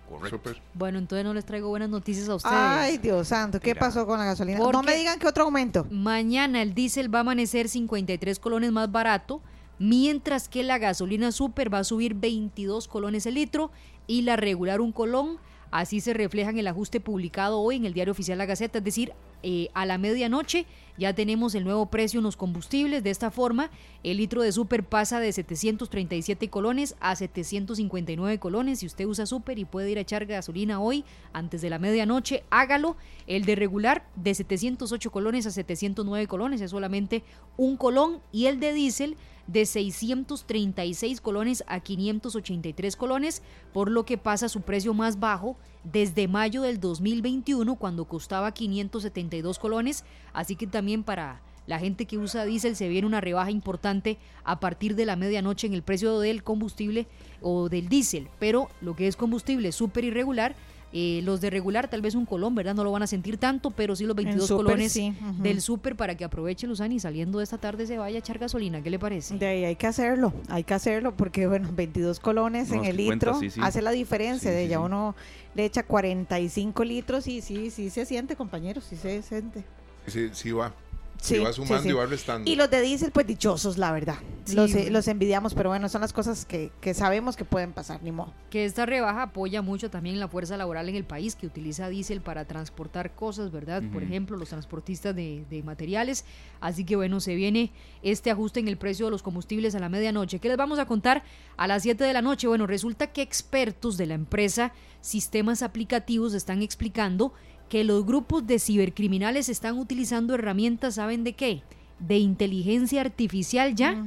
Correcto. 0.09 0.51
Bueno, 0.73 0.97
entonces 0.99 1.23
no 1.23 1.33
les 1.33 1.45
traigo 1.45 1.69
buenas 1.69 1.89
noticias 1.89 2.27
a 2.27 2.35
ustedes. 2.35 2.55
Ay, 2.55 2.97
Dios 2.97 3.29
santo, 3.29 3.59
¿qué 3.59 3.75
pasó 3.75 4.05
con 4.05 4.19
la 4.19 4.25
gasolina? 4.25 4.59
no 4.59 4.83
me 4.83 4.95
digan 4.95 5.17
que 5.19 5.27
otro 5.27 5.45
aumento. 5.45 5.87
Mañana 5.89 6.61
el 6.61 6.73
diésel 6.73 7.13
va 7.13 7.19
a 7.19 7.21
amanecer 7.21 7.69
53 7.69 8.37
colones 8.39 8.71
más 8.73 8.91
barato, 8.91 9.41
mientras 9.79 10.49
que 10.49 10.63
la 10.63 10.79
gasolina 10.79 11.31
super 11.31 11.73
va 11.73 11.79
a 11.79 11.83
subir 11.85 12.13
22 12.15 12.89
colones 12.89 13.25
el 13.25 13.35
litro 13.35 13.71
y 14.05 14.23
la 14.23 14.35
regular 14.35 14.81
un 14.81 14.91
colón. 14.91 15.37
Así 15.71 16.01
se 16.01 16.13
refleja 16.13 16.49
en 16.49 16.59
el 16.59 16.67
ajuste 16.67 16.99
publicado 16.99 17.59
hoy 17.61 17.77
en 17.77 17.85
el 17.85 17.93
diario 17.93 18.11
oficial 18.11 18.37
La 18.37 18.45
Gaceta, 18.45 18.79
es 18.79 18.83
decir, 18.83 19.13
eh, 19.43 19.69
a 19.73 19.85
la 19.85 19.97
medianoche 19.97 20.65
ya 21.01 21.15
tenemos 21.15 21.55
el 21.55 21.63
nuevo 21.63 21.87
precio 21.87 22.19
en 22.19 22.25
los 22.25 22.37
combustibles. 22.37 23.03
De 23.03 23.09
esta 23.09 23.31
forma, 23.31 23.71
el 24.03 24.17
litro 24.17 24.43
de 24.43 24.51
super 24.51 24.83
pasa 24.83 25.19
de 25.19 25.31
737 25.31 26.47
colones 26.49 26.95
a 26.99 27.15
759 27.15 28.37
colones. 28.37 28.79
Si 28.79 28.85
usted 28.85 29.05
usa 29.05 29.25
super 29.25 29.57
y 29.57 29.65
puede 29.65 29.89
ir 29.89 29.97
a 29.97 30.01
echar 30.01 30.27
gasolina 30.27 30.79
hoy 30.79 31.03
antes 31.33 31.61
de 31.61 31.71
la 31.71 31.79
medianoche, 31.79 32.43
hágalo. 32.51 32.97
El 33.25 33.45
de 33.45 33.55
regular 33.55 34.05
de 34.15 34.35
708 34.35 35.09
colones 35.11 35.47
a 35.47 35.51
709 35.51 36.27
colones 36.27 36.61
es 36.61 36.69
solamente 36.69 37.23
un 37.57 37.77
colón 37.77 38.19
y 38.31 38.45
el 38.45 38.59
de 38.59 38.73
diésel 38.73 39.17
de 39.51 39.65
636 39.65 41.21
colones 41.21 41.63
a 41.67 41.79
583 41.79 42.95
colones, 42.95 43.41
por 43.73 43.91
lo 43.91 44.05
que 44.05 44.17
pasa 44.17 44.49
su 44.49 44.61
precio 44.61 44.93
más 44.93 45.19
bajo 45.19 45.57
desde 45.83 46.27
mayo 46.27 46.61
del 46.61 46.79
2021 46.79 47.75
cuando 47.75 48.05
costaba 48.05 48.53
572 48.53 49.59
colones, 49.59 50.05
así 50.33 50.55
que 50.55 50.67
también 50.67 51.03
para 51.03 51.41
la 51.67 51.79
gente 51.79 52.05
que 52.05 52.17
usa 52.17 52.45
diésel 52.45 52.75
se 52.75 52.89
viene 52.89 53.07
una 53.07 53.21
rebaja 53.21 53.51
importante 53.51 54.17
a 54.43 54.59
partir 54.59 54.95
de 54.95 55.05
la 55.05 55.15
medianoche 55.15 55.67
en 55.67 55.73
el 55.73 55.83
precio 55.83 56.19
del 56.19 56.43
combustible 56.43 57.07
o 57.41 57.69
del 57.69 57.87
diésel, 57.87 58.29
pero 58.39 58.69
lo 58.81 58.95
que 58.95 59.07
es 59.07 59.15
combustible 59.15 59.71
súper 59.71 60.05
irregular 60.05 60.55
eh, 60.93 61.21
los 61.23 61.39
de 61.41 61.49
regular, 61.49 61.89
tal 61.89 62.01
vez 62.01 62.15
un 62.15 62.25
colón, 62.25 62.53
¿verdad? 62.55 62.75
No 62.75 62.83
lo 62.83 62.91
van 62.91 63.03
a 63.03 63.07
sentir 63.07 63.37
tanto, 63.37 63.71
pero 63.71 63.95
sí 63.95 64.05
los 64.05 64.15
22 64.15 64.49
colones 64.49 64.99
del 65.39 65.61
súper 65.61 65.95
para 65.95 66.15
que 66.15 66.25
aproveche 66.25 66.67
Luzani 66.67 66.95
y 66.95 66.99
saliendo 66.99 67.37
de 67.37 67.45
esta 67.45 67.57
tarde 67.57 67.87
se 67.87 67.97
vaya 67.97 68.17
a 68.17 68.19
echar 68.19 68.39
gasolina. 68.39 68.81
¿Qué 68.81 68.89
le 68.89 68.99
parece? 68.99 69.37
De 69.37 69.47
ahí 69.47 69.65
hay 69.65 69.75
que 69.75 69.87
hacerlo, 69.87 70.33
hay 70.49 70.63
que 70.63 70.73
hacerlo 70.73 71.15
porque, 71.15 71.47
bueno, 71.47 71.69
22 71.73 72.19
colones 72.19 72.71
en 72.71 72.85
el 72.85 72.97
litro 72.97 73.39
hace 73.61 73.81
la 73.81 73.91
diferencia. 73.91 74.51
de 74.51 74.67
ya 74.67 74.79
uno 74.79 75.15
le 75.55 75.65
echa 75.65 75.83
45 75.83 76.83
litros 76.83 77.27
y 77.27 77.41
sí, 77.41 77.69
sí 77.71 77.89
se 77.89 78.05
siente, 78.05 78.35
compañeros, 78.35 78.85
sí 78.89 78.95
se 78.95 79.21
siente. 79.21 79.63
Sí, 80.07 80.29
sí 80.33 80.51
va. 80.51 80.73
Sí, 81.21 81.37
va 81.37 81.53
sumando 81.53 81.87
y 81.87 81.93
va 81.93 82.07
restando. 82.07 82.49
Y 82.49 82.55
los 82.55 82.69
de 82.71 82.81
diésel, 82.81 83.11
pues 83.11 83.27
dichosos, 83.27 83.77
la 83.77 83.91
verdad. 83.91 84.15
Los, 84.55 84.73
eh, 84.73 84.89
los, 84.89 85.07
envidiamos, 85.07 85.53
pero 85.53 85.69
bueno, 85.69 85.87
son 85.87 86.01
las 86.01 86.13
cosas 86.13 86.45
que, 86.45 86.71
que, 86.81 86.95
sabemos 86.95 87.37
que 87.37 87.45
pueden 87.45 87.73
pasar, 87.73 88.01
ni 88.01 88.11
modo. 88.11 88.33
Que 88.49 88.65
esta 88.65 88.87
rebaja 88.87 89.21
apoya 89.21 89.61
mucho 89.61 89.91
también 89.91 90.19
la 90.19 90.27
fuerza 90.27 90.57
laboral 90.57 90.89
en 90.89 90.95
el 90.95 91.03
país 91.03 91.35
que 91.35 91.45
utiliza 91.45 91.89
diésel 91.89 92.21
para 92.21 92.45
transportar 92.45 93.13
cosas, 93.13 93.51
¿verdad? 93.51 93.83
Por 93.93 94.01
ejemplo, 94.01 94.35
los 94.35 94.49
transportistas 94.49 95.15
de, 95.15 95.45
de, 95.47 95.61
materiales. 95.61 96.25
Así 96.59 96.85
que 96.85 96.95
bueno, 96.95 97.19
se 97.19 97.35
viene 97.35 97.71
este 98.01 98.31
ajuste 98.31 98.59
en 98.59 98.67
el 98.67 98.77
precio 98.77 99.05
de 99.05 99.11
los 99.11 99.21
combustibles 99.21 99.75
a 99.75 99.79
la 99.79 99.89
medianoche. 99.89 100.39
¿Qué 100.39 100.47
les 100.47 100.57
vamos 100.57 100.79
a 100.79 100.87
contar 100.87 101.23
a 101.55 101.67
las 101.67 101.83
7 101.83 102.03
de 102.03 102.13
la 102.13 102.23
noche? 102.23 102.47
Bueno, 102.47 102.65
resulta 102.65 103.13
que 103.13 103.21
expertos 103.21 103.95
de 103.95 104.07
la 104.07 104.15
empresa 104.15 104.73
Sistemas 105.01 105.61
Aplicativos 105.61 106.33
están 106.33 106.63
explicando 106.63 107.33
que 107.71 107.85
los 107.85 108.05
grupos 108.05 108.45
de 108.45 108.59
cibercriminales 108.59 109.47
están 109.47 109.79
utilizando 109.79 110.35
herramientas, 110.35 110.95
¿saben 110.95 111.23
de 111.23 111.31
qué? 111.31 111.63
De 111.99 112.17
inteligencia 112.17 112.99
artificial 112.99 113.73
ya 113.75 114.05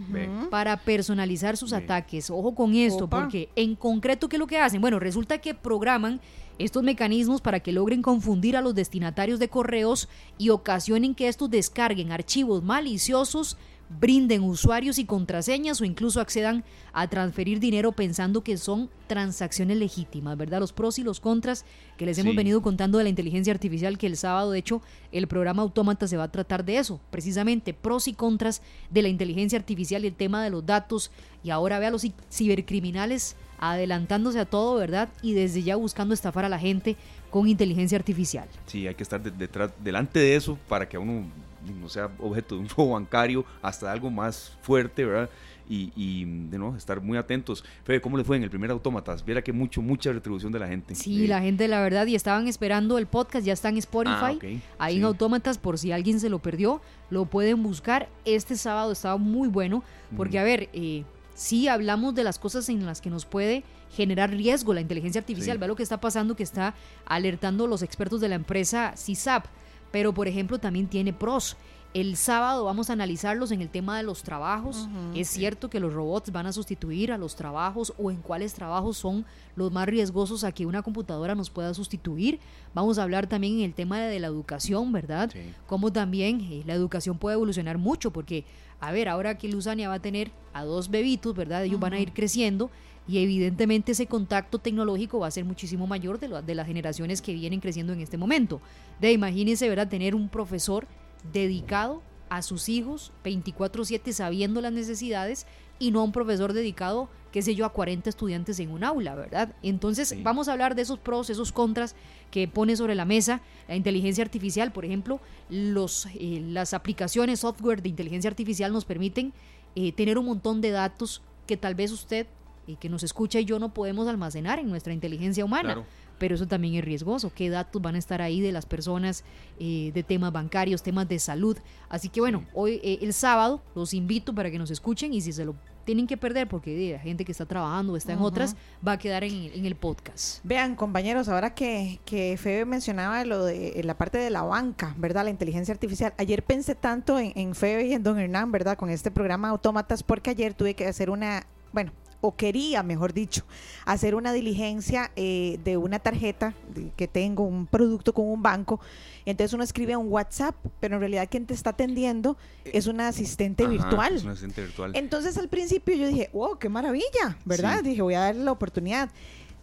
para 0.51 0.77
personalizar 0.77 1.57
sus 1.57 1.73
ataques. 1.73 2.29
Ojo 2.29 2.55
con 2.55 2.75
esto, 2.75 3.09
porque 3.09 3.49
en 3.57 3.75
concreto, 3.75 4.29
¿qué 4.29 4.37
es 4.37 4.41
lo 4.41 4.47
que 4.47 4.59
hacen? 4.59 4.83
Bueno, 4.83 4.99
resulta 4.99 5.39
que 5.39 5.55
programan 5.55 6.21
estos 6.59 6.83
mecanismos 6.83 7.41
para 7.41 7.61
que 7.61 7.73
logren 7.73 8.03
confundir 8.03 8.55
a 8.59 8.61
los 8.61 8.75
destinatarios 8.75 9.39
de 9.39 9.49
correos 9.49 10.11
y 10.37 10.51
ocasionen 10.51 11.15
que 11.15 11.29
estos 11.29 11.49
descarguen 11.49 12.13
archivos 12.13 12.63
maliciosos 12.63 13.57
brinden 13.89 14.43
usuarios 14.43 14.99
y 14.99 15.05
contraseñas 15.05 15.81
o 15.81 15.85
incluso 15.85 16.21
accedan 16.21 16.65
a 16.93 17.09
transferir 17.09 17.61
dinero 17.61 17.93
pensando 17.93 18.43
que 18.43 18.57
son 18.57 18.91
transacciones 19.07 19.77
legítimas, 19.77 20.37
¿verdad? 20.37 20.61
Los 20.61 20.73
pros 20.73 20.99
y 20.99 21.03
los 21.03 21.21
contras 21.21 21.65
que 21.97 22.07
les 22.07 22.19
hemos 22.19 22.35
venido 22.35 22.63
contando 22.63 22.99
de 22.99 23.05
la 23.05 23.11
inteligencia 23.11 23.53
artificial, 23.53 23.99
que 23.99 24.07
el 24.07 24.17
sábado, 24.17 24.51
de 24.51 24.59
hecho, 24.59 24.83
el 25.13 25.27
programa 25.29 25.63
Autómata 25.63 26.09
se 26.09 26.17
va 26.17 26.25
a 26.25 26.33
tratar 26.33 26.65
de 26.65 26.79
eso, 26.79 27.01
precisamente 27.11 27.75
pros 27.75 28.09
y 28.09 28.15
contras 28.15 28.63
de 28.91 29.03
la 29.03 29.09
inteligencia 29.09 29.59
artificial 29.59 30.05
y 30.05 30.09
el 30.09 30.15
tema 30.15 30.43
de 30.43 30.51
los 30.51 30.65
datos. 30.65 31.11
Y 31.43 31.51
ahora 31.51 31.79
ve 31.79 31.87
a 31.87 31.91
los 31.91 32.07
cibercriminales 32.31 33.37
adelantándose 33.59 34.39
a 34.41 34.45
todo, 34.45 34.77
¿verdad? 34.77 35.09
Y 35.23 35.35
desde 35.35 35.63
ya 35.63 35.77
buscando 35.77 36.15
estafar 36.15 36.45
a 36.45 36.49
la 36.49 36.59
gente 36.59 36.97
con 37.31 37.49
inteligencia 37.49 37.99
artificial. 37.99 38.49
Sí, 38.67 38.87
hay 38.87 38.95
que 38.95 39.03
estar 39.03 39.21
detrás, 39.21 39.73
delante 39.83 40.19
de 40.19 40.37
eso 40.37 40.59
para 40.69 40.89
que 40.89 40.99
uno 40.99 41.25
no 41.73 41.89
sea 41.89 42.11
objeto 42.19 42.57
de 42.57 42.63
un 42.63 42.69
robo 42.77 42.93
bancario 42.93 43.45
hasta 43.63 43.91
algo 43.91 44.11
más 44.11 44.57
fuerte, 44.63 45.05
¿verdad? 45.05 45.31
Y, 45.67 46.25
de 46.25 46.59
nuevo 46.59 46.77
estar 46.77 47.01
muy 47.01 47.17
atentos. 47.17 47.65
Fede, 47.85 48.01
¿cómo 48.01 48.19
le 48.19 48.25
fue 48.25 48.37
en 48.37 48.43
el 48.43 48.51
primer 48.51 48.71
Autómatas? 48.71 49.25
Viera 49.25 49.41
que 49.43 49.53
mucho, 49.53 49.81
mucha 49.81 50.13
retribución 50.13 50.53
de 50.53 50.59
la 50.59 50.69
gente. 50.69 50.95
Sí, 50.95 51.27
la 51.27 51.41
gente, 51.41 51.69
la 51.69 51.81
verdad, 51.81 52.07
y 52.07 52.15
estaban 52.15 52.49
esperando 52.49 52.99
el 52.99 53.07
podcast, 53.07 53.47
ya 53.47 53.55
está 53.55 53.71
en 53.71 53.79
Spotify, 53.79 54.39
ah, 54.43 54.61
ahí 54.79 54.99
en 54.99 55.05
Autómatas, 55.05 55.57
por 55.57 55.79
si 55.79 55.91
alguien 55.91 56.21
se 56.21 56.29
lo 56.29 56.39
perdió, 56.39 56.83
lo 57.09 57.25
pueden 57.25 57.63
buscar. 57.63 58.11
Este 58.27 58.57
sábado 58.57 58.93
estaba 58.93 59.17
muy 59.17 59.49
bueno, 59.49 59.83
porque, 60.19 60.39
a 60.39 60.45
ver, 60.45 60.69
eh, 60.75 61.05
sí 61.35 61.67
hablamos 61.67 62.15
de 62.15 62.25
las 62.25 62.39
cosas 62.39 62.69
en 62.69 62.85
las 62.85 63.01
que 63.01 63.09
nos 63.09 63.25
puede 63.25 63.65
generar 63.91 64.31
riesgo 64.31 64.75
la 64.75 64.81
inteligencia 64.81 65.21
artificial. 65.21 65.59
Ve 65.59 65.69
lo 65.69 65.77
que 65.77 65.83
está 65.83 66.01
pasando, 66.01 66.37
que 66.37 66.43
está 66.43 66.75
alertando 67.07 67.67
los 67.67 67.83
expertos 67.83 68.21
de 68.21 68.29
la 68.29 68.35
empresa 68.35 68.95
CISAP 68.97 69.47
pero 69.95 70.13
por 70.13 70.27
ejemplo 70.27 70.59
también 70.59 70.89
tiene 70.89 71.13
pros. 71.13 71.57
El 71.95 72.17
sábado 72.17 72.65
vamos 72.65 72.91
a 72.91 72.95
analizarlos 72.95 73.53
en 73.53 73.63
el 73.63 73.69
tema 73.69 73.97
de 73.97 74.03
los 74.03 74.25
trabajos. 74.25 74.89
es 75.15 75.29
cierto 75.29 75.71
que 75.71 75.79
los 75.79 75.93
robots 75.93 76.33
van 76.33 76.47
a 76.47 76.53
sustituir 76.53 77.13
a 77.13 77.17
los 77.17 77.37
trabajos 77.37 77.95
o 77.97 78.11
en 78.11 78.17
cuáles 78.17 78.55
trabajos 78.55 78.97
son 78.97 79.25
los 79.55 79.71
más 79.71 79.87
riesgosos 79.87 80.43
a 80.43 80.51
que 80.51 80.67
una 80.67 80.83
computadora 80.83 81.37
nos 81.37 81.49
pueda 81.49 81.73
sustituir. 81.75 82.41
Vamos 82.75 82.99
a 82.99 83.05
hablar 83.05 83.29
también 83.29 83.59
en 83.59 83.67
el 83.67 83.73
tema 83.73 84.01
de 84.01 84.19
la 84.19 84.27
educación, 84.27 84.91
¿verdad? 84.91 85.31
Cómo 85.69 85.93
también 85.93 86.41
eh, 86.41 86.65
la 86.67 86.75
educación 86.75 87.17
puede 87.17 87.35
evolucionar 87.35 87.79
mucho 87.79 88.13
porque, 88.13 88.45
a 88.81 88.91
ver, 88.91 89.09
ahora 89.09 89.39
que 89.39 89.49
Luzania 89.49 89.89
va 89.89 89.95
a 89.95 90.03
tener 90.03 90.33
a 90.55 90.65
dos 90.65 90.91
bebitos, 90.91 91.37
¿verdad? 91.37 91.63
Ellos 91.63 91.79
van 91.79 91.93
a 91.93 92.01
ir 92.01 92.13
creciendo 92.13 92.69
y 93.07 93.19
evidentemente 93.19 93.93
ese 93.93 94.07
contacto 94.07 94.59
tecnológico 94.59 95.19
va 95.21 95.27
a 95.27 95.31
ser 95.31 95.45
muchísimo 95.45 95.87
mayor 95.87 96.19
de, 96.19 96.43
de 96.43 96.55
las 96.55 96.67
generaciones 96.67 97.21
que 97.21 97.35
vienen 97.35 97.61
creciendo 97.61 97.93
en 97.93 98.01
este 98.01 98.17
momento. 98.17 98.61
De 99.01 99.13
imagínense, 99.13 99.69
¿verdad? 99.69 99.89
Tener 99.89 100.15
un 100.15 100.29
profesor 100.29 100.87
dedicado 101.33 102.03
a 102.29 102.43
sus 102.43 102.69
hijos 102.69 103.13
24/7 103.25 104.13
sabiendo 104.13 104.61
las 104.61 104.73
necesidades 104.73 105.47
y 105.79 105.91
no 105.91 106.01
a 106.01 106.05
un 106.05 106.13
profesor 106.13 106.53
dedicado, 106.53 107.09
qué 107.33 107.43
sé 107.43 107.55
yo, 107.55 107.67
a 107.67 107.73
40 107.73 108.09
estudiantes 108.09 108.59
en 108.61 108.71
un 108.71 108.85
aula, 108.85 109.15
¿verdad? 109.15 109.55
Entonces 109.63 110.15
vamos 110.23 110.49
a 110.49 110.53
hablar 110.53 110.75
de 110.75 110.83
esos 110.83 110.99
pros, 110.99 111.31
esos 111.31 111.53
contras 111.53 111.95
que 112.31 112.49
pone 112.49 112.77
sobre 112.77 112.95
la 112.95 113.05
mesa 113.05 113.43
la 113.69 113.77
inteligencia 113.77 114.25
artificial. 114.25 114.73
Por 114.73 114.85
ejemplo, 114.85 115.21
los, 115.51 116.07
eh, 116.15 116.43
las 116.47 116.75
aplicaciones, 116.75 117.41
software 117.41 117.83
de 117.83 117.89
inteligencia 117.89 118.31
artificial 118.31 118.73
nos 118.73 118.85
permiten 118.85 119.33
eh, 119.75 119.93
tener 119.93 120.19
un 120.19 120.27
montón 120.27 120.61
de 120.61 120.71
datos 120.71 121.23
que 121.47 121.57
tal 121.57 121.75
vez 121.75 121.91
usted 121.91 122.27
y 122.67 122.77
que 122.77 122.89
nos 122.89 123.03
escucha 123.03 123.41
y 123.41 123.45
yo 123.45 123.59
no 123.59 123.73
podemos 123.73 124.09
almacenar 124.09 124.59
en 124.59 124.69
nuestra 124.69 124.93
inteligencia 124.93 125.45
humana. 125.45 125.85
Pero 126.19 126.37
eso 126.37 126.47
también 126.47 126.75
es 126.75 126.85
riesgoso. 126.85 127.33
¿Qué 127.35 127.51
datos 127.51 127.83
van 127.83 127.97
a 127.97 127.99
estar 127.99 128.23
ahí 128.23 128.41
de 128.41 128.53
las 128.53 128.67
personas, 128.67 129.25
eh, 129.59 129.91
de 129.93 130.03
temas 130.05 130.33
bancarios, 130.33 130.83
temas 130.83 131.09
de 131.09 131.19
salud? 131.19 131.59
Así 131.89 132.09
que 132.09 132.21
bueno, 132.21 132.45
hoy, 132.55 132.81
eh, 132.85 132.99
el 133.03 133.13
sábado, 133.13 133.61
los 133.75 133.93
invito 133.95 134.33
para 134.33 134.51
que 134.51 134.59
nos 134.59 134.71
escuchen 134.71 135.13
y 135.13 135.21
si 135.21 135.33
se 135.33 135.45
lo 135.45 135.57
tienen 135.85 136.07
que 136.07 136.17
perder 136.17 136.49
porque 136.49 136.93
la 136.93 136.99
gente 136.99 137.25
que 137.25 137.33
está 137.33 137.47
trabajando 137.47 137.97
está 137.97 138.13
en 138.13 138.21
otras, 138.21 138.57
va 138.87 138.93
a 138.93 138.99
quedar 138.99 139.25
en, 139.25 139.67
el 139.67 139.75
podcast. 139.77 140.41
Vean, 140.45 140.77
compañeros, 140.77 141.29
ahora 141.29 141.55
que, 141.55 142.01
que 142.05 142.37
Febe 142.39 142.65
mencionaba 142.65 143.25
lo 143.25 143.45
de 143.45 143.83
la 143.85 143.99
parte 143.99 144.19
de 144.19 144.31
la 144.31 144.43
banca, 144.43 144.95
¿verdad? 144.97 145.25
La 145.25 145.31
inteligencia 145.31 145.73
artificial. 145.73 146.15
Ayer 146.17 146.43
pensé 146.43 146.75
tanto 146.75 147.19
en, 147.19 147.33
en 147.37 147.55
Febe 147.55 147.87
y 147.87 147.93
en 147.93 148.03
Don 148.03 148.19
Hernán, 148.19 148.51
¿verdad? 148.51 148.79
Con 148.79 148.89
este 148.89 149.11
programa 149.11 149.51
Autómatas, 149.51 150.03
porque 150.03 150.31
ayer 150.31 150.55
tuve 150.55 150.75
que 150.75 150.87
hacer 150.87 151.11
una, 151.11 151.47
bueno, 151.73 151.93
o 152.25 152.35
quería, 152.35 152.83
mejor 152.83 153.13
dicho, 153.13 153.45
hacer 153.85 154.15
una 154.15 154.33
diligencia 154.33 155.11
eh, 155.15 155.61
de 155.63 155.77
una 155.77 155.99
tarjeta 155.99 156.55
que 156.97 157.07
tengo, 157.07 157.45
un 157.45 157.67
producto 157.67 158.15
con 158.15 158.25
un 158.27 158.43
banco. 158.43 158.81
Entonces 159.27 159.53
uno 159.53 159.63
escribe 159.63 159.95
un 159.95 160.09
WhatsApp, 160.11 160.55
pero 160.81 160.95
en 160.95 161.01
realidad 161.01 161.29
quien 161.31 161.45
te 161.45 161.53
está 161.53 161.71
atendiendo 161.71 162.39
eh, 162.65 162.71
es 162.73 162.87
una 162.87 163.09
asistente 163.09 163.67
virtual. 163.67 164.15
Es 164.15 164.23
una 164.23 164.33
asistente 164.33 164.63
virtual. 164.63 164.93
Entonces 164.95 165.37
al 165.37 165.51
principio 165.51 165.95
yo 165.97 166.09
dije, 166.09 166.31
wow, 166.33 166.59
qué 166.59 166.71
maravilla, 166.71 167.37
¿verdad? 167.45 167.85
Dije, 167.85 168.01
voy 168.01 168.15
a 168.15 168.21
darle 168.21 168.43
la 168.43 168.53
oportunidad. 168.53 169.11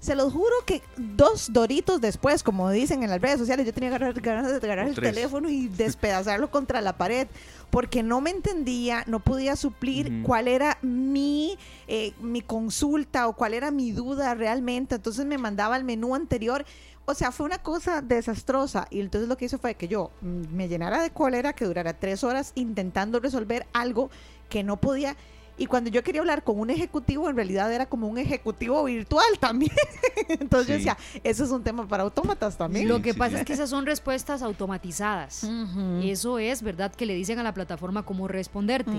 Se 0.02 0.16
los 0.16 0.34
juro 0.34 0.56
que 0.66 0.82
dos 0.98 1.54
doritos 1.54 2.02
después, 2.02 2.42
como 2.42 2.72
dicen 2.72 3.04
en 3.04 3.12
las 3.12 3.22
redes 3.22 3.38
sociales, 3.38 3.68
yo 3.68 3.72
tenía 3.72 3.92
ganas 3.92 4.16
de 4.16 4.68
agarrar 4.68 4.88
el 4.88 4.96
teléfono 4.96 5.48
y 5.48 5.68
despedazarlo 5.78 6.50
contra 6.50 6.82
la 6.82 6.98
pared, 6.98 7.28
porque 7.70 8.02
no 8.02 8.20
me 8.20 8.32
entendía, 8.32 9.04
no 9.06 9.20
podía 9.20 9.56
suplir 9.56 10.24
cuál 10.24 10.48
era 10.48 10.80
mi, 10.82 11.56
eh, 11.88 12.14
mi 12.20 12.42
consulta 12.42 13.28
o 13.28 13.34
cuál 13.34 13.54
era 13.54 13.70
mi 13.70 13.92
duda 13.92 14.34
realmente. 14.34 14.96
Entonces 14.96 15.24
me 15.28 15.38
mandaba 15.38 15.76
al 15.76 15.84
menú 15.84 16.16
anterior. 16.16 16.66
O 17.06 17.14
sea, 17.14 17.32
fue 17.32 17.46
una 17.46 17.60
cosa 17.60 18.02
desastrosa. 18.02 18.88
Y 18.90 19.02
entonces 19.02 19.30
lo 19.30 19.38
que 19.38 19.46
hizo 19.46 19.60
fue 19.60 19.76
que 19.76 19.88
yo 19.88 20.10
mm, 20.22 20.52
me 20.52 20.68
llenara 20.68 21.04
de 21.04 21.12
cólera, 21.12 21.54
que 21.54 21.66
durara 21.66 21.94
tres 21.94 22.24
horas 22.24 22.54
intentando 22.56 23.20
resolver 23.20 23.68
algo 23.72 24.10
que 24.50 24.64
no 24.64 24.78
podía 24.78 25.16
y 25.58 25.66
cuando 25.66 25.90
yo 25.90 26.04
quería 26.04 26.22
hablar 26.22 26.44
con 26.44 26.60
un 26.60 26.70
ejecutivo, 26.70 27.30
en 27.30 27.36
realidad 27.36 27.72
era 27.72 27.86
como 27.86 28.08
un 28.08 28.18
ejecutivo 28.18 28.84
virtual 28.84 29.26
también. 29.40 29.72
Entonces 30.28 30.68
yo 30.68 30.74
decía, 30.76 30.98
eso 31.24 31.44
es 31.44 31.52
un 31.52 31.64
tema 31.64 31.88
para 31.88 32.04
autómatas 32.04 32.58
también. 32.58 32.88
Lo 32.88 33.02
que 33.02 33.14
pasa 33.14 33.40
es 33.40 33.46
que 33.46 33.54
esas 33.54 33.70
son 33.70 33.86
respuestas 33.86 34.42
automatizadas. 34.42 35.48
Eso 36.02 36.40
es, 36.40 36.62
¿verdad? 36.62 36.94
Que 36.94 37.06
le 37.06 37.14
dicen 37.14 37.40
a 37.40 37.44
la 37.44 37.54
plataforma 37.54 38.04
cómo 38.04 38.28
responderte. 38.28 38.92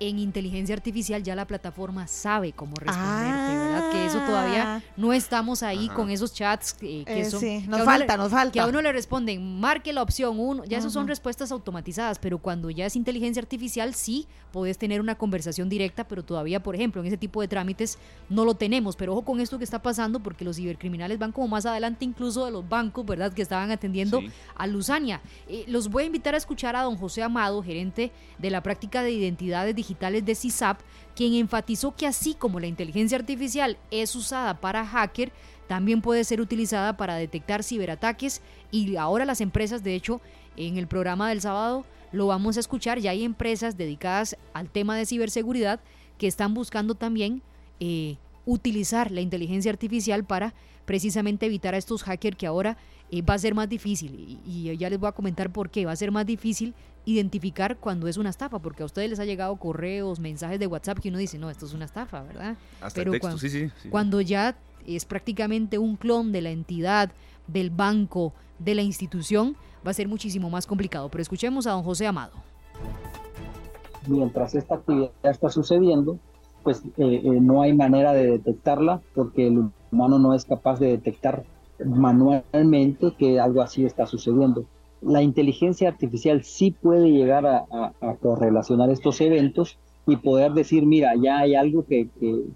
En 0.00 0.18
inteligencia 0.18 0.74
artificial 0.74 1.22
ya 1.22 1.34
la 1.34 1.46
plataforma 1.46 2.06
sabe 2.06 2.52
cómo 2.52 2.74
responderte, 2.76 3.58
¿verdad? 3.58 3.90
Que 3.92 4.06
eso 4.06 4.18
todavía 4.20 4.76
ah. 4.76 4.82
no 4.96 5.12
estamos 5.12 5.62
ahí 5.62 5.88
con 5.88 6.10
esos 6.10 6.32
chats 6.32 6.72
que, 6.72 7.04
eh, 7.06 7.24
son... 7.24 7.40
Sí, 7.40 7.64
nos 7.68 7.82
falta, 7.82 8.16
nos 8.16 8.30
falta. 8.30 8.52
Que 8.52 8.60
a 8.60 8.66
uno 8.66 8.82
le 8.82 8.92
responden, 8.92 9.60
marque 9.60 9.92
la 9.92 10.02
opción 10.02 10.38
uno. 10.38 10.64
Ya 10.64 10.78
eso 10.78 10.90
son 10.90 11.06
respuestas 11.06 11.52
automatizadas, 11.52 12.18
pero 12.18 12.38
cuando 12.38 12.70
ya 12.70 12.86
es 12.86 12.96
inteligencia 12.96 13.40
artificial, 13.40 13.94
sí, 13.94 14.26
puedes 14.50 14.78
tener 14.78 15.00
una 15.00 15.14
conversación 15.16 15.68
directa 15.68 16.07
pero 16.08 16.24
todavía, 16.24 16.62
por 16.62 16.74
ejemplo, 16.74 17.00
en 17.00 17.06
ese 17.06 17.16
tipo 17.16 17.40
de 17.40 17.48
trámites 17.48 17.98
no 18.28 18.44
lo 18.44 18.54
tenemos. 18.54 18.96
Pero 18.96 19.12
ojo 19.12 19.22
con 19.22 19.40
esto 19.40 19.58
que 19.58 19.64
está 19.64 19.82
pasando, 19.82 20.20
porque 20.20 20.44
los 20.44 20.56
cibercriminales 20.56 21.18
van 21.18 21.32
como 21.32 21.48
más 21.48 21.66
adelante 21.66 22.04
incluso 22.04 22.44
de 22.44 22.50
los 22.50 22.68
bancos, 22.68 23.04
¿verdad?, 23.06 23.32
que 23.32 23.42
estaban 23.42 23.70
atendiendo 23.70 24.20
a 24.56 24.66
Luzania. 24.66 25.20
Eh, 25.48 25.64
los 25.68 25.88
voy 25.88 26.04
a 26.04 26.06
invitar 26.06 26.34
a 26.34 26.38
escuchar 26.38 26.74
a 26.74 26.82
don 26.82 26.96
José 26.96 27.22
Amado, 27.22 27.62
gerente 27.62 28.10
de 28.38 28.50
la 28.50 28.62
práctica 28.62 29.02
de 29.02 29.12
identidades 29.12 29.74
digitales 29.74 30.24
de 30.24 30.34
CISAP, 30.34 30.80
quien 31.14 31.34
enfatizó 31.34 31.94
que 31.94 32.06
así 32.06 32.34
como 32.34 32.60
la 32.60 32.66
inteligencia 32.66 33.18
artificial 33.18 33.76
es 33.90 34.14
usada 34.16 34.54
para 34.60 34.86
hacker, 34.86 35.32
también 35.66 36.00
puede 36.00 36.24
ser 36.24 36.40
utilizada 36.40 36.96
para 36.96 37.16
detectar 37.16 37.62
ciberataques 37.62 38.40
y 38.70 38.96
ahora 38.96 39.24
las 39.24 39.40
empresas, 39.40 39.84
de 39.84 39.94
hecho, 39.94 40.20
en 40.56 40.78
el 40.78 40.86
programa 40.86 41.28
del 41.28 41.40
sábado 41.40 41.84
lo 42.10 42.26
vamos 42.26 42.56
a 42.56 42.60
escuchar, 42.60 42.98
ya 42.98 43.10
hay 43.10 43.22
empresas 43.22 43.76
dedicadas 43.76 44.36
al 44.54 44.70
tema 44.70 44.96
de 44.96 45.06
ciberseguridad 45.06 45.80
que 46.18 46.26
están 46.26 46.54
buscando 46.54 46.94
también 46.94 47.42
eh, 47.80 48.16
utilizar 48.44 49.10
la 49.10 49.20
inteligencia 49.20 49.70
artificial 49.70 50.24
para 50.24 50.54
precisamente 50.84 51.46
evitar 51.46 51.74
a 51.74 51.78
estos 51.78 52.02
hackers 52.02 52.36
que 52.36 52.46
ahora 52.46 52.78
eh, 53.10 53.22
va 53.22 53.34
a 53.34 53.38
ser 53.38 53.54
más 53.54 53.68
difícil. 53.68 54.40
Y, 54.46 54.74
ya 54.76 54.88
les 54.88 54.98
voy 54.98 55.08
a 55.08 55.12
comentar 55.12 55.50
por 55.50 55.70
qué 55.70 55.84
va 55.84 55.92
a 55.92 55.96
ser 55.96 56.10
más 56.10 56.26
difícil 56.26 56.74
identificar 57.04 57.76
cuando 57.76 58.08
es 58.08 58.16
una 58.16 58.30
estafa, 58.30 58.58
porque 58.58 58.82
a 58.82 58.86
ustedes 58.86 59.08
les 59.10 59.20
ha 59.20 59.24
llegado 59.24 59.54
correos, 59.56 60.18
mensajes 60.18 60.58
de 60.58 60.66
WhatsApp 60.66 60.98
que 60.98 61.10
uno 61.10 61.18
dice, 61.18 61.38
no, 61.38 61.50
esto 61.50 61.66
es 61.66 61.72
una 61.72 61.84
estafa, 61.84 62.22
¿verdad? 62.22 62.56
Hasta 62.80 62.98
Pero 62.98 63.12
cuando, 63.18 63.38
sí, 63.38 63.48
sí, 63.48 63.70
cuando 63.90 64.20
ya 64.20 64.56
es 64.86 65.04
prácticamente 65.04 65.78
un 65.78 65.96
clon 65.96 66.32
de 66.32 66.42
la 66.42 66.50
entidad, 66.50 67.12
del 67.46 67.70
banco, 67.70 68.34
de 68.58 68.74
la 68.74 68.82
institución, 68.82 69.56
va 69.86 69.90
a 69.90 69.94
ser 69.94 70.08
muchísimo 70.08 70.50
más 70.50 70.66
complicado. 70.66 71.10
Pero 71.10 71.22
escuchemos 71.22 71.66
a 71.66 71.72
don 71.72 71.82
José 71.82 72.06
Amado 72.06 72.32
mientras 74.08 74.54
esta 74.54 74.76
actividad 74.76 75.10
está 75.22 75.48
sucediendo, 75.50 76.18
pues 76.62 76.82
eh, 76.96 77.22
eh, 77.24 77.40
no 77.40 77.62
hay 77.62 77.72
manera 77.72 78.12
de 78.12 78.26
detectarla 78.26 79.00
porque 79.14 79.46
el 79.46 79.70
humano 79.90 80.18
no 80.18 80.34
es 80.34 80.44
capaz 80.44 80.78
de 80.80 80.88
detectar 80.88 81.44
manualmente 81.84 83.12
que 83.16 83.40
algo 83.40 83.62
así 83.62 83.84
está 83.84 84.06
sucediendo. 84.06 84.64
La 85.00 85.22
inteligencia 85.22 85.88
artificial 85.88 86.42
sí 86.42 86.72
puede 86.72 87.10
llegar 87.10 87.46
a, 87.46 87.92
correlacionar 88.20 88.90
estos 88.90 89.20
eventos 89.20 89.78
y 90.06 90.16
poder 90.16 90.52
decir, 90.52 90.84
mira, 90.86 91.12
ya 91.14 91.38
hay 91.38 91.54
algo 91.54 91.84
que, 91.86 92.08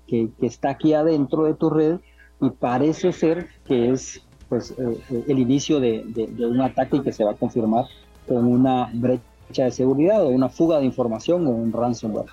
que, 0.08 0.28
está 0.40 0.70
aquí 0.70 0.92
adentro 0.92 1.44
de 1.44 1.54
tu 1.54 1.70
red 1.70 2.00
y 2.40 2.50
parece 2.50 3.12
ser 3.12 3.46
que 3.64 3.90
es 3.90 4.26
pues, 4.48 4.74
eh, 4.76 5.24
el 5.28 5.38
inicio 5.38 5.78
de, 5.78 6.02
de 6.04 6.46
un 6.46 6.60
ataque 6.60 7.00
que 7.02 7.12
se 7.12 7.22
va 7.22 7.32
a 7.32 7.36
confirmar 7.36 7.84
con 8.26 8.46
una 8.46 8.90
brecha 8.92 9.22
de 9.60 9.70
seguridad 9.70 10.22
o 10.22 10.28
una 10.28 10.48
fuga 10.48 10.78
de 10.78 10.86
información 10.86 11.46
o 11.46 11.50
un 11.50 11.72
ransomware. 11.72 12.30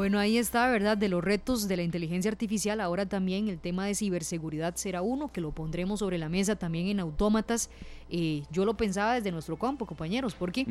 Bueno, 0.00 0.18
ahí 0.18 0.38
está, 0.38 0.66
¿verdad? 0.70 0.96
De 0.96 1.10
los 1.10 1.22
retos 1.22 1.68
de 1.68 1.76
la 1.76 1.82
inteligencia 1.82 2.30
artificial, 2.30 2.80
ahora 2.80 3.04
también 3.04 3.48
el 3.48 3.58
tema 3.58 3.84
de 3.84 3.94
ciberseguridad 3.94 4.74
será 4.76 5.02
uno 5.02 5.30
que 5.30 5.42
lo 5.42 5.50
pondremos 5.50 5.98
sobre 5.98 6.16
la 6.16 6.30
mesa 6.30 6.56
también 6.56 6.86
en 6.86 7.00
autómatas. 7.00 7.68
Eh, 8.08 8.44
yo 8.50 8.64
lo 8.64 8.78
pensaba 8.78 9.16
desde 9.16 9.30
nuestro 9.30 9.58
campo, 9.58 9.84
compañeros, 9.84 10.34
porque, 10.34 10.66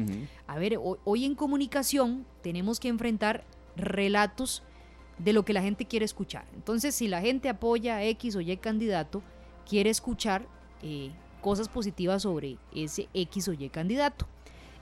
a 0.47 0.57
ver, 0.57 0.79
hoy, 0.81 1.25
en 1.25 1.35
comunicación 1.35 2.25
tenemos 2.41 2.79
que 2.79 2.87
enfrentar 2.87 3.43
relatos 3.75 4.63
de 5.19 5.33
lo 5.33 5.45
que 5.45 5.53
la 5.53 5.61
gente 5.61 5.85
quiere 5.85 6.05
escuchar. 6.05 6.45
Entonces, 6.55 6.95
si 6.95 7.07
la 7.07 7.21
gente 7.21 7.49
apoya 7.49 7.97
a 7.97 8.03
X 8.05 8.35
o 8.35 8.41
Y 8.41 8.57
candidato, 8.57 9.21
quiere 9.69 9.91
escuchar 9.91 10.47
eh, 10.81 11.11
cosas 11.41 11.69
positivas 11.69 12.23
sobre 12.23 12.57
ese 12.73 13.07
X 13.13 13.47
o 13.47 13.53
Y 13.53 13.69
candidato. 13.69 14.27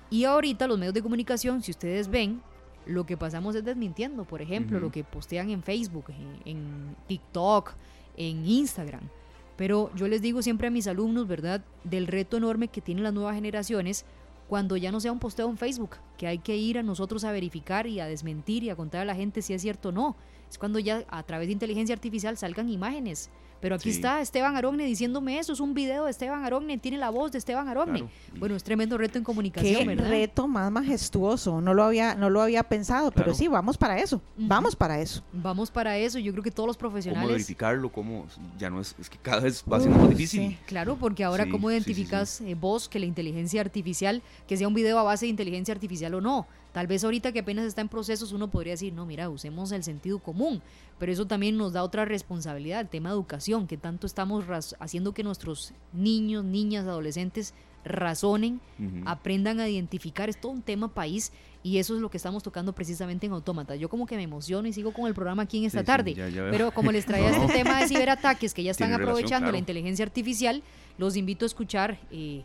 Y 0.10 0.24
ahorita 0.24 0.68
los 0.68 0.78
medios 0.78 0.94
de 0.94 1.02
comunicación, 1.02 1.62
si 1.62 1.72
ustedes 1.72 2.08
ven, 2.08 2.42
lo 2.86 3.06
que 3.06 3.18
pasamos 3.18 3.56
es 3.56 3.64
desmintiendo, 3.64 4.26
por 4.26 4.42
ejemplo, 4.42 4.80
lo 4.80 4.92
que 4.92 5.04
postean 5.04 5.50
en 5.50 5.62
Facebook, 5.62 6.06
en, 6.46 6.96
TikTok, 7.08 7.74
en 8.16 8.46
Instagram. 8.46 9.10
Pero 9.58 9.92
yo 9.96 10.08
les 10.08 10.22
digo 10.22 10.42
siempre 10.42 10.68
a 10.68 10.72
mis 10.72 10.88
alumnos, 10.88 11.28
¿verdad?, 11.28 11.64
del 11.84 12.08
reto 12.08 12.38
enorme 12.38 12.70
que 12.70 12.82
tienen 12.82 13.04
las 13.04 13.14
nuevas 13.14 13.36
generaciones 13.36 14.06
cuando 14.48 14.78
ya 14.78 14.92
no 14.92 15.02
sea 15.02 15.12
un 15.12 15.20
posteo 15.20 15.50
en 15.50 15.58
Facebook, 15.58 15.98
que 16.18 16.28
hay 16.28 16.38
que 16.38 16.56
ir 16.56 16.78
a 16.78 16.84
nosotros 16.84 17.26
a 17.26 17.34
verificar 17.34 17.86
y 17.86 18.00
a 18.00 18.06
desmentir 18.06 18.64
y 18.64 18.70
a 18.70 18.78
contar 18.78 19.02
a 19.02 19.06
la 19.06 19.16
gente 19.16 19.42
si 19.42 19.54
es 19.54 19.62
cierto 19.62 19.90
o 19.90 19.92
no. 19.92 20.16
Es 20.50 20.58
cuando 20.58 20.80
ya 20.80 21.04
a 21.10 21.24
través 21.24 21.48
de 21.48 21.54
inteligencia 21.54 21.94
artificial 21.94 22.38
salgan 22.38 22.70
imágenes 22.70 23.30
pero 23.62 23.76
aquí 23.76 23.90
está 23.90 24.22
Esteban 24.22 24.56
Arogne 24.56 24.86
diciéndome 24.86 25.40
eso, 25.40 25.54
es 25.54 25.60
un 25.60 25.74
video 25.74 26.06
de 26.06 26.12
Esteban 26.12 26.44
Arogne, 26.44 26.78
tiene 26.78 26.98
la 26.98 27.10
voz 27.10 27.32
de 27.32 27.38
Esteban 27.38 27.68
Arogne. 27.68 28.08
Bueno, 28.38 28.56
es 28.56 28.64
tremendo 28.64 28.98
reto 28.98 29.18
en 29.18 29.24
comunicación, 29.24 29.88
Qué 29.88 29.96
reto 29.96 30.48
más 30.48 30.72
majestuoso, 30.72 31.62
no 31.62 31.74
lo 31.74 31.84
había, 31.84 32.16
no 32.16 32.30
lo 32.30 32.42
había 32.42 32.64
pensado, 32.64 33.12
pero 33.12 33.34
sí, 33.34 33.48
vamos 33.48 33.78
para 33.78 34.00
eso, 34.00 34.22
vamos 34.38 34.76
para 34.76 35.00
eso. 35.00 35.24
Vamos 35.34 35.72
para 35.72 35.98
eso, 35.98 36.20
yo 36.20 36.32
creo 36.32 36.44
que 36.44 36.52
todos 36.52 36.68
los 36.68 36.78
profesionales... 36.78 37.24
¿Cómo 37.24 37.34
verificarlo? 37.34 37.92
¿Cómo? 37.92 38.26
Ya 38.58 38.70
no 38.70 38.82
es, 38.82 38.96
es 39.00 39.10
que 39.10 39.18
cada 39.18 39.42
vez 39.42 39.64
va 39.72 39.80
siendo 39.80 40.00
más 40.00 40.10
difícil. 40.10 40.58
Claro, 40.66 40.98
porque 40.98 41.24
ahora 41.24 41.50
cómo 41.50 41.72
identificas 41.72 42.42
eh, 42.42 42.56
vos 42.56 42.88
que 42.90 43.00
la 43.00 43.06
inteligencia 43.06 43.62
artificial, 43.62 44.22
que 44.48 44.58
sea 44.58 44.68
un 44.68 44.74
video 44.74 45.00
a 45.00 45.04
base 45.04 45.26
de 45.26 45.30
inteligencia 45.30 45.74
artificial 45.74 46.14
o 46.14 46.22
no, 46.22 46.48
Tal 46.74 46.88
vez 46.88 47.04
ahorita 47.04 47.32
que 47.32 47.40
apenas 47.40 47.66
está 47.66 47.82
en 47.82 47.90
procesos 47.90 48.32
uno 48.32 48.50
podría 48.50 48.74
decir, 48.74 48.94
no, 48.94 49.06
mira, 49.06 49.30
usemos 49.30 49.72
el 49.72 49.84
sentido 49.84 50.20
común, 50.20 50.62
pero 51.00 51.12
eso 51.12 51.26
también 51.26 51.58
nos 51.58 51.74
da 51.74 51.84
otra 51.84 52.06
responsabilidad, 52.06 52.82
el 52.82 52.90
tema 52.90 53.10
de 53.10 53.16
educación, 53.16 53.68
que 53.68 53.78
tanto 53.78 54.06
estamos 54.06 54.46
haciendo 54.80 55.14
que 55.14 55.24
nuestros 55.24 55.74
niños, 55.94 56.44
niñas, 56.44 56.86
adolescentes 56.86 57.54
razonen, 57.88 58.60
aprendan 59.06 59.60
a 59.60 59.70
identificar, 59.70 60.30
es 60.30 60.40
todo 60.40 60.52
un 60.52 60.62
tema 60.62 60.94
país 60.94 61.32
y 61.64 61.80
eso 61.80 61.96
es 61.96 62.02
lo 62.02 62.10
que 62.10 62.18
estamos 62.18 62.44
tocando 62.44 62.74
precisamente 62.74 63.26
en 63.26 63.32
Autómata. 63.32 63.76
Yo 63.76 63.90
como 63.90 64.06
que 64.06 64.16
me 64.16 64.24
emociono 64.24 64.68
y 64.68 64.74
sigo 64.74 64.94
con 64.94 65.08
el 65.08 65.14
programa 65.14 65.44
aquí 65.44 65.58
en 65.60 65.66
esta 65.66 65.84
tarde, 65.84 66.16
pero 66.52 66.72
como 66.72 66.92
les 66.92 67.06
traía 67.06 67.30
este 67.30 67.54
tema 67.54 67.82
de 67.82 67.88
ciberataques 67.88 68.54
que 68.54 68.64
ya 68.64 68.72
están 68.72 68.94
aprovechando 68.94 69.52
la 69.52 69.58
inteligencia 69.58 70.06
artificial, 70.06 70.64
los 70.98 71.16
invito 71.16 71.46
a 71.46 71.48
escuchar, 71.48 72.00
eh, 72.12 72.44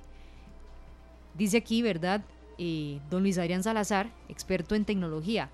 dice 1.34 1.58
aquí, 1.58 1.82
¿verdad? 1.82 2.22
Don 3.10 3.22
Luis 3.22 3.38
Adrián 3.38 3.62
Salazar, 3.62 4.10
experto 4.28 4.74
en 4.74 4.84
tecnología. 4.84 5.50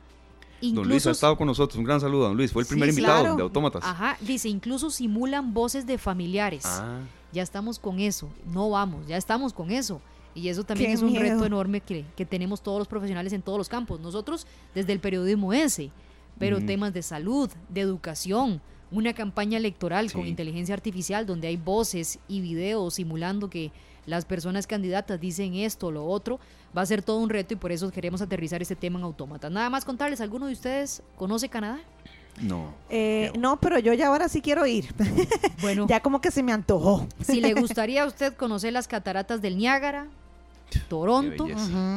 don 0.61 0.89
Luis 0.89 1.07
ha 1.07 1.11
estado 1.11 1.37
con 1.37 1.47
nosotros, 1.47 1.79
un 1.79 1.85
gran 1.85 2.01
saludo, 2.01 2.29
don 2.29 2.37
Luis, 2.37 2.53
fue 2.53 2.63
el 2.63 2.69
primer 2.69 2.89
invitado 2.89 3.37
de 3.37 3.43
Autómatas. 3.43 3.85
Ajá, 3.85 4.17
dice, 4.21 4.49
incluso 4.49 4.91
simulan 4.91 5.55
voces 5.55 5.87
de 5.87 5.99
familiares. 5.99 6.65
Ah. 6.67 7.01
Ya 7.33 7.43
estamos 7.43 7.79
con 7.79 8.01
eso, 8.01 8.29
no 8.47 8.71
vamos, 8.71 9.07
ya 9.07 9.17
estamos 9.17 9.53
con 9.53 9.71
eso. 9.71 10.01
Y 10.35 10.49
eso 10.49 10.63
también 10.63 10.93
es 10.93 11.03
un 11.03 11.15
reto 11.17 11.45
enorme 11.45 11.81
que, 11.81 12.05
que, 12.15 12.25
tenemos 12.25 12.63
todos 12.63 12.79
los 12.79 12.87
profesionales 12.87 13.33
en 13.33 13.43
todos 13.43 13.59
los 13.59 13.69
campos. 13.69 13.99
Nosotros 13.99 14.47
desde 14.75 14.93
el 14.93 15.01
periodismo 15.01 15.53
ese, 15.53 15.91
pero 16.39 16.65
temas 16.65 16.93
de 16.93 17.03
salud, 17.03 17.51
de 17.69 17.81
educación, 17.81 18.61
una 18.91 19.13
campaña 19.13 19.59
electoral 19.59 20.11
con 20.13 20.27
inteligencia 20.27 20.75
artificial 20.75 21.27
donde 21.27 21.49
hay 21.49 21.57
voces 21.57 22.19
y 22.29 22.41
videos 22.41 22.95
simulando 22.95 23.51
que 23.51 23.71
las 24.07 24.25
personas 24.25 24.67
candidatas 24.67 25.21
dicen 25.21 25.55
esto 25.55 25.89
o 25.89 25.93
lo 25.93 26.07
otro, 26.07 26.41
va 26.77 26.83
a 26.83 26.87
ser 26.87 27.03
todo 27.03 27.19
un 27.19 27.31
reto 27.31 27.55
y 27.55 27.57
por 27.57 27.73
eso 27.73 27.91
queremos 27.91 28.23
aterrizar 28.23 28.63
este 28.63 28.77
tema 28.77 28.99
en 28.99 29.05
autómata. 29.05 29.51
Nada 29.51 29.71
más 29.71 29.85
contarles, 29.85 30.21
¿alguno 30.21 30.47
de 30.47 30.53
ustedes 30.53 31.03
conoce 31.17 31.49
Canadá? 31.49 31.79
No. 32.41 32.73
Eh, 32.89 33.33
no, 33.39 33.59
pero 33.61 33.79
yo 33.79 33.93
ya 33.95 34.09
ahora 34.09 34.29
sí 34.29 34.41
quiero 34.41 34.67
ir. 34.67 34.95
Bueno. 35.61 35.87
ya 35.89 36.01
como 36.01 36.21
que 36.21 36.31
se 36.31 36.43
me 36.45 36.53
antojó. 36.53 37.09
Si 37.21 37.41
le 37.41 37.53
gustaría 37.61 38.05
a 38.05 38.07
usted 38.07 38.35
conocer 38.35 38.73
las 38.73 38.87
cataratas 38.87 39.43
del 39.43 39.59
Niágara, 39.59 40.07
Toronto. 40.89 41.47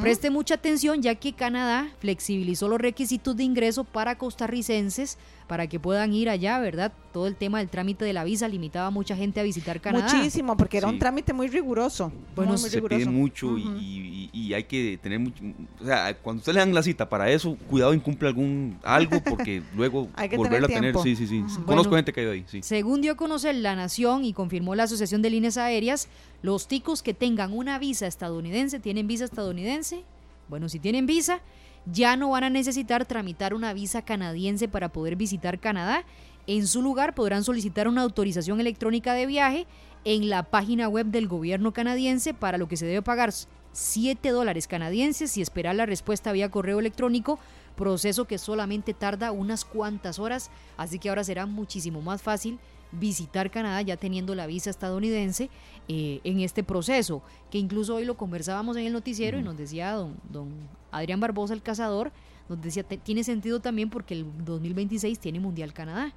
Preste 0.01 0.29
mucha 0.29 0.55
atención 0.55 1.01
ya 1.01 1.15
que 1.15 1.33
Canadá 1.33 1.89
flexibilizó 1.99 2.67
los 2.67 2.79
requisitos 2.79 3.35
de 3.35 3.43
ingreso 3.43 3.83
para 3.83 4.17
costarricenses 4.17 5.17
para 5.51 5.67
que 5.67 5.81
puedan 5.81 6.13
ir 6.13 6.29
allá, 6.29 6.59
¿verdad? 6.59 6.93
Todo 7.11 7.27
el 7.27 7.35
tema 7.35 7.59
del 7.59 7.67
trámite 7.67 8.05
de 8.05 8.13
la 8.13 8.23
visa 8.23 8.47
limitaba 8.47 8.87
a 8.87 8.89
mucha 8.89 9.17
gente 9.17 9.41
a 9.41 9.43
visitar 9.43 9.81
Canadá. 9.81 10.07
Muchísimo, 10.13 10.55
porque 10.55 10.77
era 10.77 10.87
un 10.87 10.97
trámite 10.97 11.33
muy 11.33 11.49
riguroso. 11.49 12.09
Bueno, 12.37 12.57
se 12.57 12.81
pide 12.81 13.05
mucho 13.05 13.57
y, 13.57 14.53
hay 14.53 14.63
que 14.63 14.97
tener 15.03 15.19
mucho... 15.19 15.43
O 15.81 15.85
sea, 15.85 16.15
cuando 16.19 16.39
usted 16.39 16.53
le 16.53 16.59
dan 16.59 16.73
la 16.73 16.81
cita 16.81 17.09
para 17.09 17.29
eso, 17.29 17.57
cuidado 17.69 17.93
incumple 17.93 18.29
algún 18.29 18.79
algo 18.81 19.21
porque 19.21 19.61
luego 19.75 20.07
volverla 20.37 20.67
a 20.67 20.69
tener... 20.69 20.97
Sí, 20.99 21.17
sí, 21.17 21.27
sí. 21.27 21.43
Conozco 21.65 21.97
gente 21.97 22.13
que 22.13 22.21
ha 22.21 22.23
ido 22.23 22.31
ahí, 22.31 22.45
sí. 22.47 22.61
Según 22.63 23.01
dio 23.01 23.11
a 23.11 23.17
conocer 23.17 23.53
La 23.55 23.75
Nación 23.75 24.23
y 24.23 24.31
confirmó 24.31 24.73
la 24.75 24.83
Asociación 24.83 25.21
de 25.21 25.31
Líneas 25.31 25.57
Aéreas, 25.57 26.07
los 26.41 26.69
ticos 26.69 27.03
que 27.03 27.13
tengan 27.13 27.51
una 27.51 27.77
visa 27.77 28.07
estadounidense, 28.07 28.79
¿tienen 28.79 29.05
visa 29.05 29.25
estadounidense? 29.25 30.05
Bueno, 30.47 30.69
si 30.69 30.79
tienen 30.79 31.05
visa 31.05 31.41
ya 31.85 32.15
no 32.15 32.29
van 32.29 32.43
a 32.43 32.49
necesitar 32.49 33.05
tramitar 33.05 33.53
una 33.53 33.73
visa 33.73 34.03
canadiense 34.03 34.67
para 34.67 34.89
poder 34.89 35.15
visitar 35.15 35.59
Canadá. 35.59 36.03
En 36.47 36.67
su 36.67 36.81
lugar 36.81 37.13
podrán 37.13 37.43
solicitar 37.43 37.87
una 37.87 38.01
autorización 38.01 38.59
electrónica 38.59 39.13
de 39.13 39.25
viaje 39.25 39.67
en 40.03 40.29
la 40.29 40.43
página 40.43 40.87
web 40.87 41.07
del 41.07 41.27
gobierno 41.27 41.73
canadiense 41.73 42.33
para 42.33 42.57
lo 42.57 42.67
que 42.67 42.77
se 42.77 42.85
debe 42.85 43.01
pagar 43.01 43.31
7 43.73 44.29
dólares 44.29 44.67
canadienses 44.67 45.37
y 45.37 45.41
esperar 45.41 45.75
la 45.75 45.85
respuesta 45.85 46.31
vía 46.31 46.49
correo 46.49 46.79
electrónico, 46.79 47.39
proceso 47.75 48.25
que 48.25 48.37
solamente 48.37 48.93
tarda 48.93 49.31
unas 49.31 49.63
cuantas 49.63 50.19
horas, 50.19 50.49
así 50.77 50.99
que 50.99 51.09
ahora 51.09 51.23
será 51.23 51.45
muchísimo 51.45 52.01
más 52.01 52.21
fácil 52.21 52.59
visitar 52.91 53.51
Canadá 53.51 53.81
ya 53.81 53.97
teniendo 53.97 54.35
la 54.35 54.47
visa 54.47 54.69
estadounidense 54.69 55.49
eh, 55.87 56.21
en 56.23 56.39
este 56.39 56.63
proceso, 56.63 57.21
que 57.49 57.57
incluso 57.57 57.95
hoy 57.95 58.05
lo 58.05 58.17
conversábamos 58.17 58.77
en 58.77 58.85
el 58.85 58.93
noticiero 58.93 59.39
y 59.39 59.43
nos 59.43 59.57
decía 59.57 59.91
don, 59.91 60.15
don 60.29 60.49
Adrián 60.91 61.19
Barbosa, 61.19 61.53
el 61.53 61.61
cazador, 61.61 62.11
nos 62.49 62.61
decía, 62.61 62.83
tiene 62.83 63.23
sentido 63.23 63.59
también 63.59 63.89
porque 63.89 64.13
el 64.13 64.25
2026 64.45 65.19
tiene 65.19 65.39
Mundial 65.39 65.73
Canadá. 65.73 66.13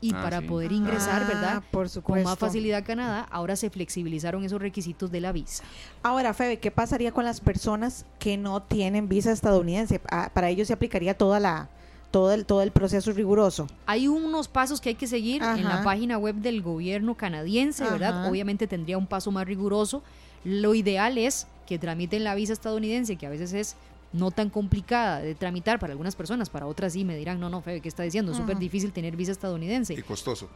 Y 0.00 0.14
ah, 0.14 0.22
para 0.22 0.40
poder 0.42 0.70
ingresar, 0.70 1.26
¿verdad? 1.26 1.56
Ah, 1.56 1.62
por 1.72 1.90
Con 2.02 2.22
más 2.22 2.38
facilidad 2.38 2.78
a 2.78 2.84
Canadá, 2.84 3.26
ahora 3.32 3.56
se 3.56 3.68
flexibilizaron 3.68 4.44
esos 4.44 4.60
requisitos 4.60 5.10
de 5.10 5.20
la 5.20 5.32
visa. 5.32 5.64
Ahora, 6.04 6.34
Febe, 6.34 6.60
¿qué 6.60 6.70
pasaría 6.70 7.10
con 7.10 7.24
las 7.24 7.40
personas 7.40 8.06
que 8.20 8.36
no 8.36 8.62
tienen 8.62 9.08
visa 9.08 9.32
estadounidense? 9.32 10.00
Ah, 10.08 10.30
para 10.32 10.50
ellos 10.50 10.68
se 10.68 10.74
aplicaría 10.74 11.18
toda 11.18 11.40
la, 11.40 11.68
todo 12.10 12.32
el, 12.32 12.46
todo 12.46 12.62
el 12.62 12.70
proceso 12.70 13.12
riguroso. 13.12 13.66
Hay 13.86 14.08
unos 14.08 14.48
pasos 14.48 14.80
que 14.80 14.90
hay 14.90 14.94
que 14.94 15.06
seguir 15.06 15.42
en 15.42 15.64
la 15.64 15.82
página 15.82 16.18
web 16.18 16.36
del 16.36 16.62
gobierno 16.62 17.14
canadiense, 17.16 17.84
¿verdad? 17.84 18.28
Obviamente 18.28 18.66
tendría 18.66 18.98
un 18.98 19.06
paso 19.06 19.30
más 19.30 19.46
riguroso. 19.46 20.02
Lo 20.44 20.74
ideal 20.74 21.18
es 21.18 21.46
que 21.66 21.78
tramiten 21.78 22.24
la 22.24 22.34
visa 22.34 22.52
estadounidense, 22.52 23.16
que 23.16 23.26
a 23.26 23.30
veces 23.30 23.52
es 23.52 23.76
no 24.12 24.30
tan 24.30 24.48
complicada 24.48 25.20
de 25.20 25.34
tramitar 25.34 25.78
para 25.78 25.92
algunas 25.92 26.16
personas, 26.16 26.48
para 26.48 26.66
otras 26.66 26.94
sí 26.94 27.04
me 27.04 27.16
dirán, 27.16 27.40
no, 27.40 27.50
no, 27.50 27.60
Febe, 27.60 27.80
¿qué 27.80 27.88
está 27.88 28.04
diciendo? 28.04 28.32
Es 28.32 28.38
súper 28.38 28.58
difícil 28.58 28.92
tener 28.92 29.16
visa 29.16 29.32
estadounidense. 29.32 29.92
Y 29.92 30.02
costoso. 30.02 30.48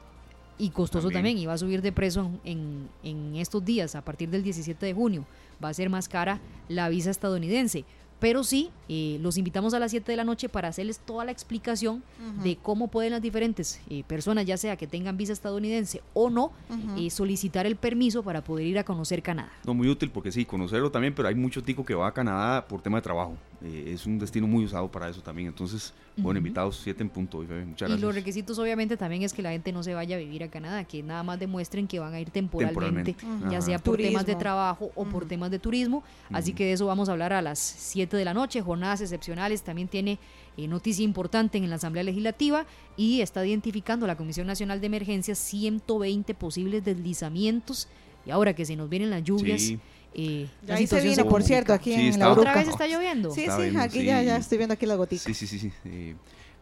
Y 0.58 0.70
costoso 0.70 1.10
también. 1.10 1.36
y 1.38 1.46
va 1.46 1.54
a 1.54 1.58
subir 1.58 1.82
de 1.82 1.92
precio 1.92 2.30
en, 2.44 2.88
en 3.02 3.36
estos 3.36 3.64
días, 3.64 3.94
a 3.94 4.02
partir 4.02 4.30
del 4.30 4.42
17 4.42 4.86
de 4.86 4.94
junio. 4.94 5.26
Va 5.62 5.68
a 5.68 5.74
ser 5.74 5.90
más 5.90 6.08
cara 6.08 6.40
la 6.68 6.88
visa 6.88 7.10
estadounidense. 7.10 7.84
Pero 8.22 8.44
sí, 8.44 8.70
eh, 8.88 9.18
los 9.20 9.36
invitamos 9.36 9.74
a 9.74 9.80
las 9.80 9.90
7 9.90 10.12
de 10.12 10.16
la 10.16 10.22
noche 10.22 10.48
para 10.48 10.68
hacerles 10.68 11.00
toda 11.00 11.24
la 11.24 11.32
explicación 11.32 12.04
de 12.44 12.54
cómo 12.54 12.86
pueden 12.86 13.10
las 13.10 13.20
diferentes 13.20 13.80
eh, 13.90 14.04
personas, 14.04 14.46
ya 14.46 14.56
sea 14.56 14.76
que 14.76 14.86
tengan 14.86 15.16
visa 15.16 15.32
estadounidense 15.32 16.02
o 16.14 16.30
no, 16.30 16.52
eh, 16.96 17.10
solicitar 17.10 17.66
el 17.66 17.74
permiso 17.74 18.22
para 18.22 18.44
poder 18.44 18.68
ir 18.68 18.78
a 18.78 18.84
conocer 18.84 19.24
Canadá. 19.24 19.50
No, 19.66 19.74
muy 19.74 19.88
útil 19.88 20.12
porque 20.12 20.30
sí, 20.30 20.44
conocerlo 20.44 20.92
también, 20.92 21.16
pero 21.16 21.26
hay 21.26 21.34
mucho 21.34 21.64
tico 21.64 21.84
que 21.84 21.96
va 21.96 22.06
a 22.06 22.12
Canadá 22.12 22.64
por 22.68 22.80
tema 22.80 22.98
de 22.98 23.02
trabajo. 23.02 23.36
es 23.60 24.06
un 24.06 24.20
destino 24.20 24.46
muy 24.46 24.64
usado 24.64 24.88
para 24.88 25.08
eso 25.08 25.20
también. 25.20 25.48
Entonces, 25.48 25.92
bueno, 26.16 26.38
invitados 26.38 26.80
7 26.82 27.02
en 27.02 27.08
punto. 27.08 27.38
Muchas 27.38 27.88
gracias. 27.88 27.98
Y 27.98 28.02
los 28.02 28.14
requisitos 28.14 28.58
obviamente 28.58 28.96
también 28.96 29.22
es 29.22 29.32
que 29.32 29.42
la 29.42 29.50
gente 29.50 29.72
no 29.72 29.82
se 29.82 29.94
vaya 29.94 30.16
a 30.16 30.18
vivir 30.18 30.44
a 30.44 30.48
Canadá, 30.48 30.84
que 30.84 31.02
nada 31.02 31.22
más 31.22 31.38
demuestren 31.38 31.88
que 31.88 31.98
van 31.98 32.12
a 32.12 32.20
ir 32.20 32.30
temporalmente, 32.30 33.16
ya 33.50 33.60
sea 33.60 33.78
por 33.78 33.96
temas 33.96 34.26
de 34.26 34.34
trabajo 34.34 34.90
o 34.94 35.04
por 35.04 35.26
temas 35.26 35.50
de 35.50 35.58
turismo. 35.58 36.04
Así 36.30 36.52
que 36.52 36.66
de 36.66 36.72
eso 36.72 36.86
vamos 36.86 37.08
a 37.08 37.12
hablar 37.12 37.32
a 37.32 37.42
las 37.42 37.58
7 37.58 38.11
de 38.16 38.24
la 38.24 38.34
noche, 38.34 38.60
jornadas 38.62 39.00
excepcionales, 39.00 39.62
también 39.62 39.88
tiene 39.88 40.18
eh, 40.56 40.68
noticia 40.68 41.04
importante 41.04 41.58
en 41.58 41.68
la 41.68 41.76
Asamblea 41.76 42.04
Legislativa 42.04 42.66
y 42.96 43.20
está 43.20 43.44
identificando 43.44 44.06
la 44.06 44.16
Comisión 44.16 44.46
Nacional 44.46 44.80
de 44.80 44.86
Emergencias 44.86 45.38
120 45.38 46.34
posibles 46.34 46.84
deslizamientos 46.84 47.88
y 48.26 48.30
ahora 48.30 48.54
que 48.54 48.64
se 48.64 48.76
nos 48.76 48.88
vienen 48.88 49.10
las 49.10 49.24
lluvias. 49.24 49.72
Eh, 50.14 50.46
ya 50.66 50.74
ahí 50.74 50.86
se 50.86 51.00
viene, 51.00 51.24
por 51.24 51.42
cierto, 51.42 51.72
aquí 51.72 51.94
en 51.94 52.18
la 52.18 52.30
¿Otra 52.30 52.54
vez 52.54 52.68
está 52.68 52.86
lloviendo? 52.86 53.30
Sí, 53.30 53.46
sí, 53.46 53.76
aquí 53.76 54.04
Ya, 54.04 54.22
ya 54.22 54.36
estoy 54.36 54.58
viendo 54.58 54.74
aquí 54.74 54.86
las 54.86 54.98
gotitas. 54.98 55.24
Sí, 55.24 55.34
sí, 55.34 55.46
sí, 55.46 55.58
sí. 55.82 56.14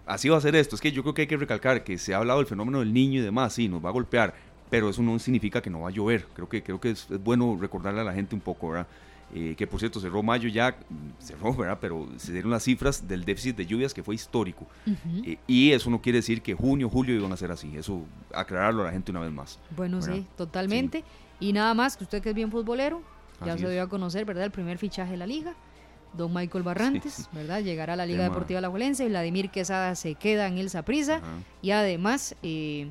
así 0.06 0.28
va 0.28 0.36
a 0.36 0.40
ser 0.40 0.54
esto. 0.54 0.76
Es 0.76 0.80
que 0.80 0.92
yo 0.92 1.02
creo 1.02 1.14
que 1.14 1.22
hay 1.22 1.28
que 1.28 1.36
recalcar 1.36 1.82
que 1.82 1.98
se 1.98 2.14
ha 2.14 2.18
hablado 2.18 2.38
del 2.38 2.46
fenómeno 2.46 2.78
del 2.80 2.92
niño 2.92 3.20
y 3.20 3.24
demás, 3.24 3.54
sí, 3.54 3.68
nos 3.68 3.84
va 3.84 3.88
a 3.88 3.92
golpear, 3.92 4.34
pero 4.70 4.88
eso 4.88 5.02
no 5.02 5.18
significa 5.18 5.60
que 5.60 5.68
no 5.68 5.80
va 5.80 5.88
a 5.88 5.92
llover. 5.92 6.26
Creo 6.32 6.48
que, 6.48 6.62
creo 6.62 6.80
que 6.80 6.90
es 6.90 7.08
bueno 7.24 7.58
recordarle 7.60 8.00
a 8.00 8.04
la 8.04 8.12
gente 8.12 8.34
un 8.34 8.40
poco, 8.40 8.70
¿verdad? 8.70 8.86
Eh, 9.32 9.54
que 9.56 9.66
por 9.66 9.78
cierto 9.78 10.00
cerró 10.00 10.22
mayo 10.22 10.48
ya, 10.48 10.70
mm, 10.88 11.22
cerró, 11.22 11.54
¿verdad? 11.56 11.78
Pero 11.80 12.08
se 12.16 12.32
dieron 12.32 12.50
las 12.50 12.64
cifras 12.64 13.06
del 13.06 13.24
déficit 13.24 13.56
de 13.56 13.66
lluvias 13.66 13.94
que 13.94 14.02
fue 14.02 14.14
histórico. 14.14 14.66
Eh, 15.24 15.38
y 15.46 15.72
eso 15.72 15.90
no 15.90 16.00
quiere 16.00 16.18
decir 16.18 16.42
que 16.42 16.54
junio, 16.54 16.88
julio 16.88 17.14
iban 17.14 17.32
a 17.32 17.36
ser 17.36 17.52
así. 17.52 17.76
Eso 17.76 18.02
aclararlo 18.34 18.82
a 18.82 18.86
la 18.86 18.92
gente 18.92 19.10
una 19.10 19.20
vez 19.20 19.32
más. 19.32 19.58
Bueno, 19.76 20.02
sí, 20.02 20.26
totalmente. 20.36 21.04
Y 21.38 21.52
nada 21.52 21.74
más, 21.74 21.96
que 21.96 22.04
usted 22.04 22.22
que 22.22 22.30
es 22.30 22.34
bien 22.34 22.50
futbolero, 22.50 23.02
ya 23.44 23.56
se 23.56 23.70
dio 23.70 23.82
a 23.82 23.88
conocer, 23.88 24.24
¿verdad? 24.24 24.44
El 24.44 24.50
primer 24.50 24.78
fichaje 24.78 25.12
de 25.12 25.16
la 25.16 25.26
liga. 25.26 25.54
Don 26.12 26.34
Michael 26.34 26.64
Barrantes, 26.64 27.28
¿verdad? 27.32 27.62
Llegará 27.62 27.92
a 27.92 27.96
la 27.96 28.04
Liga 28.04 28.24
Deportiva 28.24 28.60
La 28.60 28.68
Juelense. 28.68 29.08
Vladimir 29.08 29.48
Quesada 29.50 29.94
se 29.94 30.16
queda 30.16 30.48
en 30.48 30.58
el 30.58 30.68
Saprisa. 30.68 31.20
Y 31.62 31.70
además, 31.70 32.34
eh, 32.42 32.90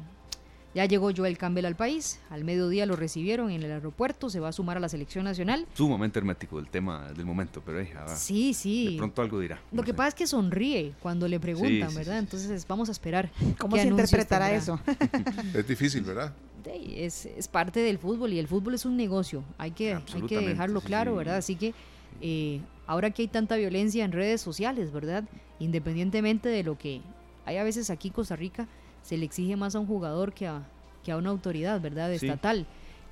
ya 0.80 0.86
llegó 0.86 1.12
Joel 1.14 1.38
Campbell 1.38 1.66
al 1.66 1.76
país, 1.76 2.22
al 2.30 2.46
mediodía 2.46 2.86
lo 2.86 2.96
recibieron 2.96 3.52
en 3.52 3.62
el 3.64 3.70
aeropuerto, 3.70 4.30
se 4.30 4.40
va 4.40 4.48
a 4.48 4.52
sumar 4.54 4.78
a 4.78 4.80
la 4.80 4.88
selección 4.88 5.26
nacional. 5.26 5.68
Sumamente 5.74 6.20
hermético 6.20 6.58
el 6.58 6.70
tema 6.70 7.12
del 7.12 7.26
momento, 7.26 7.62
pero 7.66 7.82
eh, 7.82 7.92
sí, 8.16 8.54
sí. 8.54 8.94
de 8.94 8.98
pronto 8.98 9.22
algo 9.22 9.42
dirá. 9.42 9.60
Lo 9.74 9.84
que 9.84 9.94
pasa 9.94 10.08
es 10.08 10.16
que 10.16 10.26
sonríe 10.26 10.94
cuando 11.02 11.28
le 11.28 11.38
preguntan, 11.38 11.94
¿verdad? 11.94 12.20
Entonces 12.20 12.66
vamos 12.66 12.88
a 12.88 12.94
esperar. 12.94 13.30
¿Cómo 13.60 13.76
se 13.76 13.88
interpretará 13.88 14.54
eso? 14.54 14.80
es 15.54 15.68
difícil, 15.68 16.04
¿verdad? 16.04 16.34
Es, 16.64 17.26
es, 17.26 17.50
parte 17.50 17.82
del 17.82 17.98
fútbol 17.98 18.32
y 18.32 18.40
el 18.40 18.48
fútbol 18.48 18.76
es 18.76 18.86
un 18.86 18.96
negocio, 18.96 19.44
hay 19.58 19.72
que, 19.72 19.96
hay 19.96 20.22
que 20.28 20.40
dejarlo 20.40 20.80
claro, 20.80 21.14
¿verdad? 21.14 21.36
Así 21.36 21.56
que 21.56 21.74
eh, 22.22 22.62
ahora 22.88 23.12
que 23.12 23.24
hay 23.24 23.28
tanta 23.28 23.58
violencia 23.58 24.06
en 24.06 24.14
redes 24.14 24.40
sociales, 24.40 24.94
¿verdad? 24.94 25.26
Independientemente 25.60 26.48
de 26.48 26.64
lo 26.64 26.78
que 26.78 27.02
hay 27.46 27.58
a 27.58 27.64
veces 27.66 27.90
aquí 27.90 28.08
en 28.08 28.14
Costa 28.14 28.38
Rica, 28.38 28.68
se 29.04 29.18
le 29.18 29.26
exige 29.26 29.56
más 29.56 29.76
a 29.76 29.80
un 29.80 29.88
jugador 29.88 30.34
que 30.34 30.48
a, 30.48 30.68
que 31.04 31.12
a 31.12 31.18
una 31.18 31.30
autoridad, 31.30 31.80
¿verdad? 31.82 32.12
Estatal. 32.14 32.66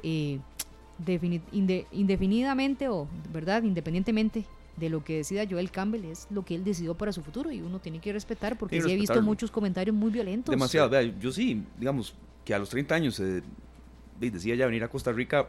Eh, 0.04 0.40
indefinidamente 1.92 2.88
o, 2.90 3.08
¿verdad? 3.32 3.64
Independientemente 3.64 4.46
de 4.78 4.90
lo 4.90 5.04
que 5.04 5.18
decida 5.18 5.44
Joel 5.50 5.72
Campbell 5.72 6.06
es 6.06 6.28
lo 6.30 6.46
que 6.46 6.56
él 6.56 6.64
decidió 6.64 6.96
para 6.96 7.12
su 7.12 7.22
futuro 7.22 7.52
y 7.52 7.62
uno 7.62 7.80
tiene 7.80 8.00
que 8.00 8.14
respetar 8.14 8.58
porque 8.58 8.82
sí, 8.82 8.92
he 8.92 8.96
visto 8.96 9.22
muchos 9.22 9.52
comentarios 9.52 9.96
muy 9.96 10.12
violentos. 10.12 10.52
Demasiado, 10.52 10.90
vea, 10.90 11.02
yo 11.02 11.32
sí, 11.32 11.64
digamos 11.78 12.14
que 12.46 12.54
a 12.54 12.60
los 12.60 12.70
30 12.70 12.96
años 12.96 13.20
eh, 13.20 13.42
decía 14.20 14.56
ya 14.56 14.66
venir 14.66 14.84
a 14.84 14.88
Costa 14.88 15.12
Rica, 15.12 15.48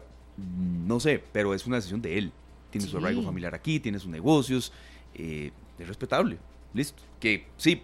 no 0.86 0.98
sé, 0.98 1.22
pero 1.32 1.54
es 1.54 1.66
una 1.66 1.76
decisión 1.76 2.00
de 2.00 2.18
él. 2.18 2.32
Tiene 2.70 2.86
su 2.86 2.98
arraigo 2.98 3.22
familiar 3.22 3.54
aquí, 3.54 3.80
tiene 3.80 3.98
sus 3.98 4.10
negocios, 4.10 4.72
eh, 5.14 5.50
es 5.78 5.88
respetable, 5.88 6.38
listo. 6.74 7.02
Que 7.18 7.46
sí, 7.56 7.82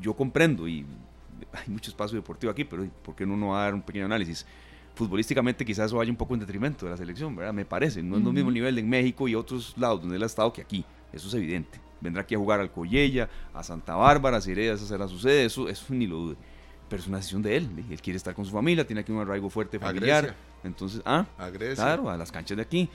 yo 0.00 0.14
comprendo 0.14 0.66
y 0.66 0.86
hay 1.52 1.68
mucho 1.68 1.90
espacio 1.90 2.16
deportivo 2.16 2.50
aquí, 2.50 2.64
pero 2.64 2.86
¿por 3.02 3.14
qué 3.14 3.26
no 3.26 3.34
uno 3.34 3.48
va 3.48 3.60
a 3.60 3.64
dar 3.64 3.74
un 3.74 3.82
pequeño 3.82 4.04
análisis? 4.04 4.46
Futbolísticamente 4.94 5.64
quizás 5.64 5.86
eso 5.86 5.96
vaya 5.96 6.10
un 6.10 6.16
poco 6.16 6.34
en 6.34 6.40
detrimento 6.40 6.86
de 6.86 6.90
la 6.90 6.96
selección, 6.96 7.36
¿verdad? 7.36 7.52
Me 7.52 7.64
parece, 7.64 8.02
no 8.02 8.16
es 8.16 8.22
lo 8.22 8.32
mismo 8.32 8.50
nivel 8.50 8.78
en 8.78 8.88
México 8.88 9.28
y 9.28 9.34
otros 9.34 9.74
lados 9.76 10.00
donde 10.00 10.16
él 10.16 10.22
ha 10.22 10.26
estado 10.26 10.52
que 10.52 10.62
aquí, 10.62 10.84
eso 11.12 11.28
es 11.28 11.34
evidente. 11.34 11.80
Vendrá 12.00 12.22
aquí 12.22 12.34
a 12.34 12.38
jugar 12.38 12.60
al 12.60 12.70
Collella, 12.70 13.28
a 13.54 13.62
Santa 13.62 13.94
Bárbara, 13.94 14.40
si 14.40 14.52
Heredas 14.52 14.80
será 14.80 15.06
su 15.08 15.18
sede, 15.18 15.44
eso, 15.44 15.68
eso 15.68 15.86
ni 15.94 16.06
lo 16.06 16.16
dude. 16.16 16.36
Pero 16.88 17.02
es 17.02 17.08
una 17.08 17.18
decisión 17.18 17.42
de 17.42 17.56
él, 17.56 17.68
él 17.90 18.00
quiere 18.00 18.16
estar 18.16 18.34
con 18.34 18.44
su 18.44 18.52
familia, 18.52 18.86
tiene 18.86 19.00
aquí 19.00 19.12
un 19.12 19.20
arraigo 19.20 19.50
fuerte 19.50 19.78
familiar. 19.78 20.34
Entonces, 20.64 21.02
ah, 21.04 21.26
a 21.36 21.50
Grecia. 21.50 21.84
claro, 21.84 22.10
a 22.10 22.16
las 22.16 22.32
canchas 22.32 22.56
de 22.56 22.62
aquí, 22.62 22.88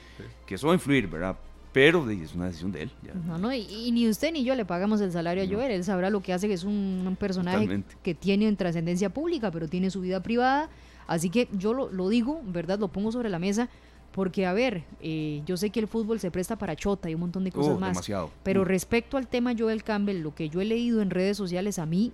que 0.46 0.56
eso 0.56 0.66
va 0.66 0.72
a 0.72 0.76
influir, 0.76 1.06
¿verdad? 1.06 1.36
Pero 1.74 2.08
es 2.08 2.34
una 2.36 2.46
decisión 2.46 2.70
de 2.70 2.84
él. 2.84 2.90
No, 3.26 3.36
no, 3.36 3.52
y, 3.52 3.90
ni 3.90 4.08
usted 4.08 4.32
ni 4.32 4.44
yo 4.44 4.54
le 4.54 4.64
pagamos 4.64 5.00
el 5.00 5.10
salario 5.10 5.42
a 5.42 5.46
Joel, 5.46 5.72
él 5.72 5.82
sabrá 5.82 6.08
lo 6.08 6.22
que 6.22 6.32
hace, 6.32 6.46
que 6.46 6.54
es 6.54 6.62
un, 6.62 7.16
personaje 7.18 7.82
que 8.04 8.14
tiene 8.14 8.50
trascendencia 8.54 9.10
pública, 9.10 9.50
pero 9.50 9.66
tiene 9.66 9.90
su 9.90 10.00
vida 10.00 10.22
privada, 10.22 10.70
así 11.08 11.30
que 11.30 11.48
yo 11.58 11.74
lo, 11.74 12.08
digo, 12.08 12.40
¿verdad? 12.46 12.78
Lo 12.78 12.86
pongo 12.88 13.10
sobre 13.10 13.28
la 13.28 13.40
mesa, 13.40 13.68
porque 14.12 14.46
a 14.46 14.52
ver, 14.52 14.84
eh, 15.00 15.42
yo 15.46 15.56
sé 15.56 15.70
que 15.70 15.80
el 15.80 15.88
fútbol 15.88 16.20
se 16.20 16.30
presta 16.30 16.56
para 16.56 16.76
chota 16.76 17.10
y 17.10 17.14
un 17.14 17.22
montón 17.22 17.42
de 17.42 17.50
cosas 17.50 17.76
uh, 17.76 17.80
más, 17.80 18.08
pero 18.44 18.64
respecto 18.64 19.16
al 19.16 19.26
tema 19.26 19.52
Joel 19.58 19.82
Campbell, 19.82 20.22
lo 20.22 20.32
que 20.32 20.48
yo 20.48 20.60
he 20.60 20.64
leído 20.64 21.02
en 21.02 21.10
redes 21.10 21.36
sociales, 21.36 21.80
a 21.80 21.86
mí 21.86 22.12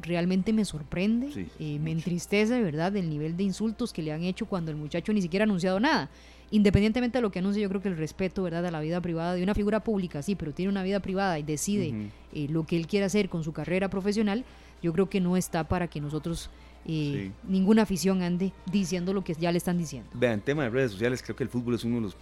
realmente 0.00 0.52
me 0.52 0.64
sorprende, 0.64 1.48
eh, 1.58 1.78
me 1.80 1.90
entristece, 1.90 2.62
¿verdad?, 2.62 2.96
el 2.96 3.10
nivel 3.10 3.36
de 3.36 3.42
insultos 3.42 3.92
que 3.92 4.02
le 4.02 4.12
han 4.12 4.22
hecho 4.22 4.46
cuando 4.46 4.70
el 4.70 4.76
muchacho 4.76 5.12
ni 5.12 5.20
siquiera 5.22 5.42
ha 5.42 5.46
anunciado 5.46 5.80
nada. 5.80 6.08
Independientemente 6.52 7.18
de 7.18 7.22
lo 7.22 7.32
que 7.32 7.38
anuncie, 7.38 7.62
yo 7.62 7.68
creo 7.70 7.80
que 7.80 7.88
el 7.88 7.96
respeto, 7.96 8.42
¿verdad?, 8.42 8.66
a 8.66 8.70
la 8.70 8.80
vida 8.80 9.00
privada 9.00 9.34
de 9.34 9.42
una 9.42 9.54
figura 9.54 9.80
pública, 9.80 10.22
sí, 10.22 10.34
pero 10.34 10.52
tiene 10.52 10.70
una 10.70 10.82
vida 10.82 11.00
privada 11.00 11.38
y 11.38 11.42
decide 11.42 12.10
eh, 12.34 12.46
lo 12.50 12.66
que 12.66 12.76
él 12.76 12.86
quiere 12.86 13.06
hacer 13.06 13.30
con 13.30 13.42
su 13.42 13.54
carrera 13.54 13.88
profesional, 13.88 14.44
yo 14.82 14.92
creo 14.92 15.08
que 15.08 15.18
no 15.18 15.38
está 15.38 15.64
para 15.64 15.88
que 15.88 15.98
nosotros 15.98 16.50
eh, 16.84 17.30
ninguna 17.48 17.82
afición 17.82 18.22
ande 18.22 18.52
diciendo 18.70 19.14
lo 19.14 19.24
que 19.24 19.32
ya 19.32 19.50
le 19.50 19.56
están 19.56 19.78
diciendo. 19.78 20.10
Vean, 20.12 20.42
tema 20.42 20.64
de 20.64 20.70
redes 20.70 20.92
sociales, 20.92 21.22
creo 21.22 21.36
que 21.36 21.44
el 21.44 21.48
fútbol 21.48 21.74
es 21.76 21.84
uno 21.84 21.96
de 21.96 22.02
los 22.02 22.16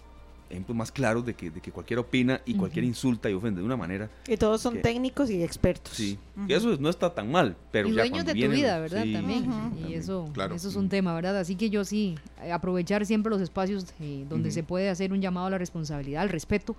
ejemplos 0.51 0.77
más 0.77 0.93
claros 0.93 1.25
de 1.25 1.35
que, 1.35 1.51
de 1.51 1.61
que 1.61 1.71
cualquiera 1.71 2.01
opina 2.01 2.41
y 2.45 2.55
cualquier 2.55 2.85
insulta 2.85 3.31
y 3.31 3.33
ofende 3.33 3.61
de 3.61 3.67
una 3.67 3.77
manera. 3.77 4.11
Y 4.27 4.37
todos 4.37 4.61
son 4.61 4.83
técnicos 4.83 5.31
y 5.31 5.43
expertos. 5.43 5.95
Sí, 5.95 6.19
y 6.49 6.53
eso 6.53 6.77
no 6.79 6.91
está 6.91 7.15
tan 7.15 7.31
mal, 7.31 7.57
pero 7.71 7.89
y 7.89 7.93
dueños 7.93 8.25
de 8.25 8.33
tu 8.35 8.49
vida, 8.49 8.79
¿verdad? 8.81 9.05
también. 9.13 9.51
Y 9.89 9.95
eso, 9.95 10.31
eso 10.55 10.69
es 10.69 10.77
un 10.77 10.89
tema, 10.89 11.15
¿verdad? 11.15 11.39
Así 11.39 11.55
que 11.55 11.71
yo 11.71 11.85
sí, 11.85 12.17
eh, 12.43 12.53
aprovechar 12.53 13.07
siempre 13.07 13.31
los 13.31 13.41
espacios 13.41 13.87
eh, 14.01 14.27
donde 14.29 14.51
se 14.51 14.63
puede 14.63 14.91
hacer 14.91 15.13
un 15.13 15.21
llamado 15.21 15.47
a 15.47 15.51
la 15.51 15.59
responsabilidad, 15.59 16.23
al 16.23 16.29
respeto, 16.29 16.77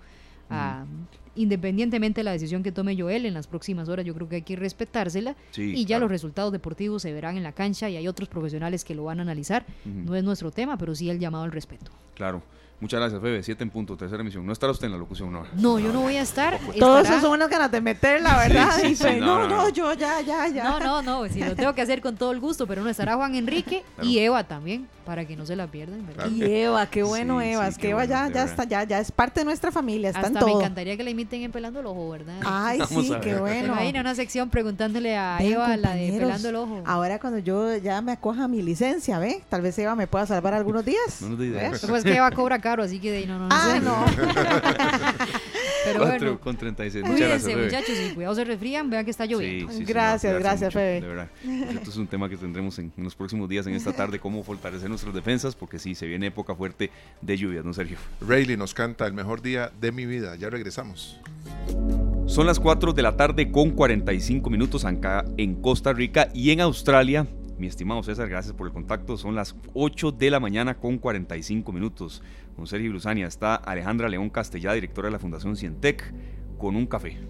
a, 0.50 0.84
independientemente 1.34 2.20
de 2.20 2.24
la 2.24 2.32
decisión 2.32 2.62
que 2.62 2.72
tome 2.72 2.96
Joel 2.98 3.26
en 3.26 3.34
las 3.34 3.46
próximas 3.46 3.88
horas, 3.88 4.04
yo 4.04 4.14
creo 4.14 4.28
que 4.28 4.36
hay 4.36 4.42
que 4.42 4.56
respetársela 4.56 5.36
y 5.56 5.84
ya 5.84 5.98
los 5.98 6.10
resultados 6.10 6.52
deportivos 6.52 7.02
se 7.02 7.12
verán 7.12 7.36
en 7.36 7.42
la 7.42 7.52
cancha 7.52 7.88
y 7.88 7.96
hay 7.96 8.08
otros 8.08 8.28
profesionales 8.28 8.84
que 8.84 8.94
lo 8.94 9.04
van 9.04 9.18
a 9.18 9.22
analizar. 9.22 9.64
No 9.84 10.14
es 10.14 10.24
nuestro 10.24 10.50
tema, 10.50 10.76
pero 10.76 10.94
sí 10.94 11.10
el 11.10 11.18
llamado 11.18 11.44
al 11.44 11.52
respeto. 11.52 11.90
Claro. 12.14 12.42
Muchas 12.82 12.98
gracias, 12.98 13.22
Febe. 13.22 13.44
Siete 13.44 13.62
en 13.62 13.70
punto, 13.70 13.96
tercera 13.96 14.22
emisión. 14.22 14.44
¿No 14.44 14.52
estará 14.52 14.72
usted 14.72 14.86
en 14.86 14.92
la 14.92 14.98
locución, 14.98 15.30
no? 15.30 15.44
No, 15.54 15.78
yo 15.78 15.92
no 15.92 16.00
voy 16.00 16.16
a 16.16 16.22
estar. 16.22 16.58
Todos 16.80 17.06
esos 17.08 17.20
son 17.20 17.30
unas 17.30 17.48
ganas 17.48 17.70
de 17.70 17.80
meter, 17.80 18.20
la 18.20 18.36
verdad. 18.36 18.76
no, 19.20 19.46
no, 19.46 19.68
yo 19.68 19.92
ya, 19.94 20.20
ya, 20.20 20.48
ya. 20.48 20.64
No, 20.64 20.80
no, 20.80 21.00
no. 21.00 21.28
Si 21.28 21.38
lo 21.44 21.54
tengo 21.54 21.76
que 21.76 21.82
hacer 21.82 22.00
con 22.00 22.16
todo 22.16 22.32
el 22.32 22.40
gusto, 22.40 22.66
pero 22.66 22.82
no 22.82 22.90
estará 22.90 23.14
Juan 23.14 23.36
Enrique 23.36 23.84
y 24.02 24.18
Eva 24.18 24.42
también, 24.42 24.88
para 25.06 25.24
que 25.24 25.36
no 25.36 25.46
se 25.46 25.54
la 25.54 25.68
pierdan. 25.68 26.04
Y 26.32 26.42
Eva, 26.42 26.84
qué 26.86 27.04
bueno, 27.04 27.40
Eva. 27.40 27.68
es 27.68 27.78
que 27.78 27.90
Eva 27.90 28.04
ya, 28.04 28.28
ya 28.32 28.42
está, 28.42 28.64
ya, 28.64 28.82
ya 28.82 28.98
es 28.98 29.12
parte 29.12 29.42
de 29.42 29.44
nuestra 29.44 29.70
familia. 29.70 30.08
Está 30.08 30.22
Hasta 30.22 30.44
me 30.44 30.50
encantaría 30.50 30.96
que 30.96 31.04
la 31.04 31.10
imiten 31.22 31.42
en 31.42 31.52
Pelando 31.52 31.80
el 31.80 31.86
Ojo, 31.86 32.10
¿verdad? 32.10 32.34
Ay, 32.44 32.80
sí, 32.88 33.12
qué 33.22 33.36
bueno. 33.36 33.74
Hay 33.74 33.90
una 33.90 34.14
sección 34.14 34.50
preguntándole 34.50 35.16
a 35.16 35.38
Eva, 35.40 35.76
la 35.76 35.94
de 35.94 36.12
Pelando 36.18 36.48
el 36.48 36.56
Ojo. 36.56 36.82
Ahora 36.84 37.18
cuando 37.18 37.38
yo 37.38 37.76
ya 37.76 38.00
me 38.02 38.12
acoja 38.12 38.48
mi 38.48 38.62
licencia, 38.62 39.18
¿ve? 39.18 39.42
Tal 39.48 39.62
vez 39.62 39.78
Eva 39.78 39.94
me 39.94 40.06
pueda 40.06 40.26
salvar 40.26 40.54
algunos 40.54 40.84
días. 40.84 41.22
No 41.22 41.30
nos 41.30 41.40
ideas. 41.40 41.84
Pues 41.88 42.04
que 42.04 42.16
Eva 42.16 42.30
cobra 42.30 42.58
caro, 42.60 42.82
así 42.82 42.98
que 42.98 43.10
de 43.10 43.18
ahí 43.18 43.26
no, 43.26 43.38
no 43.38 43.48
Ah, 43.50 43.80
no. 43.82 44.04
Pero 45.84 46.06
bueno, 46.06 46.40
con 46.40 46.56
36. 46.56 47.04
Muchas 47.04 47.28
gracias, 47.28 47.58
muchachos, 47.58 47.96
y 48.10 48.14
cuidado 48.14 48.34
se 48.34 48.44
resfrían, 48.44 48.90
vean 48.90 49.04
que 49.04 49.10
está 49.10 49.26
lloviendo. 49.26 49.72
gracias, 49.86 50.38
gracias, 50.38 50.72
Febe. 50.72 51.00
De 51.00 51.06
verdad. 51.06 51.28
Esto 51.70 51.90
es 51.90 51.96
un 51.96 52.06
tema 52.06 52.28
que 52.28 52.36
tendremos 52.36 52.78
en, 52.78 52.92
los 52.96 53.14
próximos 53.14 53.48
días, 53.48 53.66
en 53.66 53.74
esta 53.74 53.92
tarde, 53.96 54.18
cómo 54.18 54.42
fortalecer 54.42 54.88
nuestras 54.88 55.14
defensas, 55.14 55.54
porque 55.54 55.78
sí, 55.78 55.94
se 55.94 56.06
viene 56.06 56.26
época 56.26 56.54
fuerte 56.54 56.90
de 57.20 57.36
lluvia, 57.36 57.62
¿no, 57.62 57.72
Sergio? 57.72 57.98
Rayleigh 58.20 58.56
nos 58.56 58.74
canta 58.74 59.06
El 59.06 59.14
mejor 59.14 59.42
día 59.42 59.72
de 59.80 59.92
mi 59.92 60.06
vida. 60.06 60.36
Ya 60.36 60.50
regresamos. 60.50 61.20
Son 62.26 62.46
las 62.46 62.60
4 62.60 62.92
de 62.92 63.02
la 63.02 63.16
tarde 63.16 63.50
con 63.50 63.70
45 63.70 64.48
minutos 64.48 64.84
acá 64.84 65.24
en 65.36 65.60
Costa 65.60 65.92
Rica 65.92 66.28
y 66.32 66.50
en 66.50 66.60
Australia. 66.60 67.26
Mi 67.62 67.68
estimado 67.68 68.02
César, 68.02 68.28
gracias 68.28 68.52
por 68.56 68.66
el 68.66 68.72
contacto. 68.72 69.16
Son 69.16 69.36
las 69.36 69.54
8 69.74 70.10
de 70.10 70.32
la 70.32 70.40
mañana 70.40 70.80
con 70.80 70.98
45 70.98 71.70
minutos 71.70 72.20
con 72.56 72.66
Sergio 72.66 72.90
Brusania. 72.90 73.28
Está 73.28 73.54
Alejandra 73.54 74.08
León 74.08 74.30
Castellá, 74.30 74.72
directora 74.72 75.06
de 75.06 75.12
la 75.12 75.20
Fundación 75.20 75.56
Cientec, 75.56 76.12
con 76.58 76.74
un 76.74 76.86
café. 76.86 77.20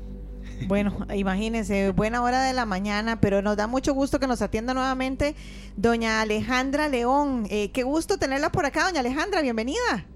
Bueno, 0.68 1.06
imagínense, 1.14 1.90
buena 1.90 2.22
hora 2.22 2.44
de 2.44 2.54
la 2.54 2.64
mañana, 2.64 3.20
pero 3.20 3.42
nos 3.42 3.58
da 3.58 3.66
mucho 3.66 3.92
gusto 3.92 4.18
que 4.18 4.26
nos 4.26 4.40
atienda 4.40 4.72
nuevamente 4.72 5.34
doña 5.76 6.22
Alejandra 6.22 6.88
León. 6.88 7.46
Eh, 7.50 7.70
qué 7.70 7.82
gusto 7.82 8.16
tenerla 8.16 8.50
por 8.50 8.64
acá, 8.64 8.84
doña 8.84 9.00
Alejandra, 9.00 9.42
bienvenida. 9.42 10.06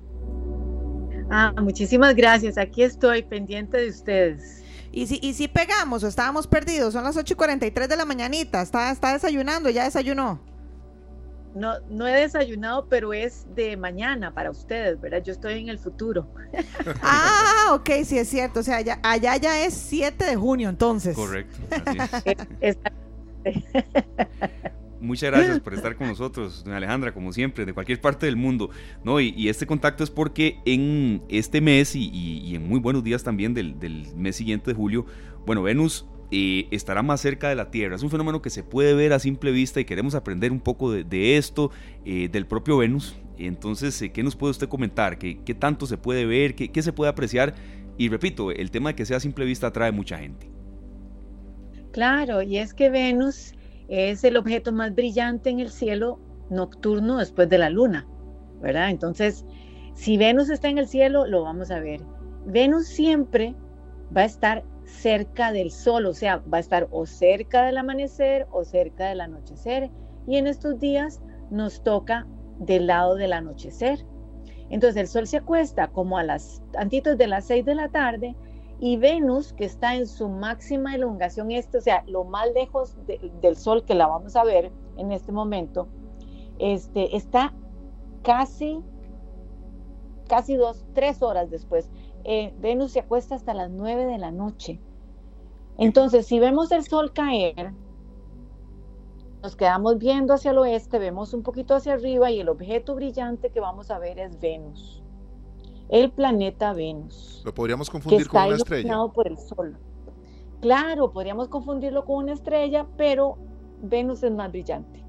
Ah, 1.31 1.53
muchísimas 1.61 2.15
gracias, 2.15 2.57
aquí 2.57 2.85
estoy 2.85 3.23
pendiente 3.23 3.77
de 3.77 3.91
ustedes. 3.91 4.65
¿Y 4.97 5.07
si, 5.07 5.19
y 5.23 5.35
si 5.35 5.47
pegamos 5.47 6.03
o 6.05 6.09
estábamos 6.09 6.47
perdidos? 6.47 6.95
Son 6.95 7.05
las 7.05 7.17
8 7.17 7.35
y 7.35 7.37
43 7.37 7.89
de 7.89 7.97
la 7.97 8.07
mañanita, 8.07 8.63
está, 8.63 8.91
está 8.91 9.13
desayunando, 9.13 9.69
ya 9.69 9.85
desayunó 9.85 10.41
no, 11.57 11.81
no 11.89 12.07
he 12.07 12.13
desayunado, 12.21 12.87
pero 12.89 13.15
es 13.15 13.47
de 13.55 13.77
mañana 13.79 14.33
para 14.33 14.51
ustedes, 14.51 15.01
¿verdad? 15.01 15.23
Yo 15.23 15.33
estoy 15.33 15.59
en 15.59 15.71
el 15.71 15.79
futuro. 15.79 16.29
ah, 17.03 17.73
ok, 17.73 17.91
sí 18.05 18.19
es 18.19 18.29
cierto. 18.29 18.61
O 18.61 18.63
sea, 18.63 18.77
allá, 18.77 19.01
allá 19.03 19.37
ya 19.37 19.65
es 19.65 19.73
7 19.73 20.25
de 20.25 20.37
junio, 20.37 20.69
entonces. 20.69 21.17
Correcto. 21.17 21.57
Muchas 25.01 25.31
gracias 25.31 25.61
por 25.61 25.75
estar 25.75 25.97
con 25.97 26.09
nosotros, 26.09 26.65
Alejandra, 26.67 27.13
como 27.13 27.33
siempre, 27.33 27.67
de 27.67 27.73
cualquier 27.75 28.01
parte 28.01 28.27
del 28.27 28.37
mundo. 28.37 28.71
¿no? 29.05 29.21
Y, 29.21 29.49
este 29.49 29.67
contacto 29.67 30.03
es 30.03 30.11
porque 30.11 30.59
en 30.65 31.23
este 31.29 31.61
mes 31.61 31.95
y, 31.95 32.55
en 32.55 32.67
muy 32.69 32.81
buenos 32.81 33.05
días 33.05 33.23
también 33.23 33.55
del, 33.55 33.75
mes 34.17 34.37
siguiente 34.37 34.71
de 34.71 34.75
julio, 34.75 35.07
bueno, 35.45 35.63
Venus 35.63 36.07
estará 36.31 37.03
más 37.03 37.21
cerca 37.21 37.49
de 37.49 37.55
la 37.55 37.71
Tierra. 37.71 37.97
Es 37.97 38.03
un 38.03 38.11
fenómeno 38.11 38.43
que 38.43 38.51
se 38.51 38.63
puede 38.63 38.95
ver 38.95 39.13
a 39.13 39.19
simple 39.19 39.53
vista 39.53 39.81
y 39.81 39.85
queremos 39.85 40.15
aprender 40.15 40.51
un 40.51 40.61
poco 40.61 40.91
de, 40.91 41.37
esto, 41.37 41.71
eh, 42.05 42.29
del 42.31 42.47
propio 42.47 42.79
Venus. 42.79 43.17
Entonces, 43.39 44.01
eh, 44.03 44.11
¿qué 44.11 44.23
nos 44.23 44.35
puede 44.35 44.53
usted 44.53 44.69
comentar? 44.69 45.19
¿Qué, 45.19 45.39
qué 45.45 45.55
tanto 45.55 45.87
se 45.87 45.99
puede 45.99 46.25
ver? 46.25 46.55
¿Qué, 46.55 46.71
¿Qué, 46.73 46.83
se 46.83 46.93
puede 46.93 47.11
apreciar? 47.11 47.55
Y 47.99 48.09
repito, 48.09 48.51
el 48.51 48.71
tema 48.71 48.91
de 48.91 48.97
que 48.97 49.07
sea 49.07 49.19
a 49.19 49.21
simple 49.21 49.45
vista 49.45 49.69
atrae 49.69 49.93
mucha 49.93 50.19
gente. 50.19 50.51
Claro, 51.93 52.43
y 52.43 52.59
es 52.59 52.75
que 52.75 52.91
Venus 52.91 53.55
es 53.89 54.25
el 54.25 54.37
objeto 54.37 54.73
más 54.73 54.95
brillante 54.95 55.51
en 55.51 55.61
el 55.61 55.71
cielo 55.71 56.19
nocturno 56.51 57.19
después 57.19 57.49
de 57.49 57.59
la 57.59 57.71
Luna, 57.71 58.07
¿verdad? 58.61 58.91
Entonces, 58.91 59.45
si 59.95 60.17
Venus 60.17 60.51
está 60.51 60.69
en 60.69 60.79
el 60.79 60.89
cielo, 60.89 61.27
lo 61.27 61.43
vamos 61.43 61.71
a 61.71 61.81
ver. 61.81 62.01
Venus 62.45 62.87
siempre 62.87 63.55
va 64.17 64.23
a 64.23 64.27
estar 64.27 64.65
cerca 64.85 65.53
del 65.53 65.71
sol, 65.71 66.07
o 66.07 66.15
sea, 66.15 66.39
va 66.53 66.59
a 66.59 66.61
estar 66.61 66.87
o 66.91 67.07
cerca 67.07 67.65
del 67.65 67.79
amanecer 67.79 68.47
o 68.51 68.65
cerca 68.65 69.09
del 69.09 69.21
anochecer. 69.21 69.91
Y 70.27 70.37
en 70.37 70.47
estos 70.47 70.79
días 70.79 71.21
nos 71.51 71.83
toca 71.83 72.27
del 72.59 72.87
lado 72.87 73.15
del 73.17 73.33
anochecer. 73.33 74.05
Entonces 74.71 75.01
el 75.01 75.09
sol 75.09 75.27
se 75.27 75.39
acuesta 75.39 75.89
como 75.89 76.19
a 76.19 76.25
las 76.25 76.63
antitos 76.77 77.17
de 77.19 77.29
las 77.29 77.47
6 77.47 77.65
de 77.65 77.75
la 77.75 77.89
tarde 77.89 78.37
y 78.79 78.97
Venus, 78.97 79.53
que 79.53 79.65
está 79.65 79.95
en 79.95 80.07
su 80.07 80.29
máxima 80.29 80.95
elongación 80.95 81.51
este, 81.51 81.79
o 81.79 81.81
sea, 81.81 82.05
lo 82.07 82.25
más 82.25 82.53
lejos 82.55 82.97
del 83.41 83.57
sol 83.57 83.85
que 83.85 83.95
la 83.95 84.07
vamos 84.07 84.37
a 84.37 84.45
ver 84.45 84.71
en 84.97 85.13
este 85.13 85.33
momento, 85.33 85.89
este, 86.59 87.17
está 87.17 87.55
casi, 88.23 88.81
casi 90.29 90.57
dos, 90.57 90.85
tres 90.95 91.23
horas 91.23 91.51
después. 91.51 91.91
Eh, 92.25 92.55
Venus 92.59 92.93
se 92.93 93.01
acuesta 93.01 93.35
hasta 93.35 93.55
las 93.55 93.71
9 93.71 94.07
de 94.07 94.19
la 94.19 94.31
noche. 94.31 94.81
Entonces, 95.79 96.27
si 96.27 96.39
vemos 96.39 96.73
el 96.73 96.83
sol 96.85 97.13
caer, 97.13 97.73
nos 99.43 99.55
quedamos 99.55 99.99
viendo 99.99 100.35
hacia 100.35 100.51
el 100.51 100.59
oeste, 100.59 100.99
vemos 100.99 101.33
un 101.33 101.43
poquito 101.43 101.75
hacia 101.75 101.93
arriba 101.93 102.31
y 102.31 102.41
el 102.41 102.49
objeto 102.49 102.95
brillante 102.95 103.51
que 103.51 103.61
vamos 103.61 103.91
a 103.91 103.99
ver 103.99 104.19
es 104.19 104.41
Venus, 104.41 105.05
el 105.89 106.11
planeta 106.11 106.73
Venus. 106.73 107.43
Lo 107.45 107.55
podríamos 107.55 107.91
confundir 107.91 108.29
con 108.29 108.45
una 108.45 108.57
estrella. 108.57 108.97
por 109.15 109.27
el 109.27 109.39
sol. 109.39 109.79
Claro, 110.61 111.13
podríamos 111.13 111.49
confundirlo 111.49 112.05
con 112.05 112.25
una 112.25 112.33
estrella, 112.33 112.87
pero 112.97 113.37
Venus 113.83 114.23
es 114.23 114.33
más 114.33 114.51
brillante. 114.51 115.05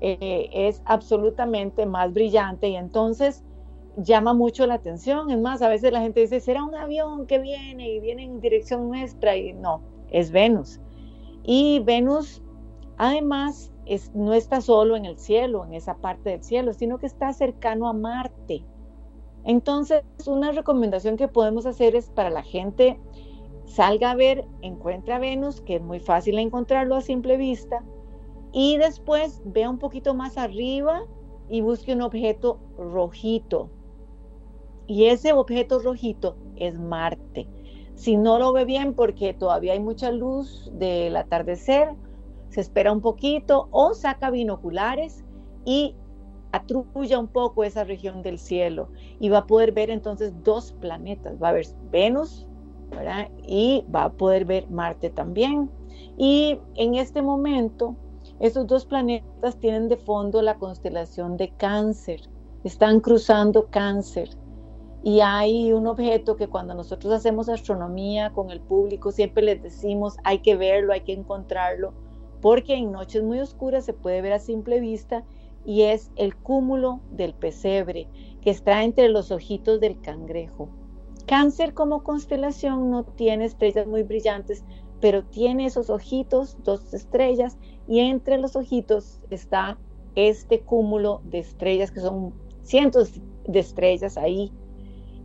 Eh, 0.00 0.50
es 0.52 0.82
absolutamente 0.84 1.86
más 1.86 2.12
brillante 2.12 2.68
y 2.68 2.74
entonces 2.74 3.44
llama 3.96 4.34
mucho 4.34 4.66
la 4.66 4.74
atención. 4.74 5.30
Es 5.30 5.40
más, 5.40 5.62
a 5.62 5.68
veces 5.68 5.92
la 5.92 6.00
gente 6.00 6.20
dice, 6.20 6.40
será 6.40 6.64
un 6.64 6.74
avión 6.74 7.26
que 7.26 7.38
viene 7.38 7.88
y 7.88 8.00
viene 8.00 8.24
en 8.24 8.40
dirección 8.40 8.88
nuestra 8.88 9.36
y 9.36 9.52
no, 9.52 9.80
es 10.10 10.32
Venus. 10.32 10.80
Y 11.44 11.80
Venus 11.80 12.42
además 12.98 13.72
es, 13.86 14.12
no 14.14 14.32
está 14.34 14.60
solo 14.60 14.96
en 14.96 15.04
el 15.04 15.18
cielo, 15.18 15.64
en 15.64 15.74
esa 15.74 15.94
parte 15.96 16.30
del 16.30 16.42
cielo, 16.42 16.72
sino 16.72 16.98
que 16.98 17.06
está 17.06 17.32
cercano 17.32 17.88
a 17.88 17.92
Marte. 17.92 18.64
Entonces, 19.44 20.02
una 20.26 20.52
recomendación 20.52 21.16
que 21.16 21.28
podemos 21.28 21.66
hacer 21.66 21.96
es 21.96 22.10
para 22.10 22.30
la 22.30 22.42
gente, 22.42 22.98
salga 23.64 24.12
a 24.12 24.14
ver, 24.14 24.44
encuentra 24.60 25.18
Venus, 25.18 25.60
que 25.60 25.76
es 25.76 25.82
muy 25.82 26.00
fácil 26.00 26.38
encontrarlo 26.38 26.96
a 26.96 27.00
simple 27.00 27.36
vista, 27.36 27.84
y 28.52 28.76
después 28.76 29.40
vea 29.44 29.70
un 29.70 29.78
poquito 29.78 30.14
más 30.14 30.38
arriba 30.38 31.02
y 31.48 31.60
busque 31.60 31.94
un 31.94 32.02
objeto 32.02 32.60
rojito, 32.76 33.70
y 34.86 35.06
ese 35.06 35.32
objeto 35.32 35.78
rojito 35.78 36.36
es 36.56 36.78
Marte. 36.78 37.48
Si 37.94 38.16
no 38.16 38.38
lo 38.38 38.52
ve 38.52 38.64
bien 38.64 38.94
porque 38.94 39.34
todavía 39.34 39.72
hay 39.72 39.80
mucha 39.80 40.10
luz 40.10 40.70
del 40.74 41.16
atardecer, 41.16 41.94
se 42.48 42.60
espera 42.60 42.92
un 42.92 43.00
poquito 43.00 43.68
o 43.70 43.94
saca 43.94 44.30
binoculares 44.30 45.24
y 45.64 45.94
atruya 46.52 47.18
un 47.18 47.28
poco 47.28 47.64
esa 47.64 47.84
región 47.84 48.22
del 48.22 48.38
cielo 48.38 48.88
y 49.18 49.28
va 49.30 49.38
a 49.38 49.46
poder 49.46 49.72
ver 49.72 49.90
entonces 49.90 50.32
dos 50.44 50.72
planetas. 50.80 51.42
Va 51.42 51.48
a 51.48 51.52
ver 51.52 51.66
Venus 51.90 52.46
y 53.46 53.84
va 53.94 54.04
a 54.04 54.12
poder 54.12 54.44
ver 54.44 54.70
Marte 54.70 55.10
también. 55.10 55.70
Y 56.16 56.58
en 56.74 56.94
este 56.94 57.22
momento, 57.22 57.96
estos 58.38 58.66
dos 58.66 58.84
planetas 58.84 59.56
tienen 59.58 59.88
de 59.88 59.96
fondo 59.96 60.42
la 60.42 60.58
constelación 60.58 61.36
de 61.36 61.50
cáncer, 61.56 62.20
están 62.64 63.00
cruzando 63.00 63.68
cáncer. 63.70 64.30
Y 65.04 65.20
hay 65.20 65.72
un 65.72 65.88
objeto 65.88 66.36
que 66.36 66.46
cuando 66.46 66.74
nosotros 66.74 67.12
hacemos 67.12 67.48
astronomía 67.48 68.30
con 68.30 68.50
el 68.50 68.60
público, 68.60 69.10
siempre 69.10 69.42
les 69.42 69.62
decimos, 69.62 70.16
hay 70.22 70.38
que 70.38 70.56
verlo, 70.56 70.92
hay 70.92 71.00
que 71.00 71.12
encontrarlo, 71.12 71.92
porque 72.40 72.74
en 72.74 72.92
noches 72.92 73.22
muy 73.22 73.40
oscuras 73.40 73.84
se 73.84 73.94
puede 73.94 74.22
ver 74.22 74.32
a 74.32 74.38
simple 74.38 74.78
vista 74.78 75.24
y 75.64 75.82
es 75.82 76.10
el 76.16 76.36
cúmulo 76.36 77.00
del 77.10 77.34
pesebre 77.34 78.08
que 78.40 78.50
está 78.50 78.82
entre 78.82 79.08
los 79.08 79.30
ojitos 79.30 79.80
del 79.80 80.00
cangrejo. 80.00 80.68
Cáncer 81.26 81.72
como 81.72 82.02
constelación 82.02 82.90
no 82.90 83.04
tiene 83.04 83.44
estrellas 83.44 83.86
muy 83.86 84.02
brillantes, 84.02 84.64
pero 85.00 85.24
tiene 85.24 85.66
esos 85.66 85.90
ojitos, 85.90 86.56
dos 86.64 86.92
estrellas, 86.94 87.58
y 87.88 88.00
entre 88.00 88.38
los 88.38 88.56
ojitos 88.56 89.20
está 89.30 89.78
este 90.14 90.60
cúmulo 90.60 91.20
de 91.24 91.38
estrellas, 91.38 91.90
que 91.90 92.00
son 92.00 92.34
cientos 92.62 93.20
de 93.46 93.58
estrellas 93.58 94.16
ahí, 94.16 94.52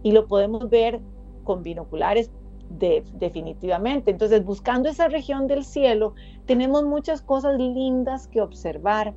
y 0.04 0.12
lo 0.12 0.28
podemos 0.28 0.70
ver 0.70 1.02
con 1.44 1.64
binoculares 1.64 2.32
definitivamente. 2.70 4.12
Entonces, 4.12 4.44
buscando 4.44 4.90
esa 4.90 5.08
región 5.08 5.48
del 5.48 5.64
cielo, 5.64 6.14
tenemos 6.46 6.84
muchas 6.84 7.22
cosas 7.22 7.58
lindas 7.58 8.28
que 8.28 8.42
observar 8.42 9.16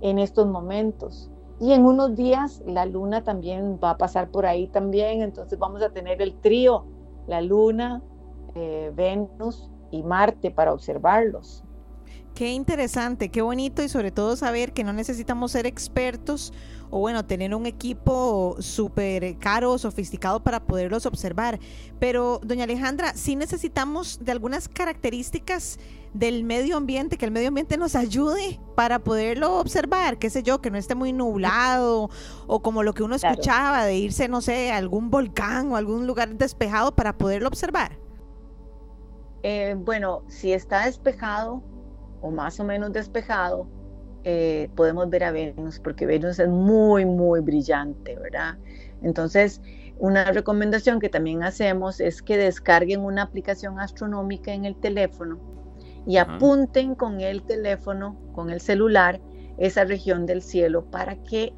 en 0.00 0.18
estos 0.18 0.46
momentos. 0.46 1.30
Y 1.60 1.72
en 1.72 1.86
unos 1.86 2.14
días 2.14 2.62
la 2.66 2.84
luna 2.84 3.24
también 3.24 3.78
va 3.82 3.90
a 3.90 3.96
pasar 3.96 4.30
por 4.30 4.44
ahí 4.44 4.68
también, 4.68 5.22
entonces 5.22 5.58
vamos 5.58 5.82
a 5.82 5.90
tener 5.90 6.20
el 6.20 6.38
trío, 6.40 6.84
la 7.26 7.40
luna, 7.40 8.02
eh, 8.54 8.92
Venus 8.94 9.70
y 9.90 10.02
Marte 10.02 10.50
para 10.50 10.72
observarlos. 10.72 11.62
Qué 12.34 12.52
interesante, 12.52 13.30
qué 13.30 13.40
bonito 13.40 13.82
y 13.82 13.88
sobre 13.88 14.10
todo 14.10 14.36
saber 14.36 14.74
que 14.74 14.84
no 14.84 14.92
necesitamos 14.92 15.52
ser 15.52 15.66
expertos 15.66 16.52
o 16.90 17.00
bueno, 17.00 17.24
tener 17.24 17.54
un 17.54 17.66
equipo 17.66 18.56
súper 18.60 19.38
caro, 19.38 19.78
sofisticado 19.78 20.42
para 20.42 20.60
poderlos 20.60 21.06
observar. 21.06 21.58
Pero, 21.98 22.40
doña 22.42 22.64
Alejandra, 22.64 23.14
sí 23.14 23.36
necesitamos 23.36 24.18
de 24.24 24.32
algunas 24.32 24.68
características 24.68 25.78
del 26.12 26.44
medio 26.44 26.76
ambiente, 26.76 27.18
que 27.18 27.26
el 27.26 27.30
medio 27.30 27.48
ambiente 27.48 27.76
nos 27.76 27.94
ayude 27.94 28.58
para 28.74 29.00
poderlo 29.00 29.58
observar, 29.58 30.18
qué 30.18 30.30
sé 30.30 30.42
yo, 30.42 30.60
que 30.62 30.70
no 30.70 30.78
esté 30.78 30.94
muy 30.94 31.12
nublado 31.12 32.08
o 32.46 32.62
como 32.62 32.82
lo 32.82 32.94
que 32.94 33.02
uno 33.02 33.16
escuchaba 33.16 33.84
de 33.84 33.96
irse, 33.96 34.28
no 34.28 34.40
sé, 34.40 34.72
a 34.72 34.78
algún 34.78 35.10
volcán 35.10 35.72
o 35.72 35.76
algún 35.76 36.06
lugar 36.06 36.36
despejado 36.36 36.94
para 36.94 37.18
poderlo 37.18 37.48
observar. 37.48 37.98
Eh, 39.42 39.76
bueno, 39.78 40.22
si 40.28 40.52
está 40.52 40.86
despejado 40.86 41.62
o 42.22 42.30
más 42.30 42.58
o 42.58 42.64
menos 42.64 42.92
despejado, 42.92 43.68
eh, 44.28 44.70
podemos 44.74 45.08
ver 45.08 45.22
a 45.22 45.30
Venus, 45.30 45.78
porque 45.78 46.04
Venus 46.04 46.40
es 46.40 46.48
muy, 46.48 47.04
muy 47.04 47.38
brillante, 47.38 48.16
¿verdad? 48.16 48.58
Entonces, 49.00 49.62
una 49.98 50.32
recomendación 50.32 50.98
que 50.98 51.08
también 51.08 51.44
hacemos 51.44 52.00
es 52.00 52.22
que 52.22 52.36
descarguen 52.36 53.02
una 53.02 53.22
aplicación 53.22 53.78
astronómica 53.78 54.52
en 54.52 54.64
el 54.64 54.74
teléfono 54.80 55.38
y 56.08 56.16
apunten 56.16 56.96
con 56.96 57.20
el 57.20 57.44
teléfono, 57.44 58.18
con 58.32 58.50
el 58.50 58.60
celular, 58.60 59.20
esa 59.58 59.84
región 59.84 60.26
del 60.26 60.42
cielo 60.42 60.90
para 60.90 61.22
que 61.22 61.54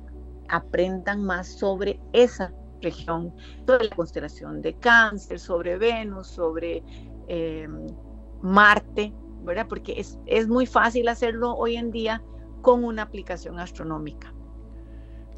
aprendan 0.49 1.24
más 1.24 1.47
sobre 1.47 1.99
esa 2.12 2.53
región, 2.82 3.35
sobre 3.66 3.86
la 3.86 3.97
constelación 3.97 4.61
de 4.61 4.74
cáncer, 4.74 5.40
sobre 5.40 5.78
Venus, 5.78 6.27
sobre 6.27 6.82
eh, 7.28 7.66
Marte, 8.43 9.15
¿verdad? 9.43 9.65
Porque 9.70 9.99
es, 9.99 10.19
es 10.27 10.47
muy 10.49 10.66
fácil 10.66 11.09
hacerlo 11.09 11.55
hoy 11.55 11.77
en 11.77 11.90
día 11.90 12.23
con 12.69 12.85
una 12.85 13.01
aplicación 13.01 13.59
astronómica. 13.61 14.35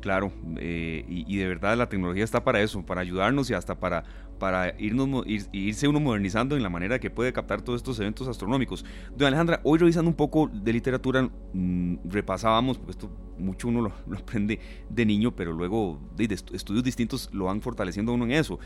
Claro, 0.00 0.32
eh, 0.56 1.04
y, 1.08 1.36
de 1.36 1.46
verdad 1.46 1.76
la 1.76 1.88
tecnología 1.88 2.24
está 2.24 2.42
para 2.42 2.60
eso, 2.60 2.84
para 2.84 3.02
ayudarnos 3.02 3.48
y 3.50 3.54
hasta 3.54 3.78
para, 3.78 4.02
para 4.40 4.74
irnos, 4.80 5.24
irse 5.52 5.86
uno 5.86 6.00
modernizando 6.00 6.56
en 6.56 6.64
la 6.64 6.70
manera 6.70 6.98
que 6.98 7.08
puede 7.08 7.32
captar 7.32 7.62
todos 7.62 7.82
estos 7.82 8.00
eventos 8.00 8.26
astronómicos. 8.26 8.84
Doña 9.14 9.28
Alejandra, 9.28 9.60
hoy 9.62 9.78
revisando 9.78 10.10
un 10.10 10.16
poco 10.16 10.50
de 10.52 10.72
literatura, 10.72 11.30
mm, 11.52 11.98
repasábamos, 12.02 12.78
porque 12.78 12.90
esto 12.90 13.08
mucho 13.38 13.68
uno 13.68 13.82
lo, 13.82 14.16
aprende 14.18 14.58
de 14.88 15.06
niño, 15.06 15.36
pero 15.36 15.52
luego 15.52 16.00
estudios 16.18 16.82
distintos 16.82 17.30
lo 17.32 17.44
van 17.44 17.60
fortaleciendo 17.60 18.12
uno 18.12 18.24
en 18.24 18.32
eso. 18.32 18.58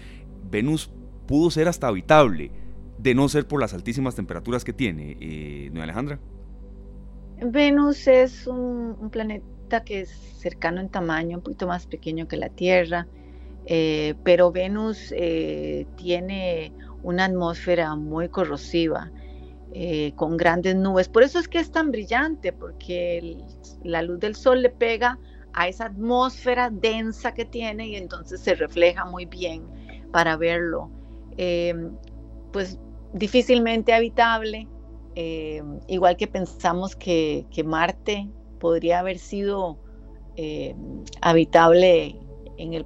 Venus 0.51 0.91
pudo 1.27 1.51
ser 1.51 1.69
hasta 1.69 1.89
habitable, 1.89 2.51
de 2.97 3.15
no 3.15 3.29
ser 3.29 3.47
por 3.47 3.61
las 3.61 3.75
altísimas 3.75 4.15
temperaturas 4.15 4.65
que 4.65 4.73
tiene. 4.73 5.19
Eh, 5.21 5.69
doña 5.71 5.85
Alejandra. 5.85 6.19
Venus 7.47 8.07
es 8.07 8.47
un, 8.47 9.11
planeta 9.11 9.85
que 9.85 10.01
es 10.01 10.11
cercano 10.39 10.81
en 10.81 10.89
tamaño, 10.89 11.39
un 11.39 11.43
poquito 11.43 11.67
más 11.67 11.87
pequeño 11.87 12.27
que 12.27 12.37
la 12.37 12.49
Tierra, 12.49 13.07
eh, 13.67 14.15
pero 14.25 14.51
Venus 14.51 15.13
eh, 15.17 15.87
tiene 15.97 16.73
una 17.03 17.27
atmósfera 17.27 17.95
muy 17.97 18.29
corrosiva, 18.29 19.11
eh, 19.73 20.13
con 20.17 20.37
grandes 20.37 20.77
nubes. 20.77 21.09
Por 21.09 21.23
eso 21.23 21.39
es 21.39 21.49
que 21.49 21.59
es 21.59 21.71
tan 21.71 21.91
brillante, 21.91 22.53
porque 22.53 23.37
la 23.83 24.03
luz 24.03 24.21
del 24.21 24.35
Sol 24.35 24.63
le 24.63 24.71
pega 24.71 25.19
a 25.53 25.69
esa 25.69 25.87
atmósfera 25.87 26.71
densa 26.71 27.33
que 27.35 27.45
tiene 27.45 27.89
y 27.89 27.97
entonces 27.97 28.41
se 28.41 28.55
refleja 28.55 29.05
muy 29.05 29.27
bien 29.27 29.65
para 30.13 30.37
verlo. 30.37 30.91
pues 32.53 32.79
difícilmente 33.13 33.93
habitable, 33.93 34.69
eh, 35.17 35.63
igual 35.87 36.17
que 36.17 36.27
pensamos 36.27 36.97
que, 36.97 37.47
Marte 37.65 38.29
podría 38.59 38.99
haber 38.99 39.19
sido 39.19 39.79
eh, 40.37 40.75
habitable 41.21 42.19
en 42.57 42.75
el 42.75 42.85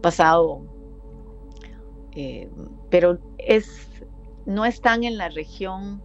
pasado, 0.00 0.62
eh, 2.12 2.48
pero 2.90 3.18
es, 3.36 3.86
no 4.46 4.64
están 4.64 5.04
en 5.04 5.18
la 5.18 5.28
región 5.28 6.02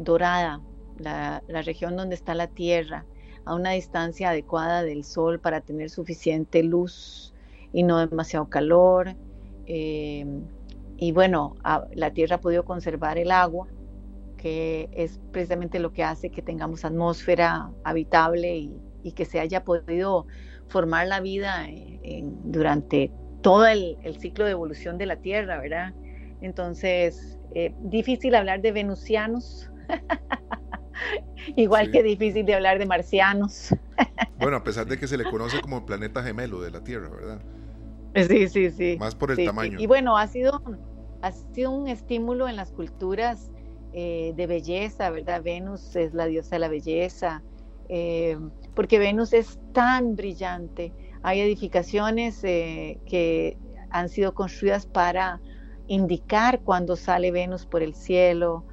dorada, 0.00 0.60
la, 0.98 1.42
región 1.48 1.96
donde 1.96 2.14
está 2.14 2.34
la 2.34 2.46
Tierra, 2.46 3.04
a 3.44 3.54
una 3.54 3.70
distancia 3.72 4.30
adecuada 4.30 4.82
del 4.82 5.04
Sol 5.04 5.40
para 5.40 5.60
tener 5.60 5.90
suficiente 5.90 6.62
luz 6.62 7.32
y 7.72 7.82
no 7.82 7.98
demasiado 7.98 8.48
calor. 8.48 9.16
y 9.66 11.12
bueno, 11.12 11.56
la 11.94 12.10
Tierra 12.12 12.36
ha 12.36 12.40
podido 12.40 12.64
conservar 12.64 13.18
el 13.18 13.32
agua 13.32 13.68
que 14.36 14.88
es 14.92 15.20
precisamente 15.32 15.78
lo 15.78 15.92
que 15.92 16.04
hace 16.04 16.30
que 16.30 16.42
tengamos 16.42 16.84
atmósfera 16.84 17.70
habitable 17.84 18.56
y, 18.56 18.82
que 19.14 19.24
se 19.24 19.38
haya 19.38 19.62
podido 19.62 20.26
formar 20.66 21.06
la 21.06 21.20
vida 21.20 21.68
durante 22.42 23.12
todo 23.40 23.64
el, 23.64 23.96
ciclo 24.18 24.44
de 24.44 24.50
evolución 24.50 24.98
de 24.98 25.06
la 25.06 25.16
Tierra, 25.16 25.60
¿verdad? 25.60 25.94
Entonces, 26.40 27.38
eh, 27.54 27.72
difícil 27.82 28.34
hablar 28.34 28.62
de 28.62 28.72
venusianos, 28.72 29.70
igual 31.56 31.92
que 31.92 32.02
difícil 32.02 32.44
de 32.44 32.56
hablar 32.56 32.80
de 32.80 32.86
marcianos. 32.86 33.72
bueno, 34.40 34.56
a 34.56 34.64
pesar 34.64 34.86
de 34.86 34.98
que 34.98 35.06
se 35.06 35.16
le 35.16 35.22
conoce 35.30 35.60
como 35.60 35.78
el 35.78 35.84
planeta 35.84 36.24
gemelo 36.24 36.60
de 36.60 36.72
la 36.72 36.82
Tierra, 36.82 37.08
¿verdad? 37.08 37.40
Sí, 38.28 38.48
sí, 38.48 38.70
sí. 38.70 38.96
Más 38.98 39.14
por 39.14 39.30
el 39.30 39.44
tamaño. 39.44 39.78
Y 39.78 39.86
bueno, 39.86 40.16
ha 40.18 40.26
sido, 40.26 40.60
ha 41.22 41.30
sido 41.30 41.70
un 41.70 41.86
estímulo 41.86 42.48
en 42.48 42.56
las 42.56 42.72
culturas 42.72 43.52
eh, 43.98 44.34
de 44.36 44.46
belleza, 44.46 45.08
¿verdad? 45.08 45.42
Venus 45.42 45.96
es 45.96 46.12
la 46.12 46.26
diosa 46.26 46.56
de 46.56 46.60
la 46.60 46.68
belleza, 46.68 47.42
eh, 47.88 48.36
porque 48.74 48.98
Venus 48.98 49.32
es 49.32 49.58
tan 49.72 50.16
brillante. 50.16 50.92
Hay 51.22 51.40
edificaciones 51.40 52.44
eh, 52.44 53.00
que 53.06 53.56
han 53.88 54.10
sido 54.10 54.34
construidas 54.34 54.84
para 54.84 55.40
indicar 55.86 56.60
cuando 56.60 56.94
sale 56.94 57.30
Venus 57.30 57.64
por 57.64 57.82
el 57.82 57.94
cielo, 57.94 58.66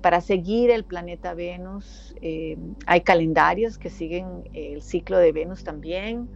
para 0.00 0.22
seguir 0.22 0.70
el 0.70 0.86
planeta 0.86 1.34
Venus. 1.34 2.14
hay 2.86 3.00
calendarios 3.02 3.76
que 3.76 3.90
siguen 3.90 4.48
el 4.54 4.80
ciclo 4.80 5.18
de 5.18 5.32
Venus 5.32 5.64
también. 5.64 6.30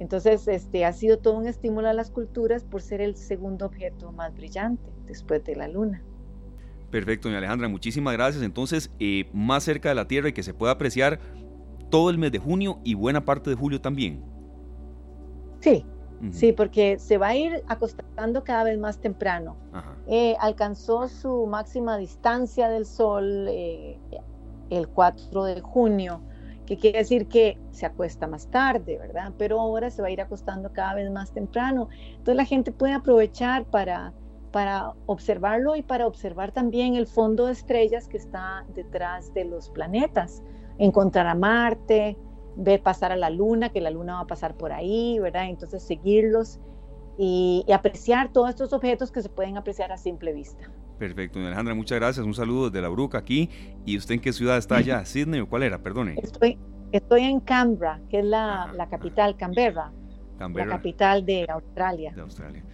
Entonces, 0.00 0.48
este, 0.48 0.84
ha 0.84 0.92
sido 0.92 1.18
todo 1.18 1.38
un 1.38 1.46
estímulo 1.46 1.88
a 1.88 1.92
las 1.92 2.10
culturas 2.10 2.64
por 2.64 2.82
ser 2.82 3.00
el 3.00 3.14
segundo 3.14 3.66
objeto 3.66 4.10
más 4.10 4.34
brillante 4.34 4.90
después 5.06 5.44
de 5.44 5.54
la 5.54 5.68
Luna. 5.68 6.02
Perfecto, 6.90 7.28
doña 7.28 7.38
Alejandra, 7.38 7.68
muchísimas 7.68 8.14
gracias. 8.14 8.42
Entonces, 8.42 8.90
eh, 8.98 9.28
más 9.32 9.64
cerca 9.64 9.90
de 9.90 9.94
la 9.94 10.08
Tierra 10.08 10.30
y 10.30 10.32
que 10.32 10.42
se 10.42 10.54
pueda 10.54 10.72
apreciar 10.72 11.20
todo 11.90 12.10
el 12.10 12.18
mes 12.18 12.32
de 12.32 12.38
junio 12.38 12.80
y 12.84 12.94
buena 12.94 13.24
parte 13.24 13.50
de 13.50 13.56
julio 13.56 13.80
también. 13.80 14.24
Sí, 15.60 15.84
sí, 16.30 16.52
porque 16.52 16.98
se 16.98 17.18
va 17.18 17.28
a 17.28 17.36
ir 17.36 17.62
acostando 17.68 18.44
cada 18.44 18.64
vez 18.64 18.78
más 18.78 18.98
temprano. 18.98 19.56
Eh, 20.06 20.36
alcanzó 20.40 21.08
su 21.08 21.46
máxima 21.46 21.96
distancia 21.98 22.68
del 22.68 22.86
Sol 22.86 23.46
eh, 23.48 23.98
el 24.70 24.88
4 24.88 25.44
de 25.44 25.60
junio, 25.60 26.22
que 26.66 26.76
quiere 26.76 26.98
decir 26.98 27.26
que 27.26 27.58
se 27.72 27.84
acuesta 27.86 28.26
más 28.26 28.46
tarde, 28.50 28.98
¿verdad? 28.98 29.32
Pero 29.36 29.60
ahora 29.60 29.90
se 29.90 30.02
va 30.02 30.08
a 30.08 30.10
ir 30.10 30.20
acostando 30.20 30.72
cada 30.72 30.94
vez 30.94 31.10
más 31.10 31.32
temprano. 31.32 31.88
Entonces 32.10 32.36
la 32.36 32.44
gente 32.44 32.72
puede 32.72 32.94
aprovechar 32.94 33.64
para 33.64 34.14
para 34.50 34.94
observarlo 35.06 35.76
y 35.76 35.82
para 35.82 36.06
observar 36.06 36.52
también 36.52 36.94
el 36.94 37.06
fondo 37.06 37.46
de 37.46 37.52
estrellas 37.52 38.08
que 38.08 38.16
está 38.16 38.64
detrás 38.74 39.32
de 39.34 39.44
los 39.44 39.70
planetas. 39.70 40.42
Encontrar 40.78 41.26
a 41.26 41.34
Marte, 41.34 42.16
ver 42.56 42.82
pasar 42.82 43.12
a 43.12 43.16
la 43.16 43.30
Luna, 43.30 43.70
que 43.70 43.80
la 43.80 43.90
Luna 43.90 44.14
va 44.14 44.20
a 44.20 44.26
pasar 44.26 44.56
por 44.56 44.72
ahí, 44.72 45.18
¿verdad? 45.18 45.48
Entonces 45.48 45.82
seguirlos 45.82 46.60
y, 47.18 47.64
apreciar 47.72 48.32
todos 48.32 48.50
estos 48.50 48.72
objetos 48.72 49.12
que 49.12 49.22
se 49.22 49.28
pueden 49.28 49.56
apreciar 49.56 49.92
a 49.92 49.96
simple 49.96 50.32
vista. 50.32 50.70
Perfecto, 50.98 51.38
Alejandra, 51.38 51.74
muchas 51.74 51.98
gracias. 51.98 52.24
Un 52.24 52.34
saludo 52.34 52.70
desde 52.70 52.82
La 52.82 52.88
Bruca 52.88 53.18
aquí. 53.18 53.48
¿Y 53.84 53.96
usted 53.96 54.16
en 54.16 54.20
qué 54.20 54.32
ciudad 54.32 54.58
está 54.58 54.76
allá? 54.76 55.04
¿Sydney 55.04 55.40
o 55.40 55.48
cuál 55.48 55.62
era? 55.62 55.82
Perdone. 55.82 56.16
Estoy, 56.22 56.58
estoy 56.92 57.22
en 57.22 57.40
Canberra, 57.40 58.00
que 58.10 58.20
es 58.20 58.24
la, 58.24 58.72
la 58.74 58.88
capital, 58.88 59.36
Canberra, 59.36 59.92
Canberra, 60.38 60.66
la 60.66 60.76
capital 60.76 61.24
de 61.24 61.46
Australia. 61.48 62.12
De 62.14 62.20
Australia. 62.20 62.64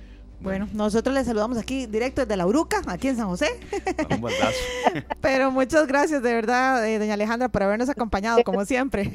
Bueno, 0.46 0.68
nosotros 0.72 1.12
le 1.12 1.24
saludamos 1.24 1.58
aquí 1.58 1.86
directo 1.86 2.20
desde 2.20 2.36
La 2.36 2.46
Uruca, 2.46 2.80
aquí 2.86 3.08
en 3.08 3.16
San 3.16 3.26
José. 3.26 3.48
Un 4.08 4.30
Pero 5.20 5.50
muchas 5.50 5.88
gracias 5.88 6.22
de 6.22 6.32
verdad, 6.32 6.88
eh, 6.88 7.00
doña 7.00 7.14
Alejandra, 7.14 7.48
por 7.48 7.64
habernos 7.64 7.88
acompañado, 7.88 8.44
como 8.44 8.64
siempre. 8.64 9.10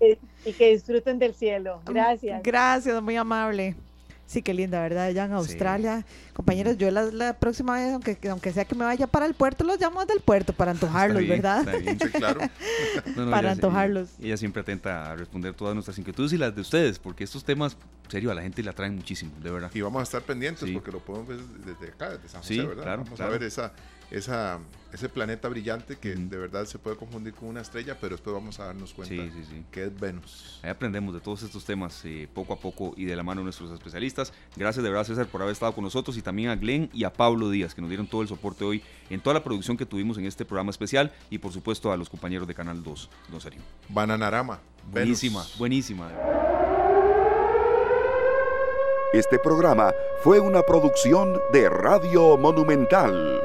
y 0.44 0.52
que 0.52 0.70
disfruten 0.70 1.20
del 1.20 1.32
cielo. 1.32 1.80
Gracias. 1.86 2.42
Gracias, 2.42 3.00
muy 3.00 3.14
amable. 3.14 3.76
Sí, 4.28 4.42
qué 4.42 4.52
linda, 4.52 4.82
¿verdad? 4.82 5.06
Allá 5.06 5.24
en 5.24 5.32
Australia. 5.32 6.04
Compañeros, 6.34 6.76
yo 6.76 6.90
la, 6.90 7.32
próxima 7.38 7.76
vez, 7.76 7.94
aunque, 7.94 8.18
aunque 8.28 8.52
sea 8.52 8.66
que 8.66 8.74
me 8.74 8.84
vaya 8.84 9.06
para 9.06 9.24
el 9.24 9.32
puerto, 9.32 9.64
los 9.64 9.80
llamo 9.80 10.04
del 10.04 10.20
puerto 10.20 10.52
para 10.52 10.72
antojarlos, 10.72 11.26
¿verdad? 11.26 11.60
Está 11.60 11.78
bien, 11.78 11.98
sí, 11.98 12.08
claro. 12.10 12.40
para 13.30 13.52
antojarlos. 13.52 14.10
Ella, 14.20 14.36
siempre 14.36 14.60
atenta 14.60 15.12
a 15.12 15.16
responder 15.16 15.54
todas 15.54 15.72
nuestras 15.72 15.96
inquietudes 15.98 16.34
y 16.34 16.36
las 16.36 16.54
de 16.54 16.60
ustedes, 16.60 16.98
porque 16.98 17.24
estos 17.24 17.42
temas, 17.42 17.78
serio, 18.08 18.30
a 18.30 18.34
la 18.34 18.42
gente 18.42 18.62
la 18.62 18.74
traen 18.74 18.96
muchísimo, 18.96 19.32
de 19.42 19.50
verdad. 19.50 19.70
Y 19.72 19.80
vamos 19.80 20.00
a 20.00 20.02
estar 20.02 20.20
pendientes, 20.20 20.70
porque 20.72 20.92
lo 20.92 20.98
podemos 20.98 21.26
ver 21.26 21.38
desde 21.64 21.94
acá, 21.94 22.10
desde 22.10 22.28
San 22.28 22.42
José, 22.42 22.66
¿verdad? 22.66 22.82
Claro, 22.82 23.04
vamos 23.04 23.20
a 23.22 23.28
ver 23.28 23.42
esa 23.44 23.72
esa, 24.10 24.58
ese 24.92 25.08
planeta 25.08 25.48
brillante 25.48 25.96
que 25.96 26.14
de 26.14 26.36
verdad 26.38 26.64
se 26.64 26.78
puede 26.78 26.96
confundir 26.96 27.34
con 27.34 27.48
una 27.48 27.60
estrella, 27.60 27.96
pero 28.00 28.14
después 28.16 28.34
vamos 28.34 28.58
a 28.60 28.66
darnos 28.66 28.94
cuenta 28.94 29.14
que 29.70 29.84
es 29.84 30.00
Venus. 30.00 30.60
Ahí 30.62 30.70
aprendemos 30.70 31.14
de 31.14 31.20
todos 31.20 31.42
estos 31.42 31.64
temas 31.64 32.04
eh, 32.04 32.28
poco 32.32 32.52
a 32.52 32.58
poco 32.58 32.94
y 32.96 33.04
de 33.04 33.14
la 33.14 33.22
mano 33.22 33.40
de 33.40 33.44
nuestros 33.44 33.70
especialistas. 33.70 34.32
Gracias 34.56 34.82
de 34.82 34.90
verdad, 34.90 35.04
César, 35.04 35.26
por 35.26 35.42
haber 35.42 35.52
estado 35.52 35.74
con 35.74 35.84
nosotros 35.84 36.16
y 36.16 36.22
también 36.22 36.50
a 36.50 36.56
Glenn 36.56 36.90
y 36.92 37.04
a 37.04 37.12
Pablo 37.12 37.50
Díaz, 37.50 37.74
que 37.74 37.80
nos 37.80 37.90
dieron 37.90 38.06
todo 38.06 38.22
el 38.22 38.28
soporte 38.28 38.64
hoy 38.64 38.82
en 39.10 39.20
toda 39.20 39.34
la 39.34 39.44
producción 39.44 39.76
que 39.76 39.86
tuvimos 39.86 40.18
en 40.18 40.26
este 40.26 40.44
programa 40.44 40.70
especial 40.70 41.12
y 41.30 41.38
por 41.38 41.52
supuesto 41.52 41.92
a 41.92 41.96
los 41.96 42.08
compañeros 42.08 42.48
de 42.48 42.54
Canal 42.54 42.82
2, 42.82 43.10
don 43.30 43.40
Serio. 43.40 43.60
Bananarama. 43.88 44.60
Buenísima, 44.90 45.44
buenísima. 45.58 46.10
Este 49.12 49.38
programa 49.38 49.94
fue 50.22 50.38
una 50.38 50.62
producción 50.62 51.40
de 51.50 51.70
Radio 51.70 52.36
Monumental. 52.36 53.40